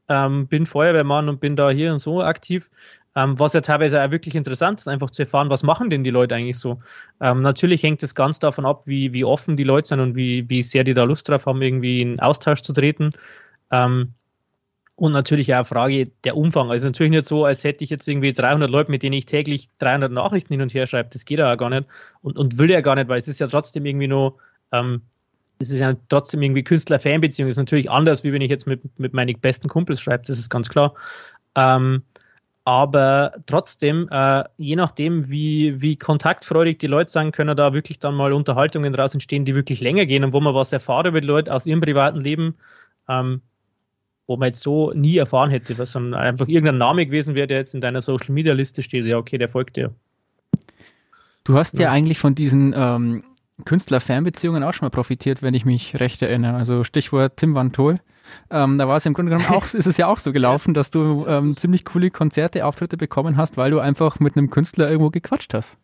ähm, 0.08 0.46
bin 0.46 0.66
Feuerwehrmann 0.66 1.28
und 1.28 1.40
bin 1.40 1.56
da 1.56 1.70
hier 1.70 1.92
und 1.92 1.98
so 1.98 2.22
aktiv. 2.22 2.70
Ähm, 3.16 3.38
was 3.38 3.54
ja 3.54 3.62
teilweise 3.62 4.04
auch 4.04 4.10
wirklich 4.10 4.34
interessant 4.34 4.78
ist, 4.78 4.88
einfach 4.88 5.10
zu 5.10 5.22
erfahren, 5.22 5.48
was 5.48 5.62
machen 5.62 5.88
denn 5.88 6.04
die 6.04 6.10
Leute 6.10 6.34
eigentlich 6.34 6.58
so. 6.58 6.80
Ähm, 7.20 7.40
natürlich 7.40 7.82
hängt 7.82 8.02
es 8.02 8.14
ganz 8.14 8.38
davon 8.38 8.66
ab, 8.66 8.86
wie, 8.86 9.14
wie 9.14 9.24
offen 9.24 9.56
die 9.56 9.64
Leute 9.64 9.88
sind 9.88 10.00
und 10.00 10.14
wie, 10.14 10.48
wie 10.50 10.62
sehr 10.62 10.84
die 10.84 10.92
da 10.92 11.04
Lust 11.04 11.26
drauf 11.28 11.46
haben, 11.46 11.62
irgendwie 11.62 12.02
in 12.02 12.20
Austausch 12.20 12.60
zu 12.60 12.74
treten. 12.74 13.08
Ähm, 13.72 14.12
und 14.96 15.12
natürlich 15.12 15.52
auch 15.52 15.58
eine 15.58 15.64
Frage 15.64 16.04
der 16.24 16.36
Umfang. 16.36 16.70
Also 16.70 16.88
natürlich 16.88 17.10
nicht 17.10 17.26
so, 17.26 17.44
als 17.46 17.64
hätte 17.64 17.84
ich 17.84 17.90
jetzt 17.90 18.06
irgendwie 18.06 18.32
300 18.32 18.68
Leute, 18.68 18.90
mit 18.90 19.02
denen 19.02 19.14
ich 19.14 19.26
täglich 19.26 19.68
300 19.78 20.12
Nachrichten 20.12 20.54
hin 20.54 20.62
und 20.62 20.74
her 20.74 20.86
schreibe. 20.86 21.10
Das 21.10 21.24
geht 21.24 21.38
ja 21.38 21.54
gar 21.54 21.70
nicht 21.70 21.86
und, 22.22 22.38
und 22.38 22.58
will 22.58 22.70
ja 22.70 22.80
gar 22.82 22.96
nicht, 22.96 23.08
weil 23.08 23.18
es 23.18 23.28
ist 23.28 23.40
ja 23.40 23.46
trotzdem 23.46 23.86
irgendwie 23.86 24.08
nur, 24.08 24.36
ähm, 24.72 25.02
es 25.58 25.70
ist 25.70 25.80
ja 25.80 25.94
trotzdem 26.08 26.42
irgendwie 26.42 26.64
Künstler-Fan-Beziehung. 26.64 27.48
ist 27.48 27.56
natürlich 27.56 27.90
anders, 27.90 28.24
wie 28.24 28.32
wenn 28.32 28.42
ich 28.42 28.50
jetzt 28.50 28.66
mit, 28.66 28.98
mit 28.98 29.14
meinen 29.14 29.38
besten 29.38 29.68
Kumpels 29.68 30.00
schreibe, 30.00 30.24
das 30.26 30.38
ist 30.38 30.50
ganz 30.50 30.68
klar. 30.68 30.94
Ähm, 31.54 32.02
aber 32.66 33.32
trotzdem, 33.46 34.08
äh, 34.10 34.42
je 34.56 34.74
nachdem, 34.74 35.30
wie, 35.30 35.80
wie 35.80 35.94
kontaktfreudig 35.94 36.80
die 36.80 36.88
Leute 36.88 37.12
sein, 37.12 37.30
können 37.30 37.56
da 37.56 37.72
wirklich 37.72 38.00
dann 38.00 38.16
mal 38.16 38.32
Unterhaltungen 38.32 38.92
daraus 38.92 39.14
entstehen, 39.14 39.44
die 39.44 39.54
wirklich 39.54 39.80
länger 39.80 40.04
gehen 40.04 40.24
und 40.24 40.32
wo 40.32 40.40
man 40.40 40.52
was 40.52 40.72
erfahren 40.72 41.06
über 41.06 41.20
die 41.20 41.28
Leute 41.28 41.54
aus 41.54 41.64
ihrem 41.66 41.80
privaten 41.80 42.20
Leben, 42.20 42.56
ähm, 43.08 43.40
wo 44.26 44.36
man 44.36 44.48
jetzt 44.48 44.64
so 44.64 44.90
nie 44.90 45.16
erfahren 45.16 45.50
hätte, 45.50 45.78
was 45.78 45.92
dann 45.92 46.12
einfach 46.12 46.48
irgendein 46.48 46.78
Name 46.78 47.06
gewesen 47.06 47.36
wäre, 47.36 47.46
der 47.46 47.58
jetzt 47.58 47.72
in 47.72 47.80
deiner 47.80 48.02
Social 48.02 48.32
Media 48.32 48.52
Liste 48.52 48.82
steht. 48.82 49.06
Ja, 49.06 49.18
okay, 49.18 49.38
der 49.38 49.48
folgt 49.48 49.76
dir. 49.76 49.94
Du 51.44 51.56
hast 51.56 51.78
ja, 51.78 51.84
ja 51.84 51.90
eigentlich 51.92 52.18
von 52.18 52.34
diesen 52.34 52.74
ähm, 52.76 53.22
Künstler-Fan-Beziehungen 53.64 54.64
auch 54.64 54.74
schon 54.74 54.86
mal 54.86 54.90
profitiert, 54.90 55.40
wenn 55.40 55.54
ich 55.54 55.64
mich 55.64 56.00
recht 56.00 56.20
erinnere. 56.20 56.56
Also 56.56 56.82
Stichwort 56.82 57.36
Tim 57.36 57.54
Van 57.54 57.70
Tol. 57.72 58.00
Ähm, 58.50 58.78
da 58.78 58.88
war 58.88 58.96
es 58.96 59.06
im 59.06 59.14
Grunde 59.14 59.32
genommen 59.32 59.50
auch, 59.50 59.64
ist 59.74 59.86
es 59.86 59.96
ja 59.96 60.06
auch 60.06 60.18
so 60.18 60.32
gelaufen, 60.32 60.74
dass 60.74 60.90
du 60.90 61.26
ähm, 61.28 61.56
ziemlich 61.56 61.84
coole 61.84 62.10
Konzerte, 62.10 62.64
Auftritte 62.64 62.96
bekommen 62.96 63.36
hast, 63.36 63.56
weil 63.56 63.70
du 63.70 63.80
einfach 63.80 64.20
mit 64.20 64.36
einem 64.36 64.50
Künstler 64.50 64.88
irgendwo 64.90 65.10
gequatscht 65.10 65.54
hast. 65.54 65.78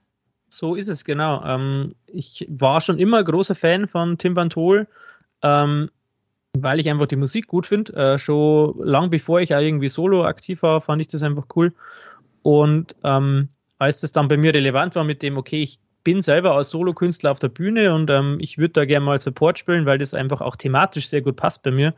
So 0.51 0.75
ist 0.75 0.89
es, 0.89 1.05
genau. 1.05 1.43
Ähm, 1.45 1.95
ich 2.07 2.47
war 2.51 2.81
schon 2.81 2.99
immer 2.99 3.25
großer 3.25 3.55
Fan 3.55 3.89
von 3.89 4.19
Tim 4.19 4.37
Van 4.37 4.51
Tol, 4.51 4.87
ähm, 5.43 5.91
weil 6.53 6.79
ich 6.79 6.91
einfach 6.91 7.07
die 7.07 7.17
Musik 7.17 7.47
gut 7.47 7.67
finde. 7.67 7.95
Äh, 7.95 8.19
schon 8.19 8.75
lang 8.85 9.09
bevor 9.09 9.41
ich 9.41 9.55
auch 9.55 9.61
irgendwie 9.61 9.89
solo 9.89 10.25
aktiv 10.27 10.63
war, 10.63 10.83
fand 10.83 11.01
ich 11.01 11.09
das 11.09 11.23
einfach 11.23 11.47
cool. 11.57 11.73
Und 12.43 12.95
ähm, 13.03 13.49
als 13.79 14.01
das 14.01 14.13
dann 14.13 14.29
bei 14.29 14.37
mir 14.37 14.53
relevant 14.53 14.95
war 14.95 15.05
mit 15.05 15.23
dem, 15.23 15.39
okay, 15.39 15.63
ich 15.63 15.79
bin 16.05 16.21
selber 16.21 16.55
als 16.55 16.71
Solokünstler 16.71 17.31
auf 17.31 17.39
der 17.39 17.49
Bühne 17.49 17.95
und 17.95 18.11
ähm, 18.11 18.39
ich 18.41 18.59
würde 18.59 18.73
da 18.73 18.85
gerne 18.85 19.07
mal 19.07 19.19
Support 19.19 19.59
spielen, 19.59 19.87
weil 19.87 19.99
das 19.99 20.15
einfach 20.15 20.41
auch 20.41 20.57
thematisch 20.57 21.09
sehr 21.09 21.23
gut 21.23 21.37
passt 21.37 21.63
bei 21.63 21.71
mir 21.71 21.95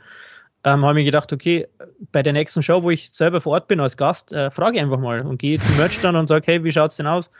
ähm, 0.64 0.84
habe 0.84 1.00
ich 1.00 1.04
gedacht, 1.04 1.32
okay, 1.32 1.68
bei 2.10 2.22
der 2.22 2.32
nächsten 2.32 2.62
Show, 2.62 2.82
wo 2.82 2.90
ich 2.90 3.10
selber 3.10 3.40
vor 3.40 3.52
Ort 3.52 3.68
bin 3.68 3.80
als 3.80 3.96
Gast, 3.96 4.32
äh, 4.32 4.50
frage 4.50 4.76
ich 4.76 4.82
einfach 4.82 4.98
mal 4.98 5.20
und 5.20 5.38
gehe 5.38 5.58
zum 5.58 5.76
Merch 5.76 6.00
dann 6.00 6.16
und 6.16 6.26
sage, 6.26 6.44
hey, 6.46 6.64
wie 6.64 6.72
schaut 6.72 6.90
es 6.90 6.96
denn 6.96 7.06
aus? 7.06 7.30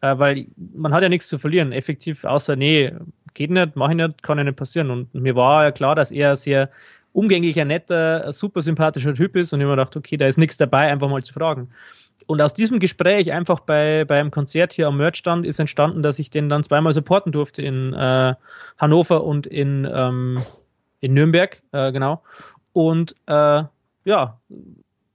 Äh, 0.00 0.18
weil 0.18 0.46
man 0.74 0.92
hat 0.92 1.02
ja 1.02 1.08
nichts 1.08 1.28
zu 1.28 1.38
verlieren, 1.38 1.72
effektiv, 1.72 2.24
außer, 2.24 2.56
nee, 2.56 2.92
geht 3.34 3.50
nicht, 3.50 3.76
mache 3.76 3.92
ich 3.92 3.96
nicht, 3.96 4.22
kann 4.22 4.38
ja 4.38 4.44
nicht 4.44 4.56
passieren. 4.56 4.90
Und 4.90 5.14
mir 5.14 5.36
war 5.36 5.64
ja 5.64 5.70
klar, 5.70 5.94
dass 5.94 6.10
er 6.10 6.34
sehr 6.34 6.70
umgänglicher, 7.12 7.64
netter, 7.64 8.32
super 8.32 8.62
sympathischer 8.62 9.14
Typ 9.14 9.36
ist 9.36 9.52
und 9.52 9.60
ich 9.60 9.66
mir 9.66 9.72
gedacht, 9.72 9.96
okay, 9.96 10.16
da 10.16 10.26
ist 10.26 10.38
nichts 10.38 10.56
dabei, 10.56 10.90
einfach 10.90 11.08
mal 11.08 11.22
zu 11.22 11.32
fragen. 11.32 11.68
Und 12.26 12.40
aus 12.40 12.54
diesem 12.54 12.78
Gespräch 12.78 13.32
einfach 13.32 13.60
bei, 13.60 14.04
beim 14.04 14.30
Konzert 14.30 14.72
hier 14.72 14.88
am 14.88 14.96
Merchstand 14.96 15.46
ist 15.46 15.58
entstanden, 15.58 16.02
dass 16.02 16.18
ich 16.18 16.30
den 16.30 16.48
dann 16.48 16.62
zweimal 16.62 16.92
supporten 16.92 17.32
durfte 17.32 17.62
in 17.62 17.94
äh, 17.94 18.34
Hannover 18.78 19.24
und 19.24 19.46
in, 19.46 19.88
ähm, 19.92 20.40
in 21.00 21.14
Nürnberg, 21.14 21.60
äh, 21.72 21.92
genau. 21.92 22.22
Und 22.72 23.14
äh, 23.26 23.62
ja, 24.04 24.40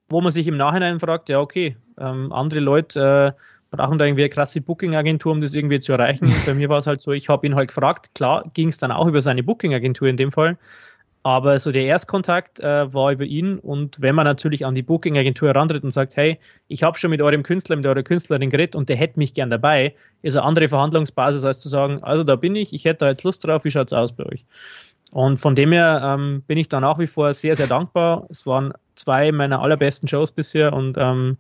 wo 0.10 0.22
man 0.22 0.32
sich 0.32 0.48
im 0.48 0.58
Nachhinein 0.58 1.00
fragt, 1.00 1.30
ja, 1.30 1.40
okay, 1.40 1.76
ähm, 2.00 2.32
andere 2.32 2.60
Leute 2.60 3.36
äh, 3.36 3.76
brauchen 3.76 3.98
da 3.98 4.06
irgendwie 4.06 4.24
eine 4.24 4.30
krasse 4.30 4.62
Booking-Agentur, 4.62 5.32
um 5.32 5.42
das 5.42 5.54
irgendwie 5.54 5.80
zu 5.80 5.92
erreichen. 5.92 6.34
Bei 6.46 6.54
mir 6.54 6.70
war 6.70 6.80
es 6.80 6.88
halt 6.88 7.02
so, 7.02 7.12
ich 7.12 7.30
habe 7.30 7.46
ihn 7.46 7.56
halt 7.56 7.70
gefragt, 7.70 8.12
klar 8.16 8.44
ging 8.54 8.70
es 8.70 8.78
dann 8.78 8.92
auch 8.92 9.08
über 9.08 9.22
seine 9.22 9.44
Booking-Agentur 9.44 10.08
in 10.08 10.18
dem 10.18 10.32
Fall, 10.32 10.58
aber 11.24 11.60
so 11.60 11.74
der 11.74 11.84
Erstkontakt 11.84 12.62
äh, 12.62 12.94
war 12.94 13.12
über 13.12 13.26
ihn 13.26 13.60
und 13.60 14.00
wenn 14.00 14.16
man 14.16 14.24
natürlich 14.24 14.66
an 14.66 14.76
die 14.76 14.84
Booking-Agentur 14.84 15.50
herantritt 15.50 15.84
und 15.84 15.92
sagt, 15.92 16.16
hey, 16.16 16.40
ich 16.70 16.84
habe 16.84 16.98
schon 16.98 17.10
mit 17.10 17.22
eurem 17.22 17.44
Künstler, 17.44 17.76
mit 17.76 17.86
eurer 17.86 18.04
Künstlerin 18.04 18.50
geredet 18.50 18.78
und 18.78 18.88
der 18.88 18.96
hätte 18.96 19.20
mich 19.20 19.34
gern 19.34 19.50
dabei, 19.50 19.94
ist 20.22 20.38
eine 20.38 20.46
andere 20.46 20.70
Verhandlungsbasis, 20.70 21.44
als 21.44 21.60
zu 21.60 21.68
sagen, 21.68 22.02
also 22.04 22.24
da 22.24 22.38
bin 22.38 22.56
ich, 22.56 22.72
ich 22.72 22.86
hätte 22.86 23.00
da 23.00 23.10
jetzt 23.10 23.24
Lust 23.24 23.46
drauf, 23.46 23.66
wie 23.66 23.72
schaut 23.72 23.88
es 23.88 23.94
aus 23.94 24.14
bei 24.14 24.26
euch? 24.26 24.46
Und 25.12 25.38
von 25.38 25.56
dem 25.56 25.72
her 25.72 26.02
ähm, 26.04 26.44
bin 26.48 26.58
ich 26.58 26.68
da 26.68 26.80
nach 26.80 27.00
wie 27.00 27.08
vor 27.08 27.34
sehr, 27.34 27.56
sehr 27.56 27.68
dankbar. 27.68 28.28
Es 28.30 28.46
waren 28.46 28.74
zwei 28.96 29.32
meiner 29.32 29.62
allerbesten 29.62 30.08
Shows 30.08 30.32
bisher 30.32 30.74
und 30.74 30.98
ähm, 30.98 31.38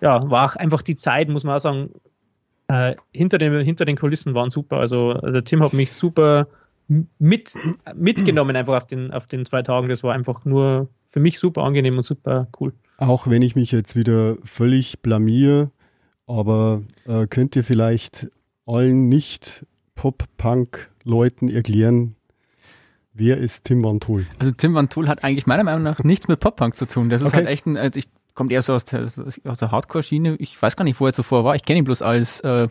ja, 0.00 0.28
war 0.30 0.50
auch 0.50 0.56
einfach 0.56 0.82
die 0.82 0.96
Zeit, 0.96 1.28
muss 1.28 1.44
man 1.44 1.56
auch 1.56 1.60
sagen, 1.60 1.90
äh, 2.68 2.96
hinter, 3.12 3.38
den, 3.38 3.64
hinter 3.64 3.84
den 3.84 3.96
Kulissen 3.96 4.34
waren 4.34 4.50
super. 4.50 4.78
Also, 4.78 5.12
also 5.12 5.40
Tim 5.40 5.62
hat 5.62 5.72
mich 5.72 5.92
super 5.92 6.48
mit, 6.88 7.54
mitgenommen 7.94 8.56
einfach 8.56 8.76
auf 8.76 8.86
den, 8.86 9.12
auf 9.12 9.26
den 9.26 9.44
zwei 9.44 9.62
Tagen. 9.62 9.88
Das 9.88 10.02
war 10.02 10.14
einfach 10.14 10.44
nur 10.44 10.88
für 11.04 11.20
mich 11.20 11.38
super 11.38 11.62
angenehm 11.62 11.96
und 11.96 12.04
super 12.04 12.48
cool. 12.60 12.72
Auch 12.98 13.28
wenn 13.28 13.42
ich 13.42 13.56
mich 13.56 13.72
jetzt 13.72 13.96
wieder 13.96 14.36
völlig 14.44 15.00
blamier, 15.00 15.70
aber 16.26 16.82
äh, 17.06 17.26
könnt 17.26 17.56
ihr 17.56 17.64
vielleicht 17.64 18.28
allen 18.66 19.08
nicht 19.08 19.66
Pop-Punk-Leuten 19.94 21.48
erklären, 21.48 22.14
Wer 23.12 23.38
ist 23.38 23.64
Tim 23.64 23.82
Van 23.82 24.00
Tool? 24.00 24.26
Also 24.38 24.52
Tim 24.52 24.74
Van 24.74 24.88
Tool 24.88 25.08
hat 25.08 25.24
eigentlich 25.24 25.46
meiner 25.46 25.64
Meinung 25.64 25.82
nach 25.82 25.98
nichts 26.04 26.28
mit 26.28 26.40
Pop-Punk 26.40 26.76
zu 26.76 26.86
tun. 26.86 27.08
Das 27.10 27.22
ist 27.22 27.28
okay. 27.28 27.38
halt 27.38 27.48
echt 27.48 27.66
ein, 27.66 27.76
also 27.76 27.98
ich 27.98 28.08
kommt 28.34 28.52
eher 28.52 28.62
so 28.62 28.72
aus 28.72 28.84
der, 28.84 29.10
aus 29.44 29.58
der 29.58 29.70
Hardcore-Schiene. 29.70 30.36
Ich 30.38 30.60
weiß 30.60 30.76
gar 30.76 30.84
nicht, 30.84 31.00
wo 31.00 31.06
er 31.06 31.12
zuvor 31.12 31.44
war. 31.44 31.56
Ich 31.56 31.62
kenne 31.62 31.80
ihn 31.80 31.84
bloß 31.84 32.02
als 32.02 32.40
äh, 32.40 32.68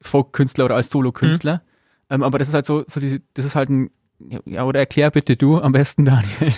Folk-Künstler 0.00 0.64
oder 0.64 0.76
als 0.76 0.90
Solo-Künstler. 0.90 1.56
Mhm. 1.56 2.14
Ähm, 2.14 2.22
aber 2.22 2.38
das 2.38 2.48
ist 2.48 2.54
halt 2.54 2.66
so, 2.66 2.82
so 2.86 2.98
diese, 2.98 3.20
das 3.34 3.44
ist 3.44 3.54
halt 3.54 3.70
ein 3.70 3.90
ja, 4.44 4.64
oder 4.64 4.80
erklär 4.80 5.10
bitte 5.10 5.36
du 5.36 5.58
am 5.58 5.72
besten, 5.72 6.04
Daniel. 6.04 6.52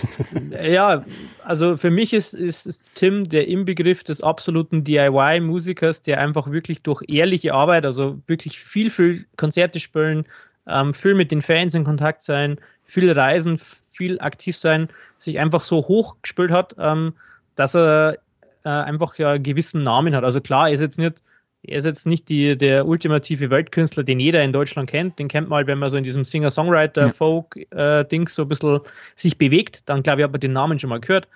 Ja, 0.71 1.03
also 1.43 1.77
für 1.77 1.89
mich 1.91 2.13
ist, 2.13 2.33
ist, 2.33 2.65
ist 2.65 2.95
Tim 2.95 3.27
der 3.27 3.47
Inbegriff 3.47 4.03
des 4.03 4.21
absoluten 4.21 4.83
DIY-Musikers, 4.83 6.01
der 6.01 6.19
einfach 6.19 6.51
wirklich 6.51 6.81
durch 6.81 7.03
ehrliche 7.07 7.53
Arbeit, 7.53 7.85
also 7.85 8.21
wirklich 8.27 8.59
viel, 8.59 8.89
viel 8.89 9.25
Konzerte 9.35 9.79
spielen, 9.79 10.25
ähm, 10.67 10.93
viel 10.93 11.15
mit 11.15 11.31
den 11.31 11.41
Fans 11.41 11.75
in 11.75 11.83
Kontakt 11.83 12.21
sein, 12.21 12.59
viel 12.85 13.11
reisen, 13.11 13.59
viel 13.91 14.19
aktiv 14.19 14.55
sein, 14.55 14.89
sich 15.17 15.39
einfach 15.39 15.61
so 15.61 15.87
hochgespielt 15.87 16.51
hat, 16.51 16.75
ähm, 16.79 17.13
dass 17.55 17.75
er 17.75 18.19
äh, 18.63 18.69
einfach 18.69 19.17
ja 19.17 19.31
einen 19.31 19.43
gewissen 19.43 19.83
Namen 19.83 20.15
hat. 20.15 20.23
Also 20.23 20.41
klar, 20.41 20.67
er 20.67 20.73
ist 20.73 20.81
jetzt 20.81 20.97
nicht, 20.97 21.21
er 21.63 21.77
ist 21.77 21.85
jetzt 21.85 22.05
nicht 22.05 22.29
die, 22.29 22.55
der 22.55 22.87
ultimative 22.87 23.49
Weltkünstler, 23.49 24.03
den 24.03 24.19
jeder 24.19 24.43
in 24.43 24.53
Deutschland 24.53 24.89
kennt. 24.89 25.19
Den 25.19 25.27
kennt 25.27 25.49
man 25.49 25.57
halt, 25.57 25.67
wenn 25.67 25.79
man 25.79 25.89
so 25.89 25.97
in 25.97 26.03
diesem 26.03 26.23
Singer-Songwriter-Folk-Dings 26.23 28.31
äh, 28.31 28.33
so 28.33 28.43
ein 28.43 28.49
bisschen 28.49 28.79
sich 29.15 29.37
bewegt, 29.37 29.89
dann 29.89 30.03
glaube 30.03 30.21
ich, 30.21 30.25
hat 30.25 30.31
man 30.31 30.41
den 30.41 30.53
Namen 30.53 30.79
schon 30.79 30.89
mal 30.89 30.99
gehört. 30.99 31.27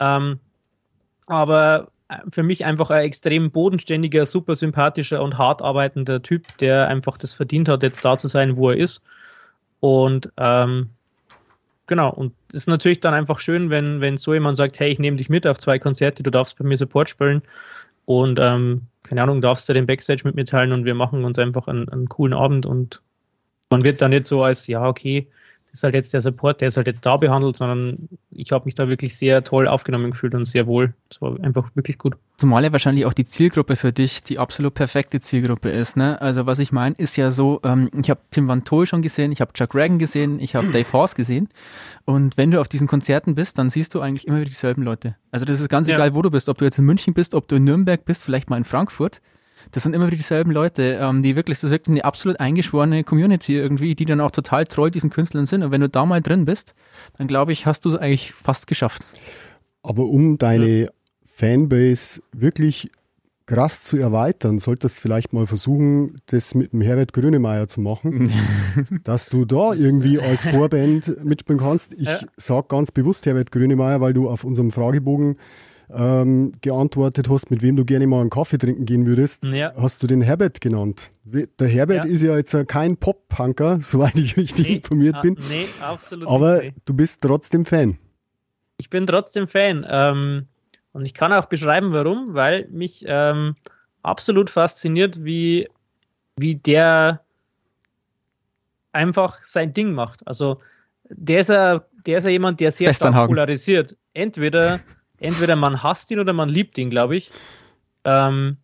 Ähm, 0.00 0.38
aber 1.26 1.88
für 2.30 2.42
mich 2.42 2.64
einfach 2.64 2.90
ein 2.90 3.04
extrem 3.04 3.50
bodenständiger, 3.50 4.26
super 4.26 4.54
sympathischer 4.54 5.22
und 5.22 5.38
hart 5.38 5.62
arbeitender 5.62 6.22
Typ, 6.22 6.44
der 6.58 6.88
einfach 6.88 7.16
das 7.16 7.34
verdient 7.34 7.68
hat, 7.68 7.82
jetzt 7.82 8.04
da 8.04 8.16
zu 8.16 8.28
sein, 8.28 8.56
wo 8.56 8.70
er 8.70 8.76
ist. 8.76 9.02
Und 9.80 10.30
ähm, 10.36 10.90
genau, 11.86 12.10
und 12.10 12.32
es 12.48 12.62
ist 12.62 12.68
natürlich 12.68 13.00
dann 13.00 13.14
einfach 13.14 13.38
schön, 13.38 13.70
wenn, 13.70 14.00
wenn 14.00 14.16
so 14.16 14.34
jemand 14.34 14.56
sagt, 14.56 14.78
hey, 14.80 14.90
ich 14.90 14.98
nehme 14.98 15.16
dich 15.16 15.28
mit 15.28 15.46
auf 15.46 15.58
zwei 15.58 15.78
Konzerte, 15.78 16.22
du 16.22 16.30
darfst 16.30 16.58
bei 16.58 16.64
mir 16.64 16.76
Support 16.76 17.10
spielen 17.10 17.42
und 18.04 18.38
ähm, 18.40 18.82
keine 19.02 19.22
Ahnung, 19.22 19.40
darfst 19.40 19.68
du 19.68 19.72
den 19.72 19.86
Backstage 19.86 20.22
mit 20.24 20.34
mir 20.34 20.44
teilen 20.44 20.72
und 20.72 20.84
wir 20.84 20.94
machen 20.94 21.24
uns 21.24 21.38
einfach 21.38 21.68
einen, 21.68 21.88
einen 21.88 22.08
coolen 22.08 22.32
Abend 22.32 22.66
und 22.66 23.02
man 23.70 23.84
wird 23.84 24.00
da 24.00 24.08
nicht 24.08 24.26
so 24.26 24.42
als, 24.42 24.66
ja, 24.66 24.86
okay, 24.86 25.28
ist 25.74 25.82
halt 25.82 25.94
jetzt 25.94 26.14
der 26.14 26.20
Support, 26.20 26.60
der 26.60 26.68
ist 26.68 26.76
halt 26.76 26.86
jetzt 26.86 27.04
da 27.04 27.16
behandelt, 27.16 27.56
sondern 27.56 28.08
ich 28.30 28.52
habe 28.52 28.64
mich 28.64 28.74
da 28.74 28.88
wirklich 28.88 29.16
sehr 29.16 29.42
toll 29.42 29.66
aufgenommen 29.66 30.12
gefühlt 30.12 30.34
und 30.34 30.44
sehr 30.44 30.66
wohl. 30.66 30.94
Es 31.10 31.20
war 31.20 31.38
einfach 31.42 31.68
wirklich 31.74 31.98
gut. 31.98 32.14
Zumal 32.38 32.62
ja 32.62 32.72
wahrscheinlich 32.72 33.06
auch 33.06 33.12
die 33.12 33.24
Zielgruppe 33.24 33.74
für 33.74 33.92
dich 33.92 34.22
die 34.22 34.38
absolut 34.38 34.74
perfekte 34.74 35.20
Zielgruppe 35.20 35.70
ist. 35.70 35.96
Ne? 35.96 36.20
Also 36.22 36.46
was 36.46 36.60
ich 36.60 36.70
meine, 36.70 36.94
ist 36.96 37.16
ja 37.16 37.32
so, 37.32 37.60
ähm, 37.64 37.90
ich 38.00 38.08
habe 38.08 38.20
Tim 38.30 38.46
Van 38.46 38.64
Tol 38.64 38.86
schon 38.86 39.02
gesehen, 39.02 39.32
ich 39.32 39.40
habe 39.40 39.52
Chuck 39.52 39.74
Reagan 39.74 39.98
gesehen, 39.98 40.38
ich 40.38 40.54
habe 40.54 40.68
Dave 40.68 40.92
Horse 40.92 41.16
gesehen. 41.16 41.48
Und 42.04 42.36
wenn 42.36 42.52
du 42.52 42.60
auf 42.60 42.68
diesen 42.68 42.86
Konzerten 42.86 43.34
bist, 43.34 43.58
dann 43.58 43.68
siehst 43.68 43.94
du 43.94 44.00
eigentlich 44.00 44.28
immer 44.28 44.38
wieder 44.38 44.50
dieselben 44.50 44.82
Leute. 44.82 45.16
Also 45.32 45.44
das 45.44 45.60
ist 45.60 45.68
ganz 45.68 45.88
ja. 45.88 45.96
egal, 45.96 46.14
wo 46.14 46.22
du 46.22 46.30
bist, 46.30 46.48
ob 46.48 46.58
du 46.58 46.64
jetzt 46.64 46.78
in 46.78 46.84
München 46.84 47.14
bist, 47.14 47.34
ob 47.34 47.48
du 47.48 47.56
in 47.56 47.64
Nürnberg 47.64 48.04
bist, 48.04 48.22
vielleicht 48.22 48.48
mal 48.48 48.58
in 48.58 48.64
Frankfurt 48.64 49.20
das 49.74 49.82
sind 49.82 49.92
immer 49.92 50.06
wieder 50.06 50.16
dieselben 50.16 50.52
Leute, 50.52 51.00
ähm, 51.00 51.24
die 51.24 51.34
wirklich, 51.34 51.58
das 51.58 51.64
ist 51.64 51.70
wirklich 51.72 51.96
eine 51.96 52.04
absolut 52.04 52.38
eingeschworene 52.38 53.02
Community 53.02 53.56
irgendwie, 53.56 53.96
die 53.96 54.04
dann 54.04 54.20
auch 54.20 54.30
total 54.30 54.64
treu 54.66 54.88
diesen 54.88 55.10
Künstlern 55.10 55.46
sind. 55.46 55.64
Und 55.64 55.72
wenn 55.72 55.80
du 55.80 55.88
da 55.88 56.06
mal 56.06 56.22
drin 56.22 56.44
bist, 56.44 56.74
dann 57.18 57.26
glaube 57.26 57.50
ich, 57.50 57.66
hast 57.66 57.84
du 57.84 57.88
es 57.88 57.96
eigentlich 57.96 58.32
fast 58.34 58.68
geschafft. 58.68 59.02
Aber 59.82 60.04
um 60.04 60.38
deine 60.38 60.84
ja. 60.84 60.90
Fanbase 61.26 62.22
wirklich 62.32 62.88
krass 63.46 63.82
zu 63.82 63.96
erweitern, 63.96 64.60
solltest 64.60 64.98
du 64.98 65.02
vielleicht 65.02 65.32
mal 65.32 65.48
versuchen, 65.48 66.18
das 66.26 66.54
mit 66.54 66.72
dem 66.72 66.80
Herbert 66.80 67.12
Grönemeyer 67.12 67.66
zu 67.66 67.80
machen, 67.80 68.30
dass 69.02 69.28
du 69.28 69.44
da 69.44 69.72
irgendwie 69.72 70.20
als 70.20 70.44
Vorband 70.44 71.24
mitspielen 71.24 71.60
kannst. 71.60 71.94
Ich 71.94 72.06
ja. 72.06 72.20
sage 72.36 72.68
ganz 72.68 72.92
bewusst 72.92 73.26
Herbert 73.26 73.50
Grönemeyer, 73.50 74.00
weil 74.00 74.14
du 74.14 74.28
auf 74.28 74.44
unserem 74.44 74.70
Fragebogen 74.70 75.36
ähm, 75.92 76.52
geantwortet 76.60 77.28
hast, 77.28 77.50
mit 77.50 77.62
wem 77.62 77.76
du 77.76 77.84
gerne 77.84 78.06
mal 78.06 78.20
einen 78.20 78.30
Kaffee 78.30 78.58
trinken 78.58 78.86
gehen 78.86 79.06
würdest, 79.06 79.44
ja. 79.44 79.72
hast 79.76 80.02
du 80.02 80.06
den 80.06 80.20
Herbert 80.22 80.60
genannt. 80.60 81.10
Der 81.24 81.68
Herbert 81.68 82.04
ja. 82.04 82.10
ist 82.10 82.22
ja 82.22 82.36
jetzt 82.36 82.56
kein 82.68 82.96
Pop-Punker, 82.96 83.78
soweit 83.82 84.16
ich 84.16 84.36
richtig 84.36 84.66
nee, 84.66 84.74
informiert 84.76 85.20
bin. 85.22 85.36
Ah, 85.38 85.42
nee, 85.48 85.68
absolut 85.80 86.28
Aber 86.28 86.62
nicht. 86.62 86.76
du 86.84 86.94
bist 86.94 87.22
trotzdem 87.22 87.64
Fan. 87.64 87.98
Ich 88.76 88.90
bin 88.90 89.06
trotzdem 89.06 89.48
Fan. 89.48 89.86
Ähm, 89.88 90.46
und 90.92 91.06
ich 91.06 91.14
kann 91.14 91.32
auch 91.32 91.46
beschreiben, 91.46 91.92
warum, 91.92 92.34
weil 92.34 92.68
mich 92.70 93.04
ähm, 93.06 93.56
absolut 94.02 94.50
fasziniert, 94.50 95.24
wie, 95.24 95.68
wie 96.36 96.54
der 96.54 97.20
einfach 98.92 99.42
sein 99.42 99.72
Ding 99.72 99.92
macht. 99.92 100.26
Also 100.26 100.60
der 101.08 101.40
ist 101.40 101.48
ja, 101.48 101.84
der 102.06 102.18
ist 102.18 102.24
ja 102.24 102.30
jemand, 102.30 102.60
der 102.60 102.70
sehr 102.70 102.94
stark 102.94 103.26
polarisiert. 103.26 103.96
Entweder 104.12 104.80
entweder 105.24 105.56
man 105.56 105.82
hasst 105.82 106.10
ihn 106.10 106.20
oder 106.20 106.32
man 106.32 106.48
liebt 106.48 106.78
ihn, 106.78 106.90
glaube 106.90 107.16
ich. 107.16 107.30
Ähm, 108.04 108.58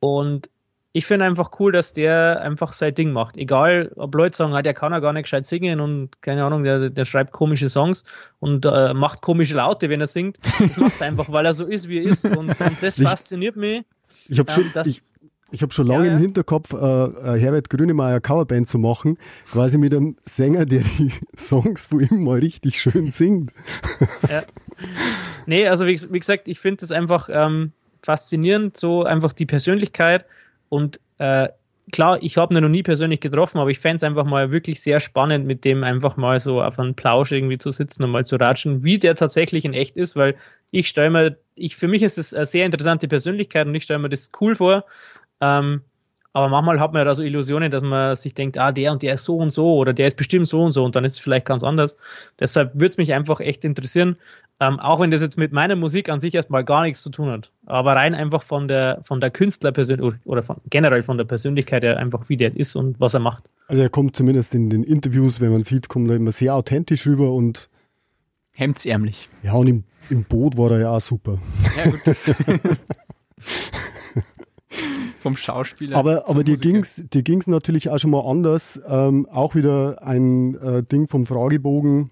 und 0.00 0.50
ich 0.92 1.06
finde 1.06 1.24
einfach 1.24 1.50
cool, 1.58 1.72
dass 1.72 1.92
der 1.92 2.40
einfach 2.40 2.72
sein 2.72 2.94
Ding 2.94 3.12
macht. 3.12 3.36
Egal, 3.36 3.90
ob 3.96 4.14
Leute 4.14 4.36
sagen, 4.36 4.54
ah, 4.54 4.62
der 4.62 4.74
kann 4.74 4.92
ja 4.92 5.00
gar 5.00 5.12
nicht 5.12 5.24
gescheit 5.24 5.44
singen 5.44 5.80
und 5.80 6.22
keine 6.22 6.44
Ahnung, 6.44 6.62
der, 6.62 6.90
der 6.90 7.04
schreibt 7.04 7.32
komische 7.32 7.68
Songs 7.68 8.04
und 8.38 8.64
äh, 8.64 8.94
macht 8.94 9.20
komische 9.20 9.56
Laute, 9.56 9.88
wenn 9.88 10.00
er 10.00 10.06
singt. 10.06 10.38
Das 10.60 10.76
macht 10.76 11.00
er 11.00 11.08
einfach, 11.08 11.32
weil 11.32 11.46
er 11.46 11.54
so 11.54 11.64
ist, 11.64 11.88
wie 11.88 11.98
er 11.98 12.04
ist. 12.04 12.24
Und, 12.24 12.36
und 12.48 12.76
das 12.80 12.98
ich, 12.98 13.04
fasziniert 13.04 13.56
mich. 13.56 13.84
Ich 14.28 14.38
habe 14.38 14.52
schon, 14.52 14.70
ähm, 14.74 14.82
ich, 14.84 15.02
ich 15.50 15.62
habe 15.62 15.72
schon 15.72 15.86
lange 15.86 16.06
ja, 16.06 16.12
im 16.12 16.18
Hinterkopf, 16.18 16.72
äh, 16.72 16.76
äh, 16.76 17.40
Herbert 17.40 17.70
Grönemeyer 17.70 18.20
Coverband 18.20 18.68
zu 18.68 18.78
machen, 18.78 19.18
quasi 19.50 19.78
mit 19.78 19.92
einem 19.94 20.16
Sänger, 20.24 20.64
der 20.64 20.82
die 20.82 21.12
Songs 21.36 21.86
von 21.86 22.00
ihm 22.00 22.22
mal 22.22 22.38
richtig 22.38 22.80
schön 22.80 23.10
singt. 23.10 23.52
Ja. 24.28 24.42
Nee, 25.46 25.68
also 25.68 25.86
wie, 25.86 26.00
wie 26.10 26.20
gesagt, 26.20 26.48
ich 26.48 26.58
finde 26.58 26.84
es 26.84 26.90
einfach 26.90 27.28
ähm, 27.30 27.72
faszinierend, 28.02 28.76
so 28.76 29.04
einfach 29.04 29.34
die 29.34 29.46
Persönlichkeit. 29.46 30.24
Und 30.70 31.00
äh, 31.18 31.48
klar, 31.92 32.18
ich 32.22 32.36
habe 32.36 32.54
ihn 32.54 32.62
noch 32.62 32.68
nie 32.68 32.82
persönlich 32.82 33.20
getroffen, 33.20 33.58
aber 33.58 33.70
ich 33.70 33.78
fände 33.78 33.96
es 33.96 34.02
einfach 34.02 34.24
mal 34.24 34.50
wirklich 34.50 34.80
sehr 34.80 35.00
spannend, 35.00 35.46
mit 35.46 35.64
dem 35.64 35.84
einfach 35.84 36.16
mal 36.16 36.38
so 36.38 36.62
auf 36.62 36.78
einen 36.78 36.94
Plausch 36.94 37.32
irgendwie 37.32 37.58
zu 37.58 37.70
sitzen 37.70 38.04
und 38.04 38.10
mal 38.10 38.24
zu 38.24 38.36
ratschen, 38.36 38.84
wie 38.84 38.98
der 38.98 39.14
tatsächlich 39.16 39.64
in 39.64 39.74
echt 39.74 39.96
ist, 39.96 40.16
weil 40.16 40.34
ich 40.70 40.88
stelle 40.88 41.10
mir, 41.10 41.36
ich, 41.54 41.76
für 41.76 41.88
mich 41.88 42.02
ist 42.02 42.18
es 42.18 42.34
eine 42.34 42.46
sehr 42.46 42.64
interessante 42.64 43.08
Persönlichkeit 43.08 43.66
und 43.66 43.74
ich 43.74 43.84
stelle 43.84 44.00
mir 44.00 44.08
das 44.08 44.30
cool 44.40 44.54
vor. 44.54 44.84
Ähm, 45.40 45.82
aber 46.36 46.48
manchmal 46.48 46.80
hat 46.80 46.92
man 46.92 47.00
ja 47.00 47.04
da 47.04 47.14
so 47.14 47.22
Illusionen, 47.22 47.70
dass 47.70 47.84
man 47.84 48.16
sich 48.16 48.34
denkt, 48.34 48.58
ah, 48.58 48.72
der 48.72 48.90
und 48.90 49.02
der 49.02 49.14
ist 49.14 49.24
so 49.24 49.36
und 49.36 49.54
so 49.54 49.76
oder 49.76 49.92
der 49.92 50.08
ist 50.08 50.16
bestimmt 50.16 50.48
so 50.48 50.64
und 50.64 50.72
so 50.72 50.84
und 50.84 50.96
dann 50.96 51.04
ist 51.04 51.12
es 51.12 51.18
vielleicht 51.20 51.46
ganz 51.46 51.62
anders. 51.62 51.96
Deshalb 52.40 52.74
würde 52.74 52.88
es 52.88 52.96
mich 52.96 53.14
einfach 53.14 53.38
echt 53.38 53.64
interessieren, 53.64 54.16
ähm, 54.60 54.78
auch 54.78 55.00
wenn 55.00 55.10
das 55.10 55.20
jetzt 55.20 55.36
mit 55.36 55.52
meiner 55.52 55.76
Musik 55.76 56.08
an 56.08 56.20
sich 56.20 56.34
erstmal 56.34 56.64
gar 56.64 56.82
nichts 56.82 57.02
zu 57.02 57.10
tun 57.10 57.28
hat. 57.28 57.50
Aber 57.66 57.96
rein 57.96 58.14
einfach 58.14 58.42
von 58.42 58.68
der, 58.68 59.00
von 59.02 59.20
der 59.20 59.30
Künstlerpersönlichkeit 59.30 60.20
oder 60.24 60.42
von, 60.42 60.56
generell 60.70 61.02
von 61.02 61.18
der 61.18 61.24
Persönlichkeit 61.24 61.82
her 61.82 61.98
einfach, 61.98 62.28
wie 62.28 62.36
der 62.36 62.56
ist 62.56 62.76
und 62.76 63.00
was 63.00 63.14
er 63.14 63.20
macht. 63.20 63.50
Also 63.66 63.82
er 63.82 63.88
kommt 63.88 64.16
zumindest 64.16 64.54
in 64.54 64.70
den 64.70 64.84
Interviews, 64.84 65.40
wenn 65.40 65.50
man 65.50 65.62
sieht, 65.62 65.88
kommt 65.88 66.08
er 66.08 66.16
immer 66.16 66.32
sehr 66.32 66.54
authentisch 66.54 67.06
rüber 67.06 67.32
und 67.32 67.68
hemdsärmlich. 68.52 69.28
Ja, 69.42 69.54
und 69.54 69.66
im, 69.66 69.84
im 70.08 70.24
Boot 70.24 70.56
war 70.56 70.70
er 70.70 70.80
ja 70.80 70.90
auch 70.90 71.00
super. 71.00 71.40
Ja, 71.76 71.90
gut. 71.90 72.00
vom 75.24 75.36
Schauspieler. 75.36 75.96
Aber, 75.96 76.28
aber 76.28 76.44
dir 76.44 76.58
ging 76.58 76.76
es 76.76 77.02
dir 77.12 77.22
ging's 77.22 77.46
natürlich 77.46 77.88
auch 77.88 77.98
schon 77.98 78.10
mal 78.10 78.28
anders. 78.28 78.80
Ähm, 78.86 79.26
auch 79.30 79.54
wieder 79.54 80.02
ein 80.02 80.54
äh, 80.56 80.82
Ding 80.82 81.08
vom 81.08 81.26
Fragebogen. 81.26 82.10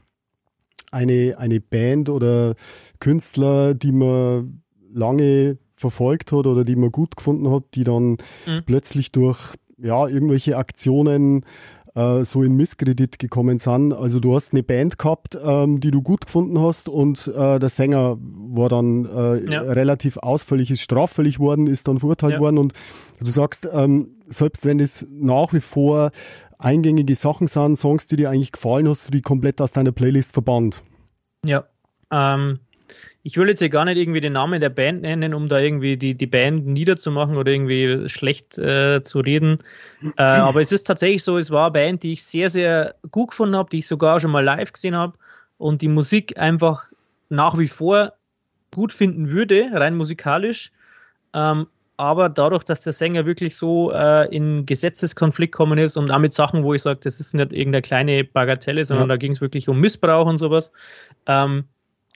Eine, 0.92 1.36
eine 1.38 1.60
Band 1.60 2.08
oder 2.08 2.54
Künstler, 3.00 3.74
die 3.74 3.92
man 3.92 4.62
lange 4.92 5.58
verfolgt 5.74 6.30
hat 6.32 6.46
oder 6.46 6.64
die 6.64 6.76
man 6.76 6.92
gut 6.92 7.16
gefunden 7.16 7.50
hat, 7.50 7.64
die 7.74 7.84
dann 7.84 8.18
mhm. 8.46 8.62
plötzlich 8.64 9.10
durch 9.10 9.54
ja, 9.78 10.06
irgendwelche 10.06 10.56
Aktionen 10.56 11.44
äh, 11.94 12.24
so 12.24 12.42
in 12.42 12.54
Misskredit 12.54 13.18
gekommen 13.18 13.58
sind. 13.58 13.92
Also 13.92 14.20
du 14.20 14.34
hast 14.34 14.52
eine 14.52 14.62
Band 14.62 14.98
gehabt, 14.98 15.38
ähm, 15.42 15.80
die 15.80 15.90
du 15.90 16.02
gut 16.02 16.26
gefunden 16.26 16.58
hast 16.60 16.88
und 16.88 17.26
äh, 17.28 17.58
der 17.58 17.68
Sänger 17.68 18.16
war 18.20 18.68
dann 18.68 19.04
äh, 19.04 19.52
ja. 19.52 19.60
relativ 19.62 20.16
ausfällig, 20.16 20.70
ist 20.70 20.82
straffällig 20.82 21.38
worden, 21.38 21.66
ist 21.66 21.88
dann 21.88 21.98
verurteilt 21.98 22.34
ja. 22.34 22.40
worden 22.40 22.58
und 22.58 22.72
du 23.20 23.30
sagst, 23.30 23.68
ähm, 23.72 24.16
selbst 24.28 24.64
wenn 24.64 24.80
es 24.80 25.06
nach 25.10 25.52
wie 25.52 25.60
vor 25.60 26.10
eingängige 26.58 27.14
Sachen 27.14 27.48
sind, 27.48 27.76
Songs, 27.76 28.06
die 28.06 28.16
dir 28.16 28.30
eigentlich 28.30 28.52
gefallen, 28.52 28.88
hast 28.88 29.08
du 29.08 29.10
die 29.10 29.22
komplett 29.22 29.60
aus 29.60 29.72
deiner 29.72 29.92
Playlist 29.92 30.32
verbannt. 30.32 30.82
Ja, 31.44 31.64
ähm, 32.10 32.60
ich 33.24 33.36
will 33.36 33.48
jetzt 33.48 33.60
hier 33.60 33.68
gar 33.68 33.84
nicht 33.84 33.98
irgendwie 33.98 34.20
den 34.20 34.32
Namen 34.32 34.60
der 34.60 34.68
Band 34.68 35.02
nennen, 35.02 35.32
um 35.32 35.48
da 35.48 35.58
irgendwie 35.58 35.96
die, 35.96 36.14
die 36.14 36.26
Band 36.26 36.66
niederzumachen 36.66 37.36
oder 37.36 37.52
irgendwie 37.52 38.08
schlecht 38.08 38.58
äh, 38.58 39.02
zu 39.02 39.20
reden. 39.20 39.58
Äh, 40.16 40.22
aber 40.22 40.60
es 40.60 40.72
ist 40.72 40.84
tatsächlich 40.84 41.22
so, 41.22 41.38
es 41.38 41.50
war 41.50 41.66
eine 41.66 41.72
Band, 41.72 42.02
die 42.02 42.12
ich 42.12 42.24
sehr, 42.24 42.50
sehr 42.50 42.94
gut 43.10 43.30
gefunden 43.30 43.56
habe, 43.56 43.70
die 43.70 43.78
ich 43.78 43.86
sogar 43.86 44.18
schon 44.18 44.32
mal 44.32 44.44
live 44.44 44.72
gesehen 44.72 44.96
habe 44.96 45.16
und 45.58 45.82
die 45.82 45.88
Musik 45.88 46.38
einfach 46.38 46.86
nach 47.28 47.56
wie 47.58 47.68
vor 47.68 48.12
gut 48.74 48.92
finden 48.92 49.30
würde, 49.30 49.70
rein 49.72 49.96
musikalisch. 49.96 50.72
Ähm, 51.32 51.66
aber 51.96 52.28
dadurch, 52.28 52.64
dass 52.64 52.80
der 52.80 52.92
Sänger 52.92 53.26
wirklich 53.26 53.56
so 53.56 53.92
äh, 53.92 54.34
in 54.34 54.66
Gesetzeskonflikt 54.66 55.52
gekommen 55.52 55.78
ist 55.78 55.96
und 55.96 56.08
damit 56.08 56.32
Sachen, 56.32 56.64
wo 56.64 56.74
ich 56.74 56.82
sage, 56.82 57.00
das 57.02 57.20
ist 57.20 57.34
nicht 57.34 57.52
irgendeine 57.52 57.82
kleine 57.82 58.24
Bagatelle, 58.24 58.84
sondern 58.84 59.08
ja. 59.08 59.14
da 59.14 59.16
ging 59.18 59.32
es 59.32 59.40
wirklich 59.40 59.68
um 59.68 59.78
Missbrauch 59.78 60.26
und 60.26 60.38
sowas, 60.38 60.72
ähm, 61.26 61.64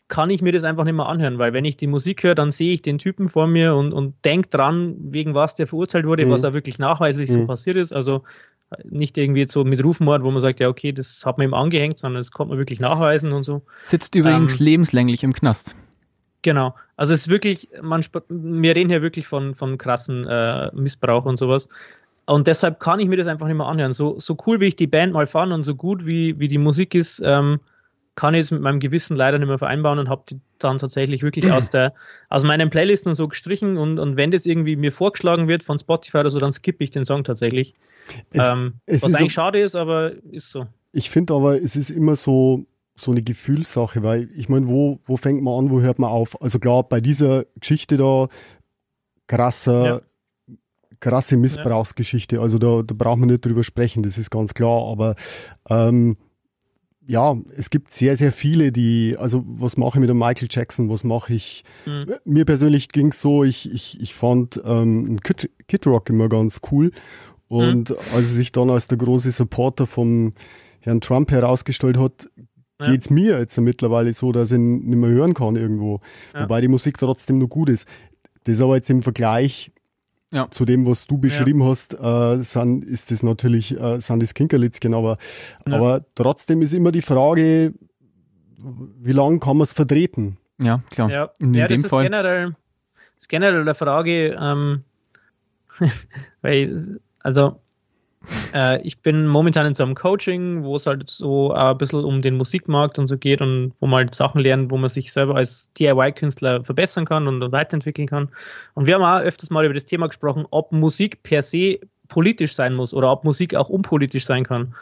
kann 0.09 0.31
ich 0.31 0.41
mir 0.41 0.53
das 0.53 0.65
einfach 0.65 0.85
nicht 0.85 0.95
mehr 0.95 1.09
anhören, 1.09 1.39
weil 1.39 1.53
wenn 1.53 1.65
ich 1.65 1.77
die 1.77 1.89
Musik 1.89 2.23
höre, 2.23 2.35
dann 2.35 2.51
sehe 2.51 2.73
ich 2.73 2.83
den 2.83 2.99
Typen 2.99 3.29
vor 3.29 3.47
mir 3.47 3.75
und, 3.75 3.93
und 3.93 4.15
denke 4.25 4.49
dran, 4.49 4.95
wegen 4.99 5.35
was 5.35 5.55
der 5.55 5.67
verurteilt 5.67 6.07
wurde, 6.07 6.27
mhm. 6.27 6.31
was 6.31 6.43
da 6.43 6.53
wirklich 6.53 6.79
nachweislich 6.79 7.31
mhm. 7.31 7.41
so 7.41 7.47
passiert 7.47 7.77
ist. 7.77 7.93
Also 7.93 8.23
äh, 8.71 8.77
nicht 8.85 9.19
irgendwie 9.19 9.45
so 9.45 9.65
mit 9.65 9.83
Rufmord, 9.83 10.23
wo 10.23 10.31
man 10.31 10.41
sagt, 10.41 10.61
ja, 10.61 10.69
okay, 10.69 10.93
das 10.93 11.25
hat 11.27 11.39
man 11.39 11.49
ihm 11.49 11.55
angehängt, 11.55 11.99
sondern 11.99 12.21
das 12.21 12.31
kommt 12.31 12.51
man 12.51 12.59
wirklich 12.59 12.79
nachweisen 12.79 13.33
und 13.33 13.43
so. 13.43 13.63
Sitzt 13.81 14.15
übrigens 14.15 14.61
ähm, 14.61 14.67
lebenslänglich 14.67 15.25
im 15.25 15.33
Knast. 15.33 15.75
Genau. 16.43 16.77
Also 16.97 17.13
es 17.13 17.23
ist 17.23 17.29
wirklich, 17.29 17.69
man, 17.83 18.05
wir 18.29 18.77
reden 18.77 18.91
hier 18.91 19.03
wirklich 19.03 19.27
von, 19.27 19.57
von 19.57 19.77
krassen 19.77 20.25
äh, 20.27 20.71
Missbrauch 20.73 21.25
und 21.25 21.37
sowas. 21.37 21.69
Und 22.27 22.47
deshalb 22.47 22.79
kann 22.79 23.01
ich 23.01 23.09
mir 23.09 23.17
das 23.17 23.27
einfach 23.27 23.47
nicht 23.47 23.57
mehr 23.57 23.67
anhören. 23.67 23.93
So, 23.93 24.19
so 24.19 24.37
cool, 24.47 24.61
wie 24.61 24.67
ich 24.67 24.77
die 24.77 24.87
Band 24.87 25.13
mal 25.13 25.27
fand 25.27 25.53
und 25.53 25.65
so 25.65 25.75
gut, 25.75 26.07
wie, 26.07 26.39
wie 26.39 26.49
die 26.49 26.59
Musik 26.59 26.95
ist, 26.95 27.21
ähm, 27.25 27.61
kann 28.17 28.35
ich 28.35 28.41
es 28.41 28.51
mit 28.51 28.63
meinem 28.63 28.81
Gewissen 28.81 29.15
leider 29.15 29.39
nicht 29.39 29.47
mehr 29.47 29.59
vereinbaren 29.59 29.99
und 29.99 30.09
habe 30.09 30.25
die 30.29 30.41
dann 30.59 30.79
tatsächlich 30.79 31.23
wirklich 31.23 31.53
aus 31.53 31.71
der 31.71 31.95
aus 32.29 32.43
meinen 32.43 32.71
Playlisten 32.71 33.15
so 33.15 33.29
gestrichen 33.29 33.77
und, 33.77 33.99
und 33.99 34.17
wenn 34.17 34.31
das 34.31 34.47
irgendwie 34.47 34.75
mir 34.75 34.91
vorgeschlagen 34.91 35.47
wird 35.49 35.63
von 35.63 35.79
Spotify 35.79 36.19
oder 36.19 36.31
so, 36.31 36.41
dann 36.41 36.51
skippe 36.51 36.83
ich 36.83 36.91
den 36.91 37.05
Song 37.05 37.23
tatsächlich. 37.25 37.75
Es, 38.31 38.43
ähm, 38.43 38.75
es 38.87 39.03
was 39.03 39.15
eigentlich 39.15 39.33
so, 39.33 39.41
schade 39.43 39.61
ist, 39.61 39.77
aber 39.77 40.13
ist 40.33 40.51
so. 40.51 40.67
Ich 40.93 41.11
finde 41.11 41.35
aber, 41.35 41.63
es 41.63 41.77
ist 41.77 41.91
immer 41.91 42.17
so, 42.17 42.65
so 42.95 43.11
eine 43.11 43.21
Gefühlssache, 43.21 44.03
weil 44.03 44.31
ich 44.35 44.49
meine, 44.49 44.67
wo, 44.67 44.99
wo 45.05 45.19
fängt 45.19 45.43
man 45.43 45.67
an, 45.67 45.71
wo 45.71 45.83
hört 45.83 45.99
man 45.99 46.11
auf? 46.11 46.41
Also 46.41 46.59
klar, 46.59 46.85
bei 46.85 47.03
dieser 47.03 47.45
Geschichte 47.61 47.99
da, 47.99 48.29
krasser, 49.27 49.85
ja. 49.85 50.57
krasse 51.01 51.37
Missbrauchsgeschichte, 51.37 52.41
also 52.41 52.59
da, 52.59 52.83
da 52.83 52.95
braucht 52.97 53.19
man 53.19 53.29
nicht 53.29 53.45
drüber 53.45 53.63
sprechen, 53.63 54.03
das 54.03 54.17
ist 54.17 54.31
ganz 54.31 54.55
klar, 54.55 54.89
aber 54.91 55.17
ähm, 55.69 56.17
ja, 57.07 57.37
es 57.57 57.71
gibt 57.71 57.93
sehr, 57.93 58.17
sehr 58.17 58.33
viele, 58.33 58.73
die, 58.73 59.17
also 59.19 59.45
was 59.47 59.77
mache 59.77 59.99
ich 59.99 60.01
mit 60.01 60.11
dem 60.11 60.19
Michael 60.19 60.49
Jackson, 60.51 60.91
was 60.91 61.05
mache 61.05 61.35
ich? 61.35 61.65
Mhm. 61.87 62.15
Mir 62.25 62.45
persönlich 62.45 62.89
ging 62.89 63.09
es 63.09 63.21
so, 63.21 63.45
ich, 63.45 63.73
ich, 63.73 64.01
ich 64.01 64.15
fand 64.15 64.61
ähm, 64.65 65.21
Kid, 65.21 65.51
Kid 65.69 65.87
Rock 65.87 66.11
immer 66.11 66.29
ganz 66.29 66.61
cool 66.71 66.91
Und 67.49 67.91
mhm. 67.91 67.97
als 68.15 68.25
er 68.25 68.35
sich 68.35 68.53
dann 68.53 68.71
als 68.71 68.89
der 68.89 68.99
große 68.99 69.31
Supporter 69.31 69.87
vom 69.87 70.35
Herrn 70.81 71.01
Trump 71.01 71.31
herausgestellt 71.31 71.99
hat, 71.99 72.29
ja. 72.81 72.91
geht 72.91 73.03
es 73.03 73.11
mir 73.11 73.39
jetzt 73.39 73.57
mittlerweile 73.59 74.13
so, 74.13 74.33
dass 74.33 74.51
ich 74.51 74.59
ihn 74.59 74.85
nicht 74.87 74.99
mehr 74.99 75.11
hören 75.11 75.35
kann 75.35 75.57
irgendwo. 75.57 76.01
Ja. 76.35 76.43
Wobei 76.43 76.61
die 76.61 76.69
Musik 76.69 76.99
trotzdem 76.99 77.39
noch 77.39 77.49
gut 77.49 77.69
ist. 77.69 77.89
Das 78.45 78.57
ist 78.57 78.61
aber 78.61 78.77
jetzt 78.77 78.91
im 78.91 79.03
Vergleich 79.03 79.73
ja. 80.37 80.51
zu 80.51 80.65
dem, 80.65 80.87
was 80.87 81.07
du 81.07 81.19
beschrieben 81.19 81.61
ja. 81.61 81.67
hast, 81.67 81.95
äh, 81.95 82.43
sind, 82.43 82.85
ist 82.85 83.11
das 83.11 83.23
natürlich, 83.23 83.79
äh, 83.79 83.99
sind 84.01 84.23
das 84.23 84.35
Kinkerlitzchen, 84.35 84.95
aber, 84.95 85.17
aber 85.65 86.05
trotzdem 86.15 86.63
ist 86.63 86.75
immer 86.75 86.93
die 86.93 87.03
Frage, 87.03 87.73
wie 88.59 89.13
lange 89.13 89.39
kann 89.39 89.57
man 89.57 89.63
es 89.63 89.73
vertreten? 89.73 90.37
Ja, 90.61 90.83
klar. 90.91 91.11
Ja, 91.11 91.31
In 91.41 91.55
ja 91.55 91.67
das, 91.67 91.81
ist 91.81 91.91
Fall. 91.91 92.05
generell, 92.05 92.51
das 93.15 93.25
ist 93.25 93.29
generell 93.29 93.63
eine 93.63 93.75
Frage, 93.75 94.37
ähm, 94.39 94.85
weil, 96.43 97.01
also 97.21 97.61
äh, 98.55 98.81
ich 98.83 99.01
bin 99.01 99.27
momentan 99.27 99.67
in 99.67 99.75
so 99.75 99.85
einem 99.85 99.95
Coaching, 99.95 100.65
wo 100.65 100.77
es 100.77 100.87
halt 100.87 101.09
so 101.11 101.53
ein 101.53 101.79
bisschen 101.79 102.05
um 102.05 102.23
den 102.23 102.37
Musikmarkt 102.37 102.99
und 102.99 103.07
so 103.07 103.17
geht 103.17 103.41
und 103.41 103.73
wo 103.81 103.87
man 103.87 104.05
halt 104.05 104.15
Sachen 104.15 104.41
lernt, 104.41 104.71
wo 104.71 104.77
man 104.77 104.89
sich 104.89 105.13
selber 105.13 105.37
als 105.37 105.73
DIY-Künstler 105.75 106.65
verbessern 106.65 107.05
kann 107.05 107.29
und 107.29 107.53
weiterentwickeln 107.53 108.09
kann. 108.09 108.29
Und 108.75 108.87
wir 108.87 108.95
haben 108.95 109.03
auch 109.03 109.25
öfters 109.25 109.51
mal 109.51 109.65
über 109.65 109.75
das 109.75 109.85
Thema 109.85 110.07
gesprochen, 110.07 110.47
ob 110.51 110.73
Musik 110.73 111.23
per 111.23 111.43
se 111.43 111.79
politisch 112.09 112.55
sein 112.55 112.75
muss 112.75 112.95
oder 112.95 113.11
ob 113.11 113.25
Musik 113.25 113.55
auch 113.55 113.69
unpolitisch 113.69 114.25
sein 114.25 114.45
kann. 114.45 114.75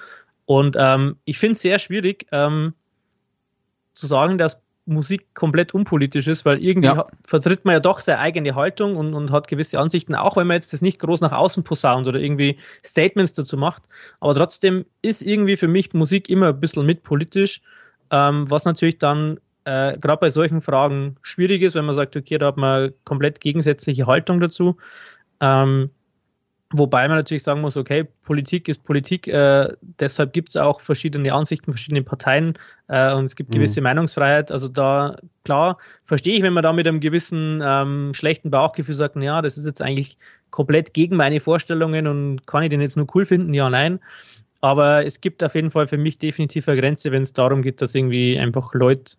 Und 0.46 0.76
ähm, 0.78 1.16
ich 1.24 1.38
finde 1.38 1.54
es 1.54 1.62
sehr 1.62 1.78
schwierig 1.78 2.26
ähm, 2.32 2.74
zu 3.94 4.06
sagen, 4.06 4.36
dass 4.38 4.60
Musik 4.86 5.34
komplett 5.34 5.72
unpolitisch 5.72 6.26
ist, 6.26 6.44
weil 6.44 6.62
irgendwie 6.62 6.88
ja. 6.88 7.06
vertritt 7.26 7.64
man 7.64 7.72
ja 7.72 7.80
doch 7.80 8.00
seine 8.00 8.18
eigene 8.20 8.54
Haltung 8.54 8.96
und, 8.96 9.14
und 9.14 9.30
hat 9.30 9.48
gewisse 9.48 9.78
Ansichten, 9.78 10.14
auch 10.14 10.36
wenn 10.36 10.46
man 10.46 10.56
jetzt 10.56 10.72
das 10.72 10.82
nicht 10.82 10.98
groß 10.98 11.20
nach 11.22 11.32
außen 11.32 11.64
posaunt 11.64 12.06
oder 12.06 12.20
irgendwie 12.20 12.58
Statements 12.84 13.32
dazu 13.32 13.56
macht. 13.56 13.84
Aber 14.20 14.34
trotzdem 14.34 14.84
ist 15.00 15.22
irgendwie 15.22 15.56
für 15.56 15.68
mich 15.68 15.94
Musik 15.94 16.28
immer 16.28 16.48
ein 16.48 16.60
bisschen 16.60 16.84
mitpolitisch, 16.84 17.62
ähm, 18.10 18.50
was 18.50 18.66
natürlich 18.66 18.98
dann 18.98 19.38
äh, 19.64 19.96
gerade 19.98 20.20
bei 20.20 20.30
solchen 20.30 20.60
Fragen 20.60 21.16
schwierig 21.22 21.62
ist, 21.62 21.74
wenn 21.74 21.86
man 21.86 21.94
sagt, 21.94 22.16
okay, 22.16 22.36
da 22.36 22.48
hat 22.48 22.58
man 22.58 22.92
komplett 23.04 23.40
gegensätzliche 23.40 24.06
Haltung 24.06 24.40
dazu. 24.40 24.76
Ähm, 25.40 25.90
Wobei 26.76 27.06
man 27.06 27.18
natürlich 27.18 27.44
sagen 27.44 27.60
muss, 27.60 27.76
okay, 27.76 28.04
Politik 28.24 28.66
ist 28.66 28.82
Politik, 28.82 29.28
äh, 29.28 29.68
deshalb 30.00 30.32
gibt 30.32 30.48
es 30.48 30.56
auch 30.56 30.80
verschiedene 30.80 31.32
Ansichten, 31.32 31.70
verschiedene 31.70 32.02
Parteien 32.02 32.58
äh, 32.88 33.14
und 33.14 33.26
es 33.26 33.36
gibt 33.36 33.50
mhm. 33.50 33.54
gewisse 33.54 33.80
Meinungsfreiheit. 33.80 34.50
Also 34.50 34.66
da, 34.66 35.16
klar, 35.44 35.78
verstehe 36.04 36.36
ich, 36.36 36.42
wenn 36.42 36.52
man 36.52 36.64
da 36.64 36.72
mit 36.72 36.88
einem 36.88 36.98
gewissen 36.98 37.62
ähm, 37.64 38.12
schlechten 38.12 38.50
Bauchgefühl 38.50 38.96
sagt, 38.96 39.14
ja, 39.22 39.40
das 39.40 39.56
ist 39.56 39.66
jetzt 39.66 39.82
eigentlich 39.82 40.18
komplett 40.50 40.94
gegen 40.94 41.14
meine 41.14 41.38
Vorstellungen 41.38 42.08
und 42.08 42.44
kann 42.48 42.64
ich 42.64 42.70
den 42.70 42.80
jetzt 42.80 42.96
nur 42.96 43.06
cool 43.14 43.24
finden? 43.24 43.54
Ja, 43.54 43.70
nein. 43.70 44.00
Aber 44.60 45.06
es 45.06 45.20
gibt 45.20 45.44
auf 45.44 45.54
jeden 45.54 45.70
Fall 45.70 45.86
für 45.86 45.98
mich 45.98 46.18
definitiv 46.18 46.68
eine 46.68 46.80
Grenze, 46.80 47.12
wenn 47.12 47.22
es 47.22 47.32
darum 47.32 47.62
geht, 47.62 47.82
dass 47.82 47.94
irgendwie 47.94 48.36
einfach 48.36 48.74
Leute 48.74 49.14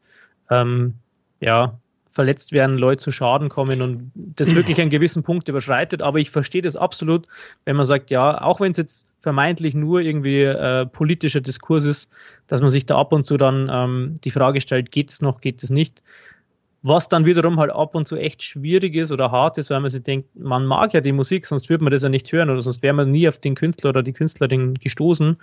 ähm, 0.49 0.95
ja, 1.39 1.80
verletzt 2.16 2.53
werden, 2.53 2.78
Leute 2.78 3.03
zu 3.03 3.11
Schaden 3.11 3.49
kommen 3.49 3.82
und 3.82 4.11
das 4.16 4.55
wirklich 4.55 4.80
einen 4.82 4.89
gewissen 4.89 5.22
Punkt 5.22 5.49
überschreitet. 5.49 6.01
Aber 6.01 6.18
ich 6.18 6.32
verstehe 6.32 6.61
das 6.61 6.76
absolut, 6.76 7.28
wenn 7.66 7.76
man 7.76 7.86
sagt, 7.86 8.09
ja, 8.09 8.41
auch 8.41 8.61
wenn 8.61 8.72
es 8.72 8.78
jetzt 8.78 9.05
vermeintlich 9.20 9.76
nur 9.76 9.99
irgendwie 9.99 10.43
äh, 10.43 10.86
politischer 10.86 11.41
Diskurs 11.41 11.84
ist, 11.84 12.09
dass 12.47 12.61
man 12.61 12.70
sich 12.70 12.86
da 12.86 12.97
ab 12.97 13.11
und 13.11 13.24
zu 13.24 13.38
dann 13.38 13.70
ähm, 13.72 14.20
die 14.24 14.32
Frage 14.32 14.61
stellt, 14.61 14.91
geht 14.91 15.11
es 15.11 15.22
noch, 15.22 15.41
geht 15.41 15.61
es 15.61 15.70
nicht? 15.70 16.03
Was 16.84 17.09
dann 17.09 17.26
wiederum 17.26 17.59
halt 17.59 17.72
ab 17.72 17.95
und 17.95 18.07
zu 18.07 18.16
echt 18.16 18.43
schwierig 18.43 18.95
ist 18.95 19.11
oder 19.11 19.32
hart 19.32 19.57
ist, 19.57 19.70
weil 19.70 19.82
man 19.82 19.89
sich 19.89 20.03
denkt, 20.03 20.28
man 20.36 20.66
mag 20.66 20.93
ja 20.93 21.01
die 21.01 21.11
Musik, 21.11 21.47
sonst 21.47 21.70
würde 21.70 21.84
man 21.84 21.91
das 21.91 22.03
ja 22.03 22.09
nicht 22.09 22.32
hören 22.32 22.49
oder 22.49 22.61
sonst 22.61 22.82
wäre 22.82 22.93
man 22.93 23.11
nie 23.11 23.28
auf 23.28 23.39
den 23.39 23.55
Künstler 23.55 23.89
oder 23.89 24.03
die 24.03 24.13
Künstlerin 24.13 24.76
gestoßen. 24.76 25.36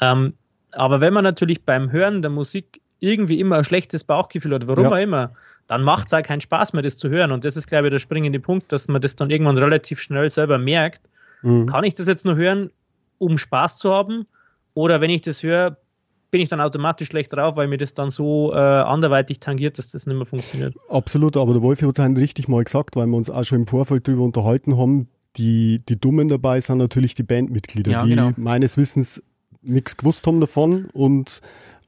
Ähm, 0.00 0.34
aber 0.72 1.00
wenn 1.00 1.14
man 1.14 1.24
natürlich 1.24 1.62
beim 1.62 1.90
Hören 1.90 2.20
der 2.20 2.30
Musik 2.30 2.80
irgendwie 2.98 3.40
immer 3.40 3.56
ein 3.56 3.64
schlechtes 3.64 4.04
Bauchgefühl 4.04 4.54
hat, 4.54 4.66
warum 4.66 4.84
ja. 4.84 4.90
auch 4.90 4.96
immer, 4.96 5.32
dann 5.72 5.84
macht 5.84 6.08
es 6.08 6.12
halt 6.12 6.26
keinen 6.26 6.42
Spaß 6.42 6.74
mehr, 6.74 6.82
das 6.82 6.98
zu 6.98 7.08
hören. 7.08 7.32
Und 7.32 7.46
das 7.46 7.56
ist, 7.56 7.66
glaube 7.66 7.86
ich, 7.86 7.92
der 7.92 7.98
springende 7.98 8.38
Punkt, 8.38 8.70
dass 8.72 8.88
man 8.88 9.00
das 9.00 9.16
dann 9.16 9.30
irgendwann 9.30 9.56
relativ 9.56 10.02
schnell 10.02 10.28
selber 10.28 10.58
merkt. 10.58 11.08
Mhm. 11.40 11.64
Kann 11.64 11.84
ich 11.84 11.94
das 11.94 12.06
jetzt 12.06 12.26
nur 12.26 12.36
hören, 12.36 12.70
um 13.16 13.38
Spaß 13.38 13.78
zu 13.78 13.90
haben? 13.90 14.26
Oder 14.74 15.00
wenn 15.00 15.08
ich 15.08 15.22
das 15.22 15.42
höre, 15.42 15.78
bin 16.30 16.42
ich 16.42 16.50
dann 16.50 16.60
automatisch 16.60 17.08
schlecht 17.08 17.32
drauf, 17.32 17.56
weil 17.56 17.68
mir 17.68 17.78
das 17.78 17.94
dann 17.94 18.10
so 18.10 18.52
äh, 18.52 18.56
anderweitig 18.56 19.40
tangiert, 19.40 19.78
dass 19.78 19.90
das 19.90 20.06
nicht 20.06 20.16
mehr 20.16 20.26
funktioniert. 20.26 20.74
Absolut, 20.90 21.38
aber 21.38 21.54
der 21.54 21.62
Wolfi 21.62 21.86
hat 21.86 21.98
es 21.98 22.16
richtig 22.16 22.48
mal 22.48 22.62
gesagt, 22.62 22.94
weil 22.94 23.06
wir 23.06 23.16
uns 23.16 23.30
auch 23.30 23.44
schon 23.44 23.60
im 23.60 23.66
Vorfeld 23.66 24.06
darüber 24.06 24.24
unterhalten 24.24 24.76
haben. 24.76 25.08
Die, 25.36 25.80
die 25.88 25.98
Dummen 25.98 26.28
dabei 26.28 26.60
sind 26.60 26.76
natürlich 26.76 27.14
die 27.14 27.22
Bandmitglieder, 27.22 27.92
ja, 27.92 28.02
die 28.02 28.10
genau. 28.10 28.32
meines 28.36 28.76
Wissens 28.76 29.22
nichts 29.62 29.96
gewusst 29.96 30.26
haben 30.26 30.40
davon 30.40 30.90
und 30.92 31.40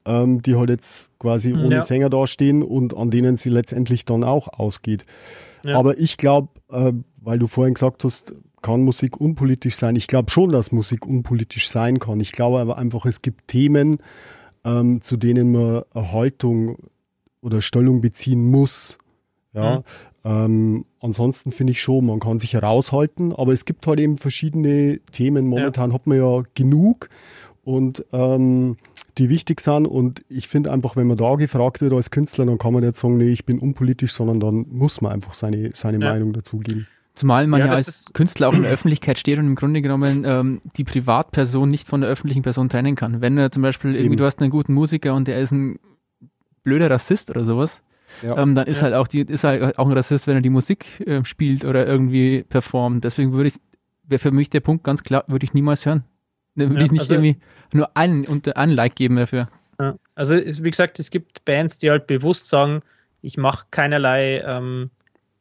ähm, 0.05 0.41
die 0.41 0.55
halt 0.55 0.69
jetzt 0.69 1.09
quasi 1.19 1.51
hm, 1.51 1.65
ohne 1.65 1.75
ja. 1.75 1.81
Sänger 1.81 2.09
dastehen 2.09 2.63
und 2.63 2.95
an 2.95 3.11
denen 3.11 3.37
sie 3.37 3.49
letztendlich 3.49 4.05
dann 4.05 4.23
auch 4.23 4.47
ausgeht. 4.59 5.05
Ja. 5.63 5.77
Aber 5.77 5.97
ich 5.97 6.17
glaube, 6.17 6.49
äh, 6.69 6.93
weil 7.17 7.39
du 7.39 7.47
vorhin 7.47 7.73
gesagt 7.73 8.03
hast, 8.03 8.35
kann 8.61 8.81
Musik 8.81 9.19
unpolitisch 9.19 9.75
sein. 9.75 9.95
Ich 9.95 10.07
glaube 10.07 10.31
schon, 10.31 10.49
dass 10.49 10.71
Musik 10.71 11.05
unpolitisch 11.05 11.69
sein 11.69 11.99
kann. 11.99 12.19
Ich 12.19 12.31
glaube 12.31 12.59
aber 12.59 12.77
einfach, 12.77 13.05
es 13.05 13.21
gibt 13.21 13.47
Themen, 13.47 13.99
ähm, 14.63 15.01
zu 15.01 15.17
denen 15.17 15.51
man 15.51 15.83
eine 15.93 16.11
Haltung 16.11 16.77
oder 17.41 17.61
Stellung 17.61 18.01
beziehen 18.01 18.49
muss. 18.49 18.97
Ja, 19.53 19.77
mhm. 19.77 19.83
ähm, 20.23 20.85
ansonsten 20.99 21.51
finde 21.51 21.71
ich 21.71 21.81
schon, 21.81 22.07
man 22.07 22.19
kann 22.19 22.39
sich 22.39 22.53
heraushalten, 22.53 23.33
aber 23.33 23.53
es 23.53 23.65
gibt 23.65 23.85
halt 23.87 23.99
eben 23.99 24.17
verschiedene 24.17 24.99
Themen. 25.11 25.47
Momentan 25.47 25.91
ja. 25.91 25.93
hat 25.93 26.07
man 26.07 26.17
ja 26.17 26.43
genug 26.55 27.09
und 27.65 28.05
ähm, 28.13 28.77
die 29.17 29.29
wichtig 29.29 29.59
sind. 29.59 29.87
Und 29.87 30.23
ich 30.29 30.47
finde 30.47 30.71
einfach, 30.71 30.95
wenn 30.95 31.07
man 31.07 31.17
da 31.17 31.35
gefragt 31.35 31.81
wird 31.81 31.93
als 31.93 32.11
Künstler, 32.11 32.45
dann 32.45 32.57
kann 32.57 32.73
man 32.73 32.83
nicht 32.83 32.95
sagen, 32.95 33.17
nee, 33.17 33.31
ich 33.31 33.45
bin 33.45 33.59
unpolitisch, 33.59 34.13
sondern 34.13 34.39
dann 34.39 34.67
muss 34.69 35.01
man 35.01 35.11
einfach 35.11 35.33
seine, 35.33 35.71
seine 35.73 35.99
ja. 35.99 36.11
Meinung 36.11 36.31
dazugeben. 36.31 36.87
Zumal 37.15 37.47
man 37.47 37.61
ja, 37.61 37.67
ja 37.67 37.73
als 37.73 38.11
Künstler 38.13 38.49
auch 38.49 38.53
in 38.53 38.63
der 38.63 38.71
Öffentlichkeit 38.71 39.17
steht 39.17 39.39
und 39.39 39.47
im 39.47 39.55
Grunde 39.55 39.81
genommen 39.81 40.23
ähm, 40.25 40.61
die 40.75 40.83
Privatperson 40.83 41.69
nicht 41.69 41.87
von 41.87 42.01
der 42.01 42.09
öffentlichen 42.09 42.43
Person 42.43 42.69
trennen 42.69 42.95
kann. 42.95 43.21
Wenn 43.21 43.37
er 43.37 43.51
zum 43.51 43.63
Beispiel 43.63 43.91
irgendwie, 43.91 44.07
Eben. 44.07 44.17
du 44.17 44.25
hast 44.25 44.41
einen 44.41 44.51
guten 44.51 44.73
Musiker 44.73 45.15
und 45.15 45.27
der 45.27 45.39
ist 45.39 45.51
ein 45.51 45.79
blöder 46.63 46.91
Rassist 46.91 47.29
oder 47.29 47.45
sowas, 47.45 47.83
ja. 48.21 48.37
ähm, 48.37 48.53
dann 48.53 48.67
ist 48.67 48.77
ja. 48.77 48.83
halt 48.83 48.95
auch 48.95 49.07
die, 49.07 49.21
ist 49.21 49.45
halt 49.45 49.79
auch 49.79 49.87
ein 49.87 49.93
Rassist, 49.93 50.27
wenn 50.27 50.35
er 50.35 50.41
die 50.41 50.49
Musik 50.49 50.99
äh, 51.07 51.23
spielt 51.23 51.63
oder 51.63 51.87
irgendwie 51.87 52.43
performt. 52.43 53.05
Deswegen 53.05 53.31
würde 53.31 53.47
ich, 53.47 53.55
wäre 54.03 54.19
für 54.19 54.31
mich 54.31 54.49
der 54.49 54.59
Punkt 54.59 54.83
ganz 54.83 55.01
klar, 55.01 55.23
würde 55.27 55.45
ich 55.45 55.53
niemals 55.53 55.85
hören. 55.85 56.03
Dann 56.55 56.69
würde 56.69 56.81
ja, 56.81 56.85
ich 56.85 56.91
nicht 56.91 57.01
also, 57.01 57.15
irgendwie 57.15 57.37
nur 57.73 57.95
einen, 57.95 58.25
unter, 58.25 58.57
einen 58.57 58.71
Like 58.71 58.95
geben 58.95 59.17
dafür. 59.17 59.49
Ja, 59.79 59.95
also 60.15 60.35
es, 60.35 60.63
wie 60.63 60.71
gesagt, 60.71 60.99
es 60.99 61.09
gibt 61.09 61.43
Bands, 61.45 61.77
die 61.77 61.89
halt 61.89 62.07
bewusst 62.07 62.49
sagen, 62.49 62.81
ich 63.21 63.37
mache 63.37 63.65
keinerlei 63.71 64.41
ähm, 64.45 64.89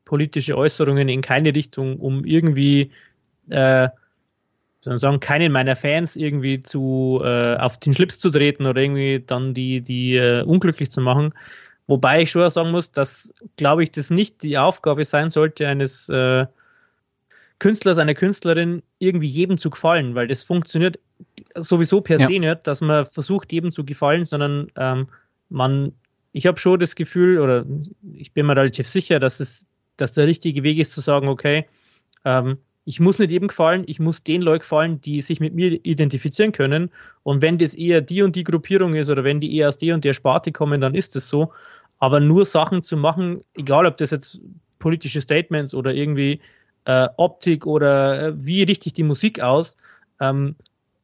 politische 0.05 0.57
Äußerungen 0.57 1.09
in 1.09 1.23
keine 1.23 1.55
Richtung, 1.55 1.99
um 1.99 2.25
irgendwie 2.25 2.91
äh, 3.51 3.89
sagen, 4.81 5.21
keinen 5.21 5.53
meiner 5.53 5.77
Fans 5.77 6.17
irgendwie 6.17 6.61
zu 6.61 7.21
äh, 7.25 7.57
auf 7.57 7.79
den 7.79 7.95
Schlips 7.95 8.19
zu 8.19 8.31
treten 8.31 8.67
oder 8.67 8.83
irgendwie 8.83 9.23
dann 9.25 9.55
die, 9.55 9.81
die 9.81 10.17
äh, 10.17 10.43
unglücklich 10.43 10.91
zu 10.91 11.01
machen. 11.01 11.33
Wobei 11.87 12.23
ich 12.23 12.31
schon 12.31 12.49
sagen 12.49 12.71
muss, 12.71 12.93
dass, 12.93 13.35
glaube 13.57 13.83
ich, 13.83 13.93
das 13.93 14.11
nicht 14.11 14.43
die 14.43 14.59
Aufgabe 14.59 15.05
sein 15.05 15.31
sollte 15.31 15.69
eines 15.69 16.09
äh, 16.09 16.47
Künstlers, 17.59 17.99
einer 17.99 18.15
Künstlerin 18.15 18.83
irgendwie 18.99 19.27
jedem 19.27 19.59
zu 19.59 19.71
gefallen, 19.71 20.15
weil 20.15 20.29
das 20.29 20.43
funktioniert 20.43 20.99
sowieso 21.55 22.01
per 22.01 22.19
ja. 22.19 22.27
se 22.27 22.39
nicht, 22.39 22.67
dass 22.67 22.81
man 22.81 23.07
versucht, 23.07 23.53
jedem 23.53 23.71
zu 23.71 23.85
gefallen, 23.85 24.25
sondern 24.25 24.69
ähm, 24.77 25.09
man, 25.49 25.93
ich 26.33 26.47
habe 26.47 26.59
schon 26.59 26.81
das 26.81 26.95
Gefühl, 26.95 27.39
oder 27.39 27.65
ich 28.13 28.33
bin 28.33 28.47
mir 28.47 28.57
relativ 28.57 28.89
sicher, 28.89 29.21
dass 29.21 29.41
es, 29.41 29.67
dass 29.97 30.15
der 30.15 30.27
richtige 30.27 30.63
Weg 30.63 30.79
ist 30.79 30.93
zu 30.93 31.01
sagen, 31.01 31.29
okay, 31.29 31.67
ähm, 32.25 32.59
ich 32.87 33.01
muss 33.01 33.19
nicht 33.19 33.31
jedem 33.31 33.49
gefallen, 33.49 33.85
ich 33.87 33.99
muss 33.99 34.23
den 34.23 34.43
Leuten 34.43 34.61
gefallen, 34.61 35.01
die 35.01 35.21
sich 35.21 35.41
mit 35.41 35.55
mir 35.55 35.85
identifizieren 35.85 36.53
können. 36.53 36.91
Und 37.23 37.41
wenn 37.41 37.57
das 37.57 37.75
eher 37.75 38.03
die 38.03 38.23
und 38.23 38.37
die 38.37 38.45
Gruppierung 38.45 38.95
ist 38.95 39.09
oder 39.09 39.25
wenn 39.25 39.41
die 39.41 39.57
eher 39.57 39.69
aus 39.69 39.79
der 39.79 39.95
und 39.95 40.05
der 40.05 40.13
Sparte 40.13 40.53
kommen, 40.53 40.81
dann 40.81 40.95
ist 40.95 41.17
das 41.17 41.29
so. 41.29 41.53
Aber 41.99 42.21
nur 42.21 42.45
Sachen 42.45 42.83
zu 42.83 42.97
machen, 42.97 43.43
egal 43.55 43.87
ob 43.87 43.97
das 43.97 44.11
jetzt 44.11 44.39
politische 44.79 45.23
Statements 45.23 45.73
oder 45.75 45.95
irgendwie 45.95 46.41
äh, 46.85 47.09
Optik 47.17 47.67
oder 47.67 48.29
äh, 48.29 48.33
wie 48.37 48.63
richte 48.63 48.89
ich 48.89 48.93
die 48.93 49.03
Musik 49.03 49.41
aus, 49.41 49.77
ähm, 50.21 50.57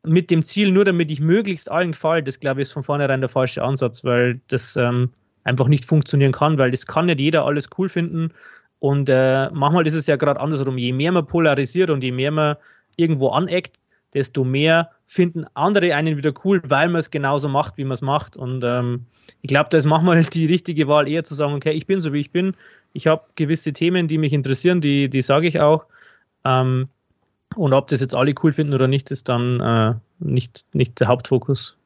mit 0.02 0.30
dem 0.30 0.42
Ziel, 0.42 0.70
nur 0.70 0.84
damit 0.84 1.10
ich 1.10 1.20
möglichst 1.20 1.70
allen 1.70 1.92
gefallen, 1.92 2.24
das 2.24 2.40
glaube 2.40 2.60
ich 2.60 2.68
ist 2.68 2.72
von 2.72 2.84
vornherein 2.84 3.20
der 3.20 3.28
falsche 3.28 3.62
Ansatz, 3.62 4.04
weil 4.04 4.40
das 4.48 4.76
ähm, 4.76 5.10
einfach 5.44 5.68
nicht 5.68 5.84
funktionieren 5.84 6.32
kann, 6.32 6.58
weil 6.58 6.70
das 6.70 6.86
kann 6.86 7.06
nicht 7.06 7.20
jeder 7.20 7.44
alles 7.44 7.68
cool 7.78 7.88
finden. 7.88 8.32
Und 8.78 9.10
äh, 9.10 9.50
manchmal 9.52 9.86
ist 9.86 9.94
es 9.94 10.06
ja 10.06 10.16
gerade 10.16 10.40
andersrum. 10.40 10.78
Je 10.78 10.92
mehr 10.92 11.12
man 11.12 11.26
polarisiert 11.26 11.90
und 11.90 12.02
je 12.02 12.12
mehr 12.12 12.30
man 12.30 12.56
irgendwo 12.96 13.28
aneckt, 13.28 13.76
desto 14.14 14.42
mehr 14.42 14.90
finden 15.06 15.44
andere 15.54 15.94
einen 15.94 16.16
wieder 16.16 16.32
cool, 16.44 16.62
weil 16.64 16.88
man 16.88 17.00
es 17.00 17.10
genauso 17.10 17.48
macht, 17.48 17.76
wie 17.76 17.84
man 17.84 17.94
es 17.94 18.02
macht. 18.02 18.36
Und 18.36 18.64
ähm, 18.64 19.06
ich 19.42 19.48
glaube, 19.48 19.68
da 19.70 19.78
ist 19.78 19.86
manchmal 19.86 20.24
die 20.24 20.46
richtige 20.46 20.88
Wahl 20.88 21.08
eher 21.08 21.24
zu 21.24 21.34
sagen, 21.34 21.54
okay, 21.54 21.72
ich 21.72 21.86
bin 21.86 22.00
so 22.00 22.12
wie 22.12 22.20
ich 22.20 22.30
bin, 22.30 22.54
ich 22.92 23.06
habe 23.06 23.22
gewisse 23.36 23.72
Themen, 23.72 24.08
die 24.08 24.18
mich 24.18 24.32
interessieren, 24.32 24.80
die, 24.80 25.08
die 25.08 25.22
sage 25.22 25.48
ich 25.48 25.60
auch. 25.60 25.84
Ähm, 26.44 26.88
Und 27.56 27.72
ob 27.72 27.88
das 27.88 28.00
jetzt 28.00 28.14
alle 28.14 28.34
cool 28.42 28.52
finden 28.52 28.74
oder 28.74 28.86
nicht, 28.86 29.10
ist 29.10 29.28
dann 29.28 29.60
äh, 29.60 29.94
nicht, 30.20 30.66
nicht 30.72 31.00
der 31.00 31.08
Hauptfokus. 31.08 31.76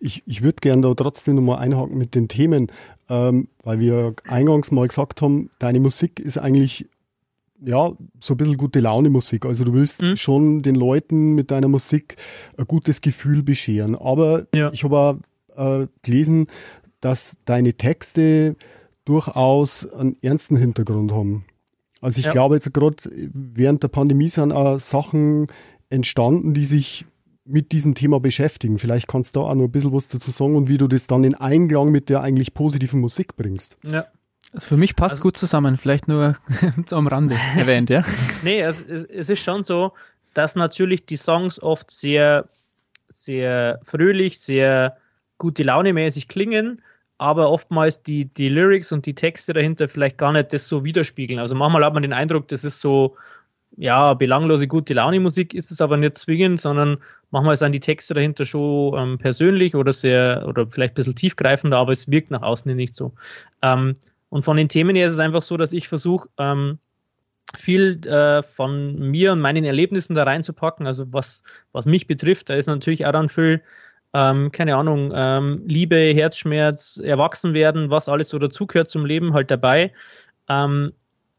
Ich, 0.00 0.22
ich 0.26 0.42
würde 0.42 0.56
gerne 0.60 0.82
da 0.82 0.94
trotzdem 0.94 1.34
nochmal 1.34 1.58
einhaken 1.58 1.98
mit 1.98 2.14
den 2.14 2.28
Themen, 2.28 2.68
ähm, 3.10 3.48
weil 3.62 3.80
wir 3.80 4.14
eingangs 4.28 4.70
mal 4.70 4.86
gesagt 4.86 5.22
haben, 5.22 5.50
deine 5.58 5.80
Musik 5.80 6.20
ist 6.20 6.38
eigentlich 6.38 6.86
ja, 7.60 7.92
so 8.20 8.34
ein 8.34 8.36
bisschen 8.36 8.58
gute 8.58 8.80
Laune 8.80 9.10
Musik. 9.10 9.44
Also 9.44 9.64
du 9.64 9.72
willst 9.72 10.02
mhm. 10.02 10.16
schon 10.16 10.62
den 10.62 10.76
Leuten 10.76 11.34
mit 11.34 11.50
deiner 11.50 11.68
Musik 11.68 12.16
ein 12.56 12.66
gutes 12.66 13.00
Gefühl 13.00 13.42
bescheren. 13.42 13.96
Aber 13.96 14.46
ja. 14.54 14.70
ich 14.72 14.84
habe 14.84 14.96
auch 15.56 15.82
äh, 15.82 15.86
gelesen, 16.02 16.46
dass 17.00 17.38
deine 17.44 17.74
Texte 17.74 18.56
durchaus 19.06 19.90
einen 19.90 20.16
ernsten 20.22 20.56
Hintergrund 20.56 21.12
haben. 21.12 21.46
Also 22.02 22.18
ich 22.18 22.26
ja. 22.26 22.32
glaube 22.32 22.56
jetzt 22.56 22.72
gerade 22.74 22.96
während 23.10 23.82
der 23.82 23.88
Pandemie 23.88 24.28
sind 24.28 24.52
auch 24.52 24.78
Sachen 24.78 25.46
entstanden, 25.88 26.52
die 26.52 26.64
sich 26.64 27.06
mit 27.46 27.72
diesem 27.72 27.94
Thema 27.94 28.20
beschäftigen. 28.20 28.78
Vielleicht 28.78 29.08
kannst 29.08 29.36
du 29.36 29.40
da 29.40 29.46
auch 29.46 29.54
noch 29.54 29.64
ein 29.64 29.70
bisschen 29.70 29.92
was 29.92 30.08
dazu 30.08 30.30
sagen 30.30 30.56
und 30.56 30.68
wie 30.68 30.78
du 30.78 30.88
das 30.88 31.06
dann 31.06 31.24
in 31.24 31.34
Einklang 31.34 31.90
mit 31.90 32.08
der 32.08 32.20
eigentlich 32.20 32.52
positiven 32.52 33.00
Musik 33.00 33.36
bringst. 33.36 33.78
Ja. 33.82 34.06
Also 34.52 34.68
für 34.68 34.76
mich 34.76 34.96
passt 34.96 35.14
also, 35.14 35.22
gut 35.22 35.36
zusammen, 35.36 35.76
vielleicht 35.76 36.08
nur 36.08 36.36
am 36.90 37.06
Rande 37.06 37.36
erwähnt, 37.56 37.90
ja? 37.90 38.02
nee, 38.42 38.60
es, 38.60 38.82
es 38.82 39.30
ist 39.30 39.42
schon 39.42 39.64
so, 39.64 39.92
dass 40.34 40.54
natürlich 40.54 41.06
die 41.06 41.16
Songs 41.16 41.62
oft 41.62 41.90
sehr, 41.90 42.48
sehr 43.08 43.80
fröhlich, 43.84 44.40
sehr 44.40 44.96
gute 45.38 45.62
Laune 45.62 45.92
mäßig 45.92 46.28
klingen, 46.28 46.82
aber 47.18 47.50
oftmals 47.50 48.02
die, 48.02 48.26
die 48.26 48.48
Lyrics 48.48 48.92
und 48.92 49.06
die 49.06 49.14
Texte 49.14 49.52
dahinter 49.52 49.88
vielleicht 49.88 50.18
gar 50.18 50.32
nicht 50.32 50.52
das 50.52 50.68
so 50.68 50.84
widerspiegeln. 50.84 51.40
Also 51.40 51.54
manchmal 51.54 51.84
hat 51.84 51.94
man 51.94 52.02
den 52.02 52.12
Eindruck, 52.12 52.48
das 52.48 52.64
ist 52.64 52.80
so, 52.80 53.16
ja, 53.76 54.14
belanglose 54.14 54.68
gute 54.68 54.94
Laune 54.94 55.20
Musik 55.20 55.54
ist 55.54 55.70
es 55.70 55.80
aber 55.80 55.96
nicht 55.96 56.16
zwingend, 56.16 56.60
sondern 56.60 56.98
manchmal 57.30 57.56
sind 57.56 57.72
die 57.72 57.80
Texte 57.80 58.14
dahinter 58.14 58.44
schon 58.44 58.98
ähm, 58.98 59.18
persönlich 59.18 59.74
oder 59.74 59.92
sehr, 59.92 60.44
oder 60.46 60.70
vielleicht 60.70 60.92
ein 60.92 60.96
bisschen 60.96 61.14
tiefgreifender, 61.14 61.78
aber 61.78 61.92
es 61.92 62.10
wirkt 62.10 62.30
nach 62.30 62.42
außen 62.42 62.74
nicht 62.74 62.94
so. 62.94 63.12
Ähm, 63.62 63.96
und 64.28 64.42
von 64.42 64.56
den 64.56 64.68
Themen 64.68 64.96
her 64.96 65.06
ist 65.06 65.12
es 65.12 65.18
einfach 65.18 65.42
so, 65.42 65.56
dass 65.56 65.72
ich 65.72 65.88
versuche, 65.88 66.28
ähm, 66.38 66.78
viel 67.56 68.04
äh, 68.06 68.42
von 68.42 68.98
mir 68.98 69.32
und 69.32 69.40
meinen 69.40 69.64
Erlebnissen 69.64 70.14
da 70.14 70.24
reinzupacken. 70.24 70.86
Also 70.86 71.12
was, 71.12 71.44
was 71.72 71.86
mich 71.86 72.06
betrifft, 72.06 72.50
da 72.50 72.54
ist 72.54 72.66
natürlich 72.66 73.06
auch 73.06 73.12
dann 73.12 73.28
viel 73.28 73.62
ähm, 74.16 74.50
keine 74.50 74.76
Ahnung, 74.76 75.12
ähm, 75.14 75.62
Liebe, 75.66 75.96
Herzschmerz, 76.14 76.98
Erwachsenwerden, 77.04 77.90
was 77.90 78.08
alles 78.08 78.30
so 78.30 78.38
dazugehört 78.38 78.88
zum 78.88 79.04
Leben, 79.04 79.34
halt 79.34 79.50
dabei. 79.50 79.92
Ähm, 80.48 80.92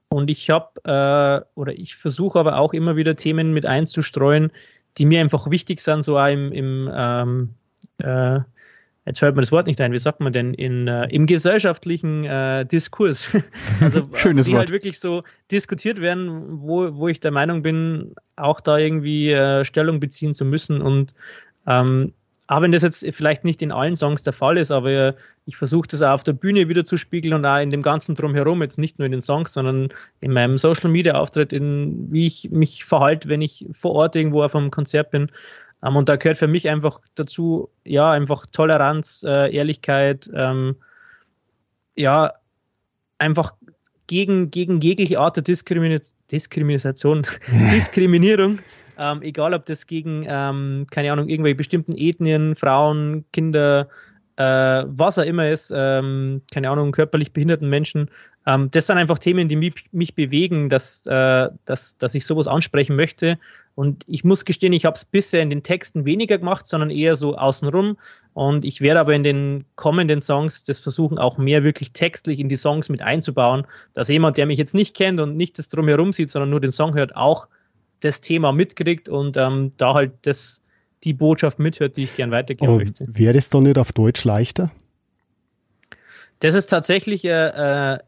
und 0.09 0.29
ich 0.29 0.51
habe, 0.51 0.69
äh, 0.83 1.59
oder 1.59 1.73
ich 1.73 1.95
versuche 1.95 2.37
aber 2.37 2.59
auch 2.59 2.73
immer 2.73 2.95
wieder 2.95 3.15
Themen 3.15 3.51
mit 3.51 3.65
einzustreuen, 3.65 4.51
die 4.99 5.07
mir 5.07 5.21
einfach 5.21 5.49
wichtig 5.49 5.81
sind, 5.81 6.03
so 6.03 6.19
auch 6.19 6.27
im, 6.27 6.51
im 6.51 6.91
ähm, 6.93 7.49
äh, 7.97 8.41
jetzt 9.07 9.23
hört 9.23 9.35
man 9.35 9.41
das 9.41 9.51
Wort 9.51 9.65
nicht 9.65 9.81
ein, 9.81 9.91
wie 9.91 9.97
sagt 9.97 10.19
man 10.19 10.31
denn, 10.31 10.53
in, 10.53 10.87
äh, 10.87 11.07
im 11.07 11.25
gesellschaftlichen 11.25 12.25
äh, 12.25 12.63
Diskurs. 12.63 13.35
also 13.81 14.03
Schönes 14.13 14.45
die 14.45 14.51
Wort. 14.51 14.59
halt 14.59 14.71
wirklich 14.71 14.99
so 14.99 15.23
diskutiert 15.49 15.99
werden, 15.99 16.61
wo, 16.61 16.95
wo 16.95 17.07
ich 17.07 17.19
der 17.19 17.31
Meinung 17.31 17.63
bin, 17.63 18.13
auch 18.35 18.59
da 18.61 18.77
irgendwie 18.77 19.31
äh, 19.31 19.65
Stellung 19.65 19.99
beziehen 19.99 20.35
zu 20.35 20.45
müssen. 20.45 20.79
Und 20.79 21.15
ähm, 21.65 22.13
auch 22.47 22.61
wenn 22.61 22.71
das 22.71 22.81
jetzt 22.81 23.05
vielleicht 23.13 23.43
nicht 23.43 23.61
in 23.61 23.73
allen 23.73 23.97
Songs 23.97 24.23
der 24.23 24.31
Fall 24.31 24.57
ist, 24.57 24.71
aber 24.71 25.15
ich 25.45 25.57
versuche 25.57 25.87
das 25.87 26.01
auch 26.01 26.11
auf 26.11 26.23
der 26.23 26.33
Bühne 26.33 26.69
wieder 26.69 26.85
zu 26.85 26.95
spiegeln 26.95 27.33
und 27.33 27.45
auch 27.45 27.59
in 27.59 27.69
dem 27.69 27.81
ganzen 27.81 28.15
Drumherum, 28.15 28.61
jetzt 28.61 28.77
nicht 28.77 28.99
nur 28.99 29.05
in 29.05 29.11
den 29.11 29.21
Songs, 29.21 29.51
sondern 29.53 29.89
in 30.21 30.31
meinem 30.31 30.57
Social 30.57 30.89
Media 30.89 31.15
Auftritt, 31.15 31.51
in 31.51 32.11
wie 32.11 32.25
ich 32.25 32.49
mich 32.49 32.85
verhalte, 32.85 33.27
wenn 33.27 33.41
ich 33.41 33.67
vor 33.73 33.91
Ort 33.91 34.15
irgendwo 34.15 34.43
auf 34.43 34.55
einem 34.55 34.71
Konzert 34.71 35.11
bin. 35.11 35.29
Ähm, 35.83 35.97
und 35.97 36.07
da 36.07 36.15
gehört 36.15 36.37
für 36.37 36.47
mich 36.47 36.69
einfach 36.69 37.01
dazu, 37.15 37.69
ja, 37.83 38.11
einfach 38.11 38.45
Toleranz, 38.45 39.23
äh, 39.27 39.53
Ehrlichkeit, 39.53 40.29
ähm, 40.33 40.77
ja, 41.95 42.31
einfach 43.17 43.55
gegen, 44.07 44.51
gegen 44.51 44.79
jegliche 44.79 45.19
Art 45.19 45.35
der 45.35 45.43
Diskrimi 45.43 45.99
Diskrimination, 46.31 47.23
Diskriminierung 47.73 48.59
ähm, 48.99 49.21
egal, 49.21 49.53
ob 49.53 49.65
das 49.65 49.87
gegen, 49.87 50.25
ähm, 50.27 50.85
keine 50.91 51.11
Ahnung, 51.11 51.29
irgendwelche 51.29 51.55
bestimmten 51.55 51.95
Ethnien, 51.97 52.55
Frauen, 52.55 53.25
Kinder, 53.31 53.89
äh, 54.37 54.83
was 54.87 55.17
auch 55.17 55.23
immer 55.23 55.49
ist, 55.49 55.73
ähm, 55.75 56.41
keine 56.53 56.69
Ahnung, 56.69 56.91
körperlich 56.91 57.33
behinderten 57.33 57.69
Menschen. 57.69 58.09
Ähm, 58.45 58.69
das 58.71 58.87
sind 58.87 58.97
einfach 58.97 59.17
Themen, 59.17 59.47
die 59.47 59.55
mich, 59.55 59.73
mich 59.91 60.15
bewegen, 60.15 60.69
dass, 60.69 61.05
äh, 61.05 61.49
dass, 61.65 61.97
dass 61.97 62.15
ich 62.15 62.25
sowas 62.25 62.47
ansprechen 62.47 62.95
möchte. 62.95 63.39
Und 63.73 64.03
ich 64.07 64.23
muss 64.23 64.45
gestehen, 64.45 64.73
ich 64.73 64.85
habe 64.85 64.95
es 64.95 65.05
bisher 65.05 65.41
in 65.41 65.49
den 65.49 65.63
Texten 65.63 66.05
weniger 66.05 66.37
gemacht, 66.37 66.65
sondern 66.65 66.89
eher 66.89 67.15
so 67.15 67.35
außenrum. 67.35 67.97
Und 68.33 68.63
ich 68.63 68.81
werde 68.81 68.99
aber 68.99 69.13
in 69.13 69.23
den 69.23 69.65
kommenden 69.75 70.21
Songs 70.21 70.63
das 70.63 70.79
versuchen, 70.79 71.17
auch 71.17 71.37
mehr 71.37 71.63
wirklich 71.63 71.93
textlich 71.93 72.39
in 72.39 72.49
die 72.49 72.55
Songs 72.55 72.89
mit 72.89 73.01
einzubauen, 73.01 73.65
dass 73.93 74.07
jemand, 74.07 74.37
der 74.37 74.45
mich 74.45 74.57
jetzt 74.59 74.73
nicht 74.75 74.95
kennt 74.95 75.19
und 75.19 75.35
nicht 75.35 75.57
das 75.57 75.67
drumherum 75.69 76.13
sieht, 76.13 76.29
sondern 76.29 76.51
nur 76.51 76.61
den 76.61 76.71
Song 76.71 76.93
hört, 76.93 77.15
auch 77.15 77.47
das 78.01 78.21
Thema 78.21 78.51
mitkriegt 78.51 79.09
und 79.09 79.37
ähm, 79.37 79.71
da 79.77 79.93
halt 79.93 80.13
das, 80.23 80.61
die 81.03 81.13
Botschaft 81.13 81.59
mithört, 81.59 81.97
die 81.97 82.03
ich 82.03 82.15
gern 82.15 82.31
weitergeben 82.31 82.71
Aber 82.71 82.77
möchte. 82.77 83.05
Wäre 83.07 83.37
es 83.37 83.49
doch 83.49 83.61
nicht 83.61 83.77
auf 83.77 83.91
Deutsch 83.93 84.23
leichter? 84.23 84.71
Das 86.39 86.55
ist 86.55 86.67
tatsächlich 86.67 87.25
eine 87.25 88.03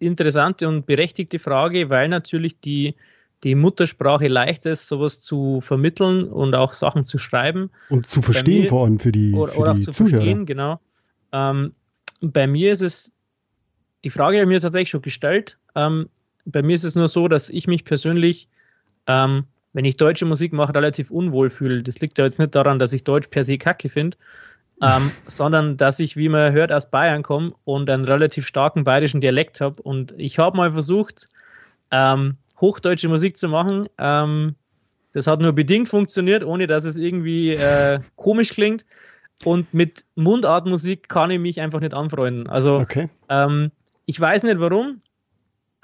äh, 0.00 0.04
interessante 0.06 0.68
und 0.68 0.86
berechtigte 0.86 1.38
Frage, 1.38 1.90
weil 1.90 2.08
natürlich 2.08 2.60
die, 2.60 2.94
die 3.42 3.54
Muttersprache 3.54 4.28
leicht 4.28 4.66
ist, 4.66 4.86
sowas 4.86 5.20
zu 5.20 5.60
vermitteln 5.60 6.24
und 6.24 6.54
auch 6.54 6.72
Sachen 6.72 7.04
zu 7.04 7.18
schreiben. 7.18 7.70
Und 7.88 8.06
zu 8.06 8.22
verstehen 8.22 8.62
mir, 8.62 8.68
vor 8.68 8.84
allem 8.84 8.98
für 8.98 9.12
die, 9.12 9.32
oder, 9.32 9.52
für 9.52 9.58
oder 9.58 9.74
die 9.74 9.80
auch 9.80 9.84
zu 9.84 9.92
Zuhörer. 9.92 10.16
verstehen, 10.16 10.46
genau. 10.46 10.80
Ähm, 11.32 11.74
bei 12.20 12.46
mir 12.46 12.70
ist 12.70 12.82
es, 12.82 13.12
die 14.04 14.10
Frage 14.10 14.36
habe 14.36 14.44
ich 14.44 14.54
mir 14.54 14.60
tatsächlich 14.60 14.90
schon 14.90 15.02
gestellt. 15.02 15.58
Ähm, 15.74 16.08
bei 16.44 16.62
mir 16.62 16.74
ist 16.74 16.84
es 16.84 16.94
nur 16.94 17.08
so, 17.08 17.28
dass 17.28 17.48
ich 17.48 17.66
mich 17.66 17.84
persönlich 17.84 18.48
ähm, 19.06 19.44
wenn 19.72 19.84
ich 19.84 19.96
deutsche 19.96 20.26
Musik 20.26 20.52
mache, 20.52 20.74
relativ 20.74 21.10
unwohl 21.10 21.50
fühle. 21.50 21.82
Das 21.82 22.00
liegt 22.00 22.18
ja 22.18 22.24
jetzt 22.24 22.38
nicht 22.38 22.54
daran, 22.54 22.78
dass 22.78 22.92
ich 22.92 23.04
Deutsch 23.04 23.28
per 23.28 23.44
se 23.44 23.58
kacke 23.58 23.88
finde, 23.88 24.16
ähm, 24.82 25.10
sondern 25.26 25.76
dass 25.76 25.98
ich, 25.98 26.16
wie 26.16 26.28
man 26.28 26.52
hört, 26.52 26.72
aus 26.72 26.90
Bayern 26.90 27.22
komme 27.22 27.52
und 27.64 27.88
einen 27.88 28.04
relativ 28.04 28.46
starken 28.46 28.84
bayerischen 28.84 29.20
Dialekt 29.20 29.60
habe. 29.60 29.82
Und 29.82 30.14
ich 30.18 30.38
habe 30.38 30.56
mal 30.56 30.72
versucht, 30.72 31.28
ähm, 31.90 32.36
hochdeutsche 32.60 33.08
Musik 33.08 33.36
zu 33.36 33.48
machen. 33.48 33.88
Ähm, 33.98 34.54
das 35.12 35.26
hat 35.26 35.40
nur 35.40 35.52
bedingt 35.52 35.88
funktioniert, 35.88 36.44
ohne 36.44 36.66
dass 36.66 36.84
es 36.84 36.96
irgendwie 36.96 37.50
äh, 37.50 38.00
komisch 38.16 38.50
klingt. 38.50 38.84
Und 39.44 39.74
mit 39.74 40.04
Mundartmusik 40.14 41.08
kann 41.08 41.30
ich 41.30 41.40
mich 41.40 41.60
einfach 41.60 41.80
nicht 41.80 41.94
anfreunden. 41.94 42.46
Also 42.46 42.76
okay. 42.76 43.08
ähm, 43.28 43.72
ich 44.06 44.18
weiß 44.20 44.44
nicht 44.44 44.60
warum 44.60 45.00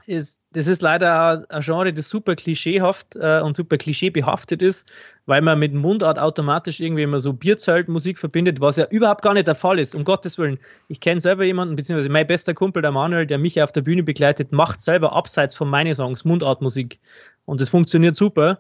ist, 0.09 0.41
das 0.53 0.67
ist 0.67 0.81
leider 0.81 1.45
ein 1.51 1.61
Genre, 1.61 1.93
das 1.93 2.09
super 2.09 2.35
klischeehaft 2.35 3.17
äh, 3.17 3.41
und 3.41 3.55
super 3.55 3.77
klischeebehaftet 3.77 4.63
ist, 4.63 4.91
weil 5.27 5.43
man 5.43 5.59
mit 5.59 5.75
Mundart 5.75 6.19
automatisch 6.19 6.81
irgendwie 6.81 7.03
immer 7.03 7.21
so 7.21 7.35
Bierzeltmusik 7.35 8.19
verbindet, 8.19 8.61
was 8.61 8.77
ja 8.77 8.87
überhaupt 8.89 9.23
gar 9.23 9.35
nicht 9.35 9.47
der 9.47 9.55
Fall 9.55 9.79
ist, 9.79 9.95
um 9.95 10.05
Gottes 10.05 10.39
Willen. 10.39 10.59
Ich 10.89 11.01
kenne 11.01 11.21
selber 11.21 11.45
jemanden, 11.45 11.77
beziehungsweise 11.77 12.09
mein 12.09 12.27
bester 12.27 12.55
Kumpel, 12.55 12.81
der 12.81 12.91
Manuel, 12.91 13.27
der 13.27 13.37
mich 13.37 13.63
auf 13.63 13.71
der 13.71 13.83
Bühne 13.83 14.03
begleitet, 14.03 14.51
macht 14.51 14.81
selber 14.81 15.13
abseits 15.13 15.55
von 15.55 15.69
meinen 15.69 15.95
Songs 15.95 16.25
Mundartmusik. 16.25 16.99
Und 17.45 17.61
das 17.61 17.69
funktioniert 17.69 18.15
super. 18.15 18.59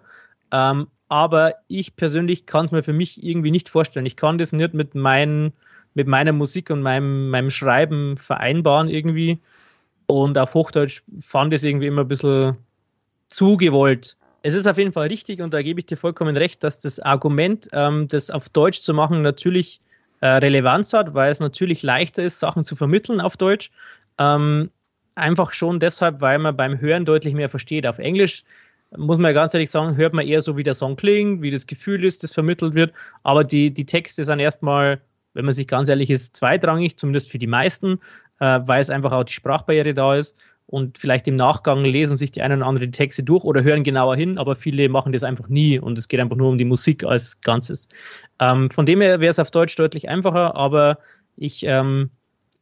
Ähm, 0.52 0.88
aber 1.08 1.54
ich 1.66 1.96
persönlich 1.96 2.44
kann 2.44 2.66
es 2.66 2.72
mir 2.72 2.82
für 2.82 2.92
mich 2.92 3.22
irgendwie 3.22 3.50
nicht 3.50 3.70
vorstellen. 3.70 4.04
Ich 4.04 4.16
kann 4.16 4.36
das 4.36 4.52
nicht 4.52 4.74
mit, 4.74 4.94
mein, 4.94 5.54
mit 5.94 6.06
meiner 6.06 6.32
Musik 6.32 6.68
und 6.68 6.82
meinem, 6.82 7.30
meinem 7.30 7.48
Schreiben 7.48 8.18
vereinbaren 8.18 8.90
irgendwie. 8.90 9.40
Und 10.08 10.38
auf 10.38 10.54
Hochdeutsch 10.54 11.02
fand 11.20 11.52
es 11.52 11.62
irgendwie 11.62 11.86
immer 11.86 12.02
ein 12.02 12.08
bisschen 12.08 12.56
zu 13.28 13.56
gewollt. 13.56 14.16
Es 14.42 14.54
ist 14.54 14.66
auf 14.66 14.78
jeden 14.78 14.92
Fall 14.92 15.08
richtig 15.08 15.42
und 15.42 15.52
da 15.52 15.62
gebe 15.62 15.80
ich 15.80 15.86
dir 15.86 15.96
vollkommen 15.96 16.36
recht, 16.36 16.64
dass 16.64 16.80
das 16.80 16.98
Argument, 16.98 17.68
ähm, 17.72 18.08
das 18.08 18.30
auf 18.30 18.48
Deutsch 18.48 18.80
zu 18.80 18.94
machen, 18.94 19.20
natürlich 19.22 19.80
äh, 20.20 20.28
Relevanz 20.28 20.92
hat, 20.92 21.12
weil 21.12 21.30
es 21.30 21.40
natürlich 21.40 21.82
leichter 21.82 22.22
ist, 22.22 22.40
Sachen 22.40 22.64
zu 22.64 22.74
vermitteln 22.74 23.20
auf 23.20 23.36
Deutsch. 23.36 23.70
Ähm, 24.18 24.70
einfach 25.14 25.52
schon 25.52 25.78
deshalb, 25.80 26.20
weil 26.20 26.38
man 26.38 26.56
beim 26.56 26.80
Hören 26.80 27.04
deutlich 27.04 27.34
mehr 27.34 27.50
versteht. 27.50 27.86
Auf 27.86 27.98
Englisch 27.98 28.44
muss 28.96 29.18
man 29.18 29.30
ja 29.30 29.34
ganz 29.34 29.52
ehrlich 29.52 29.70
sagen, 29.70 29.96
hört 29.96 30.14
man 30.14 30.26
eher 30.26 30.40
so, 30.40 30.56
wie 30.56 30.62
der 30.62 30.74
Song 30.74 30.96
klingt, 30.96 31.42
wie 31.42 31.50
das 31.50 31.66
Gefühl 31.66 32.04
ist, 32.04 32.22
das 32.22 32.32
vermittelt 32.32 32.74
wird. 32.74 32.92
Aber 33.22 33.44
die, 33.44 33.70
die 33.70 33.84
Texte 33.84 34.24
sind 34.24 34.40
erstmal, 34.40 35.00
wenn 35.34 35.44
man 35.44 35.54
sich 35.54 35.66
ganz 35.66 35.88
ehrlich 35.88 36.10
ist, 36.10 36.36
zweitrangig, 36.36 36.96
zumindest 36.96 37.30
für 37.30 37.38
die 37.38 37.46
meisten 37.46 38.00
äh, 38.40 38.60
weil 38.64 38.80
es 38.80 38.90
einfach 38.90 39.12
auch 39.12 39.24
die 39.24 39.32
Sprachbarriere 39.32 39.94
da 39.94 40.16
ist. 40.16 40.36
Und 40.66 40.98
vielleicht 40.98 41.26
im 41.26 41.36
Nachgang 41.36 41.82
lesen 41.82 42.16
sich 42.16 42.30
die 42.30 42.42
einen 42.42 42.60
oder 42.60 42.68
anderen 42.68 42.92
Texte 42.92 43.22
durch 43.22 43.42
oder 43.44 43.62
hören 43.62 43.84
genauer 43.84 44.16
hin, 44.16 44.36
aber 44.36 44.54
viele 44.54 44.90
machen 44.90 45.12
das 45.12 45.24
einfach 45.24 45.48
nie 45.48 45.78
und 45.78 45.96
es 45.96 46.08
geht 46.08 46.20
einfach 46.20 46.36
nur 46.36 46.50
um 46.50 46.58
die 46.58 46.66
Musik 46.66 47.04
als 47.04 47.40
Ganzes. 47.40 47.88
Ähm, 48.38 48.70
von 48.70 48.84
dem 48.84 49.00
her 49.00 49.18
wäre 49.18 49.30
es 49.30 49.38
auf 49.38 49.50
Deutsch 49.50 49.76
deutlich 49.76 50.10
einfacher, 50.10 50.54
aber 50.56 50.98
ich, 51.36 51.64
ähm, 51.64 52.10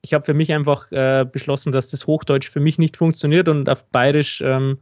ich 0.02 0.14
habe 0.14 0.24
für 0.24 0.34
mich 0.34 0.52
einfach 0.52 0.92
äh, 0.92 1.26
beschlossen, 1.30 1.72
dass 1.72 1.88
das 1.88 2.06
Hochdeutsch 2.06 2.48
für 2.48 2.60
mich 2.60 2.78
nicht 2.78 2.96
funktioniert 2.96 3.48
und 3.48 3.68
auf 3.68 3.84
Bayerisch 3.86 4.40
ähm, 4.40 4.78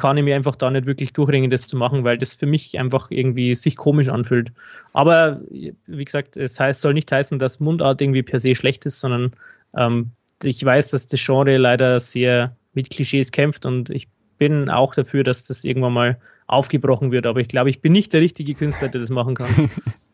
kann 0.00 0.16
ich 0.16 0.24
mir 0.24 0.34
einfach 0.34 0.56
da 0.56 0.70
nicht 0.70 0.86
wirklich 0.86 1.12
durchringen, 1.12 1.50
das 1.50 1.66
zu 1.66 1.76
machen, 1.76 2.04
weil 2.04 2.16
das 2.16 2.34
für 2.34 2.46
mich 2.46 2.78
einfach 2.78 3.10
irgendwie 3.10 3.54
sich 3.54 3.76
komisch 3.76 4.08
anfühlt. 4.08 4.50
Aber 4.94 5.42
wie 5.50 6.04
gesagt, 6.04 6.38
es 6.38 6.58
heißt, 6.58 6.80
soll 6.80 6.94
nicht 6.94 7.12
heißen, 7.12 7.38
dass 7.38 7.60
Mundart 7.60 8.00
irgendwie 8.00 8.22
per 8.22 8.38
se 8.38 8.54
schlecht 8.54 8.86
ist, 8.86 8.98
sondern 8.98 9.32
ähm, 9.76 10.12
ich 10.42 10.64
weiß, 10.64 10.92
dass 10.92 11.06
das 11.06 11.22
Genre 11.22 11.58
leider 11.58 12.00
sehr 12.00 12.56
mit 12.72 12.88
Klischees 12.88 13.30
kämpft 13.30 13.66
und 13.66 13.90
ich 13.90 14.08
bin 14.38 14.70
auch 14.70 14.94
dafür, 14.94 15.22
dass 15.22 15.46
das 15.46 15.64
irgendwann 15.64 15.92
mal 15.92 16.18
aufgebrochen 16.46 17.12
wird. 17.12 17.26
Aber 17.26 17.40
ich 17.40 17.48
glaube, 17.48 17.68
ich 17.68 17.82
bin 17.82 17.92
nicht 17.92 18.14
der 18.14 18.22
richtige 18.22 18.54
Künstler, 18.54 18.88
der 18.88 19.02
das 19.02 19.10
machen 19.10 19.34
kann. 19.34 19.70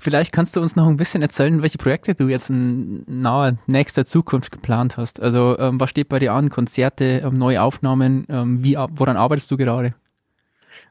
Vielleicht 0.00 0.32
kannst 0.32 0.56
du 0.56 0.62
uns 0.62 0.76
noch 0.76 0.88
ein 0.88 0.96
bisschen 0.96 1.20
erzählen, 1.20 1.60
welche 1.60 1.76
Projekte 1.76 2.14
du 2.14 2.28
jetzt 2.28 2.48
in 2.48 3.04
naher 3.06 3.58
nächster 3.66 4.06
Zukunft 4.06 4.50
geplant 4.50 4.96
hast. 4.96 5.20
Also 5.20 5.58
ähm, 5.58 5.78
was 5.78 5.90
steht 5.90 6.08
bei 6.08 6.18
dir 6.18 6.32
an? 6.32 6.48
Konzerte, 6.48 7.20
ähm, 7.22 7.36
neue 7.36 7.60
Aufnahmen? 7.60 8.26
Ähm, 8.30 8.64
wie, 8.64 8.76
woran 8.76 9.18
arbeitest 9.18 9.50
du 9.50 9.58
gerade? 9.58 9.94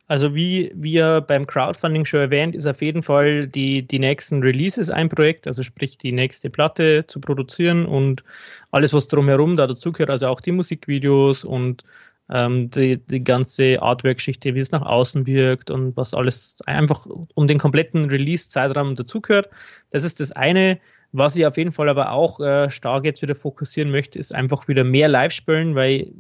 Also 0.08 0.36
wie 0.36 0.72
wir 0.76 1.22
beim 1.22 1.48
Crowdfunding 1.48 2.06
schon 2.06 2.20
erwähnt, 2.20 2.56
ist 2.56 2.66
auf 2.66 2.82
jeden 2.82 3.04
Fall 3.04 3.48
die, 3.48 3.82
die 3.84 4.00
nächsten 4.00 4.42
Releases 4.42 4.90
ein 4.90 5.10
Projekt, 5.10 5.48
also 5.48 5.64
sprich 5.64 5.98
die 5.98 6.12
nächste 6.12 6.50
Platte 6.50 7.06
zu 7.08 7.20
produzieren 7.20 7.86
und 7.86 8.24
alles, 8.72 8.94
was 8.94 9.08
drumherum 9.08 9.56
da 9.56 9.68
dazugehört, 9.68 10.10
also 10.10 10.28
auch 10.28 10.42
die 10.42 10.52
Musikvideos 10.52 11.44
und 11.44 11.84
ähm, 12.32 12.70
die, 12.70 12.98
die 12.98 13.24
ganze 13.24 13.82
Artwork-Geschichte, 13.82 14.56
wie 14.56 14.60
es 14.60 14.72
nach 14.72 14.84
außen 14.84 15.26
wirkt 15.26 15.72
und 15.72 15.98
was 15.98 16.14
alles 16.14 16.58
einfach 16.66 17.06
um 17.34 17.48
den 17.48 17.58
kompletten 17.58 18.06
Release-Zeitraum 18.06 18.96
dazugehört. 18.96 19.50
Das 19.90 20.04
ist 20.04 20.20
das 20.20 20.32
eine. 20.32 20.80
Was 21.12 21.36
ich 21.36 21.46
auf 21.46 21.58
jeden 21.58 21.72
Fall 21.72 21.90
aber 21.90 22.12
auch 22.12 22.40
äh, 22.40 22.70
stark 22.70 23.04
jetzt 23.04 23.22
wieder 23.24 23.36
fokussieren 23.36 23.90
möchte, 23.90 24.20
ist 24.20 24.36
einfach 24.36 24.68
wieder 24.68 24.84
mehr 24.84 25.08
Live-Spielen, 25.08 25.74
weil, 25.74 26.12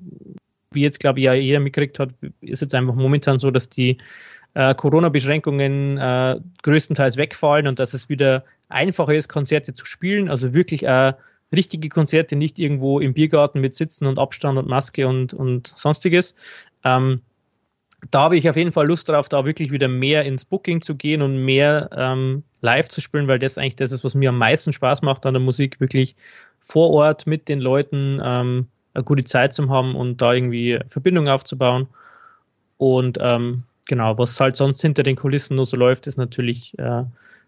wie 0.72 0.81
jetzt 0.81 0.99
glaube 0.99 1.19
ich 1.19 1.26
ja 1.26 1.34
jeder 1.34 1.60
mitgekriegt 1.60 1.99
hat, 1.99 2.10
ist 2.41 2.61
jetzt 2.61 2.73
einfach 2.73 2.95
momentan 2.95 3.38
so, 3.38 3.52
dass 3.52 3.69
die 3.69 3.98
äh, 4.56 4.73
Corona-Beschränkungen 4.73 5.98
äh, 5.99 6.40
größtenteils 6.64 7.18
wegfallen 7.18 7.68
und 7.68 7.77
dass 7.77 7.94
es 7.94 8.10
wieder 8.10 8.45
einfacher 8.68 9.14
ist, 9.14 9.30
Konzerte 9.30 9.73
zu 9.73 9.86
spielen, 9.86 10.27
also 10.27 10.53
wirklich 10.53 10.84
äh, 10.84 11.14
richtige 11.53 11.89
Konzerte, 11.89 12.35
nicht 12.35 12.59
irgendwo 12.59 12.99
im 12.99 13.13
Biergarten 13.13 13.61
mit 13.61 13.73
Sitzen 13.73 14.05
und 14.05 14.19
Abstand 14.19 14.57
und 14.57 14.67
Maske 14.67 15.07
und, 15.07 15.34
und 15.34 15.67
sonstiges. 15.67 16.35
Ähm, 16.84 17.21
da 18.11 18.21
habe 18.21 18.38
ich 18.38 18.49
auf 18.49 18.55
jeden 18.55 18.71
Fall 18.71 18.88
Lust 18.88 19.09
drauf, 19.09 19.27
da 19.27 19.45
wirklich 19.45 19.71
wieder 19.71 19.88
mehr 19.88 20.23
ins 20.23 20.45
Booking 20.45 20.80
zu 20.80 20.95
gehen 20.95 21.21
und 21.21 21.43
mehr 21.43 21.89
ähm, 21.93 22.43
live 22.61 22.88
zu 22.88 23.01
spielen, 23.01 23.27
weil 23.27 23.39
das 23.39 23.57
eigentlich 23.57 23.76
das 23.76 23.91
ist, 23.91 24.03
was 24.03 24.15
mir 24.15 24.30
am 24.30 24.38
meisten 24.38 24.71
Spaß 24.71 25.01
macht 25.01 25.26
an 25.26 25.34
der 25.34 25.41
Musik, 25.41 25.80
wirklich 25.80 26.15
vor 26.61 26.91
Ort 26.91 27.27
mit 27.27 27.49
den 27.49 27.59
Leuten 27.59 28.21
ähm, 28.23 28.67
eine 28.93 29.03
gute 29.03 29.23
Zeit 29.23 29.53
zu 29.53 29.69
haben 29.69 29.95
und 29.95 30.21
da 30.21 30.34
irgendwie 30.34 30.80
Verbindung 30.89 31.27
aufzubauen. 31.27 31.88
Und 32.77 33.17
ähm, 33.21 33.63
genau, 33.88 34.17
was 34.17 34.39
halt 34.39 34.55
sonst 34.55 34.81
hinter 34.81 35.03
den 35.03 35.15
Kulissen 35.15 35.55
nur 35.55 35.65
so 35.65 35.76
läuft, 35.76 36.07
ist 36.07 36.17
natürlich 36.17 36.77
äh, 36.80 37.03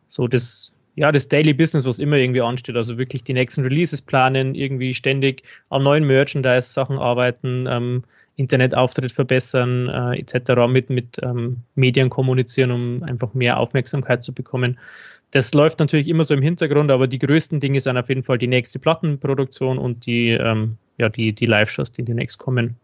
so 0.07 0.27
das 0.27 0.73
ja, 0.95 1.11
das 1.11 1.27
Daily 1.27 1.53
Business, 1.53 1.85
was 1.85 1.99
immer 1.99 2.17
irgendwie 2.17 2.41
ansteht, 2.41 2.75
also 2.75 2.97
wirklich 2.97 3.23
die 3.23 3.33
nächsten 3.33 3.61
Releases 3.61 4.01
planen, 4.01 4.55
irgendwie 4.55 4.93
ständig 4.93 5.43
an 5.69 5.83
neuen 5.83 6.05
Merchandise-Sachen 6.05 6.97
arbeiten, 6.97 7.65
ähm, 7.69 8.03
Internetauftritt 8.35 9.11
verbessern, 9.11 9.89
äh, 9.89 10.19
etc., 10.19 10.67
mit, 10.67 10.89
mit 10.89 11.19
ähm, 11.21 11.57
Medien 11.75 12.09
kommunizieren, 12.09 12.71
um 12.71 13.03
einfach 13.03 13.33
mehr 13.33 13.57
Aufmerksamkeit 13.57 14.23
zu 14.23 14.33
bekommen. 14.33 14.79
Das 15.31 15.53
läuft 15.53 15.79
natürlich 15.79 16.09
immer 16.09 16.25
so 16.25 16.33
im 16.33 16.41
Hintergrund, 16.41 16.91
aber 16.91 17.07
die 17.07 17.19
größten 17.19 17.59
Dinge 17.59 17.79
sind 17.79 17.97
auf 17.97 18.09
jeden 18.09 18.23
Fall 18.23 18.37
die 18.37 18.47
nächste 18.47 18.79
Plattenproduktion 18.79 19.77
und 19.77 20.05
die, 20.05 20.29
ähm, 20.31 20.77
ja, 20.97 21.07
die, 21.07 21.31
die 21.33 21.45
Live-Shows, 21.45 21.93
die 21.93 22.03
demnächst 22.03 22.37
kommen. 22.37 22.75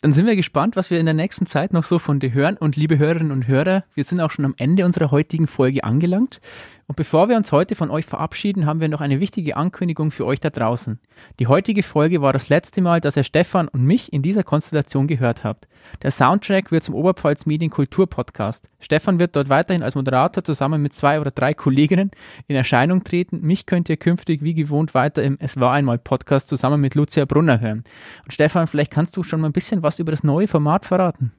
Dann 0.00 0.12
sind 0.12 0.26
wir 0.26 0.36
gespannt, 0.36 0.76
was 0.76 0.90
wir 0.92 1.00
in 1.00 1.06
der 1.06 1.14
nächsten 1.14 1.46
Zeit 1.46 1.72
noch 1.72 1.82
so 1.82 1.98
von 1.98 2.20
dir 2.20 2.32
hören. 2.32 2.56
Und 2.56 2.76
liebe 2.76 2.98
Hörerinnen 2.98 3.32
und 3.32 3.48
Hörer, 3.48 3.82
wir 3.94 4.04
sind 4.04 4.20
auch 4.20 4.30
schon 4.30 4.44
am 4.44 4.54
Ende 4.56 4.84
unserer 4.84 5.10
heutigen 5.10 5.48
Folge 5.48 5.82
angelangt. 5.82 6.40
Und 6.88 6.96
bevor 6.96 7.28
wir 7.28 7.36
uns 7.36 7.52
heute 7.52 7.74
von 7.74 7.90
euch 7.90 8.06
verabschieden, 8.06 8.64
haben 8.64 8.80
wir 8.80 8.88
noch 8.88 9.02
eine 9.02 9.20
wichtige 9.20 9.58
Ankündigung 9.58 10.10
für 10.10 10.24
euch 10.24 10.40
da 10.40 10.48
draußen. 10.48 10.98
Die 11.38 11.46
heutige 11.46 11.82
Folge 11.82 12.22
war 12.22 12.32
das 12.32 12.48
letzte 12.48 12.80
Mal, 12.80 13.02
dass 13.02 13.14
ihr 13.14 13.24
Stefan 13.24 13.68
und 13.68 13.84
mich 13.84 14.10
in 14.10 14.22
dieser 14.22 14.42
Konstellation 14.42 15.06
gehört 15.06 15.44
habt. 15.44 15.68
Der 16.00 16.10
Soundtrack 16.10 16.72
wird 16.72 16.82
zum 16.82 16.94
Oberpfalz 16.94 17.44
Medien 17.44 17.70
Kultur 17.70 18.08
Podcast. 18.08 18.70
Stefan 18.80 19.20
wird 19.20 19.36
dort 19.36 19.50
weiterhin 19.50 19.82
als 19.82 19.96
Moderator 19.96 20.42
zusammen 20.42 20.80
mit 20.80 20.94
zwei 20.94 21.20
oder 21.20 21.30
drei 21.30 21.52
Kolleginnen 21.52 22.10
in 22.46 22.56
Erscheinung 22.56 23.04
treten. 23.04 23.42
Mich 23.42 23.66
könnt 23.66 23.90
ihr 23.90 23.98
künftig 23.98 24.42
wie 24.42 24.54
gewohnt 24.54 24.94
weiter 24.94 25.22
im 25.22 25.36
Es 25.40 25.60
war 25.60 25.74
einmal 25.74 25.98
Podcast 25.98 26.48
zusammen 26.48 26.80
mit 26.80 26.94
Lucia 26.94 27.26
Brunner 27.26 27.60
hören. 27.60 27.84
Und 28.24 28.32
Stefan, 28.32 28.66
vielleicht 28.66 28.92
kannst 28.92 29.14
du 29.14 29.22
schon 29.22 29.42
mal 29.42 29.50
ein 29.50 29.52
bisschen 29.52 29.82
was 29.82 29.98
über 29.98 30.10
das 30.10 30.24
neue 30.24 30.48
Format 30.48 30.86
verraten. 30.86 31.32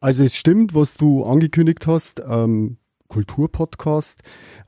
Also 0.00 0.24
es 0.24 0.34
stimmt, 0.34 0.74
was 0.74 0.94
du 0.94 1.24
angekündigt 1.24 1.86
hast. 1.86 2.22
Ähm 2.26 2.78
Kulturpodcast. 3.08 4.22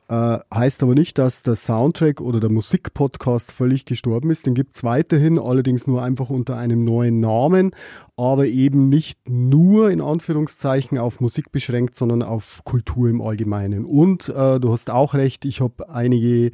Äh, 0.08 0.38
heißt 0.52 0.82
aber 0.82 0.94
nicht, 0.94 1.18
dass 1.18 1.42
der 1.42 1.54
Soundtrack 1.54 2.20
oder 2.20 2.40
der 2.40 2.50
Musikpodcast 2.50 3.52
völlig 3.52 3.84
gestorben 3.84 4.30
ist. 4.30 4.46
Den 4.46 4.54
gibt 4.54 4.76
es 4.76 4.82
weiterhin, 4.82 5.38
allerdings 5.38 5.86
nur 5.86 6.02
einfach 6.02 6.30
unter 6.30 6.56
einem 6.56 6.84
neuen 6.84 7.20
Namen, 7.20 7.72
aber 8.16 8.46
eben 8.46 8.88
nicht 8.88 9.28
nur 9.28 9.90
in 9.90 10.00
Anführungszeichen 10.00 10.98
auf 10.98 11.20
Musik 11.20 11.52
beschränkt, 11.52 11.94
sondern 11.94 12.22
auf 12.22 12.62
Kultur 12.64 13.08
im 13.08 13.20
Allgemeinen. 13.20 13.84
Und 13.84 14.28
äh, 14.28 14.58
du 14.58 14.72
hast 14.72 14.90
auch 14.90 15.14
recht, 15.14 15.44
ich 15.44 15.60
habe 15.60 15.88
einige 15.88 16.50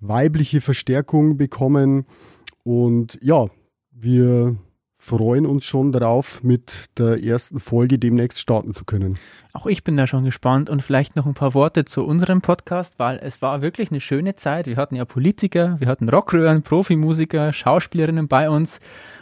weibliche 0.00 0.60
Verstärkung 0.60 1.36
bekommen. 1.36 2.06
Und 2.64 3.18
ja, 3.22 3.46
wir 3.92 4.56
freuen 5.08 5.46
uns 5.46 5.64
schon 5.64 5.90
darauf, 5.90 6.42
mit 6.42 6.90
der 6.98 7.24
ersten 7.24 7.60
Folge 7.60 7.98
demnächst 7.98 8.40
starten 8.40 8.74
zu 8.74 8.84
können. 8.84 9.18
Auch 9.54 9.64
ich 9.64 9.82
bin 9.82 9.96
da 9.96 10.06
schon 10.06 10.24
gespannt 10.24 10.68
und 10.68 10.82
vielleicht 10.82 11.16
noch 11.16 11.24
ein 11.24 11.32
paar 11.32 11.54
Worte 11.54 11.86
zu 11.86 12.04
unserem 12.04 12.42
Podcast, 12.42 12.98
weil 12.98 13.18
es 13.22 13.40
war 13.40 13.62
wirklich 13.62 13.90
eine 13.90 14.02
schöne 14.02 14.36
Zeit. 14.36 14.66
Wir 14.66 14.76
hatten 14.76 14.94
ja 14.94 15.06
Politiker, 15.06 15.76
wir 15.80 15.88
hatten 15.88 16.10
Rockröhren, 16.10 16.62
Profimusiker, 16.62 17.54
Schauspielerinnen 17.54 18.28
bei 18.28 18.50
uns 18.50 18.80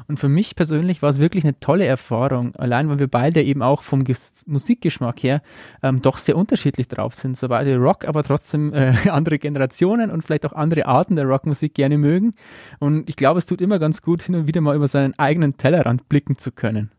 und 0.09 0.19
für 0.19 0.29
mich 0.29 0.55
persönlich 0.55 1.03
war 1.03 1.11
es 1.11 1.19
wirklich 1.19 1.45
eine 1.45 1.59
tolle 1.59 1.85
Erfahrung, 1.85 2.55
allein 2.57 2.89
weil 2.89 2.99
wir 2.99 3.09
beide 3.09 3.43
eben 3.43 3.63
auch 3.63 3.83
vom 3.83 4.05
Ges 4.05 4.35
Musikgeschmack 4.47 5.23
her 5.23 5.43
ähm, 5.83 6.01
doch 6.03 6.19
sehr 6.19 6.37
unterschiedlich 6.37 6.87
drauf 6.87 7.15
sind. 7.15 7.37
So 7.37 7.49
beide 7.49 7.77
Rock, 7.79 8.07
aber 8.07 8.23
trotzdem 8.23 8.73
äh, 8.73 8.93
andere 9.11 9.39
Generationen 9.39 10.11
und 10.11 10.23
vielleicht 10.23 10.47
auch 10.47 10.53
andere 10.53 10.87
Arten 10.87 11.17
der 11.17 11.25
Rockmusik 11.25 11.75
gerne 11.75 11.99
mögen. 11.99 12.35
Und 12.79 13.09
ich 13.09 13.17
glaube, 13.17 13.39
es 13.39 13.47
tut 13.47 13.61
immer 13.61 13.79
ganz 13.79 14.03
gut, 14.03 14.23
hin 14.23 14.37
und 14.37 14.47
wieder 14.47 14.61
mal 14.61 14.77
über 14.77 14.87
seinen 14.87 15.19
eigenen 15.19 15.57
Tellerrand 15.77 16.09
blicken 16.09 16.39
zu 16.39 16.53
können. 16.53 16.91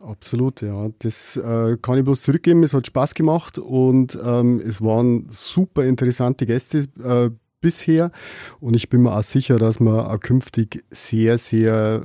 Absolut, 0.00 0.62
ja. 0.62 0.88
Das 0.98 1.36
äh, 1.36 1.76
kann 1.80 1.98
ich 1.98 2.04
bloß 2.04 2.22
zurückgeben. 2.22 2.62
Es 2.62 2.74
hat 2.74 2.86
Spaß 2.86 3.14
gemacht 3.14 3.58
und 3.58 4.18
ähm, 4.22 4.60
es 4.64 4.80
waren 4.82 5.26
super 5.30 5.84
interessante 5.84 6.46
Gäste 6.46 6.88
äh, 7.02 7.30
bisher. 7.60 8.10
Und 8.60 8.74
ich 8.74 8.88
bin 8.88 9.02
mir 9.02 9.16
auch 9.16 9.22
sicher, 9.22 9.58
dass 9.58 9.80
wir 9.80 10.10
auch 10.10 10.20
künftig 10.20 10.84
sehr, 10.90 11.38
sehr 11.38 12.04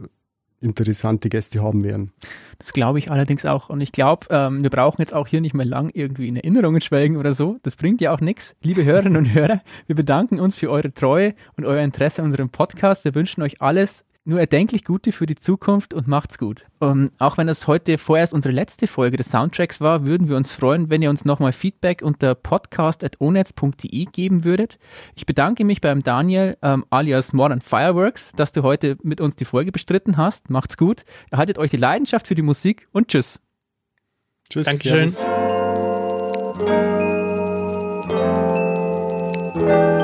interessante 0.61 1.29
Gäste 1.29 1.61
haben 1.61 1.83
werden. 1.83 2.11
Das 2.57 2.73
glaube 2.73 2.99
ich 2.99 3.11
allerdings 3.11 3.45
auch. 3.45 3.69
Und 3.69 3.81
ich 3.81 3.91
glaube, 3.91 4.27
ähm, 4.29 4.63
wir 4.63 4.69
brauchen 4.69 5.01
jetzt 5.01 5.13
auch 5.13 5.27
hier 5.27 5.41
nicht 5.41 5.53
mehr 5.53 5.65
lang 5.65 5.91
irgendwie 5.93 6.27
in 6.27 6.37
Erinnerungen 6.37 6.81
schwelgen 6.81 7.17
oder 7.17 7.33
so. 7.33 7.57
Das 7.63 7.75
bringt 7.75 8.01
ja 8.01 8.13
auch 8.13 8.21
nichts. 8.21 8.55
Liebe 8.61 8.83
Hörerinnen 8.83 9.17
und 9.17 9.33
Hörer, 9.33 9.61
wir 9.87 9.95
bedanken 9.95 10.39
uns 10.39 10.57
für 10.57 10.69
eure 10.69 10.93
Treue 10.93 11.35
und 11.57 11.65
euer 11.65 11.83
Interesse 11.83 12.21
an 12.21 12.27
unserem 12.27 12.49
Podcast. 12.49 13.05
Wir 13.05 13.15
wünschen 13.15 13.41
euch 13.43 13.61
alles 13.61 14.04
nur 14.25 14.39
erdenklich 14.39 14.83
Gute 14.83 15.11
für 15.11 15.25
die 15.25 15.35
Zukunft 15.35 15.93
und 15.93 16.07
macht's 16.07 16.37
gut. 16.37 16.65
Ähm, 16.81 17.11
auch 17.19 17.37
wenn 17.37 17.47
das 17.47 17.67
heute 17.67 17.97
vorerst 17.97 18.33
unsere 18.33 18.53
letzte 18.53 18.87
Folge 18.87 19.17
des 19.17 19.29
Soundtracks 19.29 19.79
war, 19.81 20.05
würden 20.05 20.27
wir 20.27 20.35
uns 20.35 20.51
freuen, 20.51 20.89
wenn 20.89 21.01
ihr 21.01 21.09
uns 21.09 21.23
nochmal 21.25 21.53
Feedback 21.53 22.01
unter 22.01 22.35
podcast.onetz.de 22.35 24.05
geben 24.05 24.43
würdet. 24.43 24.77
Ich 25.15 25.25
bedanke 25.25 25.63
mich 25.63 25.79
beim 25.79 26.03
Daniel 26.03 26.57
ähm, 26.61 26.85
alias 26.89 27.31
Modern 27.33 27.61
Fireworks, 27.61 28.31
dass 28.35 28.51
du 28.51 28.63
heute 28.63 28.97
mit 29.03 29.21
uns 29.21 29.35
die 29.35 29.45
Folge 29.45 29.71
bestritten 29.71 30.17
hast. 30.17 30.49
Macht's 30.49 30.75
gut, 30.77 31.03
erhaltet 31.29 31.57
euch 31.57 31.71
die 31.71 31.77
Leidenschaft 31.77 32.27
für 32.27 32.35
die 32.35 32.41
Musik 32.41 32.87
und 32.91 33.07
tschüss. 33.09 33.39
Tschüss. 34.49 34.65
Dankeschön. 34.65 35.09
Servus. 39.55 39.94